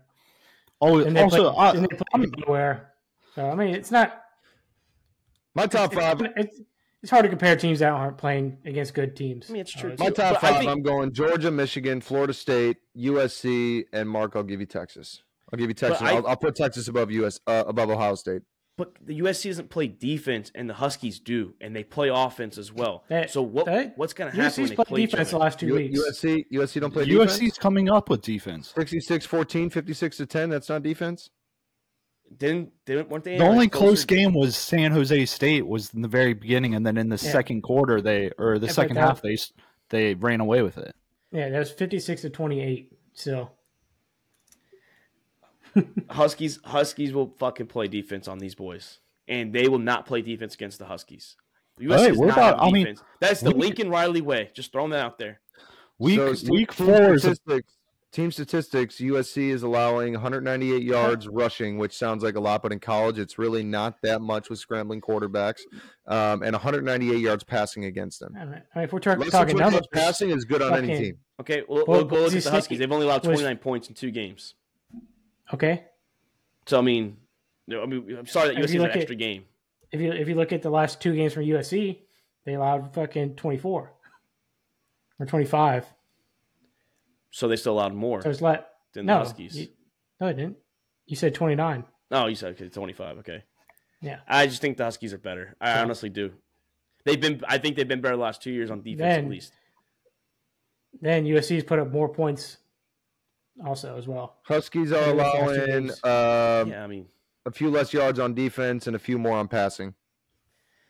oh 0.80 1.00
And 1.00 1.16
they 1.16 1.22
also 1.22 1.52
play, 1.52 1.64
I, 1.64 1.70
and 1.70 1.82
they 1.82 1.96
play 1.96 2.06
I'm- 2.14 2.24
nowhere. 2.46 2.92
So 3.34 3.50
I 3.50 3.54
mean, 3.54 3.74
it's 3.74 3.90
not. 3.90 4.22
my 5.54 5.66
top 5.66 5.92
it's, 5.92 6.00
five. 6.00 6.20
It's, 6.20 6.32
it's 6.36 6.60
hard 7.10 7.24
to 7.24 7.28
compare 7.28 7.56
teams 7.56 7.78
that 7.80 7.90
aren't 7.92 8.18
playing 8.18 8.58
against 8.64 8.94
good 8.94 9.14
teams. 9.16 9.48
I 9.48 9.52
mean, 9.52 9.60
it's 9.62 9.72
true, 9.72 9.92
Uh, 9.92 9.96
My 9.98 10.08
too. 10.08 10.14
top 10.14 10.34
But 10.34 10.40
five. 10.40 10.58
think- 10.58 10.70
I'm 10.70 10.82
going 10.82 11.12
Georgia, 11.12 11.50
Michigan, 11.50 12.00
Florida 12.00 12.32
State, 12.32 12.76
USC, 12.96 13.84
and 13.92 14.08
Mark. 14.08 14.36
I'll 14.36 14.42
give 14.42 14.60
you 14.60 14.66
Texas. 14.66 15.22
I'll 15.52 15.58
give 15.58 15.68
you 15.70 15.74
Texas. 15.74 16.02
I- 16.02 16.12
I'll, 16.16 16.26
I'll 16.26 16.36
put 16.36 16.56
Texas 16.56 16.88
above 16.88 17.10
US 17.12 17.38
uh, 17.46 17.64
above 17.66 17.90
Ohio 17.90 18.14
State. 18.14 18.42
But 18.78 18.92
the 19.00 19.18
USC 19.20 19.48
doesn't 19.48 19.70
play 19.70 19.86
defense, 19.88 20.52
and 20.54 20.68
the 20.68 20.74
Huskies 20.74 21.18
do, 21.18 21.54
and 21.62 21.74
they 21.74 21.82
play 21.82 22.10
offense 22.12 22.58
as 22.58 22.70
well. 22.70 23.04
That- 23.08 23.30
so 23.30 23.40
what 23.40 23.64
that- 23.66 23.96
what's 23.96 24.12
going 24.12 24.30
to 24.30 24.36
happen 24.36 24.62
when 24.62 24.68
USC's 24.68 24.68
they 24.70 24.76
played 24.76 24.86
play 24.86 25.06
defense 25.06 25.30
the 25.30 25.38
last 25.38 25.58
two 25.58 25.66
U- 25.68 25.74
weeks. 25.76 25.98
USC 25.98 26.44
USC 26.52 26.80
don't 26.80 26.90
play 26.92 27.06
defense. 27.06 27.32
USC's 27.32 27.38
defense. 27.38 27.58
coming 27.58 27.88
up 27.88 28.10
with 28.10 28.20
defense 28.22 28.74
66-14, 28.76 29.72
56 29.72 30.16
to 30.18 30.26
10. 30.26 30.50
That's 30.50 30.68
not 30.68 30.82
defense. 30.82 31.30
Didn't 32.38 32.70
didn't 32.84 33.08
weren't 33.08 33.24
they? 33.24 33.38
the 33.38 33.44
like, 33.44 33.50
only 33.50 33.68
close 33.68 34.04
closer- 34.04 34.06
game 34.06 34.34
was 34.34 34.56
San 34.56 34.92
Jose 34.92 35.24
State 35.26 35.66
was 35.66 35.92
in 35.94 36.02
the 36.02 36.08
very 36.08 36.34
beginning, 36.34 36.74
and 36.74 36.86
then 36.86 36.96
in 36.98 37.08
the 37.08 37.14
Yeah. 37.22 37.32
second 37.32 37.62
quarter 37.62 38.00
they 38.02 38.30
or 38.38 38.58
the 38.58 38.66
Yeah, 38.66 38.72
second 38.72 38.96
that- 38.96 39.08
half 39.08 39.22
they 39.22 39.36
they 39.88 40.14
ran 40.14 40.40
away 40.40 40.62
with 40.62 40.76
it. 40.78 40.94
Yeah, 41.32 41.48
that 41.48 41.58
was 41.58 41.70
56 41.70 42.22
to 42.22 42.30
28. 42.30 42.92
So 43.14 43.50
Huskies 46.10 46.58
Huskies 46.64 47.12
will 47.12 47.34
fucking 47.38 47.66
play 47.66 47.88
defense 47.88 48.28
on 48.28 48.38
these 48.38 48.54
boys, 48.54 48.98
and 49.28 49.52
they 49.52 49.68
will 49.68 49.78
not 49.78 50.06
play 50.06 50.22
defense 50.22 50.54
against 50.54 50.78
the 50.78 50.86
Huskies. 50.86 51.36
USC 51.80 51.98
Hey, 51.98 52.08
does 52.08 52.18
what 52.18 52.28
not 52.28 52.38
about- 52.38 52.60
I 52.60 52.70
mean, 52.70 52.84
defense. 52.86 53.02
That's 53.20 53.40
the 53.40 53.50
we- 53.50 53.60
Lincoln 53.62 53.90
Riley 53.90 54.22
way. 54.22 54.50
Just 54.54 54.72
throwing 54.72 54.90
that 54.90 55.04
out 55.04 55.18
there. 55.18 55.40
Week 55.98 56.18
So, 56.36 56.50
week 56.50 56.72
four 56.72 57.14
is 57.14 57.24
a, 57.24 57.34
statistics. 57.34 57.75
Team 58.16 58.32
statistics: 58.32 58.96
USC 58.96 59.50
is 59.50 59.62
allowing 59.62 60.14
198 60.14 60.82
yards 60.82 61.28
rushing, 61.28 61.76
which 61.76 61.94
sounds 61.94 62.24
like 62.24 62.34
a 62.34 62.40
lot, 62.40 62.62
but 62.62 62.72
in 62.72 62.80
college, 62.80 63.18
it's 63.18 63.36
really 63.38 63.62
not 63.62 64.00
that 64.00 64.22
much 64.22 64.48
with 64.48 64.58
scrambling 64.58 65.02
quarterbacks, 65.02 65.60
um, 66.06 66.42
and 66.42 66.54
198 66.54 67.18
yards 67.18 67.44
passing 67.44 67.84
against 67.84 68.20
them. 68.20 68.34
I 68.34 68.44
mean, 68.46 68.62
I 68.74 68.78
mean, 68.78 68.84
if 68.84 68.92
we're 68.94 69.00
talk- 69.00 69.18
Less 69.18 69.32
than 69.32 69.40
talking 69.42 69.56
20 69.58 69.70
numbers, 69.70 69.86
passing 69.92 70.30
is 70.30 70.46
good 70.46 70.62
on 70.62 70.72
any 70.72 70.96
team. 70.96 71.18
Okay, 71.40 71.62
well, 71.68 71.84
Well, 71.86 71.98
we'll 71.98 72.04
go 72.06 72.22
look 72.22 72.34
at 72.34 72.42
the 72.42 72.50
Huskies. 72.50 72.78
They've 72.78 72.90
only 72.90 73.04
allowed 73.04 73.26
was- 73.26 73.38
29 73.38 73.58
points 73.58 73.88
in 73.90 73.94
two 73.94 74.10
games. 74.10 74.54
okay. 75.52 75.84
So 76.64 76.78
I 76.78 76.80
mean, 76.80 77.18
no, 77.66 77.82
I 77.82 77.86
mean, 77.86 78.16
I'm 78.18 78.24
sorry 78.24 78.48
that 78.48 78.56
USC 78.56 78.58
you 78.60 78.64
is 78.64 78.72
an 78.76 78.80
look 78.80 78.90
at- 78.92 78.96
extra 78.96 79.16
game. 79.16 79.44
If 79.92 80.00
you 80.00 80.10
if 80.12 80.26
you 80.26 80.36
look 80.36 80.54
at 80.54 80.62
the 80.62 80.70
last 80.70 81.02
two 81.02 81.14
games 81.14 81.34
from 81.34 81.42
USC, 81.42 81.98
they 82.46 82.54
allowed 82.54 82.94
fucking 82.94 83.36
24 83.36 83.92
or 85.18 85.26
25. 85.26 85.84
So 87.36 87.48
they 87.48 87.56
still 87.56 87.74
allowed 87.74 87.92
more 87.92 88.22
So 88.22 88.30
it's 88.30 88.40
let 88.40 88.70
than 88.94 89.04
no, 89.04 89.18
the 89.18 89.24
Huskies. 89.24 89.58
you- 89.58 89.68
no, 90.18 90.28
it 90.28 90.34
didn't. 90.38 90.56
You 91.04 91.16
said 91.16 91.34
29. 91.34 91.84
Oh, 92.10 92.28
you 92.28 92.34
said 92.34 92.54
okay, 92.54 92.70
25. 92.70 93.18
Okay. 93.18 93.44
Yeah. 94.00 94.20
I 94.26 94.46
just 94.46 94.62
think 94.62 94.78
the 94.78 94.84
Huskies 94.84 95.12
are 95.12 95.18
better. 95.18 95.54
I 95.60 95.74
Yeah. 95.74 95.82
honestly 95.82 96.08
do. 96.08 96.32
They've 97.04 97.20
been. 97.20 97.42
I 97.46 97.58
think 97.58 97.76
they've 97.76 97.86
been 97.86 98.00
better 98.00 98.16
the 98.16 98.22
last 98.22 98.40
two 98.42 98.50
years 98.52 98.70
on 98.70 98.80
defense 98.80 99.00
Then- 99.00 99.24
at 99.26 99.30
least. 99.30 99.52
then 101.02 101.26
USC's 101.26 101.62
put 101.62 101.78
up 101.78 101.90
more 101.92 102.08
points 102.08 102.56
also 103.66 103.98
as 103.98 104.08
well. 104.08 104.38
Huskies 104.44 104.90
are 104.92 105.08
Yeah, 105.08 105.12
that's 105.12 105.34
allowing 105.38 105.82
these. 105.88 106.04
um, 106.04 106.70
yeah, 106.70 106.84
I 106.84 106.86
mean, 106.86 107.06
a 107.44 107.50
few 107.50 107.68
less 107.70 107.92
yards 107.92 108.18
on 108.18 108.32
defense 108.32 108.86
and 108.86 108.96
a 108.96 108.98
few 108.98 109.18
more 109.18 109.36
on 109.36 109.46
passing. 109.48 109.94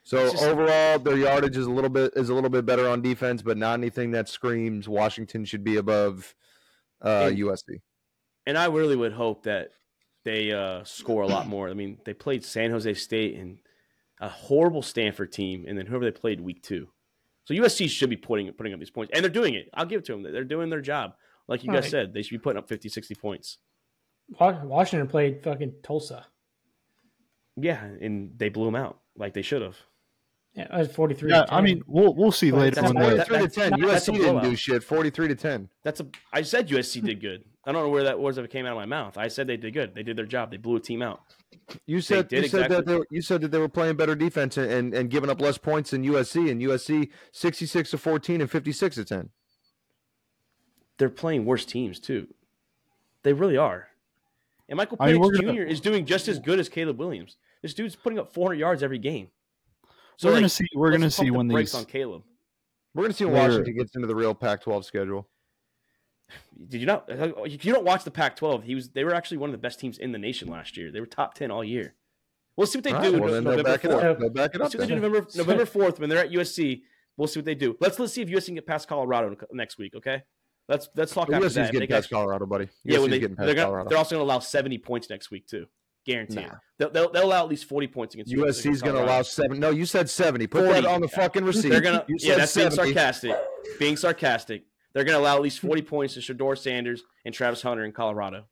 So 0.07 0.31
just- 0.31 0.41
overall, 0.41 0.99
their 0.99 1.17
yardage 1.17 1.57
is 1.57 1.65
a 1.65 1.71
little 1.71 1.89
bit 1.89 2.13
is 2.15 2.29
a 2.29 2.33
little 2.33 2.49
bit 2.49 2.65
better 2.65 2.87
on 2.87 3.01
defense, 3.01 3.41
but 3.41 3.57
not 3.57 3.73
anything 3.73 4.11
that 4.11 4.29
screams 4.29 4.87
Washington 4.87 5.43
should 5.43 5.63
be 5.65 5.75
above 5.75 6.33
uh, 7.03 7.27
And- 7.29 7.37
USC. 7.37 7.81
and 8.45 8.57
I 8.57 8.67
really 8.67 8.95
would 8.95 9.11
hope 9.11 9.43
that 9.43 9.71
they 10.23 10.51
uh, 10.53 10.83
score 10.85 11.23
a 11.23 11.27
lot 11.27 11.47
more. 11.47 11.69
I 11.69 11.73
mean, 11.73 11.99
they 12.05 12.13
played 12.13 12.45
San 12.45 12.71
Jose 12.71 12.93
State 12.93 13.35
and 13.35 13.59
a 14.21 14.29
horrible 14.29 14.81
Stanford 14.81 15.31
team, 15.33 15.65
and 15.67 15.77
then 15.77 15.85
whoever 15.87 16.05
they 16.05 16.11
played 16.11 16.39
week 16.41 16.63
two. 16.63 16.87
So 17.43 17.53
USC 17.53 17.89
should 17.89 18.09
be 18.09 18.15
putting 18.17 18.51
putting 18.53 18.73
up 18.73 18.79
these 18.79 18.89
points, 18.89 19.11
and 19.13 19.23
they're 19.23 19.29
doing 19.29 19.55
it. 19.55 19.69
I'll 19.73 19.85
give 19.85 19.99
it 19.99 20.05
to 20.05 20.13
them. 20.13 20.23
They're 20.23 20.43
doing 20.45 20.69
their 20.69 20.81
job. 20.81 21.15
Like 21.49 21.63
you 21.65 21.69
guys 21.71 21.83
Right. 21.83 21.91
said, 21.91 22.13
they 22.13 22.21
should 22.21 22.31
be 22.31 22.39
putting 22.39 22.57
up 22.57 22.67
50, 22.69 22.87
60 22.89 23.13
points. 23.15 23.57
Washington 24.39 25.07
played 25.09 25.43
fucking 25.43 25.75
Tulsa. 25.83 26.27
Yeah, 27.57 27.83
and 27.83 28.37
they 28.37 28.49
blew 28.49 28.65
them 28.65 28.75
out 28.75 28.99
like 29.17 29.33
they 29.33 29.41
should 29.41 29.61
have. 29.61 29.77
Uh, 30.57 30.61
yeah, 30.61 30.75
it 30.75 30.79
was 30.79 30.91
43. 30.91 31.29
Yeah, 31.31 31.43
to 31.45 31.53
I 31.53 31.61
mean, 31.61 31.83
we'll 31.87 32.13
we'll 32.15 32.31
see 32.31 32.51
But 32.51 32.57
later 32.61 32.75
that's 32.75 32.87
on. 32.89 32.93
more- 32.95 33.13
that- 33.13 33.27
Forty-three 33.27 33.47
to 33.47 33.53
ten. 33.53 33.71
that- 33.79 33.87
that's 33.87 34.07
a 34.07 34.11
USC 34.11 34.17
didn't 34.17 34.41
do 34.43 34.55
shit. 34.55 34.83
Forty-three 34.83 35.27
to 35.27 35.35
ten. 35.35 35.69
That's 35.83 35.99
a. 35.99 36.07
I 36.33 36.41
said 36.41 36.67
USC 36.69 37.03
did 37.03 37.21
good. 37.21 37.43
I 37.65 37.71
don't 37.71 37.83
know 37.83 37.89
where 37.89 38.03
that 38.03 38.17
was 38.17 38.37
if 38.37 38.45
it 38.45 38.51
came 38.51 38.65
out 38.65 38.71
of 38.71 38.77
my 38.77 38.85
mouth. 38.85 39.17
I 39.17 39.27
said 39.27 39.45
they 39.47 39.57
did 39.57 39.73
good. 39.73 39.93
They 39.93 40.03
did 40.03 40.17
their 40.17 40.25
job. 40.25 40.51
They 40.51 40.57
blew 40.57 40.77
a 40.77 40.79
team 40.79 41.01
out. 41.01 41.21
You 41.85 41.99
said 41.99 42.29
did 42.29 42.43
you 42.43 42.49
said 42.49 42.71
that 42.71 42.85
they 42.85 42.95
were, 42.95 43.07
you 43.11 43.21
said 43.21 43.41
that 43.41 43.51
they 43.51 43.57
were 43.59 43.67
playing 43.67 43.97
better 43.97 44.15
defense 44.15 44.55
and, 44.57 44.71
and, 44.71 44.93
and 44.93 45.09
giving 45.09 45.29
up 45.29 45.41
less 45.41 45.57
points 45.57 45.91
than 45.91 46.03
USC 46.05 46.49
and 46.49 46.61
USC 46.61 47.09
sixty-six 47.33 47.91
to 47.91 47.97
fourteen 47.97 48.39
and 48.41 48.49
fifty-six 48.49 48.95
to 48.95 49.03
ten. 49.05 49.29
They're 50.97 51.09
playing 51.09 51.45
worse 51.45 51.65
teams 51.65 51.99
too. 51.99 52.27
They 53.23 53.33
really 53.33 53.57
are. 53.57 53.87
And 54.69 54.77
Michael 54.77 54.97
I 54.99 55.11
mean, 55.13 55.21
Penix 55.21 55.41
gonna- 55.41 55.53
Jr. 55.53 55.61
is 55.63 55.81
doing 55.81 56.05
just 56.05 56.27
as 56.27 56.39
good 56.39 56.59
as 56.59 56.69
Caleb 56.69 56.97
Williams. 56.99 57.37
This 57.61 57.73
dude's 57.73 57.95
putting 57.95 58.19
up 58.19 58.33
400 58.33 58.55
yards 58.59 58.81
every 58.83 58.97
game. 58.99 59.29
We're 60.23 60.33
gonna 60.33 60.49
see. 60.49 60.65
We're 60.75 60.91
gonna 60.91 61.09
see 61.11 61.25
the 61.25 61.31
when 61.31 61.47
brakes 61.47 61.71
these. 61.71 61.79
on 61.79 61.85
Caleb. 61.85 62.23
We're 62.93 63.03
going 63.03 63.11
to 63.11 63.17
see 63.17 63.25
when 63.25 63.33
We're- 63.35 63.47
Washington 63.49 63.77
gets 63.77 63.95
into 63.95 64.07
the 64.07 64.15
real 64.15 64.33
Pac-12 64.33 64.83
schedule. 64.83 65.29
Did 66.67 66.81
you 66.81 66.87
not? 66.87 67.05
If 67.07 67.63
you 67.63 67.71
don't 67.71 67.85
watch 67.85 68.03
the 68.03 68.09
Pac-12, 68.11 68.63
he 68.63 68.73
was. 68.75 68.89
They 68.89 69.03
were 69.03 69.13
actually 69.13 69.37
one 69.37 69.49
of 69.49 69.51
the 69.51 69.59
best 69.59 69.79
teams 69.79 69.97
in 69.99 70.11
the 70.11 70.17
nation 70.17 70.49
last 70.49 70.75
year. 70.75 70.91
They 70.91 70.99
were 70.99 71.05
top 71.05 71.35
10 71.35 71.51
all 71.51 71.63
year. 71.63 71.93
We'll 72.55 72.65
see 72.67 72.79
what 72.79 72.83
they 72.85 72.91
All 72.91 73.01
do 73.03 73.11
right, 73.13 73.21
well, 73.21 73.29
no- 73.29 73.33
then 73.35 73.43
they'll 73.43 73.57
November 73.57 73.69
back 73.77 73.85
it 73.85 73.91
4th. 73.91 74.03
up. 74.03 74.19
They'll 74.19 74.29
back 74.31 74.49
it 74.55 74.55
up. 74.55 74.61
Let's 74.61 74.71
see 74.73 74.77
what 74.79 74.87
they 74.89 74.95
do. 74.95 75.01
November 75.01 75.27
November 75.35 75.65
4th 75.65 75.99
when 75.99 76.09
they're 76.09 76.19
at 76.25 76.31
USC. 76.31 76.81
We'll 77.15 77.27
see 77.27 77.39
what 77.39 77.45
they 77.45 77.55
do. 77.55 77.77
Let's 77.79 77.99
let's 77.99 78.13
see 78.13 78.21
if 78.23 78.29
USC 78.29 78.45
can 78.47 78.55
get 78.55 78.65
past 78.67 78.87
Colorado 78.87 79.37
next 79.51 79.77
week. 79.77 79.93
Okay. 79.95 80.23
Let's 80.67 80.89
let's 80.95 81.13
talk 81.13 81.27
Well, 81.29 81.35
after 81.35 81.45
USC's 81.47 81.53
that. 81.55 81.65
If 81.67 81.71
getting 81.73 81.87
past 81.89 82.09
got- 82.09 82.17
Colorado, 82.17 82.45
buddy. 82.47 82.67
Yeah, 82.83 82.95
USC's 82.97 83.01
when 83.01 83.11
they, 83.11 83.19
getting 83.19 83.35
they're, 83.37 83.47
gonna, 83.53 83.65
Colorado. 83.67 83.89
they're 83.89 83.97
also 83.99 84.15
going 84.15 84.27
to 84.27 84.33
allow 84.33 84.39
70 84.39 84.79
points 84.79 85.09
next 85.11 85.29
week 85.31 85.47
too. 85.47 85.67
Guarantee 86.07 86.39
it. 86.39 86.47
Nah. 86.47 86.55
They'll, 86.77 86.89
they'll, 86.89 87.11
they'll 87.11 87.25
allow 87.25 87.43
at 87.43 87.49
least 87.49 87.65
40 87.65 87.87
points 87.87 88.13
against 88.15 88.31
USC's 88.33 88.59
against 88.65 88.83
going 88.83 88.95
to 88.95 89.03
allow 89.03 89.21
seven. 89.23 89.59
No, 89.59 89.71
you 89.71 89.85
said 89.85 90.09
seventy. 90.09 90.47
Put 90.47 90.65
40. 90.65 90.81
that 90.81 90.87
on 90.87 91.01
the 91.01 91.07
fucking 91.09 91.43
receipt. 91.43 91.69
They're 91.69 91.81
gonna. 91.81 92.05
You 92.07 92.15
Yeah, 92.19 92.29
said 92.29 92.39
that's 92.39 92.55
being 92.55 92.71
sarcastic. 92.71 93.35
Being 93.77 93.97
sarcastic. 93.97 94.63
They're 94.93 95.03
gonna 95.03 95.19
allow 95.19 95.35
at 95.35 95.41
least 95.41 95.59
forty 95.59 95.81
points 95.81 96.13
to 96.13 96.21
Shedeur 96.21 96.57
Sanders 96.57 97.03
and 97.25 97.33
Travis 97.33 97.61
Hunter 97.61 97.83
in 97.83 97.91
Colorado. 97.91 98.45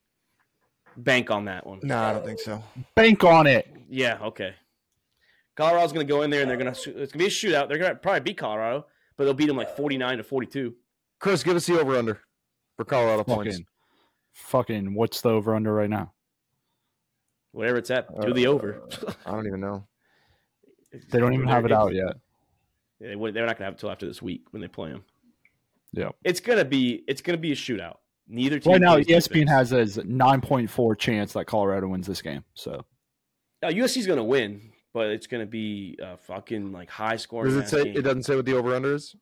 Bank 0.97 1.31
on 1.31 1.45
that 1.45 1.65
one. 1.65 1.79
No, 1.81 1.97
I 1.97 2.13
don't 2.13 2.25
think 2.25 2.39
so. 2.39 2.61
Bank 2.93 3.23
on 3.23 3.47
it. 3.47 3.71
Yeah. 3.89 4.19
Okay. 4.21 4.53
Colorado's 5.55 5.93
gonna 5.93 6.03
go 6.03 6.23
in 6.23 6.29
there 6.29 6.41
and 6.41 6.49
they're 6.49 6.57
gonna. 6.57 6.71
It's 6.71 6.85
gonna 6.85 7.07
be 7.17 7.25
a 7.25 7.29
shootout. 7.29 7.69
They're 7.69 7.77
gonna 7.77 7.95
probably 7.95 8.19
beat 8.19 8.37
Colorado, 8.37 8.85
but 9.17 9.23
they'll 9.23 9.33
beat 9.33 9.47
them 9.47 9.57
like 9.57 9.75
forty 9.77 9.97
nine 9.97 10.17
to 10.17 10.23
forty 10.23 10.47
two. 10.47 10.75
Chris, 11.19 11.43
give 11.43 11.55
us 11.55 11.65
the 11.65 11.79
over 11.79 11.95
under 11.95 12.19
for 12.75 12.85
Colorado 12.85 13.23
points. 13.23 13.55
Fucking, 13.55 13.65
fucking. 14.33 14.93
What's 14.95 15.21
the 15.21 15.29
over 15.29 15.55
under 15.55 15.73
right 15.73 15.89
now? 15.89 16.11
Whatever 17.55 17.77
it's 17.77 17.89
at, 17.89 18.07
uh, 18.15 18.25
do 18.25 18.33
the 18.33 18.47
over. 18.47 18.81
I 19.25 19.31
don't 19.31 19.47
even 19.47 19.61
know. 19.61 19.87
They 21.11 21.19
don't 21.19 21.33
even 21.33 21.47
have 21.47 21.65
it 21.65 21.71
out 21.73 21.93
yet. 21.93 22.15
They 23.01 23.15
would- 23.17 23.33
They're 23.33 23.45
not 23.45 23.57
gonna 23.57 23.65
have 23.65 23.73
it 23.73 23.77
until 23.77 23.91
after 23.91 24.05
this 24.07 24.21
week 24.21 24.43
when 24.51 24.61
they 24.61 24.67
play 24.69 24.91
them. 24.91 25.03
Yeah. 25.91 26.09
It's 26.23 26.39
gonna 26.39 26.63
be. 26.63 27.03
It's 27.07 27.21
gonna 27.21 27.37
be 27.37 27.51
a 27.51 27.55
shootout. 27.55 27.97
Neither 28.29 28.59
team. 28.59 28.71
Right 28.73 28.81
now, 28.81 28.97
ESPN 28.97 29.45
defense. 29.45 29.69
has 29.71 29.97
a 29.97 30.03
nine 30.05 30.39
point 30.41 30.69
four 30.69 30.95
chance 30.95 31.33
that 31.33 31.45
Colorado 31.47 31.87
wins 31.89 32.07
this 32.07 32.21
game. 32.21 32.43
So 32.53 32.85
Now, 33.61 33.69
USC's 33.69 34.07
going 34.07 34.17
to 34.17 34.23
win, 34.23 34.71
but 34.93 35.07
it's 35.07 35.27
going 35.27 35.41
to 35.45 35.49
be 35.49 35.97
a 36.01 36.17
fucking 36.17 36.71
like 36.71 36.89
high 36.89 37.17
scoring. 37.17 37.53
Does 37.53 37.57
it 37.63 37.69
say? 37.69 37.83
game. 37.83 37.97
It 37.97 38.01
doesn't 38.01 38.23
say 38.23 38.35
what 38.35 38.45
the 38.45 38.53
over 38.53 38.73
under 38.75 38.95
is. 38.95 39.15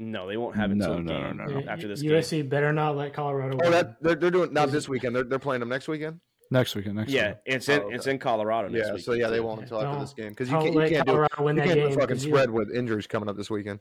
No, 0.00 0.26
they 0.26 0.36
won't 0.36 0.56
have 0.56 0.72
it 0.72 0.76
No, 0.76 0.92
until 0.94 1.04
no, 1.04 1.20
game 1.28 1.36
no, 1.36 1.44
no, 1.44 1.58
Yeah, 1.60 1.72
after 1.72 1.86
this 1.88 2.02
USC 2.02 2.30
game. 2.38 2.48
better 2.48 2.72
not 2.72 2.96
let 2.96 3.12
Colorado 3.14 3.56
Oh, 3.56 3.62
win. 3.62 3.70
that 3.70 4.02
they're, 4.02 4.14
they're 4.16 4.30
doing 4.32 4.52
not 4.52 4.72
this 4.72 4.88
weekend. 4.88 5.14
They're, 5.14 5.24
they're 5.24 5.38
playing 5.38 5.60
them 5.60 5.68
next 5.68 5.86
weekend. 5.86 6.18
Next 6.52 6.74
weekend, 6.74 6.96
next 6.96 7.10
Yeah, 7.10 7.28
week. 7.30 7.36
it's 7.46 7.68
oh, 7.68 7.72
in 7.74 7.80
Oh, 7.80 7.84
okay. 7.86 7.94
it's 7.96 8.06
in 8.06 8.18
Colorado 8.18 8.68
next 8.68 8.86
Yeah, 8.86 8.94
week. 8.94 9.04
so 9.04 9.12
yeah, 9.14 9.28
they 9.28 9.40
won't 9.40 9.62
until 9.62 9.82
after 9.82 10.00
this 10.00 10.12
game 10.12 10.28
because 10.30 10.48
you 10.50 10.56
can't, 10.58 10.74
you 10.74 10.80
can't 10.80 11.06
do 11.06 11.12
Colorado 11.12 11.42
win 11.44 11.56
you 11.56 11.62
can't 11.62 11.74
do 11.74 11.84
a 11.84 11.88
game, 11.88 11.98
fucking 11.98 12.16
'cause 12.16 12.24
you- 12.24 12.32
spread 12.32 12.50
with 12.50 12.70
injuries 12.74 13.06
coming 13.06 13.28
up 13.28 13.36
this 13.36 13.50
weekend. 13.50 13.80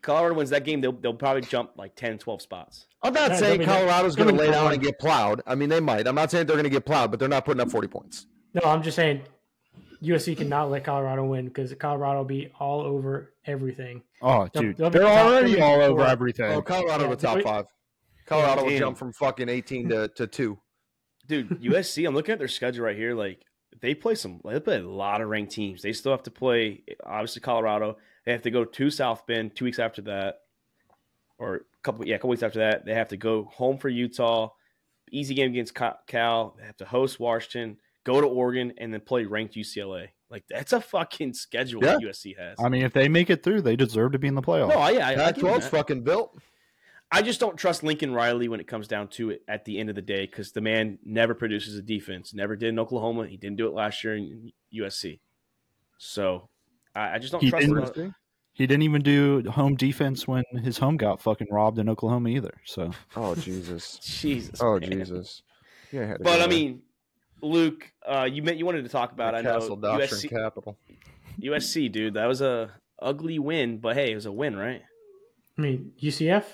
Colorado 0.00 0.34
wins 0.34 0.50
that 0.50 0.64
game, 0.64 0.80
they'll 0.80 0.92
they'll 0.92 1.14
probably 1.14 1.42
jump 1.42 1.70
like 1.76 1.94
10, 1.94 2.18
12 2.18 2.42
spots. 2.42 2.86
I'm 3.02 3.12
not 3.12 3.30
Yeah, 3.32 3.36
saying 3.36 3.62
Colorado's 3.62 4.16
going 4.16 4.30
to 4.30 4.34
lay 4.34 4.50
down 4.50 4.72
and 4.72 4.82
get 4.82 4.98
plowed. 4.98 5.42
I 5.46 5.54
mean, 5.54 5.68
they 5.68 5.78
might. 5.80 6.08
I'm 6.08 6.14
not 6.16 6.30
saying 6.30 6.46
they're 6.46 6.56
going 6.56 6.64
to 6.64 6.70
get 6.70 6.84
plowed, 6.84 7.10
but 7.12 7.20
they're 7.20 7.28
not 7.28 7.44
putting 7.44 7.60
up 7.60 7.70
40 7.70 7.86
points. 7.88 8.26
No, 8.54 8.62
I'm 8.68 8.82
just 8.82 8.96
saying 8.96 9.22
USC 10.02 10.36
cannot 10.36 10.70
let 10.70 10.82
Colorado 10.82 11.24
win 11.24 11.44
because 11.46 11.72
Colorado 11.74 12.18
will 12.18 12.24
be 12.24 12.50
all 12.58 12.80
over 12.80 13.32
everything. 13.46 14.02
Oh, 14.20 14.48
they'll, 14.52 14.62
dude. 14.62 14.76
They'll 14.76 14.90
they're 14.90 15.04
already 15.06 15.60
all 15.60 15.80
over 15.80 16.02
everything. 16.02 16.50
Oh, 16.52 16.62
Colorado 16.62 17.04
Yeah, 17.04 17.10
the 17.10 17.16
top 17.16 17.40
five. 17.42 17.66
Colorado 18.26 18.64
will 18.64 18.78
jump 18.78 18.98
from 18.98 19.12
fucking 19.12 19.48
18 19.48 19.88
to, 19.90 20.08
to 20.08 20.26
two. 20.26 20.58
Dude, 21.26 21.48
USC, 21.62 22.06
I'm 22.06 22.14
looking 22.14 22.32
at 22.32 22.38
their 22.38 22.48
schedule 22.48 22.84
right 22.84 22.96
here. 22.96 23.14
Like 23.14 23.40
they 23.80 23.94
play 23.94 24.14
some, 24.14 24.40
they 24.44 24.60
play 24.60 24.78
a 24.78 24.88
lot 24.88 25.20
of 25.20 25.28
ranked 25.28 25.52
teams. 25.52 25.82
They 25.82 25.92
still 25.92 26.12
have 26.12 26.22
to 26.24 26.30
play, 26.30 26.82
obviously 27.04 27.40
Colorado. 27.40 27.96
They 28.24 28.32
have 28.32 28.42
to 28.42 28.50
go 28.50 28.64
to 28.64 28.90
South 28.90 29.26
Bend 29.26 29.56
two 29.56 29.64
weeks 29.64 29.78
after 29.78 30.02
that, 30.02 30.40
or 31.38 31.56
a 31.56 31.60
couple, 31.82 32.06
yeah, 32.06 32.16
a 32.16 32.18
couple 32.18 32.30
weeks 32.30 32.42
after 32.42 32.60
that. 32.60 32.84
They 32.84 32.94
have 32.94 33.08
to 33.08 33.16
go 33.16 33.44
home 33.44 33.78
for 33.78 33.88
Utah. 33.88 34.50
Easy 35.10 35.34
game 35.34 35.50
against 35.50 35.74
Cal. 36.06 36.54
They 36.58 36.64
have 36.64 36.76
to 36.78 36.86
host 36.86 37.20
Washington, 37.20 37.76
go 38.04 38.20
to 38.20 38.26
Oregon, 38.26 38.72
and 38.78 38.92
then 38.92 39.00
play 39.00 39.24
ranked 39.24 39.54
UCLA. 39.54 40.08
Like 40.30 40.44
that's 40.48 40.72
a 40.72 40.80
fucking 40.80 41.34
schedule 41.34 41.82
that 41.82 42.00
USC 42.00 42.38
has. 42.38 42.56
I 42.58 42.70
mean, 42.70 42.84
if 42.84 42.94
they 42.94 43.08
make 43.08 43.28
it 43.28 43.42
through, 43.42 43.60
they 43.60 43.76
deserve 43.76 44.12
to 44.12 44.18
be 44.18 44.28
in 44.28 44.34
the 44.34 44.40
playoffs. 44.40 44.70
no, 44.70 44.76
I, 44.76 44.92
I, 44.92 45.10
I, 45.10 45.14
Pac 45.14 45.34
give 45.34 45.44
them 45.44 45.52
12's 45.52 45.64
that. 45.64 45.70
fucking 45.70 46.04
built. 46.04 46.38
I 47.14 47.20
just 47.22 47.40
don't 47.40 47.56
trust 47.58 47.82
Lincoln 47.82 48.14
Riley 48.14 48.48
when 48.48 48.58
it 48.58 48.66
comes 48.66 48.88
down 48.88 49.08
to 49.08 49.30
it 49.30 49.42
at 49.46 49.66
the 49.66 49.78
end 49.78 49.90
of 49.90 49.94
the 49.94 50.02
day 50.02 50.22
because 50.24 50.52
the 50.52 50.62
man 50.62 50.98
never 51.04 51.34
produces 51.34 51.76
a 51.76 51.82
defense. 51.82 52.32
Never 52.32 52.56
did 52.56 52.70
in 52.70 52.78
Oklahoma. 52.78 53.26
He 53.26 53.36
didn't 53.36 53.58
do 53.58 53.66
it 53.66 53.74
last 53.74 54.02
year 54.02 54.16
in 54.16 54.50
USC. 54.74 55.20
So 55.98 56.48
I, 56.94 57.14
I 57.14 57.18
just 57.18 57.32
don't 57.32 57.42
He 57.42 57.50
trust 57.50 57.66
didn't- 57.68 57.96
him. 57.96 58.14
He 58.54 58.66
didn't 58.66 58.82
even 58.82 59.00
do 59.02 59.42
home 59.50 59.76
defense 59.76 60.28
when 60.28 60.44
his 60.62 60.76
home 60.76 60.98
got 60.98 61.22
fucking 61.22 61.46
robbed 61.50 61.78
in 61.78 61.88
Oklahoma 61.88 62.28
either. 62.28 62.52
So 62.66 62.90
Oh, 63.16 63.34
Jesus. 63.34 63.98
Jesus. 64.02 64.60
Oh, 64.60 64.78
man. 64.78 64.90
Jesus. 64.90 65.42
Yeah, 65.90 66.16
But 66.20 66.42
I 66.42 66.46
mean, 66.46 66.82
Luke, 67.40 67.90
uh, 68.06 68.28
you 68.30 68.42
meant 68.42 68.58
you 68.58 68.66
wanted 68.66 68.82
to 68.84 68.90
talk 68.90 69.12
about. 69.12 69.32
The 69.32 69.38
I 69.38 69.42
know 69.42 69.58
Castle 69.58 69.76
Doctrine 69.76 70.08
USC, 70.08 70.28
Capital. 70.30 70.76
USC, 71.40 71.90
dude. 71.90 72.14
That 72.14 72.26
was 72.26 72.42
a 72.42 72.70
ugly 73.00 73.38
win, 73.38 73.78
but 73.78 73.96
hey, 73.96 74.12
it 74.12 74.14
was 74.14 74.26
a 74.26 74.32
win, 74.32 74.54
right? 74.56 74.82
I 75.56 75.60
mean 75.60 75.92
UCF. 76.02 76.44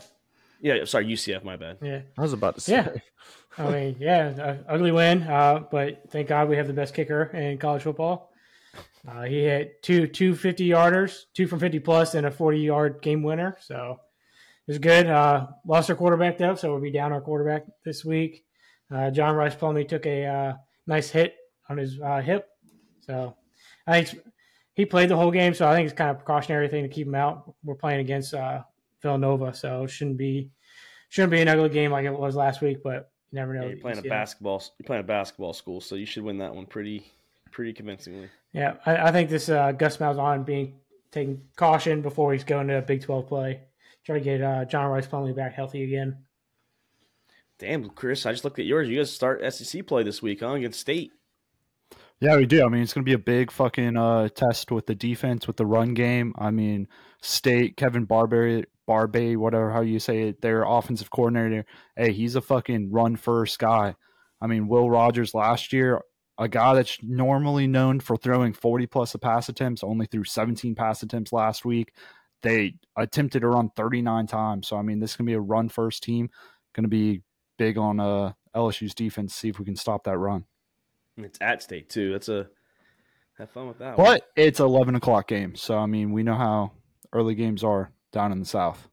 Yeah, 0.60 0.84
sorry, 0.84 1.06
UCF. 1.06 1.44
My 1.44 1.56
bad. 1.56 1.78
Yeah, 1.80 2.00
I 2.16 2.22
was 2.22 2.32
about 2.32 2.56
to 2.56 2.60
say. 2.60 2.72
Yeah. 2.72 2.88
I 3.58 3.70
mean, 3.70 3.96
yeah, 3.98 4.34
uh, 4.38 4.56
ugly 4.68 4.92
win. 4.92 5.22
Uh, 5.22 5.64
but 5.70 6.02
thank 6.10 6.28
God 6.28 6.48
we 6.48 6.56
have 6.56 6.66
the 6.66 6.72
best 6.72 6.94
kicker 6.94 7.24
in 7.24 7.58
college 7.58 7.82
football. 7.82 8.32
Uh, 9.06 9.22
he 9.22 9.42
hit 9.42 9.82
two 9.82 10.06
two 10.06 10.34
fifty 10.34 10.68
yarders, 10.68 11.24
two 11.34 11.46
from 11.46 11.58
fifty 11.58 11.78
plus, 11.78 12.14
and 12.14 12.26
a 12.26 12.30
forty 12.30 12.60
yard 12.60 13.00
game 13.02 13.22
winner. 13.22 13.56
So 13.60 13.98
it 14.66 14.72
was 14.72 14.78
good. 14.78 15.06
Uh, 15.06 15.48
lost 15.66 15.90
our 15.90 15.96
quarterback 15.96 16.38
though, 16.38 16.54
so 16.54 16.70
we'll 16.70 16.80
be 16.80 16.90
down 16.90 17.12
our 17.12 17.20
quarterback 17.20 17.64
this 17.84 18.04
week. 18.04 18.44
Uh, 18.90 19.10
John 19.10 19.34
Rhys 19.34 19.54
Plumlee 19.54 19.88
took 19.88 20.06
a 20.06 20.26
uh, 20.26 20.52
nice 20.86 21.10
hit 21.10 21.36
on 21.68 21.78
his 21.78 22.00
uh, 22.00 22.20
hip, 22.20 22.48
so 23.00 23.34
I 23.86 24.02
think 24.02 24.22
he 24.74 24.84
played 24.84 25.08
the 25.08 25.16
whole 25.16 25.30
game. 25.30 25.54
So 25.54 25.68
I 25.68 25.74
think 25.74 25.86
it's 25.86 25.96
kind 25.96 26.10
of 26.10 26.18
precautionary 26.18 26.68
thing 26.68 26.82
to 26.82 26.88
keep 26.88 27.06
him 27.06 27.14
out. 27.14 27.54
We're 27.64 27.74
playing 27.74 28.00
against 28.00 28.34
uh, 28.34 28.62
Villanova, 29.02 29.54
so 29.54 29.84
it 29.84 29.90
shouldn't 29.90 30.18
be 30.18 30.50
shouldn't 31.08 31.32
be 31.32 31.40
an 31.40 31.48
ugly 31.48 31.68
game 31.68 31.90
like 31.90 32.04
it 32.04 32.12
was 32.12 32.36
last 32.36 32.60
week. 32.60 32.82
But 32.82 33.10
you 33.30 33.38
never 33.38 33.54
know. 33.54 33.62
Yeah, 33.62 33.68
you're 33.68 33.78
playing 33.78 33.98
a 33.98 34.02
UCF. 34.02 34.08
basketball. 34.08 34.62
You're 34.78 34.86
playing 34.86 35.04
a 35.04 35.06
basketball 35.06 35.52
school, 35.52 35.80
so 35.80 35.94
you 35.94 36.06
should 36.06 36.22
win 36.24 36.38
that 36.38 36.54
one 36.54 36.66
pretty, 36.66 37.10
pretty 37.50 37.72
convincingly. 37.72 38.28
Yeah, 38.52 38.74
I, 38.86 38.96
I 39.08 39.12
think 39.12 39.30
this 39.30 39.48
uh, 39.48 39.72
Gus 39.72 39.98
Malzahn 39.98 40.44
being 40.46 40.80
taking 41.10 41.42
caution 41.56 42.02
before 42.02 42.32
he's 42.32 42.44
going 42.44 42.68
to 42.68 42.78
a 42.78 42.82
Big 42.82 43.02
Twelve 43.02 43.26
play. 43.26 43.60
Try 44.04 44.18
to 44.18 44.24
get 44.24 44.42
uh, 44.42 44.64
John 44.64 44.90
Rhys 44.90 45.06
Plumlee 45.06 45.36
back 45.36 45.52
healthy 45.52 45.82
again. 45.84 46.18
Damn, 47.58 47.90
Chris, 47.90 48.24
I 48.24 48.32
just 48.32 48.44
looked 48.44 48.58
at 48.58 48.66
yours. 48.66 48.88
You 48.88 48.96
guys 48.96 49.12
start 49.12 49.42
SEC 49.52 49.86
play 49.86 50.04
this 50.04 50.22
week, 50.22 50.40
huh? 50.40 50.52
Against 50.52 50.78
State. 50.80 51.10
yeah, 52.20 52.36
we 52.36 52.46
do. 52.46 52.64
I 52.64 52.68
mean, 52.68 52.82
it's 52.82 52.92
going 52.94 53.04
to 53.04 53.08
be 53.08 53.14
a 53.14 53.18
big 53.18 53.50
fucking 53.50 53.96
uh, 53.96 54.28
test 54.28 54.70
with 54.70 54.86
the 54.86 54.94
defense, 54.94 55.46
with 55.48 55.56
the 55.56 55.66
run 55.66 55.92
game. 55.92 56.34
I 56.38 56.52
mean, 56.52 56.86
State 57.20 57.76
Kevin 57.76 58.04
Barbary 58.04 58.64
Barbay, 58.88 59.36
whatever 59.36 59.70
how 59.70 59.82
you 59.82 60.00
say 60.00 60.28
it, 60.28 60.40
their 60.40 60.64
offensive 60.64 61.10
coordinator. 61.10 61.66
Hey, 61.94 62.12
he's 62.12 62.34
a 62.36 62.40
fucking 62.40 62.90
run 62.90 63.16
first 63.16 63.58
guy. 63.58 63.94
I 64.40 64.46
mean, 64.46 64.66
Will 64.66 64.88
Rogers 64.88 65.34
last 65.34 65.74
year, 65.74 66.00
a 66.38 66.48
guy 66.48 66.74
that's 66.74 66.96
normally 67.02 67.66
known 67.66 68.00
for 68.00 68.16
throwing 68.16 68.54
40 68.54 68.86
plus 68.86 69.14
of 69.14 69.20
pass 69.20 69.50
attempts, 69.50 69.84
only 69.84 70.06
threw 70.06 70.24
17 70.24 70.74
pass 70.74 71.02
attempts 71.02 71.34
last 71.34 71.66
week. 71.66 71.92
They 72.40 72.76
attempted 72.96 73.40
to 73.40 73.48
run 73.48 73.70
39 73.76 74.26
times. 74.26 74.68
So, 74.68 74.78
I 74.78 74.82
mean, 74.82 75.00
this 75.00 75.16
can 75.16 75.26
be 75.26 75.34
a 75.34 75.40
run 75.40 75.68
first 75.68 76.02
team. 76.02 76.30
Going 76.72 76.84
to 76.84 76.88
be 76.88 77.20
big 77.58 77.76
on 77.76 78.00
uh, 78.00 78.32
LSU's 78.56 78.94
defense, 78.94 79.34
see 79.34 79.50
if 79.50 79.58
we 79.58 79.66
can 79.66 79.76
stop 79.76 80.04
that 80.04 80.16
run. 80.16 80.44
It's 81.18 81.38
at 81.42 81.62
state 81.62 81.90
too. 81.90 82.12
That's 82.12 82.30
a 82.30 82.48
have 83.36 83.50
fun 83.50 83.68
with 83.68 83.80
that. 83.80 83.98
one. 83.98 84.06
But 84.06 84.22
it's 84.34 84.60
11 84.60 84.94
o'clock 84.94 85.28
game. 85.28 85.56
So, 85.56 85.76
I 85.76 85.84
mean, 85.84 86.12
we 86.12 86.22
know 86.22 86.36
how 86.36 86.72
early 87.12 87.34
games 87.34 87.62
are 87.62 87.92
down 88.12 88.32
in 88.32 88.40
the 88.40 88.44
South. 88.46 88.88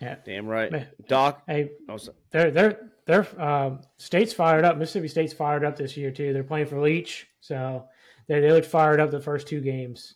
Yeah. 0.00 0.16
damn 0.24 0.46
right, 0.46 0.70
Man. 0.70 0.86
Doc. 1.08 1.42
Hey, 1.46 1.70
Oh, 1.88 1.96
they're 2.30 2.50
they're 2.50 2.90
they're 3.06 3.42
um, 3.42 3.80
state's 3.98 4.32
fired 4.32 4.64
up. 4.64 4.76
Mississippi 4.76 5.08
State's 5.08 5.32
fired 5.32 5.64
up 5.64 5.76
this 5.76 5.96
year 5.96 6.10
too. 6.10 6.32
They're 6.32 6.42
playing 6.44 6.66
for 6.66 6.80
Leach, 6.80 7.26
so 7.40 7.84
they 8.28 8.40
they 8.40 8.50
looked 8.52 8.66
fired 8.66 9.00
up 9.00 9.10
the 9.10 9.20
first 9.20 9.46
two 9.46 9.60
games. 9.60 10.14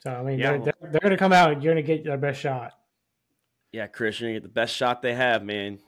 So 0.00 0.10
I 0.12 0.22
mean, 0.22 0.38
Yeah, 0.38 0.50
they're, 0.50 0.58
well- 0.58 0.64
they're, 0.80 0.90
they're 0.90 1.00
going 1.00 1.10
to 1.12 1.16
come 1.16 1.32
out. 1.32 1.52
and 1.52 1.62
You're 1.62 1.74
going 1.74 1.84
to 1.84 1.86
get 1.96 2.04
their 2.04 2.16
best 2.18 2.40
shot. 2.40 2.72
yeah, 3.72 3.86
Chris, 3.86 4.20
you're 4.20 4.28
gonna 4.30 4.40
get 4.40 4.42
the 4.42 4.48
best 4.48 4.74
shot 4.74 5.00
they 5.02 5.14
have, 5.14 5.42
man. 5.44 5.78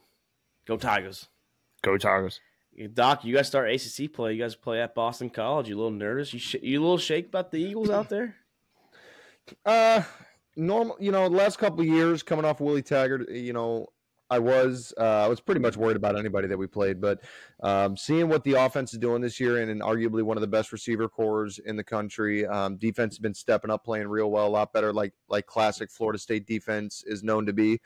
Go 0.66 0.76
Tigers. 0.76 1.28
Go 1.82 1.98
Tigers. 1.98 2.40
Doc, 2.94 3.24
you 3.24 3.34
guys 3.34 3.46
start 3.46 3.70
ACC 3.70 4.12
play. 4.12 4.32
You 4.32 4.42
guys 4.42 4.56
play 4.56 4.80
at 4.80 4.94
Boston 4.94 5.30
College. 5.30 5.68
You 5.68 5.76
a 5.76 5.78
little 5.78 5.90
nervous? 5.92 6.32
You 6.32 6.40
sh- 6.40 6.56
you 6.62 6.80
a 6.80 6.82
little 6.82 6.98
shake 6.98 7.26
about 7.26 7.50
the 7.52 7.58
Eagles 7.58 7.90
out 7.90 8.08
there? 8.08 8.34
Uh, 9.66 10.02
normal. 10.56 10.96
You 11.00 11.12
know, 11.12 11.28
the 11.28 11.36
last 11.36 11.58
couple 11.58 11.84
years 11.84 12.22
coming 12.22 12.44
off 12.44 12.60
Willie 12.60 12.82
Taggart, 12.82 13.30
you 13.30 13.52
know, 13.52 13.88
I 14.30 14.38
was 14.38 14.92
uh, 14.98 15.24
I 15.24 15.28
was 15.28 15.40
pretty 15.40 15.60
much 15.60 15.76
worried 15.76 15.96
about 15.96 16.18
anybody 16.18 16.48
that 16.48 16.56
we 16.56 16.66
played, 16.66 17.00
but 17.00 17.20
um, 17.62 17.96
seeing 17.96 18.28
what 18.28 18.42
the 18.44 18.54
offense 18.54 18.92
is 18.92 18.98
doing 18.98 19.20
this 19.20 19.38
year, 19.38 19.60
and, 19.60 19.70
and 19.70 19.82
arguably 19.82 20.22
one 20.22 20.36
of 20.36 20.40
the 20.40 20.46
best 20.46 20.72
receiver 20.72 21.08
cores 21.08 21.58
in 21.58 21.76
the 21.76 21.84
country, 21.84 22.46
um, 22.46 22.76
defense 22.76 23.14
has 23.14 23.18
been 23.18 23.34
stepping 23.34 23.70
up, 23.70 23.84
playing 23.84 24.08
real 24.08 24.30
well, 24.30 24.46
a 24.46 24.48
lot 24.48 24.72
better, 24.72 24.92
like 24.92 25.12
like 25.28 25.46
classic 25.46 25.90
Florida 25.90 26.18
State 26.18 26.46
defense 26.46 27.04
is 27.06 27.22
known 27.22 27.44
to 27.46 27.52
be. 27.52 27.80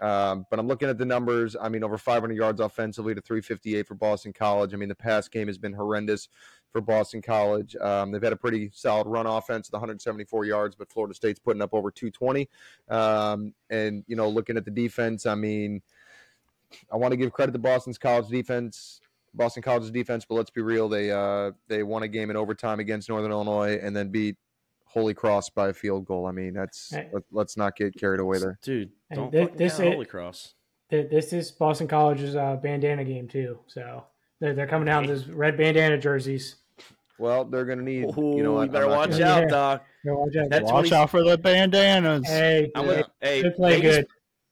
Um, 0.00 0.44
but 0.50 0.58
I'm 0.58 0.66
looking 0.66 0.88
at 0.88 0.98
the 0.98 1.04
numbers. 1.04 1.56
I 1.60 1.68
mean, 1.68 1.84
over 1.84 1.96
500 1.96 2.36
yards 2.36 2.60
offensively 2.60 3.14
to 3.14 3.20
358 3.20 3.86
for 3.86 3.94
Boston 3.94 4.32
College. 4.32 4.74
I 4.74 4.76
mean, 4.76 4.88
the 4.88 4.94
pass 4.96 5.28
game 5.28 5.46
has 5.46 5.58
been 5.58 5.72
horrendous 5.72 6.28
for 6.72 6.80
Boston 6.80 7.22
College. 7.22 7.76
Um, 7.76 8.10
they've 8.12 8.22
had 8.22 8.32
a 8.32 8.36
pretty 8.36 8.70
solid 8.74 9.06
run 9.06 9.26
offense, 9.26 9.68
the 9.68 9.76
174 9.76 10.44
yards, 10.44 10.76
but 10.76 10.90
Florida 10.90 11.14
State's 11.14 11.38
putting 11.38 11.62
up 11.62 11.70
over 11.72 11.90
220. 11.90 12.48
Um, 12.88 13.54
and 13.70 14.04
you 14.06 14.16
know, 14.16 14.28
looking 14.28 14.56
at 14.56 14.64
the 14.64 14.70
defense, 14.70 15.26
I 15.26 15.34
mean, 15.34 15.80
I 16.92 16.96
want 16.96 17.12
to 17.12 17.16
give 17.16 17.32
credit 17.32 17.52
to 17.52 17.58
Boston's 17.58 17.96
college 17.98 18.28
defense, 18.28 19.00
Boston 19.34 19.62
College's 19.62 19.90
defense, 19.90 20.24
but 20.28 20.34
let's 20.34 20.50
be 20.50 20.60
real, 20.62 20.88
they 20.88 21.10
uh, 21.10 21.52
they 21.68 21.82
won 21.82 22.02
a 22.02 22.08
game 22.08 22.30
in 22.30 22.36
overtime 22.36 22.80
against 22.80 23.08
Northern 23.08 23.30
Illinois 23.30 23.78
and 23.82 23.96
then 23.96 24.08
beat 24.10 24.36
Holy 24.84 25.14
Cross 25.14 25.50
by 25.50 25.68
a 25.68 25.72
field 25.72 26.04
goal. 26.06 26.26
I 26.26 26.32
mean, 26.32 26.54
that's 26.54 26.90
Hey. 26.94 27.08
let, 27.12 27.22
let's 27.30 27.56
not 27.56 27.76
get 27.76 27.94
carried 27.96 28.20
away 28.20 28.38
there. 28.38 28.58
Dude, 28.62 28.90
don't 29.14 29.30
thi- 29.32 29.40
fucking 29.42 29.56
this 29.56 29.74
is- 29.74 29.78
Holy 29.80 30.06
Cross. 30.06 30.54
This 30.90 31.34
is 31.34 31.50
Boston 31.50 31.86
College's 31.86 32.34
uh, 32.34 32.56
bandana 32.56 33.04
game 33.04 33.28
too. 33.28 33.58
So 33.66 34.04
they're, 34.40 34.54
they're 34.54 34.66
coming 34.66 34.88
out 34.88 35.04
in 35.04 35.08
those 35.10 35.26
red 35.28 35.56
bandana 35.56 35.98
jerseys. 35.98 36.56
Well, 37.18 37.44
they're 37.44 37.64
going 37.64 37.78
to 37.78 37.84
need, 37.84 38.04
Ooh, 38.16 38.34
you 38.36 38.42
know, 38.44 38.52
what, 38.52 38.66
you 38.66 38.72
better 38.72 38.86
watch 38.88 39.10
gonna- 39.10 39.24
out, 39.24 39.42
Yeah. 39.42 39.48
Doc. 39.48 39.84
Go 40.06 40.14
watch 40.20 40.36
out. 40.36 40.50
That 40.50 40.62
Watch 40.62 40.88
20 40.90 40.92
out 40.94 41.10
for 41.10 41.24
the 41.24 41.36
bandanas. 41.36 42.26
Hey, 42.26 42.70
I'm 42.76 42.86
Yeah. 42.86 42.92
gonna, 42.92 43.06
hey, 43.20 43.42
Good 43.42 43.56
play, 43.56 43.76
Vegas, 43.80 43.96
good. 43.96 44.06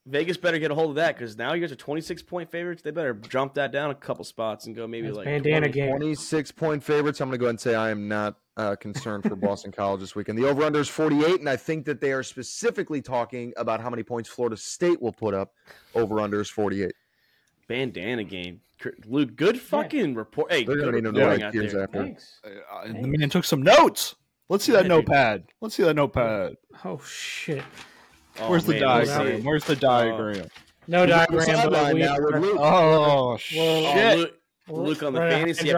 Vegas 0.08 0.36
better 0.36 0.58
get 0.58 0.70
a 0.70 0.74
hold 0.74 0.90
of 0.90 0.96
that 0.96 1.16
because 1.16 1.36
now 1.36 1.52
you 1.52 1.60
guys 1.60 1.70
are 1.72 1.76
26 1.76 2.22
point 2.22 2.50
favorites. 2.50 2.82
They 2.82 2.90
better 2.90 3.14
jump 3.14 3.54
that 3.54 3.72
down 3.72 3.90
a 3.90 3.94
couple 3.94 4.24
spots 4.24 4.66
and 4.66 4.74
go 4.74 4.86
maybe 4.86 5.06
That's 5.06 5.16
like 5.18 5.26
bandana 5.26 5.60
20. 5.68 5.72
game. 5.72 5.90
26 5.96 6.52
point 6.52 6.82
favorites. 6.82 7.20
I'm 7.20 7.28
going 7.28 7.38
to 7.38 7.40
go 7.40 7.46
ahead 7.46 7.50
and 7.50 7.60
say 7.60 7.74
I 7.76 7.90
am 7.90 8.08
not 8.08 8.36
uh, 8.56 8.74
concerned 8.76 9.22
for 9.24 9.36
Boston 9.36 9.70
College 9.72 10.00
this 10.00 10.14
weekend. 10.16 10.36
The 10.38 10.48
over 10.48 10.62
under 10.64 10.80
is 10.80 10.88
48, 10.88 11.40
and 11.40 11.48
I 11.48 11.56
think 11.56 11.84
that 11.86 12.00
they 12.00 12.12
are 12.12 12.22
specifically 12.22 13.02
talking 13.02 13.52
about 13.56 13.80
how 13.80 13.90
many 13.90 14.02
points 14.02 14.28
Florida 14.28 14.56
State 14.56 15.00
will 15.00 15.12
put 15.12 15.34
up. 15.34 15.52
Over 15.94 16.20
under 16.20 16.40
is 16.40 16.50
48. 16.50 16.92
Bandana 17.68 18.24
game. 18.24 18.60
Luke, 19.06 19.36
good 19.36 19.60
fucking 19.60 20.14
report. 20.14 20.52
Hey, 20.52 20.64
They're 20.64 20.76
good 20.76 20.82
going 20.92 21.02
to 21.04 21.10
need 21.10 21.14
to 21.14 21.20
reporting 21.20 21.40
know 21.40 21.46
out 21.48 21.54
years 21.54 21.72
there. 21.72 21.82
after. 21.84 22.02
Thanks. 22.02 22.40
Uh, 22.44 22.86
the 22.88 23.06
man 23.08 23.30
took 23.30 23.44
some 23.44 23.62
notes. 23.62 24.14
Let's 24.48 24.64
see 24.64 24.72
that 24.72 24.78
Yeah, 24.78 24.82
dude. 24.82 24.90
notepad. 24.90 25.44
Let's 25.60 25.74
see 25.74 25.82
that 25.84 25.94
notepad. 25.96 26.56
Oh 26.84 27.00
shit. 27.04 27.62
Oh, 28.38 28.50
Where's 28.50 28.64
the 28.66 28.74
man, 28.74 28.82
we'll 28.82 29.06
see 29.06 29.12
diagram? 29.14 29.44
Where's 29.44 29.64
the 29.64 29.76
diagram? 29.76 30.46
No 30.86 31.00
He's 31.02 31.10
diagram. 31.10 31.38
But 31.38 31.44
sideline 31.46 31.94
we, 31.94 32.00
now 32.02 32.16
with 32.20 32.34
Luke. 32.42 32.58
Oh 32.60 33.32
Oh, 33.32 33.36
shit! 33.38 34.18
Luke, 34.18 34.32
Luke 34.68 35.02
on 35.02 35.14
the 35.14 35.20
Running 35.20 35.38
high 35.38 35.52
fantasy. 35.54 35.74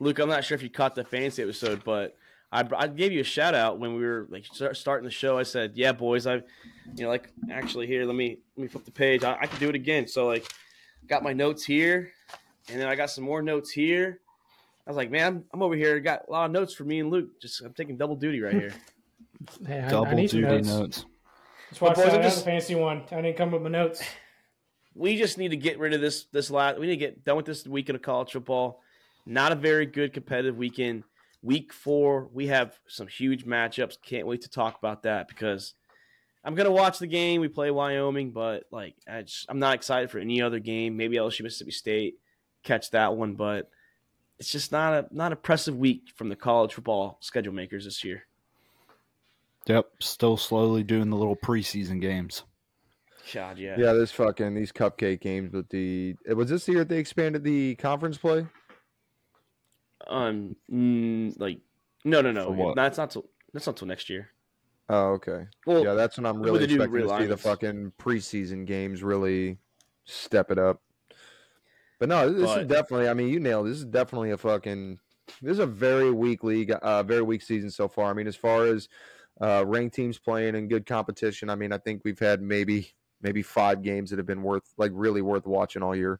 Luke, 0.00 0.18
I'm 0.18 0.28
not 0.28 0.44
sure 0.44 0.56
if 0.56 0.62
you 0.62 0.70
caught 0.70 0.94
the 0.96 1.04
fantasy 1.04 1.42
episode, 1.44 1.84
but 1.84 2.16
I, 2.50 2.64
I 2.76 2.88
gave 2.88 3.12
you 3.12 3.20
a 3.20 3.24
shout 3.24 3.54
out 3.54 3.78
when 3.78 3.94
we 3.94 4.04
were 4.04 4.26
like 4.28 4.44
start, 4.46 4.76
starting 4.76 5.04
the 5.04 5.10
show. 5.12 5.38
I 5.38 5.44
said, 5.44 5.72
"Yeah, 5.76 5.92
boys, 5.92 6.26
I, 6.26 6.34
you 6.96 7.04
know, 7.04 7.08
like 7.08 7.30
actually 7.50 7.86
here, 7.86 8.04
let 8.04 8.16
me 8.16 8.38
let 8.56 8.62
me 8.64 8.68
flip 8.68 8.84
the 8.84 8.90
page. 8.90 9.22
I, 9.24 9.38
I 9.40 9.46
can 9.46 9.58
do 9.60 9.68
it 9.68 9.74
again." 9.76 10.06
So 10.08 10.26
like, 10.26 10.52
got 11.08 11.22
my 11.22 11.32
notes 11.32 11.64
here, 11.64 12.12
and 12.68 12.80
then 12.80 12.88
I 12.88 12.94
got 12.94 13.10
some 13.10 13.24
more 13.24 13.42
notes 13.42 13.70
here. 13.70 14.20
I 14.86 14.90
was 14.90 14.96
like, 14.96 15.10
"Man, 15.10 15.26
I'm, 15.26 15.44
I'm 15.52 15.62
over 15.62 15.74
here. 15.74 15.98
Got 16.00 16.22
a 16.28 16.30
lot 16.30 16.46
of 16.46 16.50
notes 16.52 16.74
for 16.74 16.84
me 16.84 17.00
and 17.00 17.10
Luke. 17.10 17.40
Just 17.40 17.60
I'm 17.62 17.72
taking 17.72 17.96
double 17.96 18.16
duty 18.16 18.40
right 18.40 18.54
here." 18.54 18.74
Hey, 19.66 19.80
I, 19.80 19.86
I 19.86 19.90
Double 19.90 20.12
need 20.12 20.30
duty 20.30 20.46
notes. 20.46 20.68
notes. 20.68 21.04
That's 21.68 21.80
why 21.80 21.88
I 21.88 21.90
But 21.90 21.96
boys, 21.96 22.04
said 22.04 22.14
I'm 22.14 22.22
have 22.22 22.30
just- 22.32 22.42
a 22.42 22.44
fancy 22.44 22.74
one. 22.76 23.02
I 23.10 23.16
didn't 23.22 23.36
come 23.36 23.50
with 23.50 23.62
my 23.62 23.70
notes. 23.70 24.00
we 24.94 25.16
just 25.16 25.36
need 25.36 25.48
to 25.48 25.56
get 25.56 25.80
rid 25.80 25.92
of 25.94 26.00
this 26.00 26.26
this 26.30 26.48
last 26.48 26.78
we 26.78 26.86
need 26.86 26.92
to 26.92 26.96
get 26.96 27.24
done 27.24 27.36
with 27.38 27.46
this 27.46 27.66
weekend 27.66 27.96
of 27.96 28.02
college 28.02 28.30
football 28.30 28.80
not 29.26 29.50
a 29.50 29.56
very 29.56 29.84
good 29.86 30.12
competitive 30.12 30.56
weekend 30.58 31.02
week 31.42 31.72
four 31.72 32.28
we 32.32 32.46
have 32.46 32.78
some 32.86 33.08
huge 33.08 33.44
matchups 33.44 33.96
can't 34.00 34.28
wait 34.28 34.42
to 34.42 34.48
talk 34.50 34.78
about 34.78 35.02
that 35.02 35.26
because 35.26 35.74
i'm 36.44 36.54
gonna 36.54 36.70
watch 36.70 36.98
the 36.98 37.06
game. 37.06 37.40
We 37.40 37.48
play 37.48 37.70
wyoming 37.70 38.30
but 38.30 38.64
like 38.70 38.94
I 39.08 39.22
just, 39.22 39.46
i'm 39.48 39.58
not 39.58 39.74
excited 39.74 40.10
for 40.10 40.18
any 40.18 40.42
other 40.42 40.58
game. 40.58 40.96
Maybe 40.96 41.16
lsu 41.16 41.42
mississippi 41.42 41.70
state 41.70 42.18
catch 42.62 42.90
that 42.90 43.16
one 43.16 43.34
but 43.34 43.68
it's 44.38 44.50
just 44.50 44.72
not 44.72 44.92
a 44.92 45.06
not 45.12 45.32
impressive 45.32 45.76
week 45.76 46.10
from 46.16 46.28
the 46.28 46.36
college 46.36 46.74
football 46.74 47.18
schedule 47.20 47.52
makers 47.52 47.84
this 47.84 48.02
year. 48.02 48.24
Yep, 49.66 49.86
still 50.00 50.36
slowly 50.36 50.82
doing 50.82 51.10
the 51.10 51.16
little 51.16 51.36
preseason 51.36 52.00
games. 52.00 52.42
god 53.32 53.58
yeah. 53.58 53.76
Yeah, 53.78 53.92
this 53.92 54.10
fucking 54.10 54.54
these 54.54 54.72
cupcake 54.72 55.20
games 55.20 55.52
with 55.52 55.68
the 55.68 56.16
it 56.26 56.34
was 56.34 56.50
this 56.50 56.66
the 56.66 56.72
year 56.72 56.84
they 56.84 56.98
expanded 56.98 57.44
the 57.44 57.76
conference 57.76 58.18
play. 58.18 58.46
um 60.08 60.56
mm, 60.68 61.38
like 61.38 61.60
no 62.04 62.20
no 62.20 62.32
no. 62.32 62.74
That's 62.74 62.98
not 62.98 63.10
till 63.10 63.26
that's 63.52 63.66
not 63.66 63.76
till 63.76 63.86
next 63.86 64.10
year 64.10 64.30
Oh, 64.88 65.12
okay. 65.12 65.46
well 65.66 65.84
yeah, 65.84 65.94
that's 65.94 66.16
when 66.18 66.26
I'm 66.26 66.42
really 66.42 66.64
expecting 66.64 67.02
to 67.08 67.18
see 67.18 67.26
the 67.26 67.36
fucking 67.36 67.92
preseason 67.98 68.66
games 68.66 69.02
really 69.02 69.58
step 70.04 70.50
it 70.50 70.58
up. 70.58 70.82
But 71.98 72.08
no, 72.08 72.30
this 72.32 72.42
But- 72.46 72.62
is 72.62 72.66
definitely. 72.66 73.08
I 73.08 73.14
mean, 73.14 73.28
you 73.28 73.38
nailed. 73.40 73.66
it. 73.66 73.70
This 73.70 73.78
is 73.78 73.84
definitely 73.84 74.32
a 74.32 74.36
fucking. 74.38 74.98
This 75.40 75.52
is 75.52 75.58
a 75.60 75.66
very 75.66 76.10
weak 76.10 76.42
league, 76.42 76.72
uh, 76.72 77.02
very 77.04 77.22
weak 77.22 77.42
season 77.42 77.70
so 77.70 77.86
far. 77.88 78.10
I 78.10 78.12
mean, 78.12 78.26
as 78.26 78.34
far 78.36 78.64
as 78.66 78.88
uh, 79.40 79.64
ranked 79.66 79.94
teams 79.94 80.18
playing 80.18 80.56
and 80.56 80.68
good 80.68 80.84
competition, 80.84 81.48
I 81.48 81.54
mean, 81.54 81.72
I 81.72 81.78
think 81.78 82.02
we've 82.04 82.18
had 82.18 82.42
maybe 82.42 82.92
maybe 83.22 83.40
five 83.40 83.82
games 83.82 84.10
that 84.10 84.18
have 84.18 84.26
been 84.26 84.42
worth 84.42 84.74
like 84.78 84.90
really 84.94 85.22
worth 85.22 85.46
watching 85.46 85.80
all 85.82 85.94
year 85.94 86.18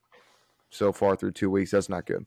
so 0.70 0.92
far 0.92 1.16
through 1.16 1.32
two 1.32 1.50
weeks. 1.50 1.72
That's 1.72 1.88
not 1.88 2.06
good. 2.06 2.24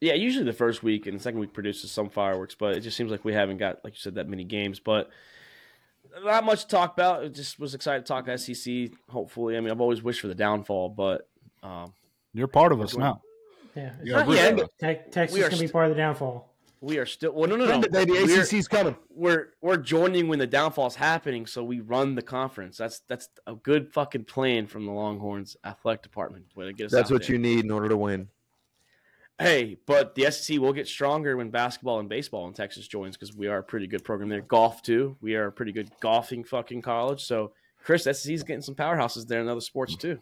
Yeah, 0.00 0.14
usually 0.14 0.44
the 0.44 0.52
first 0.52 0.82
week 0.82 1.06
and 1.06 1.18
the 1.18 1.22
second 1.22 1.40
week 1.40 1.52
produces 1.54 1.90
some 1.90 2.10
fireworks, 2.10 2.54
but 2.54 2.76
it 2.76 2.80
just 2.80 2.96
seems 2.96 3.10
like 3.10 3.24
we 3.24 3.32
haven't 3.32 3.56
got, 3.56 3.82
like 3.82 3.94
you 3.94 3.98
said, 4.00 4.16
that 4.16 4.28
many 4.28 4.44
games. 4.44 4.78
But 4.78 5.08
not 6.24 6.44
much 6.44 6.62
to 6.62 6.68
talk 6.68 6.92
about. 6.94 7.24
I 7.24 7.28
just 7.28 7.58
was 7.58 7.74
excited 7.74 8.04
to 8.04 8.08
talk 8.08 8.28
SEC. 8.38 8.90
Hopefully, 9.08 9.56
I 9.56 9.60
mean, 9.60 9.70
I've 9.70 9.80
always 9.80 10.02
wished 10.02 10.20
for 10.20 10.28
the 10.28 10.34
downfall, 10.34 10.90
but 10.90 11.28
um, 11.62 11.92
You're 12.34 12.46
part 12.48 12.72
of 12.72 12.80
us 12.80 12.92
going- 12.92 13.04
now. 13.04 13.22
Yeah. 13.74 13.92
You 14.02 14.12
Not 14.12 14.28
yet. 14.30 14.56
Te- 14.80 15.10
Texas 15.10 15.34
We 15.36 15.44
are 15.44 15.50
can 15.50 15.58
be 15.58 15.68
part 15.68 15.84
of 15.84 15.90
the 15.90 15.96
downfall. 16.00 16.50
we 16.80 16.96
are 16.98 17.04
still. 17.04 17.32
Well, 17.32 17.46
no, 17.48 17.56
no, 17.56 17.66
no. 17.66 17.80
Baby, 17.88 18.12
We're, 18.12 18.40
ACC's 18.40 18.68
coming. 18.68 18.96
we're 19.10 19.48
we're 19.60 19.76
joining 19.76 20.28
when 20.28 20.38
the 20.38 20.46
downfall's 20.46 20.94
happening, 20.96 21.44
so 21.44 21.62
we 21.62 21.80
run 21.80 22.14
the 22.14 22.22
conference. 22.22 22.78
That's 22.78 23.00
that's 23.08 23.28
a 23.46 23.54
good 23.54 23.92
fucking 23.92 24.24
plan 24.24 24.66
from 24.66 24.86
the 24.86 24.92
Longhorns 24.92 25.58
athletic 25.64 26.02
department. 26.02 26.46
Way 26.54 26.66
to 26.66 26.72
get 26.72 26.86
us 26.86 26.92
That's 26.92 27.10
out 27.10 27.14
what 27.14 27.22
there. 27.26 27.32
you 27.32 27.38
need 27.38 27.66
in 27.66 27.70
order 27.70 27.88
to 27.90 27.96
win. 27.98 28.28
Hey, 29.38 29.76
but 29.86 30.14
the 30.14 30.30
SEC 30.30 30.58
will 30.58 30.72
get 30.72 30.88
stronger 30.88 31.36
when 31.36 31.50
basketball 31.50 32.00
and 32.00 32.08
baseball 32.08 32.48
in 32.48 32.54
Texas 32.54 32.88
joins 32.88 33.16
because 33.16 33.36
we 33.36 33.48
are 33.48 33.58
a 33.58 33.62
pretty 33.62 33.86
good 33.86 34.02
program 34.02 34.30
there. 34.30 34.40
Golf 34.40 34.82
too. 34.82 35.16
We 35.20 35.34
are 35.36 35.46
a 35.48 35.52
pretty 35.52 35.72
good 35.72 35.90
golfing 36.00 36.42
fucking 36.42 36.80
college. 36.82 37.22
So 37.24 37.52
Chris, 37.84 38.04
SEC's 38.04 38.42
getting 38.42 38.62
some 38.62 38.74
powerhouses 38.74 39.26
there 39.26 39.40
in 39.42 39.48
other 39.48 39.60
sports 39.60 39.94
too. 39.94 40.18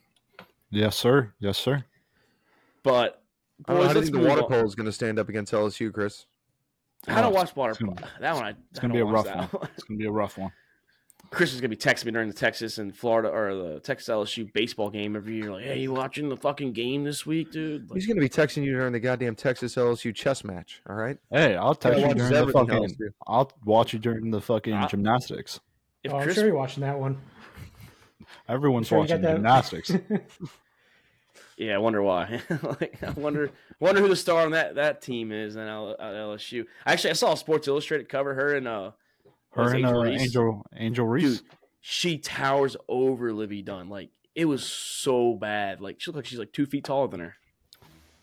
Yes, 0.71 0.97
sir. 0.97 1.33
Yes, 1.39 1.59
sir. 1.59 1.85
But 2.83 3.23
I 3.69 3.73
don't 3.75 3.83
boys, 3.83 3.87
how 3.87 3.93
do 3.93 3.99
you 3.99 4.01
let's 4.01 4.11
think 4.11 4.23
the 4.23 4.29
water 4.29 4.43
on. 4.43 4.49
polo 4.49 4.65
is 4.65 4.75
going 4.75 4.87
to 4.87 4.93
stand 4.93 5.19
up 5.21 5.29
against 5.29 5.53
LSU, 5.53 5.93
Chris? 5.93 6.27
I 7.07 7.21
don't 7.21 7.27
Oh, 7.33 7.37
watch 7.37 7.55
water. 7.55 7.71
it's 7.73 7.81
gonna- 7.81 7.95
that 8.19 8.35
one, 8.35 8.45
I, 8.45 8.55
It's 8.71 8.81
gonna 8.81 8.95
be 8.95 9.01
a 9.01 9.05
rough 9.05 9.27
that 9.27 9.53
one. 9.53 9.69
It's 9.75 9.85
gonna 9.85 9.99
be 9.99 10.07
a 10.07 10.11
rough 10.11 10.39
one. 10.39 10.51
Chris 11.35 11.53
is 11.53 11.61
gonna 11.61 11.69
be 11.69 11.77
texting 11.77 12.07
me 12.07 12.13
during 12.13 12.29
the 12.29 12.35
Texas 12.35 12.79
and 12.79 12.97
Florida 12.97 13.29
or 13.29 13.55
the 13.55 13.81
Texas 13.81 14.09
LSU 14.09 14.51
baseball 14.53 14.89
game 14.91 15.17
every 15.17 15.35
year. 15.37 15.53
Like, 15.53 15.65
hey, 15.65 15.81
you 15.81 15.93
watching 15.93 16.29
the 16.29 16.37
fucking 16.37 16.73
game 16.73 17.05
this 17.05 17.27
week, 17.27 17.51
dude? 17.51 17.91
Like, 17.91 17.97
He's 17.97 18.07
gonna 18.07 18.21
be 18.21 18.29
texting 18.29 18.65
you 18.65 18.73
during 18.73 18.93
the 18.93 19.01
goddamn 19.01 19.35
Texas 19.35 19.75
LSU 19.75 20.15
chess 20.15 20.45
match. 20.45 20.81
All 20.89 20.97
right. 20.97 21.19
Hey, 21.31 21.57
I'll 21.57 21.75
text 21.75 21.99
you 22.01 22.07
watches 22.07 22.29
during 22.31 22.47
the 22.47 22.53
fucking. 22.53 22.75
else. 22.75 22.93
I'll 23.27 23.53
watch 23.65 23.93
you 23.93 23.99
during 23.99 24.31
the 24.31 24.41
fucking 24.41 24.73
I- 24.73 24.87
gymnastics. 24.87 25.61
if 26.03 26.13
oh, 26.13 26.19
I'm 26.19 26.33
sure 26.33 26.47
you're 26.47 26.55
watching 26.55 26.83
that 26.83 26.99
one. 26.99 27.21
Everyone's 28.49 28.89
Sure 28.89 28.99
watching 28.99 29.23
gymnastics. 29.23 29.91
yeah, 31.57 31.75
I 31.75 31.79
wonder 31.79 32.03
why. 32.03 32.41
like, 32.63 33.03
I 33.03 33.11
wonder, 33.11 33.51
wonder 33.81 34.01
who 34.01 34.09
the 34.09 34.17
star 34.17 34.45
on 34.45 34.53
that 34.53 34.75
that 34.77 35.03
team 35.03 35.33
is 35.33 35.57
in 35.57 35.63
L- 35.63 35.93
at 35.99 36.15
LSU. 36.15 36.67
Actually, 36.87 37.11
I 37.11 37.15
saw 37.15 37.33
a 37.33 37.37
Sports 37.37 37.69
Illustrated 37.69 38.09
cover 38.09 38.35
her 38.35 38.55
and 38.55 38.69
uh, 38.69 38.93
Her 39.55 39.63
and 39.75 39.77
Angel 39.77 40.01
uh, 40.01 40.05
Reese? 40.05 40.23
Angel 40.23 40.67
Angel 40.77 41.07
Reese. 41.07 41.39
dude, 41.41 41.49
she 41.81 42.19
towers 42.19 42.77
over 42.89 43.33
Livvy 43.33 43.63
Dunne. 43.63 43.89
Like 43.89 44.11
it 44.35 44.47
was 44.47 44.65
so 44.65 45.35
bad. 45.35 45.81
Like 45.81 46.01
she 46.01 46.11
looked 46.11 46.17
like 46.17 46.27
she's 46.27 46.39
like 46.39 46.53
two 46.53 46.67
feet 46.67 46.85
taller 46.85 47.09
than 47.09 47.21
her. 47.21 47.35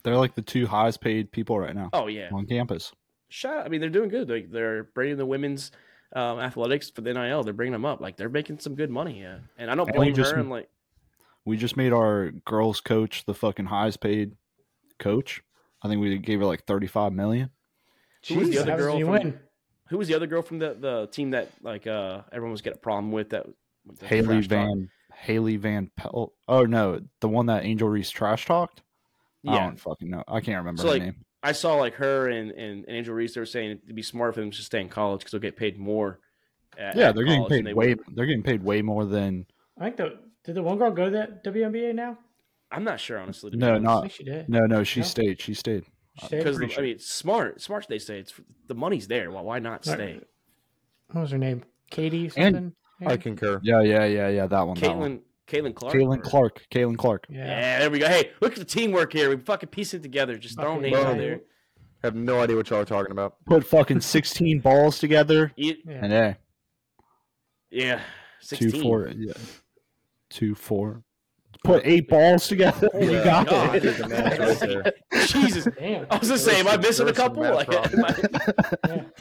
They're 0.04 0.18
like 0.18 0.36
the 0.36 0.42
two 0.42 0.66
highest 0.68 1.00
paid 1.02 1.32
people 1.32 1.60
right 1.60 1.76
now 1.76 1.90
Oh 1.94 2.08
yeah, 2.08 2.30
on 2.34 2.46
campus. 2.48 2.92
shout 3.30 3.58
out. 3.60 3.66
I 3.66 3.70
mean, 3.70 3.82
they're 3.82 3.90
doing 3.90 4.10
good. 4.10 4.30
Like 4.30 4.52
they're 4.52 4.84
bringing 4.86 5.18
the 5.18 5.26
women's 5.26 5.72
um, 6.14 6.40
athletics 6.40 6.90
for 6.90 7.02
the 7.02 7.14
NIL. 7.14 7.44
They're 7.44 7.54
bringing 7.54 7.74
them 7.74 7.86
up. 7.86 8.02
Like 8.02 8.18
they're 8.18 8.28
making 8.30 8.60
some 8.60 8.76
good 8.76 8.90
money. 8.90 9.22
Yeah, 9.22 9.38
and 9.58 9.70
I 9.72 9.76
don't 9.76 9.88
And 9.88 9.96
blame 9.96 10.14
just- 10.16 10.32
her. 10.34 10.40
And 10.40 10.50
like, 10.50 10.70
We 11.46 11.56
just 11.58 11.78
made 11.78 11.94
our 11.94 12.32
girls 12.46 12.82
coach 12.82 13.26
the 13.26 13.34
fucking 13.34 13.68
highest 13.68 14.02
paid 14.02 14.32
coach. 15.00 15.44
I 15.84 15.88
think 15.88 16.02
we 16.02 16.18
gave 16.18 16.40
her 16.40 16.46
like 16.46 16.66
thirty 16.66 16.88
five 16.88 17.14
million. 17.14 17.52
Who 18.28 18.36
was 18.40 18.50
the 18.50 18.58
other 18.60 18.72
happens 18.72 18.86
girl 18.86 18.94
when 18.94 19.00
you 19.00 19.06
from- 19.06 19.14
win? 19.14 19.40
Who 19.92 19.98
was 20.00 20.08
the 20.08 20.16
other 20.16 20.26
girl 20.28 20.42
from 20.42 20.58
the 20.58 20.74
the 20.80 21.08
team 21.12 21.32
that 21.32 21.50
like 21.62 21.86
uh 21.86 22.22
everyone 22.32 22.52
was 22.54 22.62
getting 22.62 22.78
a 22.78 22.82
problem 22.82 23.12
with? 23.12 23.30
That 23.30 23.46
with 23.86 24.02
Haley 24.02 24.26
trash 24.28 24.48
talk? 24.48 24.50
Van 24.68 24.89
Haley 25.14 25.58
Van 25.58 25.92
Pelt. 25.96 26.34
Oh 26.48 26.66
no, 26.66 27.02
the 27.20 27.28
one 27.30 27.46
that 27.46 27.64
Angel 27.66 27.88
Reese 27.88 28.10
trash 28.10 28.46
talked. 28.48 28.82
I 29.48 29.58
don't 29.58 29.80
fucking 29.80 30.10
know. 30.10 30.24
I 30.28 30.39
can't 30.39 30.58
remember 30.60 30.82
So, 30.82 30.88
her 30.88 30.94
like, 30.94 31.02
name. 31.04 31.26
I 31.44 31.52
saw 31.54 31.74
like 31.76 31.96
her 31.96 32.30
and, 32.30 32.52
and, 32.52 32.86
and 32.86 32.96
Angel 32.96 33.14
Reese. 33.16 33.34
They 33.34 33.42
were 33.42 33.46
saying 33.46 33.80
it'd 33.84 33.96
be 33.96 34.04
smart 34.04 34.36
for 34.36 34.42
them 34.42 34.52
to 34.52 34.62
stay 34.62 34.80
in 34.82 34.88
college 34.89 35.22
because 35.22 35.32
they'll 35.32 35.42
get 35.42 35.56
paid 35.58 35.78
more. 35.80 36.20
At, 36.78 36.96
Yeah, 36.96 37.12
they're 37.12 37.26
getting 37.26 37.46
paid 37.48 37.66
they 37.66 37.74
way. 37.74 37.96
would- 37.96 38.16
They're 38.16 38.28
getting 38.28 38.44
paid 38.44 38.64
way 38.64 38.82
more 38.82 39.06
than. 39.06 39.46
I 39.80 39.86
think 39.86 39.98
the 39.98 40.20
did 40.46 40.56
the 40.56 40.64
one 40.64 40.78
girl 40.78 40.92
go 40.92 41.06
to 41.06 41.12
that 41.12 41.44
WNBA 41.44 41.94
now? 41.96 42.18
I'm 42.72 42.84
not 42.84 43.00
sure 43.00 43.18
honestly. 43.20 43.52
to 43.52 43.58
No, 43.58 43.70
honest. 43.76 43.82
I 43.82 43.84
not 43.94 44.02
think 44.02 44.14
she 44.14 44.24
did. 44.24 44.48
no, 44.50 44.60
no. 44.68 44.84
She 44.84 45.00
No? 45.02 45.06
stayed. 45.08 45.42
She 45.42 45.54
stayed. 45.56 45.84
Uh, 46.18 46.22
she 46.22 46.26
stayed? 46.28 46.38
because 46.39 46.57
pretty 46.57 46.78
I 46.78 46.82
mean, 46.82 46.91
it's 46.95 47.07
smart. 47.09 47.62
Smart. 47.62 47.86
They 47.88 47.99
say 47.99 48.20
it's 48.20 48.34
the 48.68 48.76
money's 48.76 49.07
there. 49.07 49.32
Well, 49.32 49.43
why 49.45 49.59
not 49.59 49.86
Right. 49.88 49.95
stay? 49.95 50.20
what 51.12 51.22
was 51.22 51.32
her 51.32 51.38
name? 51.38 51.64
Katie 51.89 52.26
And- 52.38 52.55
something. 52.55 52.76
I 53.03 53.18
concur. 53.18 53.59
Yeah, 53.64 53.82
yeah, 53.82 54.05
yeah, 54.05 54.28
yeah. 54.30 54.45
That 54.47 54.62
one. 54.68 54.78
that 54.80 54.95
one. 54.95 55.20
Caitlin. 55.20 55.22
Caitlin 55.47 55.76
Clark. 55.76 55.93
Caitlin 55.95 56.18
or- 56.18 56.22
Clark. 56.22 56.66
Caitlin 56.72 56.97
Clark. 56.97 57.26
Yeah. 57.30 57.45
Yeah, 57.45 57.80
there 57.80 57.89
we 57.89 57.99
go. 57.99 58.07
Hey, 58.07 58.32
look 58.41 58.53
at 58.53 58.59
the 58.59 58.64
teamwork 58.66 59.12
here. 59.12 59.30
We 59.30 59.38
fucking 59.38 59.70
piece 59.70 59.93
it 59.93 60.01
together. 60.03 60.38
Just 60.38 60.55
throwing 60.59 60.78
Fucking 60.82 60.91
names 60.93 61.03
out 61.05 61.09
boom. 61.14 61.18
there. 61.18 61.41
Have 62.03 62.16
no 62.16 62.39
idea 62.39 62.55
what 62.55 62.70
y'all 62.70 62.80
are 62.82 62.86
talking 62.86 63.12
about. 63.12 63.36
Put 63.45 63.66
fucking 63.66 64.01
sixteen 64.01 64.59
balls 64.59 64.97
together, 64.99 65.51
Eat, 65.57 65.82
Yeah. 65.86 65.99
and 66.03 66.12
hey, 66.14 66.36
yeah, 67.70 68.01
Two 68.47 68.72
four, 68.72 69.07
yeah, 69.16 69.34
two 70.30 70.55
four. 70.55 71.03
Put 71.64 71.86
eight 71.86 72.09
balls 72.09 72.47
together, 72.47 72.89
and 72.93 73.12
you 73.12 73.24
got 73.24 73.47
God. 73.47 73.76
it. 73.76 73.82
Did 73.82 73.95
the 73.97 74.07
math 74.07 74.62
right. 74.64 74.93
Jesus. 75.28 75.68
Damn. 75.78 76.07
I 76.09 76.18
was 76.18 76.30
the 76.30 76.38
same. 76.39 76.53
say, 76.55 76.59
am 76.62 76.68
I 76.68 76.78
missing 76.78 77.07
a 77.07 77.14
couple? 77.14 77.43
Like, 77.43 77.68
problems. 77.68 78.20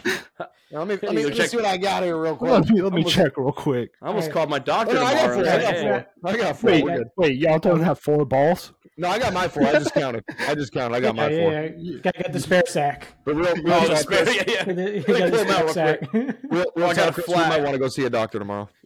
Yeah. 0.72 0.78
Let 0.78 0.86
me, 0.86 0.94
let 1.02 1.02
me, 1.16 1.22
let 1.24 1.32
me 1.32 1.36
check- 1.36 1.48
see 1.50 1.56
what 1.56 1.66
I 1.66 1.76
got 1.76 2.04
here 2.04 2.16
real 2.16 2.36
quick. 2.36 2.52
Let 2.52 2.70
me 2.70 2.80
let 2.80 2.92
me 2.92 2.98
Almost- 3.00 3.14
check 3.16 3.36
real 3.36 3.50
quick. 3.50 3.90
I 4.00 4.06
almost 4.06 4.24
Alright. 4.28 4.34
called 4.34 4.50
my 4.50 4.58
doctor 4.60 4.94
no, 4.94 5.02
I 5.04 5.14
got 5.14 5.20
tomorrow. 5.34 5.42
four. 5.42 5.52
I 5.52 5.60
got 5.60 5.76
four. 5.80 6.06
I 6.30 6.36
got 6.36 6.56
four. 6.58 6.70
Wait, 6.70 7.06
wait, 7.16 7.36
y'all 7.38 7.58
don't 7.58 7.80
have 7.80 7.98
four 7.98 8.24
balls? 8.24 8.72
No, 9.00 9.08
I 9.08 9.18
got 9.18 9.32
my 9.32 9.48
four. 9.48 9.64
I 9.64 9.72
just 9.72 9.94
counted. 9.94 10.22
I 10.40 10.54
just 10.54 10.72
counted. 10.72 10.94
I 10.94 11.00
got 11.00 11.16
my 11.16 11.28
yeah, 11.28 11.40
four. 11.42 11.52
yeah, 11.52 11.60
yeah. 11.62 11.70
You 11.78 11.98
got, 12.00 12.14
got 12.14 12.32
the 12.32 12.40
spare 12.40 12.62
sack. 12.66 13.08
But 13.24 13.34
real, 13.36 13.54
real 13.56 13.72
Oh, 13.72 13.80
the 13.80 13.94
talk, 13.94 13.98
spare, 13.98 14.30
yeah, 14.30 14.42
yeah. 14.46 14.52
You 14.52 14.56
got 14.56 14.66
the- 14.76 14.82
you 14.82 15.04
Let 15.06 15.08
me 15.08 15.18
got 15.18 15.30
the 15.30 15.30
pull 15.30 15.40
'em 15.40 15.50
out 15.50 15.70
spare 15.70 15.98
sack. 16.00 16.12
real, 16.12 16.32
real 16.52 16.64
I 16.86 16.94
got 16.94 16.96
talk, 16.96 17.08
a 17.08 17.12
Chris, 17.14 17.26
we 17.28 17.32
flat. 17.34 17.48
might 17.48 17.62
want 17.62 17.72
to 17.74 17.78
go 17.78 17.88
see 17.88 18.04
a 18.04 18.10
doctor 18.10 18.38
tomorrow. 18.38 18.68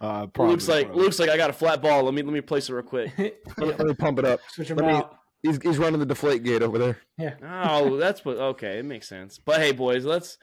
Uh, 0.00 0.26
probably, 0.26 0.52
looks 0.52 0.68
like 0.68 0.86
probably. 0.86 1.04
looks 1.04 1.18
like 1.18 1.30
I 1.30 1.36
got 1.36 1.50
a 1.50 1.52
flat 1.52 1.80
ball. 1.80 2.02
Let 2.04 2.12
me 2.14 2.22
let 2.22 2.32
me 2.32 2.40
place 2.40 2.68
it 2.68 2.74
real 2.74 2.82
quick. 2.82 3.12
Let 3.18 3.58
me, 3.58 3.66
let 3.66 3.80
me 3.86 3.94
pump 3.94 4.18
it 4.18 4.24
up. 4.24 4.40
Switch 4.50 4.68
them 4.68 4.76
Let 4.78 4.86
me- 4.86 4.92
out. 4.92 5.18
He's, 5.42 5.58
he's 5.62 5.78
running 5.78 6.00
the 6.00 6.06
deflate 6.06 6.42
gate 6.42 6.62
over 6.62 6.76
there. 6.78 6.98
Yeah. 7.18 7.34
Oh, 7.42 7.96
that's 7.96 8.24
what. 8.24 8.36
Okay, 8.36 8.78
it 8.78 8.84
makes 8.84 9.08
sense. 9.08 9.38
But 9.38 9.60
hey, 9.60 9.72
boys, 9.72 10.04
let's 10.04 10.38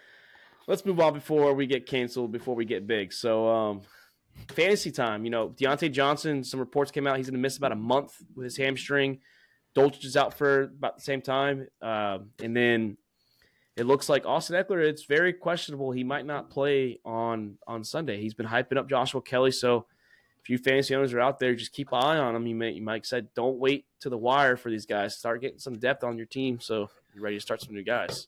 let's 0.67 0.85
move 0.85 0.99
on 0.99 1.13
before 1.13 1.53
we 1.53 1.65
get 1.67 1.85
canceled. 1.87 2.31
Before 2.31 2.55
we 2.55 2.63
get 2.65 2.87
big. 2.87 3.11
So, 3.11 3.47
um, 3.49 3.81
fantasy 4.53 4.91
time. 4.91 5.25
You 5.25 5.31
know, 5.31 5.49
Diontae 5.49 5.91
Johnson. 5.91 6.43
Some 6.43 6.59
reports 6.59 6.91
came 6.91 7.07
out 7.07 7.17
he's 7.17 7.27
going 7.27 7.33
to 7.33 7.39
miss 7.39 7.57
about 7.57 7.71
a 7.71 7.77
month 7.77 8.15
with 8.35 8.45
his 8.45 8.57
hamstring. 8.57 9.19
Dulcich 9.75 10.05
is 10.05 10.17
out 10.17 10.35
for 10.35 10.61
about 10.63 10.97
the 10.97 11.01
same 11.01 11.21
time, 11.21 11.67
um, 11.81 12.29
and 12.41 12.55
then 12.55 12.97
it 13.75 13.85
looks 13.85 14.07
like 14.07 14.25
Austin 14.25 14.55
Ekeler. 14.55 14.83
It's 14.83 15.05
very 15.05 15.33
questionable. 15.33 15.91
He 15.91 16.03
might 16.03 16.25
not 16.25 16.51
play 16.51 16.99
on 17.03 17.57
on 17.65 17.83
Sunday. 17.83 18.21
He's 18.21 18.35
been 18.35 18.45
hyping 18.45 18.77
up 18.77 18.87
Joshua 18.87 19.21
Kelley. 19.21 19.51
So, 19.51 19.87
if 20.43 20.49
you 20.49 20.59
fantasy 20.59 20.93
owners 20.93 21.13
are 21.13 21.21
out 21.21 21.39
there, 21.39 21.55
just 21.55 21.71
keep 21.71 21.91
an 21.91 22.03
eye 22.03 22.17
on 22.17 22.35
him. 22.35 22.45
You 22.45 22.53
may, 22.53 22.79
might 22.79 23.05
said, 23.05 23.29
don't 23.33 23.57
wait 23.57 23.85
to 24.01 24.09
the 24.09 24.17
wire 24.17 24.57
for 24.57 24.69
these 24.69 24.85
guys. 24.85 25.17
Start 25.17 25.41
getting 25.41 25.57
some 25.57 25.79
depth 25.79 26.03
on 26.03 26.17
your 26.17 26.27
team, 26.27 26.59
so 26.59 26.89
you're 27.15 27.23
ready 27.23 27.37
to 27.37 27.41
start 27.41 27.61
some 27.61 27.73
new 27.73 27.83
guys. 27.83 28.27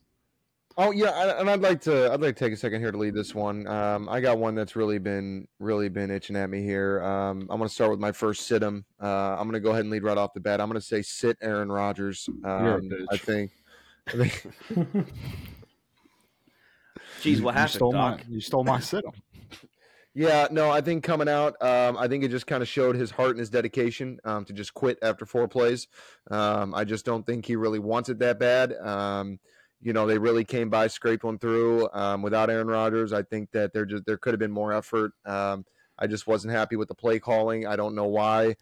Oh 0.78 0.92
yeah, 0.92 1.12
I- 1.12 1.40
and 1.40 1.50
I'd 1.50 1.62
like 1.62 1.80
to 1.82 2.12
I'd 2.12 2.20
like 2.22 2.36
to 2.36 2.44
take 2.46 2.52
a 2.52 2.58
second 2.58 2.82
here 2.82 2.92
to 2.92 2.98
lead 2.98 3.14
this 3.14 3.34
one. 3.34 3.66
Um, 3.68 4.10
I 4.10 4.20
got 4.20 4.38
one 4.40 4.56
that's 4.56 4.76
really 4.76 4.98
been 5.00 5.48
really 5.60 5.88
been 5.88 6.12
itching 6.12 6.36
at 6.36 6.50
me 6.50 6.64
here. 6.64 7.02
Um, 7.02 7.42
I'm 7.50 7.58
going 7.58 7.62
to 7.70 7.74
start 7.74 7.92
with 7.92 8.00
my 8.00 8.12
first 8.12 8.46
sit 8.48 8.62
'em. 8.62 8.84
Uh, 9.02 9.06
I'm 9.38 9.44
going 9.44 9.54
to 9.54 9.62
go 9.62 9.70
ahead 9.70 9.82
and 9.82 9.90
lead 9.90 10.04
right 10.04 10.18
off 10.18 10.34
the 10.34 10.42
bat. 10.42 10.60
I'm 10.60 10.68
going 10.68 10.80
to 10.80 10.86
say 10.86 11.02
sit 11.02 11.38
Aaron 11.42 11.72
Rodgers. 11.72 12.28
Um, 12.44 12.66
You're 12.66 12.78
a 12.78 12.82
bitch. 12.82 13.06
I 13.12 13.18
think. 13.18 13.52
I 14.08 14.12
think 14.12 14.54
Jeez, 17.22 17.38
You- 17.38 17.44
what 17.44 17.54
you 17.54 17.58
happened, 17.60 17.70
Stole 17.72 17.92
Doc? 17.94 18.18
my, 18.20 18.24
you 18.34 18.42
stole 18.42 18.64
my 18.64 18.80
sit 18.80 19.06
him. 19.06 19.12
Yeah, 20.14 20.48
no, 20.50 20.70
I 20.72 20.80
think 20.80 21.04
coming 21.04 21.28
out, 21.28 21.62
um, 21.62 21.98
I 21.98 22.08
think 22.08 22.24
it 22.24 22.30
just 22.30 22.48
kind 22.48 22.62
of 22.62 22.70
showed 22.70 22.96
his 22.96 23.12
heart 23.12 23.32
and 23.32 23.40
his 23.40 23.50
dedication 23.50 24.18
um, 24.24 24.46
to 24.46 24.54
just 24.54 24.74
quit 24.74 24.98
after 25.02 25.26
four 25.26 25.46
plays. 25.48 25.88
Um, 26.32 26.74
I 26.74 26.86
just 26.86 27.06
don't 27.06 27.26
think 27.26 27.46
he 27.46 27.58
really 27.58 27.80
wants 27.80 28.08
it 28.08 28.20
that 28.20 28.40
bad. 28.40 28.74
You 29.86 29.94
know, 29.94 30.08
they 30.08 30.18
really 30.18 30.44
came 30.44 30.72
by, 30.72 30.88
scraped 30.88 31.24
one 31.24 31.38
through 31.38 31.88
um, 31.94 32.24
without 32.24 32.50
Aaron 32.50 32.66
Rodgers. 32.66 33.14
I 33.14 33.22
think 33.22 33.52
that 33.52 33.72
there 33.72 33.86
just 33.86 34.04
there 34.08 34.18
could 34.18 34.34
have 34.34 34.40
been 34.40 34.52
more 34.52 34.74
effort. 34.74 35.12
Um, 35.28 35.64
I 36.00 36.08
just 36.08 36.26
wasn't 36.26 36.56
happy 36.56 36.76
with 36.76 36.88
the 36.88 36.96
play 36.96 37.20
calling. 37.20 37.68
I 37.68 37.76
don't 37.76 37.94
know 37.94 38.08
why. 38.08 38.56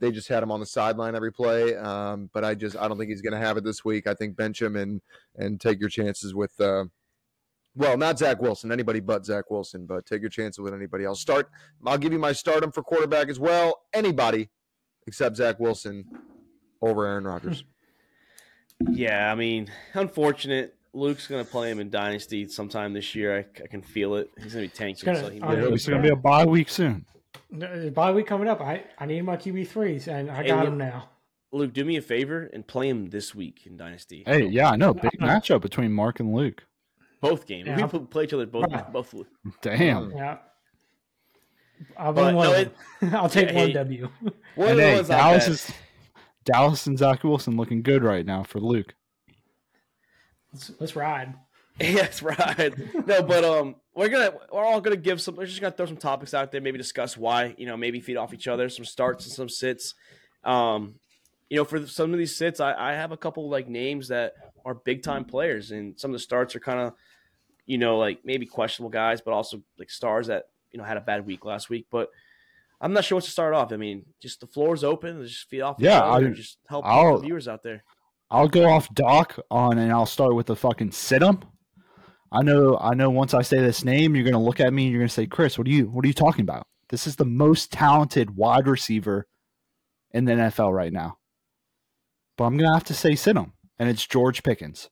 They 0.00 0.10
just 0.10 0.26
had 0.26 0.42
him 0.42 0.50
on 0.50 0.58
the 0.58 0.66
sideline 0.66 1.14
every 1.14 1.30
play, 1.32 1.76
um, 1.76 2.28
but 2.34 2.44
I 2.44 2.56
just 2.56 2.76
I 2.76 2.88
don't 2.88 2.98
think 2.98 3.10
he's 3.10 3.22
going 3.22 3.34
to 3.34 3.38
have 3.38 3.56
it 3.56 3.62
this 3.62 3.84
week. 3.84 4.08
I 4.08 4.14
think 4.14 4.36
bench 4.36 4.60
him 4.60 4.74
and 4.74 5.00
and 5.36 5.60
take 5.60 5.78
your 5.78 5.88
chances 5.88 6.34
with. 6.34 6.60
Uh, 6.60 6.86
well, 7.76 7.96
not 7.96 8.18
Zach 8.18 8.42
Wilson, 8.42 8.72
anybody 8.72 8.98
but 8.98 9.24
Zach 9.24 9.48
Wilson, 9.48 9.86
but 9.86 10.06
take 10.06 10.22
your 10.22 10.28
chances 10.28 10.58
with 10.58 10.74
anybody 10.74 11.04
else. 11.04 11.20
Start. 11.20 11.50
I'll 11.86 11.98
give 11.98 12.12
you 12.12 12.18
my 12.18 12.32
stardom 12.32 12.72
for 12.72 12.82
quarterback 12.82 13.28
as 13.28 13.38
well. 13.38 13.82
Anybody 13.94 14.50
except 15.06 15.36
Zach 15.36 15.60
Wilson 15.60 16.04
over 16.82 17.06
Aaron 17.06 17.28
Rodgers. 17.28 17.64
Yeah, 18.90 19.30
I 19.30 19.34
mean, 19.34 19.68
unfortunate. 19.94 20.74
Luke's 20.94 21.26
going 21.26 21.42
to 21.42 21.50
play 21.50 21.70
him 21.70 21.80
in 21.80 21.88
Dynasty 21.88 22.46
sometime 22.48 22.92
this 22.92 23.14
year. 23.14 23.34
I, 23.38 23.62
I 23.62 23.66
can 23.66 23.80
feel 23.80 24.16
it. 24.16 24.30
He's 24.42 24.52
going 24.52 24.68
to 24.68 24.72
be 24.72 24.76
tanking. 24.76 25.06
gonna- 25.06 25.20
so 25.20 25.30
he 25.30 25.38
might- 25.40 25.58
yeah. 25.58 25.68
It's 25.72 25.86
going 25.88 26.02
to 26.02 26.06
be 26.08 26.12
a 26.12 26.16
bye 26.16 26.44
week 26.44 26.68
soon. 26.68 27.06
The 27.50 27.90
bye 27.94 28.12
week 28.12 28.26
coming 28.26 28.48
up. 28.48 28.60
I, 28.60 28.84
I 28.98 29.06
need 29.06 29.22
my 29.22 29.36
QB 29.36 29.68
threes, 29.68 30.06
and 30.08 30.30
I 30.30 30.42
Hey, 30.42 30.48
got 30.48 30.56
look- 30.58 30.64
them 30.66 30.78
now. 30.78 31.08
Luke, 31.54 31.72
do 31.74 31.84
me 31.84 31.96
a 31.96 32.02
favor 32.02 32.48
and 32.54 32.66
play 32.66 32.88
him 32.88 33.10
this 33.10 33.34
week 33.34 33.66
in 33.66 33.76
Dynasty. 33.76 34.22
Hey, 34.26 34.46
yeah, 34.46 34.70
I 34.70 34.76
know. 34.76 34.94
Big 34.94 35.12
matchup 35.20 35.60
between 35.60 35.92
Mark 35.92 36.18
and 36.20 36.34
Luke. 36.34 36.64
Both 37.20 37.46
games. 37.46 37.66
Yeah. 37.68 37.76
We 37.76 37.88
pl- 37.88 38.00
play 38.06 38.24
each 38.24 38.32
other 38.32 38.46
both. 38.46 38.72
Right. 38.72 38.90
Both. 38.92 39.14
Damn. 39.60 40.10
Yeah. 40.12 40.38
I'll 41.96 42.12
But, 42.14 42.24
win 42.26 42.34
one. 42.36 42.46
no, 42.46 42.54
of 42.62 42.72
them. 43.00 43.14
I'll 43.14 43.28
take 43.28 43.48
yeah, 43.50 43.54
one 43.56 43.66
hey, 43.68 43.72
W. 43.74 44.08
One 44.54 44.68
of 44.68 44.70
And 44.70 44.78
the 44.78 44.82
hey, 44.82 44.94
ones 44.96 45.10
I 45.10 45.16
Dallas 45.18 45.44
bet. 45.44 45.52
is 45.52 45.70
Dallas 46.44 46.86
and 46.86 46.98
Zach 46.98 47.24
Wilson 47.24 47.56
looking 47.56 47.82
good 47.82 48.02
right 48.02 48.26
now 48.26 48.42
for 48.42 48.60
Luke. 48.60 48.94
Let's, 50.52 50.70
let's 50.78 50.96
ride. 50.96 51.34
Yes, 51.80 52.22
right. 52.22 52.72
No, 53.06 53.22
but 53.22 53.44
um, 53.44 53.76
we're 53.94 54.10
gonna 54.10 54.34
we're 54.52 54.62
all 54.62 54.80
gonna 54.80 54.94
give 54.94 55.22
some. 55.22 55.36
We're 55.36 55.46
just 55.46 55.60
gonna 55.60 55.72
throw 55.72 55.86
some 55.86 55.96
topics 55.96 56.34
out 56.34 56.52
there, 56.52 56.60
maybe 56.60 56.76
discuss 56.76 57.16
why 57.16 57.54
you 57.56 57.66
know 57.66 57.78
maybe 57.78 57.98
feed 57.98 58.18
off 58.18 58.34
each 58.34 58.46
other, 58.46 58.68
some 58.68 58.84
starts 58.84 59.24
and 59.24 59.32
some 59.34 59.48
sits. 59.48 59.94
Um, 60.44 60.96
you 61.48 61.56
know, 61.56 61.64
for 61.64 61.86
some 61.86 62.12
of 62.12 62.18
these 62.18 62.36
sits, 62.36 62.60
I, 62.60 62.74
I 62.74 62.92
have 62.92 63.10
a 63.10 63.16
couple 63.16 63.48
like 63.48 63.68
names 63.68 64.08
that 64.08 64.34
are 64.64 64.74
big 64.74 65.02
time 65.02 65.24
players, 65.24 65.70
and 65.70 65.98
some 65.98 66.10
of 66.10 66.12
the 66.12 66.18
starts 66.18 66.54
are 66.54 66.60
kind 66.60 66.78
of 66.78 66.92
you 67.66 67.78
know 67.78 67.98
like 67.98 68.20
maybe 68.24 68.46
questionable 68.46 68.90
guys, 68.90 69.20
but 69.20 69.32
also 69.32 69.62
like 69.78 69.90
stars 69.90 70.26
that 70.26 70.44
you 70.72 70.78
know 70.78 70.84
had 70.84 70.98
a 70.98 71.00
bad 71.00 71.26
week 71.26 71.44
last 71.44 71.70
week. 71.70 71.86
But 71.90 72.10
I'm 72.82 72.92
not 72.92 73.04
sure 73.04 73.16
what 73.16 73.24
to 73.24 73.30
start 73.30 73.54
off. 73.54 73.72
I 73.72 73.76
mean, 73.76 74.04
just 74.20 74.40
the 74.40 74.46
floor's 74.46 74.82
open. 74.84 75.24
Just 75.24 75.48
feed 75.48 75.60
off. 75.62 75.76
Yeah, 75.78 76.00
I- 76.02 76.18
and 76.18 76.34
just 76.34 76.58
help 76.68 76.84
I'll- 76.84 77.18
the 77.18 77.26
viewers 77.26 77.46
out 77.48 77.62
there. 77.62 77.84
I'll 78.30 78.48
go 78.48 78.68
off 78.68 78.92
Doc 78.94 79.38
on, 79.50 79.78
and 79.78 79.92
I'll 79.92 80.06
start 80.06 80.34
with 80.34 80.46
the 80.46 80.56
fucking 80.56 80.90
sit 80.92 81.20
sit 81.20 81.22
'em. 81.22 81.40
I 82.32 82.42
know 82.42 82.78
I 82.78 82.94
know 82.94 83.10
once 83.10 83.34
I 83.34 83.42
say 83.42 83.58
this 83.60 83.84
name, 83.84 84.14
you're 84.16 84.24
gonna 84.24 84.42
look 84.42 84.58
at 84.58 84.72
me 84.72 84.84
and 84.84 84.92
you're 84.92 85.00
gonna 85.02 85.08
say, 85.10 85.26
Chris, 85.26 85.58
what 85.58 85.66
are 85.66 85.70
you 85.70 85.88
what 85.90 86.04
are 86.04 86.08
you 86.08 86.14
talking 86.14 86.40
about? 86.42 86.66
This 86.88 87.06
is 87.06 87.16
the 87.16 87.26
most 87.26 87.70
talented 87.70 88.36
wide 88.36 88.66
receiver 88.66 89.26
in 90.12 90.24
the 90.24 90.32
NFL 90.32 90.72
right 90.72 90.92
now. 90.92 91.18
But 92.38 92.44
I'm 92.44 92.56
gonna 92.56 92.72
have 92.72 92.84
to 92.84 92.94
say 92.94 93.14
sit 93.14 93.36
him, 93.36 93.52
and 93.78 93.88
it's 93.90 94.06
George 94.06 94.42
Pickens. 94.42 94.88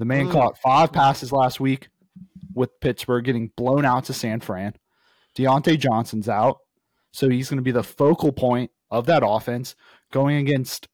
The 0.00 0.04
man 0.04 0.26
Mm. 0.26 0.32
caught 0.32 0.58
five 0.58 0.92
passes 0.92 1.30
last 1.30 1.60
week 1.60 1.88
with 2.52 2.80
Pittsburgh 2.80 3.24
getting 3.24 3.52
blown 3.56 3.84
out 3.84 4.04
to 4.06 4.12
San 4.12 4.40
Fran. 4.40 4.74
Diontae 5.36 5.78
Johnson's 5.78 6.28
out. 6.28 6.58
So 7.14 7.28
he's 7.28 7.48
going 7.48 7.58
to 7.58 7.62
be 7.62 7.70
the 7.70 7.84
focal 7.84 8.32
point 8.32 8.72
of 8.90 9.06
that 9.06 9.22
offense 9.24 9.76
going 10.10 10.36
against 10.36 10.88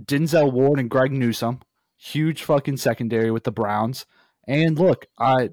Denzel 0.00 0.52
Ward 0.52 0.78
and 0.78 0.88
Greg 0.88 1.10
Newsome. 1.10 1.58
Huge 1.98 2.44
fucking 2.44 2.76
secondary 2.76 3.32
with 3.32 3.42
the 3.42 3.50
Browns. 3.50 4.06
And 4.46 4.78
look, 4.78 5.06
I 5.18 5.50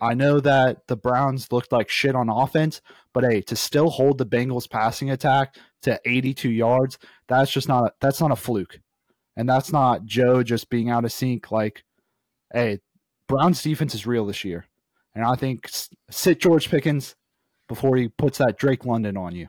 I 0.00 0.14
know 0.14 0.40
that 0.40 0.86
the 0.86 0.96
Browns 0.96 1.52
looked 1.52 1.72
like 1.72 1.90
shit 1.90 2.14
on 2.16 2.30
offense, 2.30 2.80
but 3.12 3.22
hey, 3.22 3.42
to 3.42 3.54
still 3.54 3.90
hold 3.90 4.16
the 4.16 4.24
Bengals 4.24 4.68
passing 4.68 5.10
attack 5.10 5.56
to 5.82 6.00
82 6.06 6.50
yards, 6.50 6.98
that's 7.28 7.52
just 7.52 7.68
not 7.68 7.84
a, 7.84 7.92
that's 8.00 8.22
not 8.22 8.32
a 8.32 8.36
fluke. 8.36 8.80
And 9.36 9.46
that's 9.46 9.70
not 9.70 10.06
Joe 10.06 10.42
just 10.42 10.70
being 10.70 10.88
out 10.88 11.04
of 11.04 11.12
sync 11.12 11.52
like 11.52 11.84
hey, 12.50 12.78
Browns 13.28 13.62
defense 13.62 13.94
is 13.94 14.06
real 14.06 14.24
this 14.24 14.42
year. 14.42 14.64
And 15.14 15.22
I 15.22 15.34
think 15.34 15.68
sit 16.08 16.40
George 16.40 16.70
Pickens 16.70 17.14
before 17.68 17.96
he 17.96 18.08
puts 18.08 18.38
that 18.38 18.56
Drake 18.58 18.84
London 18.84 19.16
on 19.16 19.34
you. 19.34 19.48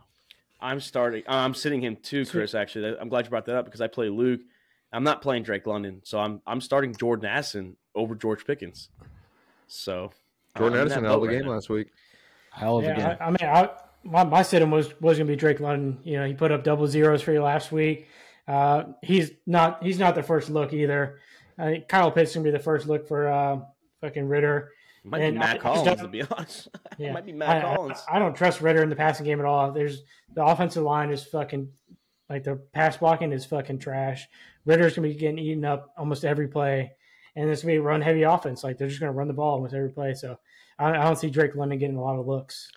I'm 0.59 0.79
starting. 0.79 1.23
uh, 1.27 1.35
I'm 1.35 1.53
sitting 1.53 1.81
him 1.81 1.97
too, 1.97 2.25
Chris. 2.25 2.55
Actually, 2.55 2.97
I'm 2.97 3.09
glad 3.09 3.25
you 3.25 3.29
brought 3.29 3.45
that 3.45 3.55
up 3.55 3.65
because 3.65 3.81
I 3.81 3.87
play 3.87 4.09
Luke. 4.09 4.41
I'm 4.91 5.03
not 5.03 5.21
playing 5.21 5.43
Drake 5.43 5.67
London, 5.67 6.01
so 6.03 6.19
I'm 6.19 6.41
I'm 6.47 6.61
starting 6.61 6.95
Jordan 6.95 7.25
Addison 7.25 7.75
over 7.93 8.15
George 8.15 8.45
Pickens. 8.45 8.89
So 9.67 10.11
Jordan 10.57 10.79
I'm 10.79 10.85
Addison 10.85 11.03
held 11.03 11.19
boat 11.19 11.25
the 11.25 11.27
right 11.27 11.37
game 11.39 11.47
now. 11.47 11.53
last 11.53 11.69
week. 11.69 11.87
Hell 12.51 12.77
of 12.77 12.85
a 12.85 12.95
game. 12.95 13.05
I, 13.05 13.17
I 13.19 13.29
mean, 13.29 13.37
I, 13.41 13.69
my 14.03 14.23
my 14.23 14.41
sit-in 14.41 14.71
was 14.71 14.89
was 15.01 15.17
going 15.17 15.27
to 15.27 15.33
be 15.33 15.35
Drake 15.35 15.59
London. 15.59 15.99
You 16.03 16.17
know, 16.19 16.25
he 16.25 16.33
put 16.33 16.51
up 16.51 16.63
double 16.63 16.87
zeros 16.87 17.21
for 17.21 17.33
you 17.33 17.43
last 17.43 17.71
week. 17.71 18.07
Uh, 18.47 18.83
he's 19.01 19.31
not 19.45 19.83
he's 19.83 19.99
not 19.99 20.15
the 20.15 20.23
first 20.23 20.49
look 20.49 20.71
either. 20.71 21.19
I 21.57 21.65
think 21.65 21.87
Kyle 21.87 22.11
Pitts 22.11 22.33
going 22.33 22.45
to 22.45 22.51
be 22.51 22.57
the 22.57 22.63
first 22.63 22.87
look 22.87 23.07
for 23.07 23.27
uh, 23.27 23.59
fucking 24.01 24.27
Ridder. 24.27 24.71
Might 25.05 25.19
be 25.19 25.23
And 25.25 25.37
I- 25.37 25.39
Matt 25.39 25.55
I 25.55 25.59
Collins 25.59 26.01
to 26.01 26.07
be 26.07 26.21
honest. 26.31 26.67
Yeah, 26.97 27.09
it 27.09 27.13
might 27.13 27.25
be 27.25 27.31
Matt 27.33 27.63
I, 27.63 27.71
I- 27.71 27.75
Collins. 27.75 28.03
I, 28.11 28.19
don't 28.19 28.35
trust 28.35 28.61
Ridder 28.61 28.81
in 28.83 28.89
the 28.89 28.95
passing 28.95 29.25
game 29.25 29.39
at 29.39 29.45
all. 29.45 29.71
There's 29.71 30.01
the 30.33 30.43
offensive 30.43 30.83
line 30.83 31.11
is 31.11 31.23
fucking 31.23 31.69
like 32.29 32.43
the 32.43 32.55
pass 32.55 32.97
blocking 32.97 33.31
is 33.31 33.45
fucking 33.45 33.79
trash. 33.79 34.27
Ridder's 34.65 34.95
gonna 34.95 35.07
be 35.07 35.13
getting 35.15 35.37
eaten 35.39 35.63
up 35.63 35.93
almost 35.97 36.25
every 36.25 36.47
play, 36.47 36.91
and 37.35 37.47
this 37.49 37.63
will 37.63 37.67
be 37.67 37.75
a 37.75 37.81
run 37.81 38.01
heavy 38.01 38.23
offense. 38.23 38.63
Like 38.63 38.77
they're 38.77 38.87
just 38.87 38.99
gonna 38.99 39.11
run 39.11 39.27
the 39.27 39.33
ball 39.33 39.53
almost 39.55 39.75
every 39.75 39.91
play. 39.91 40.15
So 40.15 40.39
I, 40.79 40.89
I 40.89 41.03
don't 41.03 41.17
see 41.17 41.29
Drake 41.29 41.55
London 41.55 41.77
getting 41.77 41.97
a 41.97 42.01
lot 42.01 42.17
of 42.19 42.25
looks. 42.25 42.71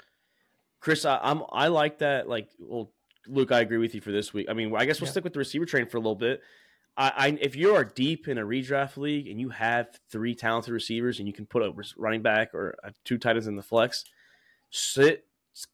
Chris, 0.80 1.04
I, 1.06 1.18
I'm 1.22 1.42
I 1.50 1.68
like 1.68 1.98
that. 2.00 2.28
Like, 2.28 2.50
well, 2.60 2.92
Luke, 3.26 3.50
I 3.52 3.60
agree 3.60 3.78
with 3.78 3.94
you 3.94 4.00
for 4.02 4.12
this 4.12 4.32
week. 4.34 4.46
I 4.50 4.52
mean, 4.52 4.74
I 4.76 4.84
guess 4.84 5.00
we'll 5.00 5.06
Yeah. 5.08 5.12
stick 5.12 5.24
with 5.24 5.32
the 5.32 5.38
receiver 5.38 5.64
train 5.64 5.86
for 5.86 5.96
a 5.96 6.00
little 6.00 6.14
bit. 6.14 6.40
I, 6.98 7.12
I 7.16 7.38
if 7.40 7.56
you 7.56 7.74
are 7.74 7.84
deep 7.84 8.28
in 8.28 8.36
a 8.36 8.44
redraft 8.44 8.96
league 8.96 9.28
and 9.28 9.40
you 9.40 9.48
have 9.50 9.88
three 10.10 10.34
talented 10.34 10.74
receivers 10.74 11.20
and 11.20 11.28
you 11.28 11.32
can 11.32 11.46
put 11.46 11.62
a 11.62 11.72
running 11.96 12.22
back 12.22 12.54
or 12.54 12.74
uh 12.84 12.90
two 13.04 13.16
tight 13.16 13.36
ends 13.36 13.46
in 13.46 13.56
the 13.56 13.62
flex, 13.62 14.04
sit 14.70 15.24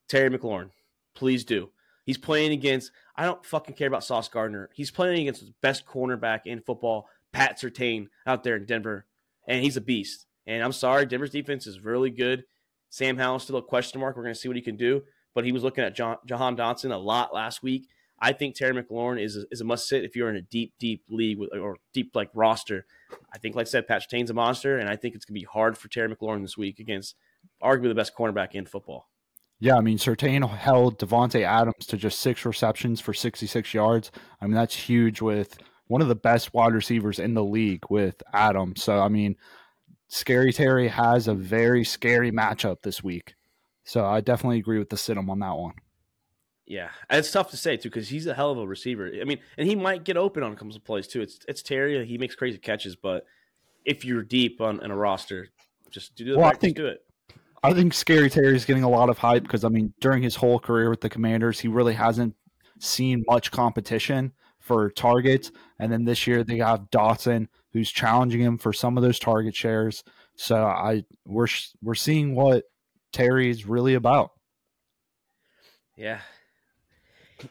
Terry 0.08 0.30
McLaurin. 0.30 0.70
Please 1.14 1.44
do. 1.44 1.70
He's 2.04 2.18
playing 2.18 2.52
against. 2.52 2.92
I 3.16 3.24
don't 3.24 3.44
fucking 3.44 3.74
care 3.74 3.88
about 3.88 4.04
Sauce 4.04 4.28
Gardner. 4.28 4.68
He's 4.74 4.90
playing 4.90 5.22
against 5.22 5.40
the 5.40 5.54
best 5.62 5.86
cornerback 5.86 6.40
in 6.44 6.60
football, 6.60 7.08
Pat 7.32 7.58
Surtain, 7.58 8.08
out 8.26 8.44
there 8.44 8.56
in 8.56 8.66
Denver, 8.66 9.06
and 9.48 9.62
he's 9.64 9.76
a 9.76 9.80
beast. 9.80 10.26
And 10.46 10.62
I'm 10.62 10.72
sorry, 10.72 11.06
Denver's 11.06 11.30
defense 11.30 11.66
is 11.66 11.80
really 11.80 12.10
good. 12.10 12.44
Sam 12.90 13.16
Howell's 13.16 13.44
still 13.44 13.56
a 13.56 13.62
question 13.62 14.00
mark. 14.00 14.16
We're 14.16 14.24
going 14.24 14.34
to 14.34 14.40
see 14.40 14.48
what 14.48 14.56
he 14.56 14.62
can 14.62 14.76
do. 14.76 15.02
But 15.34 15.44
he 15.44 15.52
was 15.52 15.64
looking 15.64 15.82
at 15.82 15.96
John, 15.96 16.18
Jahan 16.26 16.56
Dotson 16.56 16.92
a 16.92 16.96
lot 16.96 17.34
last 17.34 17.62
week. 17.62 17.88
I 18.20 18.32
think 18.32 18.54
Terry 18.54 18.80
McLaurin 18.80 19.22
is 19.22 19.36
a, 19.36 19.44
is 19.50 19.60
a 19.60 19.64
must 19.64 19.88
sit 19.88 20.04
if 20.04 20.16
you're 20.16 20.30
in 20.30 20.36
a 20.36 20.42
deep, 20.42 20.74
deep 20.78 21.04
league 21.10 21.38
with, 21.38 21.50
or 21.52 21.76
deep 21.92 22.14
like 22.14 22.30
roster. 22.34 22.86
I 23.32 23.38
think, 23.38 23.54
like 23.54 23.66
I 23.66 23.70
said, 23.70 23.86
Pat 23.86 24.02
Surtain's 24.02 24.30
a 24.30 24.34
monster, 24.34 24.78
and 24.78 24.88
I 24.88 24.96
think 24.96 25.14
it's 25.14 25.24
going 25.24 25.34
to 25.34 25.40
be 25.40 25.46
hard 25.50 25.76
for 25.76 25.88
Terry 25.88 26.14
McLaurin 26.14 26.42
this 26.42 26.56
week 26.56 26.78
against 26.78 27.16
arguably 27.62 27.88
the 27.88 27.94
best 27.94 28.16
cornerback 28.16 28.52
in 28.52 28.66
football. 28.66 29.08
Yeah, 29.60 29.76
I 29.76 29.80
mean, 29.80 29.98
Surtain 29.98 30.48
held 30.48 30.98
Davante 30.98 31.42
Adams 31.42 31.86
to 31.86 31.96
just 31.96 32.18
six 32.18 32.44
receptions 32.44 33.00
for 33.00 33.14
66 33.14 33.72
yards. 33.72 34.10
I 34.40 34.46
mean, 34.46 34.54
that's 34.54 34.74
huge 34.74 35.22
with 35.22 35.58
one 35.86 36.02
of 36.02 36.08
the 36.08 36.14
best 36.14 36.52
wide 36.52 36.74
receivers 36.74 37.18
in 37.18 37.34
the 37.34 37.44
league 37.44 37.84
with 37.88 38.22
Adams. 38.32 38.82
So, 38.82 39.00
I 39.00 39.08
mean, 39.08 39.36
Scary 40.08 40.52
Terry 40.52 40.88
has 40.88 41.28
a 41.28 41.34
very 41.34 41.84
scary 41.84 42.30
matchup 42.30 42.82
this 42.82 43.02
week. 43.02 43.34
So, 43.84 44.04
I 44.04 44.20
definitely 44.20 44.58
agree 44.58 44.78
with 44.78 44.90
the 44.90 44.96
sit 44.96 45.16
on 45.16 45.26
that 45.26 45.56
one. 45.56 45.74
Yeah, 46.66 46.88
and 47.10 47.18
it's 47.18 47.30
tough 47.30 47.50
to 47.50 47.56
say 47.58 47.76
too 47.76 47.90
because 47.90 48.08
he's 48.08 48.26
a 48.26 48.34
hell 48.34 48.50
of 48.50 48.58
a 48.58 48.66
receiver. 48.66 49.10
I 49.20 49.24
mean, 49.24 49.38
and 49.58 49.68
he 49.68 49.74
might 49.74 50.04
get 50.04 50.16
open 50.16 50.42
on 50.42 50.52
a 50.52 50.56
couple 50.56 50.74
of 50.74 50.84
plays 50.84 51.06
too. 51.06 51.20
It's 51.20 51.38
it's 51.46 51.62
Terry. 51.62 52.06
He 52.06 52.16
makes 52.16 52.34
crazy 52.34 52.58
catches, 52.58 52.96
but 52.96 53.26
if 53.84 54.04
you're 54.04 54.22
deep 54.22 54.60
on 54.62 54.82
in 54.82 54.90
a 54.90 54.96
roster, 54.96 55.48
just 55.90 56.14
do 56.14 56.24
the 56.24 56.38
Well, 56.38 56.46
I 56.46 56.54
think- 56.54 56.76
do 56.76 56.86
it. 56.86 57.02
I 57.62 57.72
think 57.72 57.94
Scary 57.94 58.28
Terry 58.28 58.54
is 58.54 58.66
getting 58.66 58.82
a 58.82 58.90
lot 58.90 59.08
of 59.08 59.16
hype 59.16 59.42
because 59.42 59.64
I 59.64 59.68
mean, 59.68 59.94
during 60.00 60.22
his 60.22 60.36
whole 60.36 60.58
career 60.58 60.90
with 60.90 61.00
the 61.00 61.08
Commanders, 61.08 61.60
he 61.60 61.68
really 61.68 61.94
hasn't 61.94 62.34
seen 62.78 63.24
much 63.26 63.50
competition 63.50 64.32
for 64.58 64.90
targets. 64.90 65.50
And 65.78 65.90
then 65.90 66.04
this 66.04 66.26
year 66.26 66.44
they 66.44 66.58
have 66.58 66.90
Dotson, 66.90 67.48
who's 67.72 67.90
challenging 67.90 68.40
him 68.40 68.58
for 68.58 68.72
some 68.74 68.98
of 68.98 69.02
those 69.02 69.18
target 69.18 69.54
shares. 69.54 70.04
So 70.36 70.56
I 70.64 71.04
we're 71.26 71.46
we're 71.82 71.94
seeing 71.94 72.34
what 72.34 72.64
Terry 73.12 73.48
is 73.48 73.64
really 73.66 73.94
about. 73.94 74.32
Yeah. 75.96 76.20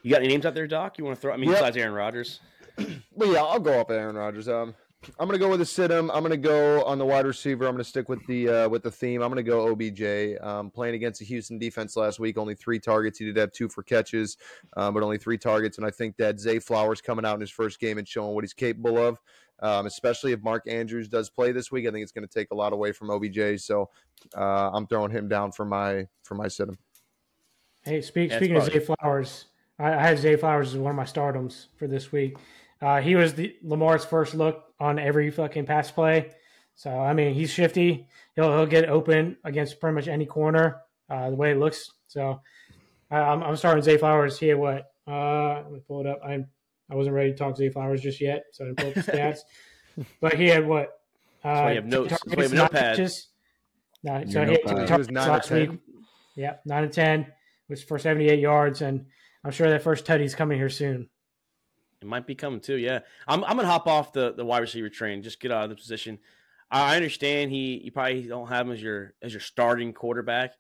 You 0.02 0.12
got 0.12 0.20
any 0.22 0.28
names 0.30 0.46
out 0.46 0.54
there, 0.54 0.68
Doc? 0.68 0.98
You 0.98 1.04
want 1.06 1.18
to 1.18 1.22
throw? 1.22 1.34
I 1.34 1.38
mean, 1.38 1.50
Yep. 1.50 1.60
besides 1.60 1.78
Aaron 1.78 1.94
Rodgers. 1.94 2.40
But 3.16 3.28
yeah, 3.28 3.44
I'll 3.44 3.60
go 3.60 3.80
up 3.80 3.92
Aaron 3.92 4.16
Rodgers. 4.16 4.48
Um, 4.48 4.74
I'm 5.20 5.28
gonna 5.28 5.38
go 5.38 5.48
with 5.50 5.62
a 5.62 5.66
sit 5.66 5.92
him. 5.92 6.10
I'm 6.10 6.24
gonna 6.24 6.36
go 6.36 6.84
on 6.84 6.98
the 6.98 7.06
wide 7.06 7.28
receiver. 7.28 7.68
I'm 7.68 7.74
gonna 7.74 7.84
stick 7.84 8.10
with 8.10 8.26
the 8.26 8.50
uh, 8.50 8.70
with 8.70 8.82
the 8.82 8.90
theme. 8.90 9.22
I'm 9.22 9.30
gonna 9.30 9.44
go 9.44 9.68
OBJ. 9.72 10.42
Um, 10.42 10.72
playing 10.72 10.96
against 10.96 11.20
the 11.20 11.26
Houston 11.26 11.60
defense 11.60 11.96
last 11.96 12.20
week, 12.20 12.38
only 12.40 12.56
three 12.56 12.80
targets. 12.80 13.20
He 13.20 13.26
did 13.26 13.38
have 13.38 13.52
two 13.52 13.70
for 13.70 13.84
catches, 13.84 14.38
um, 14.76 14.96
but 14.96 15.04
only 15.04 15.20
three 15.20 15.38
targets. 15.38 15.78
And 15.78 15.86
I 15.86 15.92
think 15.92 16.18
that 16.18 16.40
Zay 16.40 16.58
Flowers 16.58 17.02
coming 17.02 17.24
out 17.26 17.36
in 17.36 17.42
his 17.42 17.52
first 17.52 17.80
game 17.80 18.00
and 18.00 18.08
showing 18.08 18.34
what 18.34 18.44
he's 18.44 18.54
capable 18.54 18.98
of. 18.98 19.20
Um, 19.60 19.86
especially 19.86 20.32
if 20.32 20.42
Mark 20.42 20.64
Andrews 20.68 21.08
does 21.08 21.30
play 21.30 21.52
this 21.52 21.72
week, 21.72 21.88
I 21.88 21.92
think 21.92 22.02
it's 22.02 22.12
going 22.12 22.28
to 22.28 22.34
take 22.34 22.50
a 22.52 22.56
lot 22.56 22.74
away 22.74 22.92
from 22.92 23.12
OBJ. 23.12 23.62
So 23.62 23.90
uh, 24.36 24.72
I'm 24.74 24.88
throwing 24.88 25.12
him 25.12 25.28
down 25.28 25.52
for 25.52 25.66
my 25.66 26.08
for 26.24 26.34
my 26.36 26.48
sit 26.48 26.68
him. 26.68 26.78
Hey, 27.84 28.02
speak, 28.02 28.32
Yeah, 28.32 28.38
it's 28.38 28.46
speaking 28.46 28.58
of 28.58 28.64
Zay 28.66 28.80
Flowers, 28.80 29.46
I, 29.84 29.94
I 29.94 30.02
had 30.02 30.18
Zay 30.18 30.36
Flowers 30.38 30.74
as 30.74 30.80
one 30.80 30.92
of 30.92 30.96
my 30.96 31.04
stardoms 31.04 31.68
for 31.78 31.88
this 31.88 32.12
week. 32.12 32.38
Uh, 32.82 33.02
he 33.02 33.16
was 33.16 33.34
the 33.34 33.56
Lamar's 33.62 34.06
first 34.06 34.34
look 34.34 34.64
on 34.80 34.98
every 34.98 35.30
fucking 35.30 35.66
pass 35.66 35.92
play. 35.92 36.32
So 36.76 36.90
I 36.90 37.14
mean, 37.14 37.34
he's 37.34 37.52
shifty. 37.52 38.08
He'll 38.36 38.52
he'll 38.52 38.66
get 38.66 38.90
open 38.90 39.38
against 39.44 39.80
pretty 39.80 39.96
much 39.96 40.08
any 40.08 40.26
corner. 40.26 40.82
Uh, 41.10 41.30
the 41.30 41.36
way 41.36 41.52
it 41.52 41.60
looks. 41.60 41.86
So 42.08 42.42
I, 43.12 43.18
I'm 43.18 43.44
I'm 43.44 43.56
starting 43.56 43.84
Zay 43.84 43.98
Flowers. 43.98 44.40
He 44.40 44.48
had 44.48 44.58
what? 44.58 44.86
Uh, 45.08 45.62
let 45.64 45.72
me 45.72 45.80
pull 45.88 46.00
it 46.00 46.08
up. 46.08 46.20
I 46.26 46.40
I 46.90 46.96
wasn't 46.96 47.16
ready 47.16 47.32
to 47.32 47.38
talk 47.38 47.58
Zay 47.58 47.70
Flowers 47.70 48.02
just 48.02 48.22
yet, 48.22 48.44
so 48.54 48.64
I 48.64 48.68
didn't 48.68 48.80
pull 48.80 48.90
up 48.90 49.06
the 49.06 49.12
stats. 49.12 49.40
but 50.22 50.34
he 50.34 50.48
had 50.48 50.66
what? 50.66 50.88
Uh, 51.44 51.62
why 51.62 51.70
you 51.72 51.76
have 51.76 51.86
notes. 51.86 52.18
Why 52.26 52.44
you 52.44 52.50
have 52.50 52.54
a 52.54 52.70
targets, 52.70 53.28
nine 54.04 54.14
notepad. 54.14 54.28
No, 54.28 54.32
Your 54.32 54.32
so 54.32 54.46
he 54.46 54.76
had. 54.80 54.90
He 54.90 54.98
was 54.98 55.12
nine 55.12 55.30
or 55.30 55.32
last 55.34 55.48
10. 55.50 55.60
week. 55.60 55.80
Yeah, 56.36 56.56
nine 56.66 56.86
and 56.86 56.94
ten 56.94 57.28
was 57.70 57.84
for 57.84 58.00
seventy 58.00 58.30
eight 58.30 58.40
yards, 58.40 58.82
and 58.82 59.06
I'm 59.44 59.52
sure 59.52 59.70
that 59.70 59.84
first 59.84 60.06
Teddy's 60.06 60.36
coming 60.36 60.58
here 60.58 60.70
soon. 60.70 61.10
It 62.02 62.08
might 62.08 62.28
be 62.28 62.36
coming 62.36 62.60
too. 62.60 62.76
Yeah, 62.76 63.00
I'm. 63.28 63.44
I'm 63.46 63.56
gonna 63.56 63.68
hop 63.68 63.88
off 63.88 64.14
the, 64.14 64.34
the 64.34 64.46
wide 64.46 64.60
receiver 64.60 64.90
train. 64.90 65.24
Just 65.24 65.40
get 65.40 65.52
out 65.52 65.64
of 65.64 65.70
the 65.70 65.76
position. 65.76 66.20
I 66.70 66.96
understand 66.96 67.52
he. 67.52 67.82
You 67.84 67.92
probably 67.92 68.24
don't 68.24 68.48
have 68.48 68.68
him 68.68 68.74
as 68.74 68.82
your 68.82 69.14
as 69.22 69.32
your 69.32 69.42
starting 69.42 69.94
quarterback. 69.94 70.54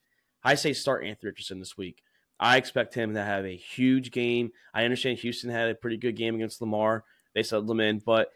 I 0.43 0.55
say 0.55 0.73
start 0.73 1.05
Anthony 1.05 1.29
Richardson 1.29 1.59
this 1.59 1.77
week. 1.77 2.01
I 2.39 2.57
expect 2.57 2.93
him 2.93 3.13
to 3.13 3.23
have 3.23 3.45
a 3.45 3.55
huge 3.55 4.11
game. 4.11 4.51
I 4.73 4.83
understand 4.83 5.19
Houston 5.19 5.49
had 5.49 5.69
a 5.69 5.75
pretty 5.75 5.97
good 5.97 6.15
game 6.15 6.35
against 6.35 6.61
Lamar. 6.61 7.03
They 7.33 7.43
settled 7.43 7.69
him 7.69 7.79
in, 7.79 7.99
but 7.99 8.29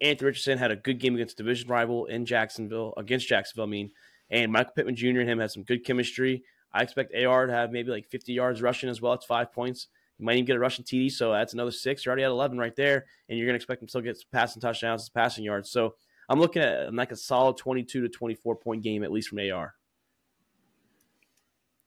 Anthony 0.00 0.26
Richardson 0.26 0.58
had 0.58 0.70
a 0.70 0.76
good 0.76 0.98
game 0.98 1.14
against 1.14 1.38
division 1.38 1.68
rival 1.68 2.06
in 2.06 2.26
Jacksonville 2.26 2.94
against 2.96 3.28
Jacksonville. 3.28 3.64
I 3.64 3.68
mean, 3.68 3.90
and 4.30 4.52
Michael 4.52 4.72
Pittman 4.74 4.96
Jr. 4.96 5.20
and 5.20 5.28
him 5.28 5.38
had 5.38 5.50
some 5.50 5.62
good 5.62 5.84
chemistry. 5.84 6.44
I 6.72 6.82
expect 6.82 7.14
AR 7.14 7.46
to 7.46 7.52
have 7.52 7.72
maybe 7.72 7.90
like 7.90 8.06
50 8.06 8.32
yards 8.32 8.62
rushing 8.62 8.88
as 8.88 9.00
well. 9.00 9.14
It's 9.14 9.24
five 9.24 9.52
points. 9.52 9.88
You 10.18 10.24
might 10.24 10.34
even 10.34 10.44
get 10.46 10.56
a 10.56 10.58
rushing 10.58 10.84
TD, 10.84 11.12
so 11.12 11.32
that's 11.32 11.52
another 11.52 11.70
six. 11.70 12.04
You're 12.04 12.12
already 12.12 12.24
at 12.24 12.30
11 12.30 12.58
right 12.58 12.74
there, 12.74 13.04
and 13.28 13.38
you're 13.38 13.46
going 13.46 13.54
to 13.54 13.56
expect 13.56 13.82
him 13.82 13.86
to 13.86 13.90
still 13.90 14.00
get 14.00 14.16
some 14.16 14.28
passing 14.32 14.62
touchdowns, 14.62 15.08
passing 15.08 15.44
yards. 15.44 15.70
So 15.70 15.94
I'm 16.28 16.40
looking 16.40 16.62
at 16.62 16.92
like 16.94 17.12
a 17.12 17.16
solid 17.16 17.56
22 17.56 18.02
to 18.02 18.08
24 18.08 18.56
point 18.56 18.82
game 18.82 19.04
at 19.04 19.12
least 19.12 19.28
from 19.28 19.38
AR. 19.38 19.74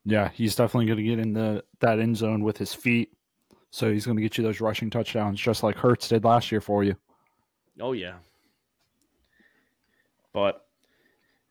Yeah, 0.06 0.30
he's 0.30 0.56
definitely 0.56 0.86
going 0.88 0.98
to 0.98 1.04
get 1.04 1.20
in 1.20 1.34
the 1.34 1.64
that 1.80 2.00
end 2.00 2.18
zone 2.18 2.44
with 2.44 2.58
his 2.58 2.74
feet. 2.74 3.12
So 3.72 3.92
he's 3.92 4.06
going 4.06 4.18
to 4.18 4.24
get 4.24 4.38
you 4.38 4.44
those 4.44 4.62
rushing 4.62 4.90
touchdowns, 4.90 5.40
just 5.40 5.62
like 5.62 5.76
Hurts 5.76 6.08
did 6.08 6.24
last 6.24 6.52
year 6.52 6.62
for 6.62 6.84
you. 6.84 6.96
Oh 7.80 7.94
yeah. 7.94 8.16
But 10.34 10.66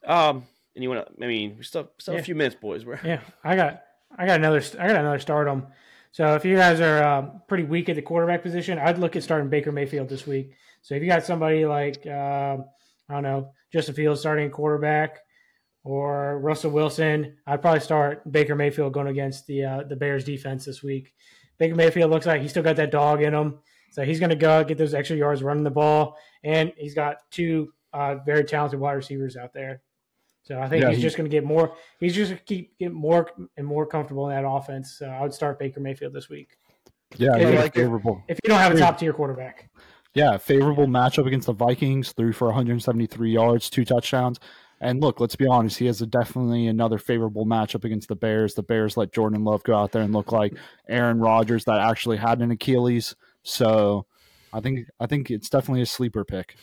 um 0.04 0.44
Anyone? 0.78 0.98
I 0.98 1.26
mean, 1.26 1.56
we 1.58 1.64
still 1.64 1.90
still 1.98 2.14
Yeah. 2.14 2.20
a 2.20 2.22
few 2.22 2.36
minutes, 2.36 2.54
boys. 2.58 2.86
We're 2.86 3.00
Yeah, 3.04 3.20
I 3.44 3.56
got 3.56 3.82
I 4.16 4.24
got 4.26 4.36
another 4.38 4.62
I 4.78 4.86
got 4.86 4.96
another 5.00 5.18
stardom. 5.18 5.66
So 6.12 6.34
if 6.36 6.44
you 6.44 6.56
guys 6.56 6.80
are 6.80 7.02
um, 7.04 7.42
pretty 7.48 7.64
weak 7.64 7.88
at 7.90 7.96
the 7.96 8.02
quarterback 8.02 8.42
position, 8.42 8.78
I'd 8.78 8.96
look 8.98 9.14
at 9.16 9.22
starting 9.22 9.50
Baker 9.50 9.72
Mayfield 9.72 10.08
this 10.08 10.26
week. 10.26 10.54
So 10.80 10.94
if 10.94 11.02
you 11.02 11.08
got 11.08 11.24
somebody 11.24 11.66
like 11.66 12.06
um 12.06 12.64
I 13.08 13.14
don't 13.14 13.24
know 13.24 13.52
Justin 13.72 13.94
Fields 13.96 14.20
starting 14.20 14.50
quarterback 14.50 15.18
or 15.84 16.38
Russell 16.38 16.70
Wilson, 16.70 17.36
I'd 17.46 17.60
probably 17.60 17.80
start 17.80 18.30
Baker 18.30 18.54
Mayfield 18.54 18.92
going 18.92 19.08
against 19.08 19.46
the 19.48 19.64
uh, 19.64 19.82
the 19.82 19.96
Bears 19.96 20.24
defense 20.24 20.64
this 20.64 20.82
week. 20.82 21.12
Baker 21.58 21.74
Mayfield 21.74 22.10
looks 22.10 22.26
like 22.26 22.40
he's 22.40 22.50
still 22.50 22.62
got 22.62 22.76
that 22.76 22.92
dog 22.92 23.20
in 23.22 23.34
him, 23.34 23.58
so 23.90 24.04
he's 24.04 24.20
going 24.20 24.30
to 24.30 24.36
go 24.36 24.62
get 24.62 24.78
those 24.78 24.94
extra 24.94 25.16
yards 25.16 25.42
running 25.42 25.64
the 25.64 25.70
ball, 25.70 26.16
and 26.44 26.72
he's 26.76 26.94
got 26.94 27.16
two 27.32 27.72
uh, 27.92 28.16
very 28.24 28.44
talented 28.44 28.78
wide 28.78 28.92
receivers 28.92 29.36
out 29.36 29.52
there. 29.52 29.82
So 30.48 30.58
I 30.58 30.66
think 30.66 30.82
Yeah, 30.82 30.88
he's 30.88 30.96
he- 30.96 31.02
just 31.02 31.18
going 31.18 31.28
to 31.28 31.34
get 31.36 31.44
more. 31.44 31.74
He's 32.00 32.14
just 32.14 32.30
going 32.30 32.38
to 32.38 32.44
keep 32.44 32.78
get 32.78 32.90
more 32.92 33.28
and 33.58 33.66
more 33.66 33.84
comfortable 33.84 34.30
in 34.30 34.34
that 34.34 34.48
offense. 34.48 34.96
So 34.98 35.06
I 35.06 35.20
would 35.20 35.34
start 35.34 35.58
Baker 35.58 35.78
Mayfield 35.80 36.14
this 36.14 36.30
week 36.30 36.56
Yeah, 37.18 37.32
I 37.34 37.36
you 37.36 37.42
got 37.44 37.54
a 37.54 37.58
like 37.60 37.74
favorable. 37.74 38.22
if 38.28 38.38
you 38.42 38.48
don't 38.48 38.58
have 38.58 38.74
a 38.74 38.78
top 38.78 38.98
tier 38.98 39.12
quarterback. 39.12 39.68
Yeah, 40.14 40.38
favorable 40.38 40.86
matchup 40.86 41.26
against 41.26 41.46
the 41.46 41.52
Vikings, 41.52 42.12
threw 42.12 42.32
for 42.32 42.46
173 42.46 43.30
yards, 43.30 43.68
two 43.68 43.84
touchdowns. 43.84 44.40
And 44.80 45.02
look, 45.02 45.20
let's 45.20 45.36
be 45.36 45.46
honest, 45.46 45.78
he 45.78 45.84
has 45.86 46.00
a 46.00 46.06
definitely 46.06 46.66
another 46.66 46.96
favorable 46.98 47.44
matchup 47.44 47.84
against 47.84 48.08
the 48.08 48.16
Bears. 48.16 48.54
The 48.54 48.62
Bears 48.62 48.96
let 48.96 49.12
Jordan 49.12 49.44
Love 49.44 49.62
go 49.64 49.76
out 49.76 49.92
there 49.92 50.02
and 50.02 50.14
look 50.14 50.32
like 50.32 50.54
Aaron 50.88 51.18
Rodgers 51.18 51.64
that 51.66 51.78
actually 51.78 52.16
had 52.16 52.40
an 52.40 52.50
Achilles. 52.52 53.14
So 53.42 54.06
I 54.52 54.60
think 54.60 54.86
I 54.98 55.04
think 55.06 55.30
it's 55.30 55.50
definitely 55.50 55.82
a 55.82 55.86
sleeper 55.86 56.24
pick. 56.24 56.56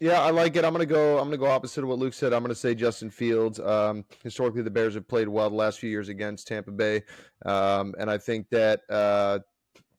Yeah, 0.00 0.20
I 0.20 0.30
like 0.30 0.56
it. 0.56 0.64
I'm 0.64 0.72
gonna 0.72 0.86
go. 0.86 1.18
I'm 1.18 1.24
gonna 1.24 1.36
go 1.36 1.46
opposite 1.46 1.82
of 1.82 1.88
what 1.88 1.98
Luke 1.98 2.14
said. 2.14 2.32
I'm 2.32 2.42
gonna 2.42 2.54
say 2.54 2.74
Justin 2.74 3.10
Fields. 3.10 3.60
Um, 3.60 4.04
historically, 4.22 4.62
the 4.62 4.70
Bears 4.70 4.94
have 4.94 5.06
played 5.08 5.28
well 5.28 5.50
the 5.50 5.56
last 5.56 5.78
few 5.78 5.90
years 5.90 6.08
against 6.08 6.46
Tampa 6.46 6.70
Bay, 6.70 7.02
um, 7.44 7.94
and 7.98 8.10
I 8.10 8.18
think 8.18 8.48
that 8.50 8.80
uh, 8.88 9.40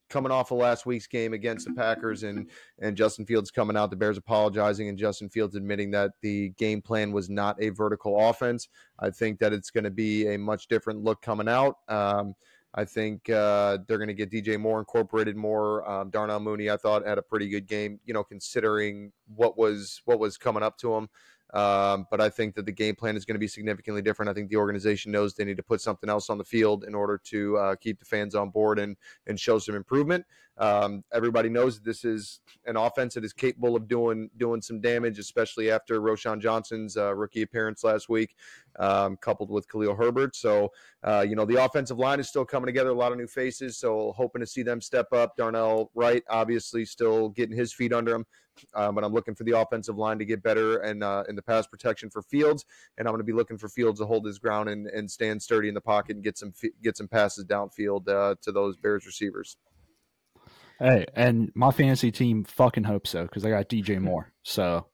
coming 0.10 0.32
off 0.32 0.52
of 0.52 0.58
last 0.60 0.86
week's 0.86 1.08
game 1.08 1.34
against 1.34 1.68
the 1.68 1.74
Packers 1.74 2.24
and 2.24 2.50
and 2.80 2.96
Justin 2.96 3.26
Fields 3.26 3.52
coming 3.52 3.78
out, 3.78 3.90
the 3.90 3.96
Bears 3.96 4.18
apologizing 4.18 4.90
and 4.90 4.98
Justin 4.98 5.30
Fields 5.30 5.56
admitting 5.56 5.92
that 5.92 6.12
the 6.22 6.50
game 6.50 6.82
plan 6.82 7.12
was 7.12 7.30
not 7.30 7.62
a 7.62 7.70
vertical 7.70 8.30
offense. 8.30 8.68
I 9.00 9.10
think 9.10 9.40
that 9.40 9.54
it's 9.54 9.72
going 9.72 9.84
to 9.84 9.92
be 9.92 10.34
a 10.34 10.38
much 10.38 10.68
different 10.68 11.04
look 11.04 11.22
coming 11.22 11.48
out. 11.48 11.78
Um, 11.88 12.36
I 12.78 12.84
think 12.84 13.30
uh, 13.30 13.78
they're 13.88 13.98
going 13.98 14.10
to 14.10 14.14
get 14.14 14.30
DJ 14.30 14.60
Moore 14.60 14.80
incorporated 14.80 15.38
more. 15.38 15.90
Um, 15.90 16.10
Darnell 16.10 16.42
Mooney, 16.42 16.70
I 16.70 16.76
thought, 16.76 17.08
had 17.08 17.18
a 17.18 17.22
pretty 17.22 17.48
good 17.48 17.68
game. 17.68 18.02
You 18.04 18.14
know, 18.14 18.24
considering 18.24 19.14
what 19.34 19.58
was 19.58 20.02
what 20.04 20.20
was 20.20 20.38
coming 20.38 20.62
up 20.62 20.78
to 20.80 20.94
him. 20.94 21.08
Um, 21.54 22.08
but 22.10 22.20
I 22.20 22.30
think 22.30 22.56
that 22.56 22.66
the 22.66 22.72
game 22.72 22.96
plan 22.96 23.16
is 23.16 23.24
going 23.24 23.36
to 23.36 23.40
be 23.40 23.48
significantly 23.48 24.02
different. 24.02 24.30
I 24.30 24.34
think 24.34 24.50
the 24.50 24.58
organization 24.58 25.12
knows 25.12 25.36
they 25.36 25.46
need 25.46 25.58
to 25.58 25.64
put 25.64 25.80
something 25.80 26.10
else 26.10 26.30
on 26.30 26.38
the 26.38 26.44
field 26.44 26.84
in 26.84 26.96
order 26.96 27.20
to 27.26 27.58
uh, 27.58 27.76
keep 27.76 28.00
the 28.00 28.06
fans 28.06 28.36
on 28.36 28.50
board 28.50 28.80
and 28.80 28.98
and 29.28 29.40
show 29.40 29.60
some 29.60 29.76
improvement. 29.76 30.26
Um, 30.58 31.04
everybody 31.14 31.50
knows 31.50 31.82
this 31.82 32.06
is 32.06 32.40
an 32.66 32.78
offense 32.78 33.14
that 33.16 33.26
is 33.26 33.34
capable 33.34 33.76
of 33.76 33.88
doing 33.88 34.30
doing 34.38 34.62
some 34.62 34.82
damage, 34.82 35.20
especially 35.20 35.70
after 35.70 36.02
Roschon 36.02 36.42
Johnson's 36.42 36.98
uh, 36.98 37.14
rookie 37.14 37.42
appearance 37.42 37.84
last 37.84 38.10
week, 38.10 38.36
um, 38.80 39.18
coupled 39.18 39.50
with 39.52 39.70
Khalil 39.70 39.96
Herbert. 39.96 40.36
So 40.36 40.72
uh, 41.04 41.26
you 41.28 41.36
know, 41.36 41.46
the 41.46 41.64
offensive 41.64 42.00
line 42.00 42.20
is 42.20 42.28
still 42.28 42.46
coming 42.46 42.66
together, 42.66 42.90
a 42.90 42.94
lot 42.94 43.12
of 43.12 43.18
new 43.18 43.28
faces. 43.28 43.78
So 43.78 44.14
hoping 44.14 44.40
to 44.40 44.48
see 44.48 44.64
them 44.64 44.82
step 44.82 45.12
up. 45.14 45.36
Darnell 45.38 45.92
Wright, 45.94 46.24
obviously, 46.30 46.86
still 46.86 47.30
getting 47.30 47.56
his 47.56 47.74
feet 47.74 47.94
under 47.94 48.16
him. 48.16 48.26
Um, 48.74 48.96
but 48.96 49.04
I'm 49.04 49.14
looking 49.14 49.36
for 49.36 49.44
the 49.44 49.60
offensive 49.60 49.98
line 49.98 50.20
to 50.20 50.26
get 50.26 50.44
better 50.44 50.78
and 50.78 51.04
uh, 51.04 51.24
in 51.28 51.36
the 51.36 51.42
pass 51.42 51.68
protection 51.68 52.10
for 52.10 52.22
Fields. 52.22 52.66
And 52.98 53.08
I'm 53.08 53.12
going 53.12 53.20
to 53.20 53.26
be 53.26 53.34
looking 53.34 53.58
for 53.58 53.70
Fields 53.70 54.00
to 54.00 54.06
hold 54.06 54.26
his 54.26 54.40
ground 54.40 54.70
and, 54.70 54.88
and 54.88 55.10
stand 55.10 55.42
sturdy 55.42 55.68
in 55.68 55.74
the 55.74 55.82
pocket 55.82 56.16
and 56.16 56.24
get 56.24 56.38
some 56.38 56.54
get 56.82 56.98
some 56.98 57.08
passes 57.08 57.46
downfield 57.46 58.08
uh, 58.08 58.36
to 58.42 58.52
those 58.52 58.78
Bears 58.78 59.06
receivers. 59.06 59.58
Hey, 60.80 61.06
and 61.16 61.52
my 61.56 61.72
fantasy 61.72 62.12
team 62.12 62.44
fucking 62.44 62.84
hope 62.84 63.08
so 63.08 63.24
because 63.24 63.46
I 63.46 63.50
got 63.50 63.70
DJ 63.70 64.00
Moore. 64.00 64.34
So 64.44 64.88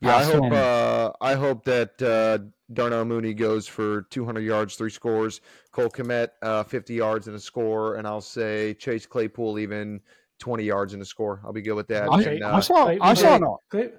Yeah, 0.00 0.16
I 0.16 0.24
hope 0.24 0.52
uh, 0.52 1.12
I 1.20 1.34
hope 1.34 1.64
that 1.64 2.00
uh, 2.02 2.38
Darnell 2.72 3.04
Mooney 3.04 3.34
goes 3.34 3.66
for 3.66 4.02
200 4.02 4.40
yards, 4.40 4.76
three 4.76 4.90
scores. 4.90 5.40
Cole 5.72 5.88
Kmet, 5.88 6.28
uh, 6.42 6.64
50 6.64 6.94
yards 6.94 7.26
and 7.26 7.36
a 7.36 7.40
score, 7.40 7.96
and 7.96 8.06
I'll 8.06 8.20
say 8.20 8.74
Chase 8.74 9.06
Claypool 9.06 9.58
even 9.58 10.00
20 10.38 10.64
yards 10.64 10.92
and 10.92 11.02
a 11.02 11.04
score. 11.04 11.40
I'll 11.44 11.52
be 11.52 11.62
good 11.62 11.74
with 11.74 11.88
that. 11.88 12.08
I, 12.10 12.22
And, 12.22 12.44
I 12.44 12.50
uh, 12.50 12.60
saw 12.60 12.84
Clay- 12.84 12.98
I 13.00 13.14
saw 13.14 13.38
Clay- 13.38 13.46
an, 13.46 13.56
Clay- 13.70 13.90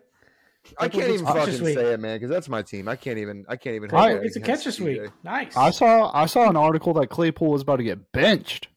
I 0.79 0.89
can't 0.89 1.09
even 1.09 1.25
Claypool 1.25 1.33
gets 1.33 1.33
catch 1.33 1.45
this 1.45 1.55
fucking 1.59 1.65
week. 1.65 1.75
say 1.77 1.93
it, 1.93 1.99
man, 2.01 2.15
because 2.17 2.29
that's 2.29 2.49
my 2.49 2.61
team. 2.61 2.87
I 2.89 2.95
can't 2.97 3.17
even. 3.17 3.45
I 3.47 3.55
can't 3.55 3.75
even. 3.75 3.89
Claypool 3.89 4.09
hold 4.11 4.23
gets 4.23 4.35
a 4.35 4.39
that 4.39 4.45
catch 4.45 4.63
this 4.65 4.79
week. 4.81 5.01
Nice. 5.23 5.55
I 5.55 5.69
saw 5.69 6.11
I 6.13 6.25
saw 6.25 6.49
an 6.49 6.57
article 6.57 6.93
that 6.95 7.07
Claypool 7.09 7.51
was 7.51 7.61
about 7.61 7.77
to 7.77 7.83
get 7.83 8.11
benched. 8.11 8.67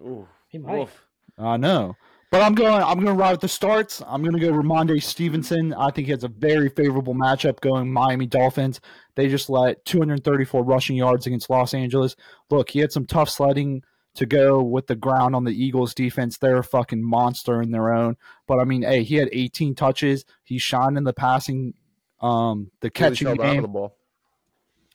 Ooh, 0.00 0.26
He 0.48 0.58
might. 0.58 0.78
woof. 0.78 1.06
I 1.38 1.56
know. 1.56 1.94
But 2.32 2.42
I'm 2.42 2.54
going 2.54 2.82
I'm 2.82 2.94
going 3.00 3.06
to 3.16 3.20
ride 3.20 3.32
with 3.32 3.40
the 3.40 3.48
starts. 3.48 4.02
I'm 4.06 4.22
going 4.22 4.34
to 4.34 4.40
go 4.40 4.52
Rhamondre 4.52 5.02
Stevenson. 5.02 5.72
I 5.74 5.90
think 5.90 6.06
he 6.06 6.12
has 6.12 6.22
a 6.24 6.28
very 6.28 6.68
favorable 6.68 7.14
matchup 7.14 7.60
going 7.60 7.92
Miami 7.92 8.26
Dolphins. 8.26 8.80
They 9.16 9.28
just 9.28 9.50
let 9.50 9.84
234 9.84 10.64
rushing 10.64 10.96
yards 10.96 11.26
against 11.26 11.50
Los 11.50 11.74
Angeles. 11.74 12.14
Look, 12.50 12.70
he 12.70 12.78
had 12.80 12.92
some 12.92 13.04
tough 13.06 13.28
sledding 13.30 13.82
to 14.14 14.26
go 14.26 14.62
with 14.62 14.86
the 14.86 14.96
ground 14.96 15.34
on 15.36 15.44
the 15.44 15.52
Eagles 15.64 15.94
defense. 15.94 16.36
They're 16.38 16.58
a 16.58 16.64
fucking 16.64 17.02
monster 17.02 17.62
in 17.62 17.70
their 17.70 17.92
own. 17.92 18.16
But 18.46 18.58
I 18.58 18.64
mean, 18.64 18.82
hey, 18.82 19.02
he 19.02 19.16
had 19.16 19.28
18 19.32 19.74
touches. 19.74 20.24
He 20.44 20.58
shined 20.58 20.96
in 20.98 21.04
the 21.04 21.12
passing 21.12 21.74
um 22.20 22.70
the 22.80 22.90
Really 22.98 23.10
catching 23.10 23.26
held 23.28 23.40
on 23.40 23.46
to 23.46 23.52
game. 23.54 23.62
the 23.62 23.68
ball. 23.68 23.96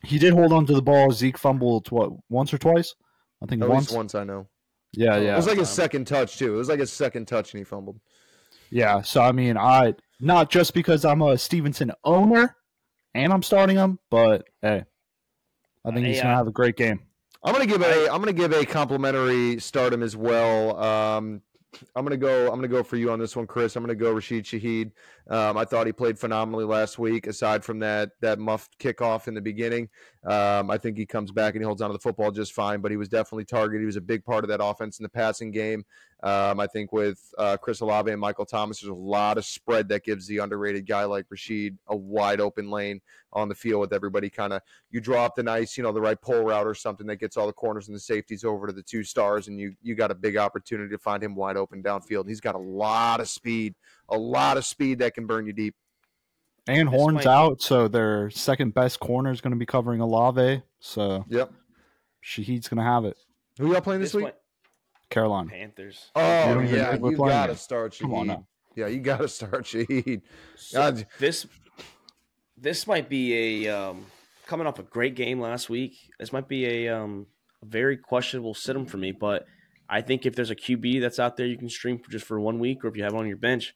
He 0.03 0.19
did 0.19 0.33
hold 0.33 0.53
on 0.53 0.65
to 0.67 0.73
the 0.73 0.81
ball. 0.81 1.11
Zeke 1.11 1.37
fumbled 1.37 1.89
what 1.91 2.11
once 2.29 2.53
or 2.53 2.57
twice? 2.59 2.93
I 3.41 3.47
think 3.47 3.63
At 3.63 3.69
once. 3.69 3.87
least 3.87 3.95
once 3.97 4.15
I 4.15 4.23
know. 4.23 4.47
Yeah, 4.93 5.17
yeah. 5.17 5.33
It 5.33 5.37
was 5.37 5.47
like 5.47 5.57
his 5.57 5.69
Um, 5.69 5.75
second 5.75 6.05
touch 6.05 6.37
too. 6.37 6.53
It 6.53 6.57
was 6.57 6.69
like 6.69 6.79
his 6.79 6.91
second 6.91 7.27
touch, 7.27 7.53
and 7.53 7.59
he 7.59 7.63
fumbled. 7.63 7.99
Yeah, 8.69 9.01
so 9.01 9.21
I 9.21 9.31
mean, 9.31 9.57
I 9.57 9.95
not 10.19 10.49
just 10.49 10.73
because 10.73 11.05
I'm 11.05 11.21
a 11.21 11.37
Stevenson 11.37 11.91
owner 12.03 12.55
and 13.13 13.31
I'm 13.33 13.43
starting 13.43 13.77
him, 13.77 13.99
but 14.09 14.47
hey, 14.61 14.83
I 15.83 15.91
think 15.91 16.05
he's 16.05 16.17
Hey, 16.17 16.23
gonna 16.23 16.35
uh, 16.35 16.37
have 16.37 16.47
a 16.47 16.51
great 16.51 16.75
game. 16.77 17.01
I'm 17.45 17.53
gonna 17.53 17.67
give 17.67 17.83
a 17.83 18.09
I'm 18.11 18.19
gonna 18.19 18.33
give 18.33 18.53
a 18.53 18.65
complimentary 18.65 19.59
stardom 19.59 20.01
as 20.01 20.17
well. 20.17 20.81
Um, 20.83 21.43
I'm 21.95 22.03
gonna 22.03 22.17
go 22.17 22.45
I'm 22.47 22.55
gonna 22.55 22.67
go 22.67 22.81
for 22.81 22.95
you 22.97 23.11
on 23.11 23.19
this 23.19 23.35
one, 23.35 23.45
Chris. 23.45 23.75
I'm 23.75 23.83
gonna 23.83 23.93
go 23.93 24.11
Rashid 24.11 24.45
Shaheed. 24.45 24.91
Um, 25.29 25.55
I 25.55 25.63
thought 25.63 25.85
he 25.85 25.93
played 25.93 26.17
phenomenally 26.17 26.65
last 26.65 26.97
week. 26.97 27.27
Aside 27.27 27.63
from 27.63 27.77
that 27.79 28.11
that 28.21 28.39
muffed 28.39 28.79
kickoff 28.79 29.27
in 29.27 29.35
the 29.35 29.41
beginning, 29.41 29.89
um, 30.25 30.71
I 30.71 30.77
think 30.77 30.97
he 30.97 31.05
comes 31.05 31.31
back 31.31 31.53
and 31.53 31.61
he 31.61 31.65
holds 31.65 31.81
on 31.81 31.89
to 31.89 31.93
the 31.93 31.99
football 31.99 32.31
just 32.31 32.53
fine. 32.53 32.81
But 32.81 32.91
he 32.91 32.97
was 32.97 33.09
definitely 33.09 33.45
targeted. 33.45 33.81
He 33.81 33.85
was 33.85 33.95
a 33.95 34.01
big 34.01 34.25
part 34.25 34.43
of 34.43 34.49
that 34.49 34.63
offense 34.63 34.99
in 34.99 35.03
the 35.03 35.09
passing 35.09 35.51
game. 35.51 35.85
Um, 36.23 36.59
I 36.59 36.65
think 36.65 36.91
with 36.91 37.19
uh, 37.37 37.57
Chris 37.57 37.81
Olave 37.81 38.11
and 38.11 38.19
Michael 38.19 38.45
Thomas, 38.45 38.81
there's 38.81 38.89
a 38.89 38.95
lot 38.95 39.37
of 39.37 39.45
spread 39.45 39.89
that 39.89 40.03
gives 40.03 40.25
the 40.25 40.39
underrated 40.39 40.87
guy 40.87 41.03
like 41.03 41.25
Rashid 41.29 41.77
a 41.87 41.95
wide 41.95 42.41
open 42.41 42.71
lane 42.71 43.01
on 43.33 43.49
the 43.49 43.53
field 43.53 43.81
with 43.81 43.93
everybody 43.93 44.29
kind 44.29 44.53
of 44.53 44.61
you 44.89 45.01
draw 45.01 45.25
up 45.25 45.35
the 45.35 45.43
nice, 45.43 45.77
you 45.77 45.83
know, 45.83 45.91
the 45.91 46.01
right 46.01 46.19
pull 46.19 46.41
route 46.41 46.65
or 46.65 46.73
something 46.73 47.05
that 47.07 47.17
gets 47.17 47.37
all 47.37 47.45
the 47.45 47.53
corners 47.53 47.87
and 47.87 47.95
the 47.95 47.99
safeties 47.99 48.43
over 48.43 48.65
to 48.65 48.73
the 48.73 48.81
two 48.81 49.03
stars, 49.03 49.47
and 49.47 49.59
you 49.59 49.75
you 49.83 49.93
got 49.93 50.09
a 50.09 50.15
big 50.15 50.37
opportunity 50.37 50.89
to 50.89 50.97
find 50.97 51.21
him 51.21 51.35
wide 51.35 51.57
open 51.57 51.83
downfield. 51.83 52.27
He's 52.27 52.41
got 52.41 52.55
a 52.55 52.59
lot 52.59 53.19
of 53.19 53.29
speed, 53.29 53.75
a 54.09 54.17
lot 54.17 54.57
of 54.57 54.65
speed 54.65 54.99
that 54.99 55.13
can 55.13 55.27
burn 55.27 55.45
you 55.45 55.53
deep. 55.53 55.75
And 56.67 56.89
Horn's 56.89 57.15
might- 57.15 57.27
out, 57.27 57.61
so 57.61 57.87
their 57.87 58.29
second 58.31 58.73
best 58.73 58.99
corner 58.99 59.31
is 59.31 59.41
gonna 59.41 59.55
be 59.55 59.65
covering 59.65 60.01
Olave. 60.01 60.61
So 60.79 61.25
Yep. 61.29 61.51
Shaheed's 62.23 62.67
gonna 62.67 62.83
have 62.83 63.05
it. 63.05 63.17
Who 63.59 63.71
y'all 63.71 63.81
playing 63.81 64.01
this, 64.01 64.09
This 64.11 64.15
week? 64.15 64.23
might- 64.25 64.35
Carolina. 65.09 65.49
Panthers. 65.49 66.11
Oh 66.15 66.21
don't 66.55 66.67
yeah, 66.67 66.95
we're 66.97 67.11
you 67.11 67.17
playing 67.17 67.31
got 67.31 67.45
to 67.47 67.51
yet. 67.53 67.59
start 67.59 67.97
Come 67.99 68.13
on 68.13 68.25
Shaheed. 68.25 68.27
now. 68.27 68.47
Yeah, 68.75 68.87
you 68.87 68.99
got 68.99 69.17
to 69.17 69.27
start 69.27 69.63
Shaheed. 69.65 70.23
So 70.55 70.91
this 71.19 71.45
this 72.57 72.87
might 72.87 73.09
be 73.09 73.65
a 73.67 73.77
um, 73.77 74.05
coming 74.47 74.65
off 74.65 74.79
a 74.79 74.83
great 74.83 75.15
game 75.15 75.39
last 75.39 75.69
week. 75.69 75.93
This 76.19 76.33
might 76.33 76.47
be 76.47 76.65
a, 76.65 76.95
um, 76.97 77.27
very 77.63 77.97
questionable 77.97 78.53
sit 78.53 78.75
'em 78.75 78.85
for 78.85 78.97
me, 78.97 79.11
but 79.11 79.45
I 79.89 80.01
think 80.01 80.25
if 80.25 80.35
there's 80.35 80.51
a 80.51 80.55
QB 80.55 80.99
that's 81.01 81.19
out 81.19 81.35
there 81.37 81.45
you 81.47 81.57
can 81.57 81.69
stream 81.69 81.99
for 81.99 82.09
just 82.11 82.25
for 82.25 82.39
one 82.39 82.59
week, 82.59 82.83
or 82.83 82.87
if 82.87 82.95
you 82.97 83.03
have 83.03 83.13
it 83.13 83.17
on 83.17 83.27
your 83.27 83.37
bench, 83.37 83.73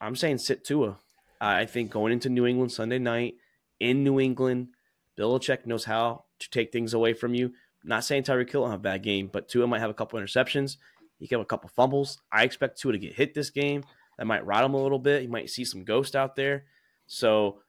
I'm 0.00 0.14
saying 0.16 0.38
sit 0.38 0.64
Tua. 0.64 0.98
I 1.46 1.66
think 1.66 1.90
going 1.90 2.12
into 2.12 2.28
New 2.28 2.46
England 2.46 2.72
Sunday 2.72 2.98
night 2.98 3.34
in 3.80 4.04
New 4.04 4.18
England, 4.20 4.68
Bill 5.16 5.38
Belichick 5.38 5.66
knows 5.66 5.84
how 5.84 6.24
to 6.38 6.50
take 6.50 6.72
things 6.72 6.94
away 6.94 7.12
from 7.12 7.34
you. 7.34 7.52
Not 7.84 8.04
saying 8.04 8.22
Tyreek 8.22 8.50
Hill 8.50 8.62
will 8.62 8.70
have 8.70 8.80
a 8.80 8.82
bad 8.82 9.02
game, 9.02 9.28
but 9.30 9.48
Tua 9.48 9.66
might 9.66 9.80
have 9.80 9.90
a 9.90 9.94
couple 9.94 10.18
interceptions. 10.18 10.78
He 11.18 11.28
could 11.28 11.36
have 11.36 11.42
a 11.42 11.46
couple 11.46 11.68
fumbles. 11.68 12.18
I 12.32 12.44
expect 12.44 12.80
Tua 12.80 12.92
to 12.92 12.98
get 12.98 13.12
hit 13.12 13.34
this 13.34 13.50
game. 13.50 13.84
That 14.18 14.26
might 14.26 14.46
rot 14.46 14.64
him 14.64 14.74
a 14.74 14.82
little 14.82 14.98
bit. 14.98 15.22
He 15.22 15.26
might 15.26 15.50
see 15.50 15.64
some 15.64 15.84
ghost 15.84 16.16
out 16.16 16.34
there. 16.34 16.64
So 17.06 17.60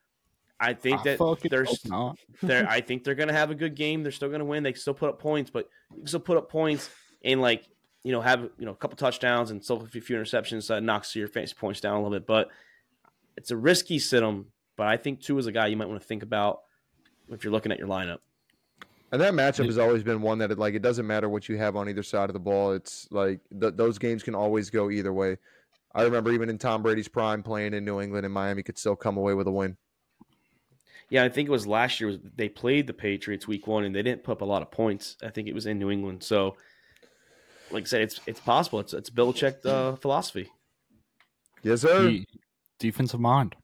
I 0.60 0.74
think 0.74 1.02
I 1.02 1.04
that 1.04 1.18
hope 1.18 1.40
not. 1.86 2.18
they're 2.42 2.68
I 2.70 2.82
think 2.82 3.04
they're 3.04 3.16
gonna 3.16 3.34
have 3.34 3.52
a 3.52 3.56
good 3.56 3.76
game. 3.76 4.04
They're 4.04 4.12
still 4.12 4.30
gonna 4.30 4.46
win. 4.46 4.64
They 4.64 4.72
can 4.72 4.82
still 4.82 4.94
put 4.94 5.10
up 5.10 5.20
points, 5.20 5.52
but 5.52 5.70
you 5.92 5.98
can 5.98 6.08
still 6.08 6.20
put 6.22 6.38
up 6.38 6.50
points 6.50 6.90
and 7.24 7.42
like 7.42 7.68
you 8.04 8.12
know 8.12 8.22
have 8.22 8.44
you 8.58 8.66
know 8.66 8.72
a 8.72 8.76
couple 8.76 8.96
touchdowns 8.96 9.52
and 9.52 9.64
still 9.64 9.82
a 9.82 9.88
few 9.88 10.02
interceptions 10.16 10.68
that 10.68 10.84
knocks 10.84 11.16
your 11.16 11.28
fantasy 11.28 11.56
points 11.56 11.82
down 11.82 11.96
a 11.96 11.98
little 11.98 12.18
bit. 12.18 12.26
But 12.26 12.50
it's 13.38 13.52
a 13.52 13.58
risky 13.58 14.00
sit 14.00 14.24
'em 14.24 14.48
but 14.76 14.88
I 14.88 14.98
think 14.98 15.22
Tua 15.22 15.40
is 15.40 15.48
a 15.48 15.52
guy 15.52 15.68
you 15.68 15.78
might 15.78 15.88
want 15.88 16.02
to 16.02 16.08
think 16.08 16.24
about 16.24 16.62
if 17.30 17.44
you're 17.44 17.54
looking 17.54 17.72
at 17.72 17.80
your 17.80 17.88
lineup. 17.88 18.20
And 19.12 19.22
that 19.22 19.34
matchup 19.34 19.66
has 19.66 19.78
always 19.78 20.04
been 20.04 20.22
one 20.22 20.40
that 20.40 20.52
it, 20.52 20.58
like 20.58 20.74
it 20.74 20.82
doesn't 20.82 21.08
matter 21.08 21.30
what 21.30 21.48
you 21.48 21.58
have 21.58 21.76
on 21.76 21.88
either 21.88 22.04
side 22.04 22.30
of 22.30 22.34
the 22.34 22.40
ball. 22.40 22.74
It's 22.74 23.08
like 23.12 23.40
th- 23.58 23.76
those 23.76 23.98
games 23.98 24.24
can 24.24 24.36
always 24.36 24.70
go 24.70 24.90
either 24.90 25.14
way. 25.14 25.38
I 25.94 26.04
remember 26.04 26.32
even 26.34 26.50
in 26.50 26.58
Tom 26.58 26.84
Brady's 26.84 27.08
prime 27.08 27.42
playing 27.42 27.74
in 27.74 27.86
New 27.86 28.02
England 28.02 28.26
and 28.26 28.34
Miami 28.34 28.64
could 28.64 28.78
still 28.78 28.96
come 28.96 29.16
away 29.16 29.34
with 29.34 29.48
a 29.48 29.52
win. 29.52 29.78
Yeah, 31.10 31.24
I 31.24 31.30
think 31.30 31.48
it 31.48 31.52
was 31.52 31.66
last 31.68 32.02
year. 32.02 32.18
They 32.36 32.50
played 32.50 32.88
the 32.88 32.94
Patriots 32.94 33.48
week 33.48 33.68
one, 33.68 33.84
and 33.86 33.96
they 33.96 34.02
didn't 34.02 34.24
put 34.24 34.34
up 34.34 34.42
a 34.42 34.46
lot 34.46 34.64
of 34.64 34.72
points. 34.72 35.16
I 35.24 35.30
think 35.30 35.48
it 35.48 35.54
was 35.54 35.68
in 35.68 35.78
New 35.78 35.92
England. 35.92 36.24
So, 36.24 36.58
like 37.70 37.84
I 37.84 37.86
said, 37.86 38.02
it's 38.02 38.20
it's 38.26 38.40
possible. 38.40 38.80
It's 38.80 38.94
it's 38.94 39.12
Belichick 39.12 39.64
uh, 39.66 39.96
philosophy. 39.96 40.52
Yes, 41.62 41.82
sir. 41.82 42.10
De- 42.10 42.28
defensive 42.80 43.20
mind. 43.20 43.56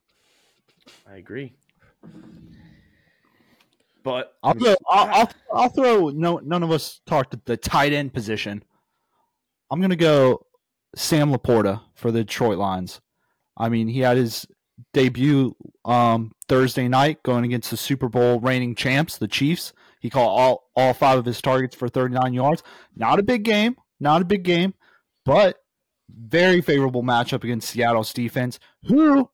I 1.10 1.18
agree. 1.18 1.54
But 4.04 4.34
I'll 4.42 4.54
throw, 4.54 4.76
I'll, 4.90 5.10
I'll, 5.14 5.32
I'll 5.54 5.70
throw. 5.70 6.10
No, 6.10 6.40
none 6.40 6.64
of 6.64 6.72
us 6.72 7.02
talked 7.06 7.36
the 7.46 7.58
tight 7.58 7.94
end 7.94 8.14
position. 8.14 8.64
I'm 9.70 9.80
gonna 9.80 9.96
go 9.96 10.46
Sam 10.96 11.32
Laporta 11.32 11.82
for 11.94 12.12
the 12.12 12.24
Detroit 12.24 12.58
Lions. 12.58 13.00
I 13.56 13.70
mean, 13.70 13.88
he 13.88 14.00
had 14.00 14.18
his 14.18 14.48
debut 14.94 15.56
um, 15.86 16.32
Thursday 16.48 16.88
night 16.88 17.22
going 17.24 17.46
against 17.46 17.70
the 17.70 17.78
Super 17.78 18.10
Bowl 18.10 18.40
reigning 18.40 18.76
champs, 18.76 19.18
the 19.18 19.28
Chiefs. 19.28 19.74
He 20.00 20.10
caught 20.10 20.30
all 20.30 20.72
all 20.76 20.94
five 20.94 21.20
of 21.20 21.26
his 21.26 21.42
targets 21.42 21.76
for 21.76 21.88
39 21.88 22.34
yards. 22.34 22.64
Not 22.96 23.20
a 23.20 23.24
big 23.24 23.44
game, 23.44 23.76
not 24.00 24.22
a 24.22 24.26
big 24.26 24.44
game, 24.44 24.74
but 25.26 25.61
very 26.20 26.62
favorable 26.62 27.04
matchup 27.04 27.44
against 27.44 27.70
Seattle's 27.70 28.14
defense, 28.14 28.60
who 28.86 29.30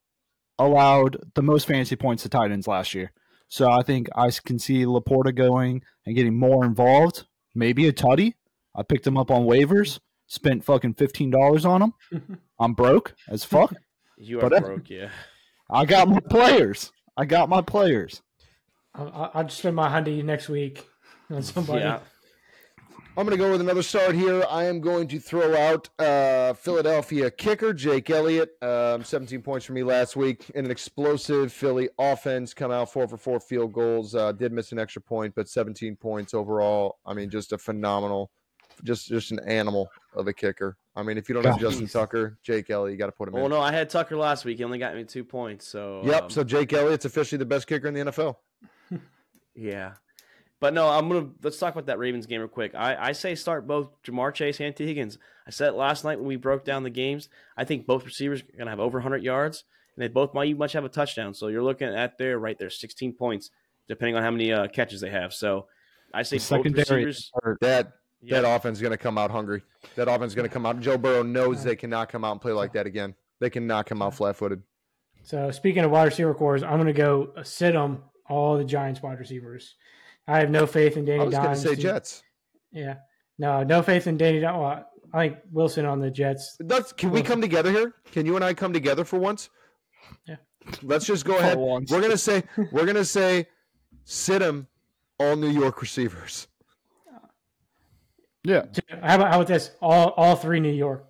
allowed 0.59 1.17
the 1.35 1.41
most 1.43 1.67
fantasy 1.67 1.95
points 1.95 2.23
to 2.23 2.29
Titans 2.29 2.67
last 2.67 2.93
year. 2.93 3.11
So 3.47 3.69
I 3.69 3.81
think 3.83 4.07
I 4.15 4.29
can 4.43 4.59
see 4.59 4.83
Laporta 4.85 5.33
going 5.33 5.81
and 6.05 6.15
getting 6.15 6.37
more 6.37 6.65
involved. 6.65 7.25
Maybe 7.55 7.87
a 7.87 7.93
tutty. 7.93 8.33
I 8.75 8.83
picked 8.83 9.07
him 9.07 9.17
up 9.17 9.31
on 9.31 9.43
waivers. 9.43 9.99
Spent 10.27 10.63
fucking 10.65 10.95
fifteen 10.95 11.29
dollars 11.31 11.63
on 11.65 11.81
him. 11.81 11.93
I'm 12.59 12.73
broke 12.73 13.15
as 13.29 13.45
fuck. 13.45 13.73
you 14.17 14.39
are 14.41 14.49
But- 14.49 14.63
broke, 14.63 14.89
yeah. 14.89 15.09
I 15.69 15.85
got 15.85 16.07
my 16.09 16.19
players. 16.19 16.91
I 17.17 17.25
got 17.25 17.49
my 17.49 17.61
players. 17.61 18.21
I'll, 18.93 19.31
I'll 19.33 19.43
just 19.43 19.57
spend 19.59 19.75
my 19.75 19.89
hundy 19.89 20.23
next 20.23 20.49
week 20.49 20.87
on 21.29 21.43
somebody. 21.43 21.81
Yeah. 21.81 21.99
I'm 23.17 23.25
going 23.25 23.35
to 23.35 23.43
go 23.43 23.49
with 23.49 23.61
another 23.61 23.81
start 23.81 24.13
here. 24.13 24.45
I 24.47 24.65
am 24.65 24.79
going 24.79 25.07
to 25.07 25.17
throw 25.19 25.55
out 25.57 25.89
uh, 25.97 26.53
Philadelphia 26.53 27.31
kicker 27.31 27.73
Jake 27.73 28.11
Elliott. 28.11 28.51
Um, 28.61 29.03
17 29.03 29.41
points 29.41 29.65
for 29.65 29.73
me 29.73 29.81
last 29.81 30.15
week 30.15 30.51
in 30.53 30.65
an 30.65 30.69
explosive 30.71 31.51
Philly 31.51 31.89
offense. 31.97 32.53
Come 32.53 32.69
out 32.69 32.93
four 32.93 33.07
for 33.07 33.17
four 33.17 33.39
field 33.39 33.73
goals. 33.73 34.13
Uh, 34.13 34.33
did 34.33 34.51
miss 34.53 34.71
an 34.71 34.77
extra 34.77 35.01
point, 35.01 35.33
but 35.35 35.49
17 35.49 35.95
points 35.95 36.35
overall. 36.35 36.99
I 37.07 37.15
mean, 37.15 37.31
just 37.31 37.53
a 37.53 37.57
phenomenal, 37.57 38.29
just 38.83 39.07
just 39.07 39.31
an 39.31 39.39
animal 39.47 39.89
of 40.13 40.27
a 40.27 40.33
kicker. 40.33 40.77
I 40.95 41.01
mean, 41.01 41.17
if 41.17 41.27
you 41.27 41.33
don't 41.33 41.43
have 41.43 41.55
God. 41.55 41.61
Justin 41.61 41.87
Tucker, 41.87 42.37
Jake 42.43 42.69
Elliott, 42.69 42.91
you 42.91 42.99
got 42.99 43.07
to 43.07 43.11
put 43.13 43.27
him 43.29 43.33
Well, 43.33 43.45
in. 43.45 43.51
Well, 43.51 43.61
no, 43.61 43.65
I 43.65 43.71
had 43.71 43.89
Tucker 43.89 44.15
last 44.15 44.45
week. 44.45 44.59
He 44.59 44.63
only 44.63 44.77
got 44.77 44.95
me 44.95 45.03
two 45.03 45.23
points. 45.23 45.67
So 45.67 46.03
Yep. 46.05 46.23
um, 46.23 46.29
so 46.29 46.43
Jake 46.43 46.71
Elliott's 46.71 47.05
officially 47.05 47.39
the 47.39 47.45
best 47.45 47.65
kicker 47.65 47.87
in 47.87 47.95
the 47.95 48.11
NFL. 48.11 48.35
Yeah. 49.59 49.93
But 50.59 50.73
no, 50.73 50.87
I'm 50.89 51.07
gonna 51.07 51.29
let's 51.43 51.57
talk 51.59 51.73
about 51.73 51.85
that 51.85 51.99
Ravens 51.99 52.25
game 52.25 52.39
real 52.39 52.47
quick. 52.49 52.73
I, 52.73 52.95
I 53.09 53.11
say 53.11 53.35
start 53.35 53.67
both 53.67 53.89
Ja'Marr 54.03 54.33
Chase 54.33 54.59
and 54.59 54.75
Tee 54.75 54.87
Higgins. 54.87 55.17
I 55.45 55.51
said 55.51 55.69
it 55.69 55.75
last 55.77 56.03
night 56.03 56.17
when 56.17 56.27
we 56.27 56.35
broke 56.35 56.65
down 56.65 56.83
the 56.83 56.89
games. 56.89 57.29
I 57.55 57.63
think 57.63 57.85
both 57.85 58.05
receivers 58.05 58.41
are 58.41 58.57
gonna 58.57 58.71
have 58.71 58.79
over 58.79 58.97
100 58.97 59.23
yards, 59.23 59.65
and 59.95 60.01
they 60.03 60.07
both 60.07 60.33
might 60.33 60.57
much 60.57 60.73
have 60.73 60.83
a 60.85 60.89
touchdown. 60.89 61.33
So 61.35 61.47
you're 61.47 61.63
looking 61.63 61.87
at 61.89 62.17
there 62.17 62.39
right 62.39 62.57
there, 62.57 62.71
16 62.71 63.13
points, 63.13 63.51
depending 63.87 64.15
on 64.15 64.23
how 64.23 64.31
many 64.31 64.51
uh, 64.51 64.67
catches 64.67 64.99
they 65.01 65.11
have. 65.11 65.31
So 65.33 65.67
I 66.13 66.23
say 66.23 66.37
The 66.37 66.41
both 66.41 66.47
secondary. 66.65 67.05
receivers. 67.05 67.31
are- 67.43 67.57
That 67.61 67.93
Yeah, 68.21 68.41
that 68.41 68.55
offense 68.55 68.79
is 68.79 68.81
going 68.81 68.91
to 68.91 68.97
come 68.97 69.17
out 69.19 69.29
hungry. 69.29 69.61
That 69.95 70.07
offense 70.07 70.31
is 70.31 70.35
going 70.35 70.47
to 70.47 70.53
come 70.53 70.65
out. 70.65 70.79
Joe 70.79 70.97
Burrow 70.97 71.21
knows 71.21 71.63
they 71.63 71.75
cannot 71.75 72.09
come 72.09 72.25
out 72.25 72.31
and 72.31 72.41
play 72.41 72.51
like 72.53 72.73
that 72.73 72.87
again. 72.87 73.13
They 73.39 73.51
cannot 73.51 73.85
come 73.85 74.01
out 74.01 74.15
flat 74.15 74.35
footed. 74.35 74.63
So 75.23 75.51
speaking 75.51 75.83
of 75.83 75.91
wide 75.91 76.05
receiver 76.05 76.33
cores, 76.33 76.63
I'm 76.63 76.75
going 76.77 76.87
to 76.87 76.93
go 76.93 77.33
sit 77.43 77.73
them 77.73 78.03
all 78.27 78.57
the 78.57 78.63
Giants 78.63 79.03
wide 79.03 79.19
receivers. 79.19 79.75
I 80.27 80.39
have 80.39 80.49
no 80.49 80.65
faith 80.67 80.97
in 80.97 81.05
Danny 81.05 81.21
I 81.21 81.23
was 81.23 81.35
going 81.35 81.49
to 81.49 81.55
say 81.55 81.75
to- 81.75 81.81
Jets. 81.81 82.23
Yeah, 82.71 82.95
no, 83.39 83.63
no 83.63 83.81
faith 83.81 84.07
in 84.07 84.17
Danny. 84.17 84.39
Dimes. 84.41 84.57
Well, 84.59 84.85
I 85.13 85.29
think 85.29 85.37
Wilson 85.51 85.85
on 85.85 85.99
the 86.01 86.11
Jets. 86.11 86.57
That's, 86.59 86.91
can 86.91 87.11
we 87.11 87.21
come 87.21 87.39
together 87.41 87.71
here? 87.71 87.93
Can 88.11 88.25
you 88.25 88.35
and 88.35 88.43
I 88.43 88.53
come 88.53 88.73
together 88.73 89.05
for 89.05 89.17
once? 89.17 89.49
Yeah. 90.27 90.35
Let's 90.83 91.05
just 91.05 91.23
go 91.25 91.37
ahead. 91.37 91.57
Once. 91.57 91.89
We're 91.91 92.01
gonna 92.01 92.17
say 92.17 92.43
we're 92.73 92.85
gonna 92.85 93.05
say 93.05 93.47
sit 94.03 94.41
him 94.41 94.67
all 95.17 95.35
New 95.37 95.49
York 95.49 95.81
receivers. 95.81 96.47
Yeah. 98.43 98.65
How 99.01 99.15
about 99.15 99.27
how 99.29 99.35
about 99.41 99.47
this? 99.47 99.71
All 99.81 100.09
all 100.11 100.35
three 100.35 100.59
New 100.59 100.71
York 100.73 101.05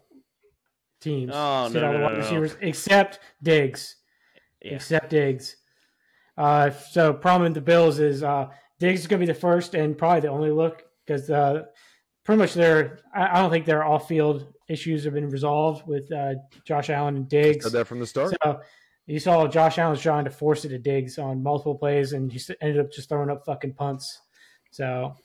teams 1.02 1.32
Oh, 1.34 1.70
sit 1.72 1.82
no, 1.82 1.88
all 1.88 1.94
the 1.94 1.98
no, 2.00 2.04
wide 2.06 2.14
no, 2.14 2.18
no. 2.20 2.24
receivers 2.24 2.56
except 2.62 3.20
Diggs. 3.42 3.96
Yeah. 4.62 4.76
Except 4.76 5.10
Diggs. 5.10 5.56
Uh, 6.38 6.70
so 6.70 7.14
problem 7.14 7.44
with 7.44 7.56
the 7.56 7.62
Bills 7.62 8.00
is 8.00 8.22
uh, 8.24 8.48
Diggs 8.80 9.02
is 9.02 9.08
going 9.08 9.20
to 9.20 9.26
be 9.26 9.32
the 9.32 9.40
first 9.40 9.74
and 9.74 9.98
probably 9.98 10.22
the 10.22 10.30
only 10.30 10.52
look 10.52 10.84
because 11.06 11.30
uh, 11.30 11.64
pretty 12.24 12.40
much 12.40 12.54
their 12.54 13.00
I, 13.14 13.38
I 13.38 13.42
don't 13.42 13.50
think 13.50 13.66
their 13.66 13.84
off 13.84 14.08
field 14.08 14.54
issues 14.70 15.04
have 15.06 15.14
been 15.14 15.30
resolved 15.30 15.88
with 15.88 16.12
uh, 16.12 16.36
Josh 16.66 16.90
Allen 16.90 17.16
and 17.16 17.30
Diggs. 17.30 17.66
Said 17.66 17.74
that 17.74 17.88
from 17.88 18.00
the 18.00 18.06
start. 18.06 18.36
So 18.44 18.60
you 19.06 19.20
saw 19.20 19.48
Josh 19.48 19.78
Allen 19.78 19.92
was 19.92 20.02
trying 20.02 20.26
to 20.26 20.32
force 20.32 20.66
it 20.66 20.70
to 20.70 20.78
Diggs 20.78 21.18
on 21.18 21.42
multiple 21.42 21.76
plays, 21.76 22.12
and 22.14 22.32
he 22.32 22.40
ended 22.62 22.80
up 22.80 22.92
just 22.92 23.10
throwing 23.10 23.30
up 23.30 23.46
fucking 23.46 23.74
punts. 23.74 24.22
So, 24.72 25.16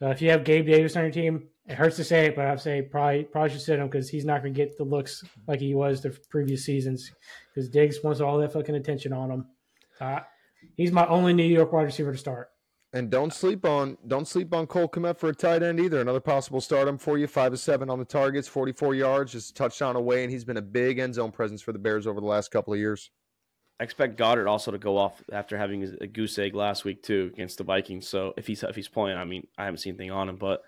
so 0.00 0.10
if 0.10 0.20
you 0.20 0.30
have 0.30 0.44
Gabe 0.44 0.66
Davis 0.66 0.96
on 0.96 1.04
your 1.04 1.12
team, 1.12 1.48
it 1.66 1.74
hurts 1.74 1.96
to 1.96 2.04
say 2.04 2.26
it, 2.26 2.36
but 2.36 2.46
I'd 2.46 2.60
say 2.60 2.82
probably 2.82 3.24
probably 3.24 3.50
should 3.50 3.60
sit 3.60 3.78
him 3.78 3.86
because 3.86 4.08
he's 4.08 4.24
not 4.24 4.42
going 4.42 4.52
to 4.52 4.56
get 4.56 4.76
the 4.76 4.84
looks 4.84 5.22
like 5.46 5.60
he 5.60 5.74
was 5.74 6.00
the 6.00 6.10
previous 6.28 6.64
seasons 6.64 7.12
because 7.54 7.68
Diggs 7.68 8.02
wants 8.02 8.20
all 8.20 8.38
that 8.38 8.52
fucking 8.52 8.74
attention 8.74 9.12
on 9.12 9.30
him. 9.30 9.46
Uh, 10.00 10.20
he's 10.76 10.92
my 10.92 11.06
only 11.06 11.32
New 11.32 11.44
York 11.44 11.72
wide 11.72 11.82
receiver 11.82 12.12
to 12.12 12.18
start. 12.18 12.48
And 12.94 13.10
don't 13.10 13.34
sleep 13.34 13.66
on 13.66 13.98
don't 14.06 14.26
sleep 14.26 14.54
on 14.54 14.66
Cole 14.66 14.88
Kmet 14.88 15.18
for 15.18 15.28
a 15.28 15.34
tight 15.34 15.62
end 15.62 15.78
either. 15.78 16.00
Another 16.00 16.20
possible 16.20 16.60
stardom 16.60 16.96
for 16.96 17.18
you. 17.18 17.26
Five 17.26 17.52
to 17.52 17.58
seven 17.58 17.90
on 17.90 17.98
the 17.98 18.04
targets, 18.04 18.48
forty 18.48 18.72
four 18.72 18.94
yards, 18.94 19.32
just 19.32 19.50
a 19.50 19.54
touchdown 19.54 19.94
away, 19.94 20.22
and 20.22 20.32
he's 20.32 20.44
been 20.44 20.56
a 20.56 20.62
big 20.62 20.98
end 20.98 21.14
zone 21.14 21.30
presence 21.30 21.60
for 21.60 21.72
the 21.72 21.78
Bears 21.78 22.06
over 22.06 22.18
the 22.20 22.26
last 22.26 22.50
couple 22.50 22.72
of 22.72 22.78
years. 22.78 23.10
I 23.78 23.84
expect 23.84 24.16
Goddard 24.16 24.48
also 24.48 24.70
to 24.70 24.78
go 24.78 24.96
off 24.96 25.22
after 25.30 25.56
having 25.56 25.84
a 26.00 26.06
goose 26.06 26.38
egg 26.38 26.54
last 26.54 26.84
week 26.84 27.02
too 27.02 27.30
against 27.34 27.58
the 27.58 27.64
Vikings. 27.64 28.08
So 28.08 28.32
if 28.38 28.46
he's 28.46 28.62
if 28.62 28.74
he's 28.74 28.88
playing, 28.88 29.18
I 29.18 29.24
mean, 29.24 29.46
I 29.58 29.66
haven't 29.66 29.78
seen 29.78 29.92
anything 29.92 30.10
on 30.10 30.28
him, 30.28 30.36
but 30.36 30.62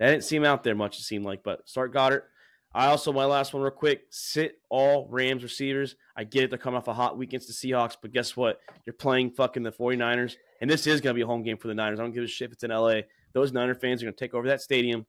that 0.00 0.10
didn't 0.10 0.24
seem 0.24 0.44
out 0.44 0.64
there 0.64 0.74
much. 0.74 0.98
It 0.98 1.02
seemed 1.02 1.24
like, 1.24 1.44
but 1.44 1.68
start 1.68 1.92
Goddard. 1.92 2.24
I 2.72 2.86
also 2.86 3.12
my 3.12 3.24
last 3.24 3.52
one 3.52 3.62
real 3.62 3.72
quick. 3.72 4.02
Sit 4.10 4.60
all 4.68 5.08
Rams 5.10 5.42
receivers. 5.42 5.96
I 6.16 6.24
get 6.24 6.44
it; 6.44 6.50
they're 6.50 6.58
coming 6.58 6.78
off 6.78 6.86
a 6.88 6.94
hot 6.94 7.18
week 7.18 7.30
against 7.30 7.48
the 7.48 7.52
Seahawks, 7.54 7.96
but 8.00 8.12
guess 8.12 8.36
what? 8.36 8.60
You're 8.86 8.94
playing 8.94 9.32
fucking 9.32 9.62
the 9.64 9.72
49ers, 9.72 10.36
and 10.60 10.70
this 10.70 10.86
is 10.86 11.00
going 11.00 11.14
to 11.14 11.18
be 11.18 11.22
a 11.22 11.26
home 11.26 11.42
game 11.42 11.56
for 11.56 11.68
the 11.68 11.74
Niners. 11.74 11.98
I 11.98 12.02
don't 12.04 12.12
give 12.12 12.22
a 12.22 12.28
shit 12.28 12.46
if 12.46 12.52
it's 12.52 12.62
in 12.64 12.70
LA. 12.70 13.00
Those 13.32 13.52
Niner 13.52 13.74
fans 13.74 14.02
are 14.02 14.06
going 14.06 14.14
to 14.14 14.18
take 14.20 14.34
over 14.34 14.46
that 14.48 14.60
stadium. 14.60 15.06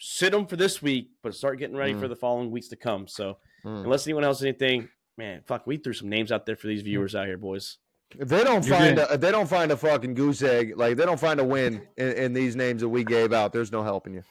Sit 0.00 0.32
them 0.32 0.46
for 0.46 0.56
this 0.56 0.80
week, 0.82 1.10
but 1.22 1.34
start 1.34 1.58
getting 1.58 1.76
ready 1.76 1.92
Mm. 1.94 2.00
for 2.00 2.06
the 2.08 2.14
following 2.16 2.50
weeks 2.50 2.68
to 2.68 2.76
come. 2.76 3.08
So 3.08 3.38
Mm. 3.64 3.84
unless 3.84 4.06
anyone 4.06 4.22
else 4.24 4.38
has 4.38 4.44
anything, 4.46 4.88
man, 5.16 5.42
fuck, 5.46 5.66
we 5.66 5.76
threw 5.76 5.92
some 5.92 6.08
names 6.08 6.30
out 6.30 6.46
there 6.46 6.54
for 6.56 6.68
these 6.68 6.82
viewers 6.82 7.14
out 7.16 7.26
here, 7.26 7.36
boys. 7.38 7.78
If 8.18 8.28
they 8.28 8.42
don't 8.44 8.64
You're 8.66 8.76
find 8.76 8.98
a, 8.98 9.14
if 9.14 9.20
they 9.20 9.32
don't 9.32 9.48
find 9.48 9.70
a 9.72 9.76
fucking 9.76 10.14
goose 10.14 10.42
egg, 10.42 10.74
like 10.76 10.96
they 10.96 11.04
don't 11.04 11.18
find 11.20 11.40
a 11.40 11.44
win 11.44 11.82
in, 11.96 12.12
in 12.12 12.32
these 12.32 12.54
names 12.56 12.80
that 12.82 12.88
we 12.88 13.02
gave 13.04 13.32
out, 13.32 13.52
there's 13.52 13.72
no 13.72 13.82
helping 13.82 14.14
you. 14.14 14.22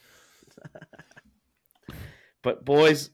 But 2.48 2.64
boys, 2.64 3.10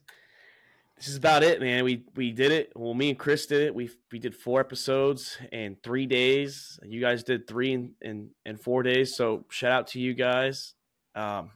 this 0.95 1.07
is 1.07 1.15
about 1.15 1.41
it, 1.41 1.59
man. 1.59 1.83
We 1.83 2.03
we 2.15 2.31
did 2.31 2.51
it. 2.51 2.71
Well, 2.75 2.93
me 2.93 3.09
and 3.09 3.17
Chris 3.17 3.47
did 3.47 3.63
it. 3.63 3.73
We 3.73 3.89
we 4.11 4.19
did 4.19 4.35
four 4.35 4.59
episodes 4.59 5.39
in 5.51 5.75
three 5.83 6.05
days. 6.05 6.79
You 6.83 7.01
guys 7.01 7.23
did 7.23 7.47
three 7.47 7.73
in 7.73 7.93
in, 7.99 8.29
in 8.45 8.57
four 8.57 8.83
days. 8.83 9.15
So 9.15 9.45
shout 9.49 9.71
out 9.71 9.87
to 9.87 9.99
you 9.99 10.13
guys. 10.13 10.75
Um, 11.15 11.49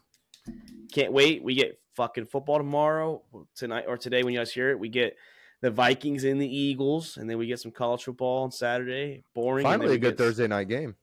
can't 0.92 1.14
wait. 1.14 1.44
We 1.44 1.54
get 1.54 1.80
fucking 1.96 2.26
football 2.26 2.58
tomorrow, 2.58 3.22
tonight 3.56 3.86
or 3.88 3.96
today 3.96 4.24
when 4.24 4.34
you 4.34 4.40
guys 4.40 4.52
hear 4.52 4.72
it. 4.72 4.80
We 4.80 4.90
get 4.90 5.16
the 5.62 5.70
Vikings 5.70 6.24
and 6.24 6.42
the 6.42 6.50
Eagles, 6.50 7.18
and 7.18 7.30
then 7.30 7.38
we 7.38 7.46
get 7.46 7.60
some 7.60 7.72
college 7.72 8.06
football 8.06 8.46
on 8.46 8.52
Saturday. 8.52 9.24
Boring. 9.36 9.64
Finally, 9.64 9.94
a 9.94 10.00
good 10.00 10.18
Thursday 10.18 10.48
night 10.48 10.68
game. 10.68 10.96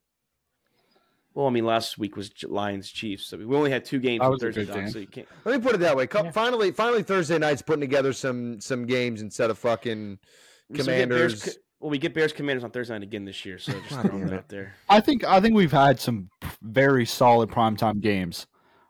Well, 1.34 1.46
I 1.48 1.50
mean, 1.50 1.64
last 1.66 1.98
week 1.98 2.16
was 2.16 2.30
Lions 2.44 2.88
Chiefs, 2.90 3.26
so 3.26 3.36
we 3.36 3.56
only 3.56 3.70
had 3.70 3.84
two 3.84 3.98
games 3.98 4.20
That 4.20 4.26
on 4.26 4.30
was 4.32 4.42
a 4.42 4.46
Thursday, 4.46 4.64
good 4.66 4.74
Doc, 4.84 4.88
so 4.92 4.98
you 5.00 5.06
can't. 5.08 5.26
Let 5.44 5.56
me 5.60 5.62
put 5.64 5.74
it 5.74 5.78
that 5.78 5.96
way. 5.96 6.06
Co- 6.06 6.22
Yeah. 6.24 6.30
Finally, 6.30 6.70
finally, 6.70 7.02
Thursday 7.02 7.38
night's 7.38 7.60
putting 7.62 7.80
together 7.80 8.12
some 8.12 8.60
some 8.60 8.86
games 8.86 9.20
instead 9.20 9.50
of 9.50 9.58
fucking 9.58 10.18
So 10.20 10.26
we 10.70 10.76
get 10.76 10.86
Bears 11.08 11.32
Commanders. 11.42 11.58
Well, 11.80 11.90
we 11.90 11.98
get 11.98 12.14
Bears 12.14 12.32
Commanders 12.32 12.62
on 12.64 12.70
Thursday 12.70 12.94
night 12.94 13.02
again 13.02 13.24
this 13.24 13.44
year, 13.44 13.58
so 13.58 13.72
just 13.88 14.00
throwing 14.02 14.26
that 14.26 14.32
it. 14.32 14.36
out 14.36 14.48
there. 14.48 14.74
I 14.88 15.00
think 15.00 15.24
I 15.24 15.40
think 15.40 15.54
we've 15.56 15.72
had 15.72 15.98
some 15.98 16.30
very 16.62 17.04
solid 17.04 17.50
primetime 17.50 18.00
games. 18.00 18.46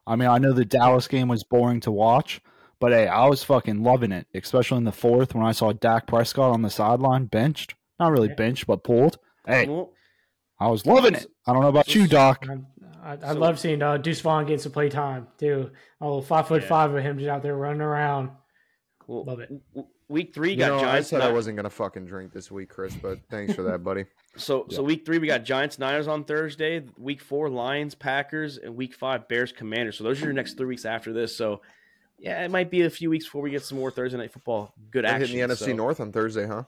I 0.06 0.14
mean, 0.16 0.28
I 0.28 0.36
know 0.36 0.52
the 0.52 0.66
Dallas 0.66 1.08
game 1.08 1.28
was 1.28 1.44
boring 1.44 1.80
to 1.80 1.90
watch, 1.90 2.42
but 2.78 2.92
hey, 2.92 3.08
I 3.08 3.26
was 3.26 3.42
fucking 3.42 3.82
loving 3.82 4.12
it, 4.12 4.26
especially 4.34 4.76
in 4.76 4.84
the 4.84 4.92
fourth 4.92 5.34
when 5.34 5.46
I 5.46 5.52
saw 5.52 5.72
Dak 5.72 6.06
Prescott 6.06 6.52
on 6.52 6.60
the 6.60 6.68
sideline 6.68 7.24
benched. 7.24 7.74
Not 7.98 8.12
really 8.12 8.28
Yeah. 8.28 8.34
bench, 8.34 8.66
but 8.66 8.84
pulled. 8.84 9.16
Hey, 9.46 9.66
Well, 9.66 9.92
I 10.60 10.68
was 10.68 10.86
loving 10.86 11.14
it. 11.14 11.26
I 11.46 11.52
don't 11.52 11.62
know 11.62 11.68
about 11.68 11.94
you, 11.94 12.06
Doc. 12.06 12.46
I, 12.48 13.12
I, 13.12 13.12
I 13.22 13.32
So- 13.32 13.38
love 13.38 13.58
seeing 13.58 13.82
uh, 13.82 13.96
Deuce 13.98 14.20
Vaughn 14.20 14.44
getting 14.44 14.58
some 14.60 14.72
play 14.72 14.88
time 14.88 15.26
too. 15.38 15.70
Oh, 16.00 16.20
five 16.20 16.48
foot 16.48 16.62
Yeah. 16.62 16.68
five 16.68 16.94
of 16.94 17.02
him 17.02 17.18
just 17.18 17.28
out 17.28 17.42
there 17.42 17.56
running 17.56 17.80
around. 17.82 18.30
well, 19.06 19.24
Love 19.24 19.40
it. 19.40 19.48
w- 19.48 19.60
w- 19.74 19.88
Week 20.08 20.34
three 20.34 20.50
You 20.50 20.56
got 20.58 20.68
know, 20.68 20.76
I 20.78 20.82
Giants. 20.82 21.08
said 21.08 21.22
I 21.22 21.32
wasn't 21.32 21.56
gonna 21.56 21.70
fucking 21.70 22.04
drink 22.06 22.32
this 22.32 22.50
week, 22.50 22.68
Chris, 22.68 22.94
but 22.94 23.18
thanks 23.30 23.54
for 23.54 23.62
that, 23.64 23.82
buddy. 23.82 24.04
So 24.36 24.66
so 24.68 24.82
week 24.82 25.06
three 25.06 25.18
we 25.18 25.28
got 25.28 25.44
Giants 25.44 25.78
Niners 25.78 26.08
on 26.08 26.24
Thursday. 26.24 26.82
Week 26.98 27.20
four 27.22 27.48
Lions 27.48 27.94
Packers 27.94 28.58
and 28.58 28.74
week 28.74 28.92
five 28.92 29.28
Bears 29.28 29.52
Commanders. 29.52 29.96
So 29.96 30.02
those 30.02 30.20
are 30.20 30.24
your 30.24 30.32
next 30.34 30.54
three 30.56 30.66
weeks 30.66 30.84
after 30.84 31.12
this. 31.12 31.36
So 31.36 31.62
yeah, 32.18 32.44
it 32.44 32.50
might 32.50 32.68
be 32.68 32.82
a 32.82 32.90
few 32.90 33.10
weeks 33.10 33.26
before 33.26 33.42
we 33.42 33.50
get 33.50 33.62
some 33.62 33.78
more 33.78 33.92
Thursday 33.92 34.18
night 34.18 34.32
football. 34.32 34.74
Good 34.90 35.04
We're 35.04 35.10
action. 35.10 35.36
hitting 35.36 35.48
the 35.48 35.54
NFC 35.54 35.76
North 35.76 36.00
on 36.00 36.10
Thursday, 36.10 36.46
huh? 36.48 36.64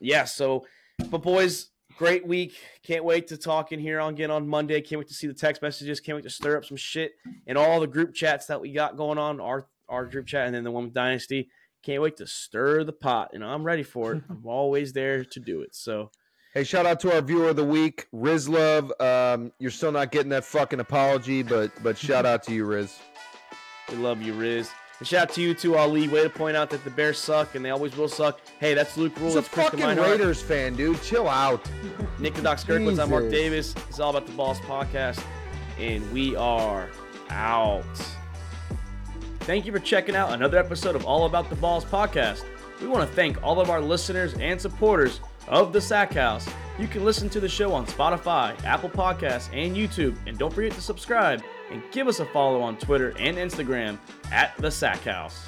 Yeah. 0.00 0.24
So, 0.24 0.66
but 1.08 1.22
boys, 1.22 1.68
great 1.96 2.26
week. 2.26 2.54
Can't 2.82 3.04
wait 3.04 3.28
to 3.28 3.36
talk 3.36 3.72
in 3.72 3.80
here 3.80 4.00
on 4.00 4.14
again 4.14 4.30
on 4.30 4.46
Monday. 4.46 4.80
Can't 4.80 4.98
wait 4.98 5.08
to 5.08 5.14
see 5.14 5.26
the 5.26 5.34
text 5.34 5.62
messages. 5.62 6.00
Can't 6.00 6.16
wait 6.16 6.24
to 6.24 6.30
stir 6.30 6.56
up 6.56 6.64
some 6.64 6.76
shit 6.76 7.12
and 7.46 7.56
all 7.56 7.80
the 7.80 7.86
group 7.86 8.14
chats 8.14 8.46
that 8.46 8.60
we 8.60 8.72
got 8.72 8.96
going 8.96 9.18
on. 9.18 9.40
Our 9.40 9.66
our 9.88 10.06
group 10.06 10.26
chat 10.26 10.46
and 10.46 10.54
then 10.54 10.64
the 10.64 10.70
one 10.70 10.84
with 10.84 10.94
Dynasty. 10.94 11.50
Can't 11.82 12.02
wait 12.02 12.16
to 12.18 12.26
stir 12.26 12.84
the 12.84 12.92
pot. 12.92 13.30
And 13.32 13.44
I'm 13.44 13.64
ready 13.64 13.82
for 13.82 14.12
it. 14.12 14.22
I'm 14.28 14.42
always 14.44 14.92
there 14.92 15.24
to 15.24 15.40
do 15.40 15.62
it. 15.62 15.74
So. 15.74 16.10
Hey, 16.54 16.64
shout 16.64 16.84
out 16.84 17.00
to 17.00 17.14
our 17.14 17.22
viewer 17.22 17.48
of 17.48 17.56
the 17.56 17.64
week, 17.64 18.08
Riz 18.12 18.46
Love. 18.46 18.92
Um, 19.00 19.52
you're 19.58 19.70
still 19.70 19.90
not 19.90 20.12
getting 20.12 20.28
that 20.30 20.44
fucking 20.44 20.80
apology, 20.80 21.42
but 21.42 21.70
but 21.82 21.96
shout 21.96 22.26
out 22.26 22.42
to 22.44 22.52
you, 22.52 22.66
Riz. 22.66 22.98
We 23.88 23.96
love 23.96 24.20
you, 24.20 24.34
Riz. 24.34 24.70
And 25.02 25.06
shout 25.08 25.30
out 25.30 25.34
to 25.34 25.42
you 25.42 25.52
too, 25.52 25.74
Ali. 25.74 26.06
Way 26.06 26.22
to 26.22 26.30
point 26.30 26.56
out 26.56 26.70
that 26.70 26.84
the 26.84 26.90
Bears 26.90 27.18
suck 27.18 27.56
and 27.56 27.64
they 27.64 27.70
always 27.70 27.96
will 27.96 28.06
suck. 28.06 28.38
Hey, 28.60 28.72
that's 28.72 28.96
Luke 28.96 29.16
Rule. 29.16 29.30
He's 29.30 29.34
a 29.34 29.42
fucking 29.42 29.80
Raiders 29.80 30.40
fan, 30.40 30.76
dude. 30.76 31.02
Chill 31.02 31.28
out. 31.28 31.68
Nick 32.20 32.34
the 32.34 32.42
Doc 32.42 32.58
Skirkwitz. 32.58 33.02
I'm 33.02 33.10
Mark 33.10 33.28
Davis. 33.28 33.74
It's 33.88 33.98
all 33.98 34.10
about 34.10 34.28
the 34.28 34.32
Balls 34.34 34.60
podcast. 34.60 35.20
And 35.76 36.08
we 36.12 36.36
are 36.36 36.88
out. 37.30 37.82
Thank 39.40 39.66
you 39.66 39.72
for 39.72 39.80
checking 39.80 40.14
out 40.14 40.34
another 40.34 40.56
episode 40.56 40.94
of 40.94 41.04
All 41.04 41.26
About 41.26 41.50
the 41.50 41.56
Balls 41.56 41.84
podcast. 41.84 42.44
We 42.80 42.86
want 42.86 43.04
to 43.08 43.12
thank 43.16 43.42
all 43.42 43.60
of 43.60 43.70
our 43.70 43.80
listeners 43.80 44.34
and 44.34 44.60
supporters 44.60 45.18
of 45.48 45.72
the 45.72 45.80
Sack 45.80 46.12
House. 46.12 46.48
You 46.78 46.86
can 46.86 47.04
listen 47.04 47.28
to 47.30 47.40
the 47.40 47.48
show 47.48 47.74
on 47.74 47.86
Spotify, 47.86 48.54
Apple 48.62 48.90
Podcasts, 48.90 49.52
and 49.52 49.76
YouTube. 49.76 50.16
And 50.28 50.38
don't 50.38 50.54
forget 50.54 50.70
to 50.70 50.80
subscribe 50.80 51.42
and 51.72 51.82
give 51.90 52.06
us 52.06 52.20
a 52.20 52.26
follow 52.26 52.60
on 52.60 52.76
Twitter 52.76 53.14
and 53.18 53.36
Instagram 53.36 53.98
at 54.30 54.56
the 54.58 54.70
Sack 54.70 55.00
House. 55.04 55.46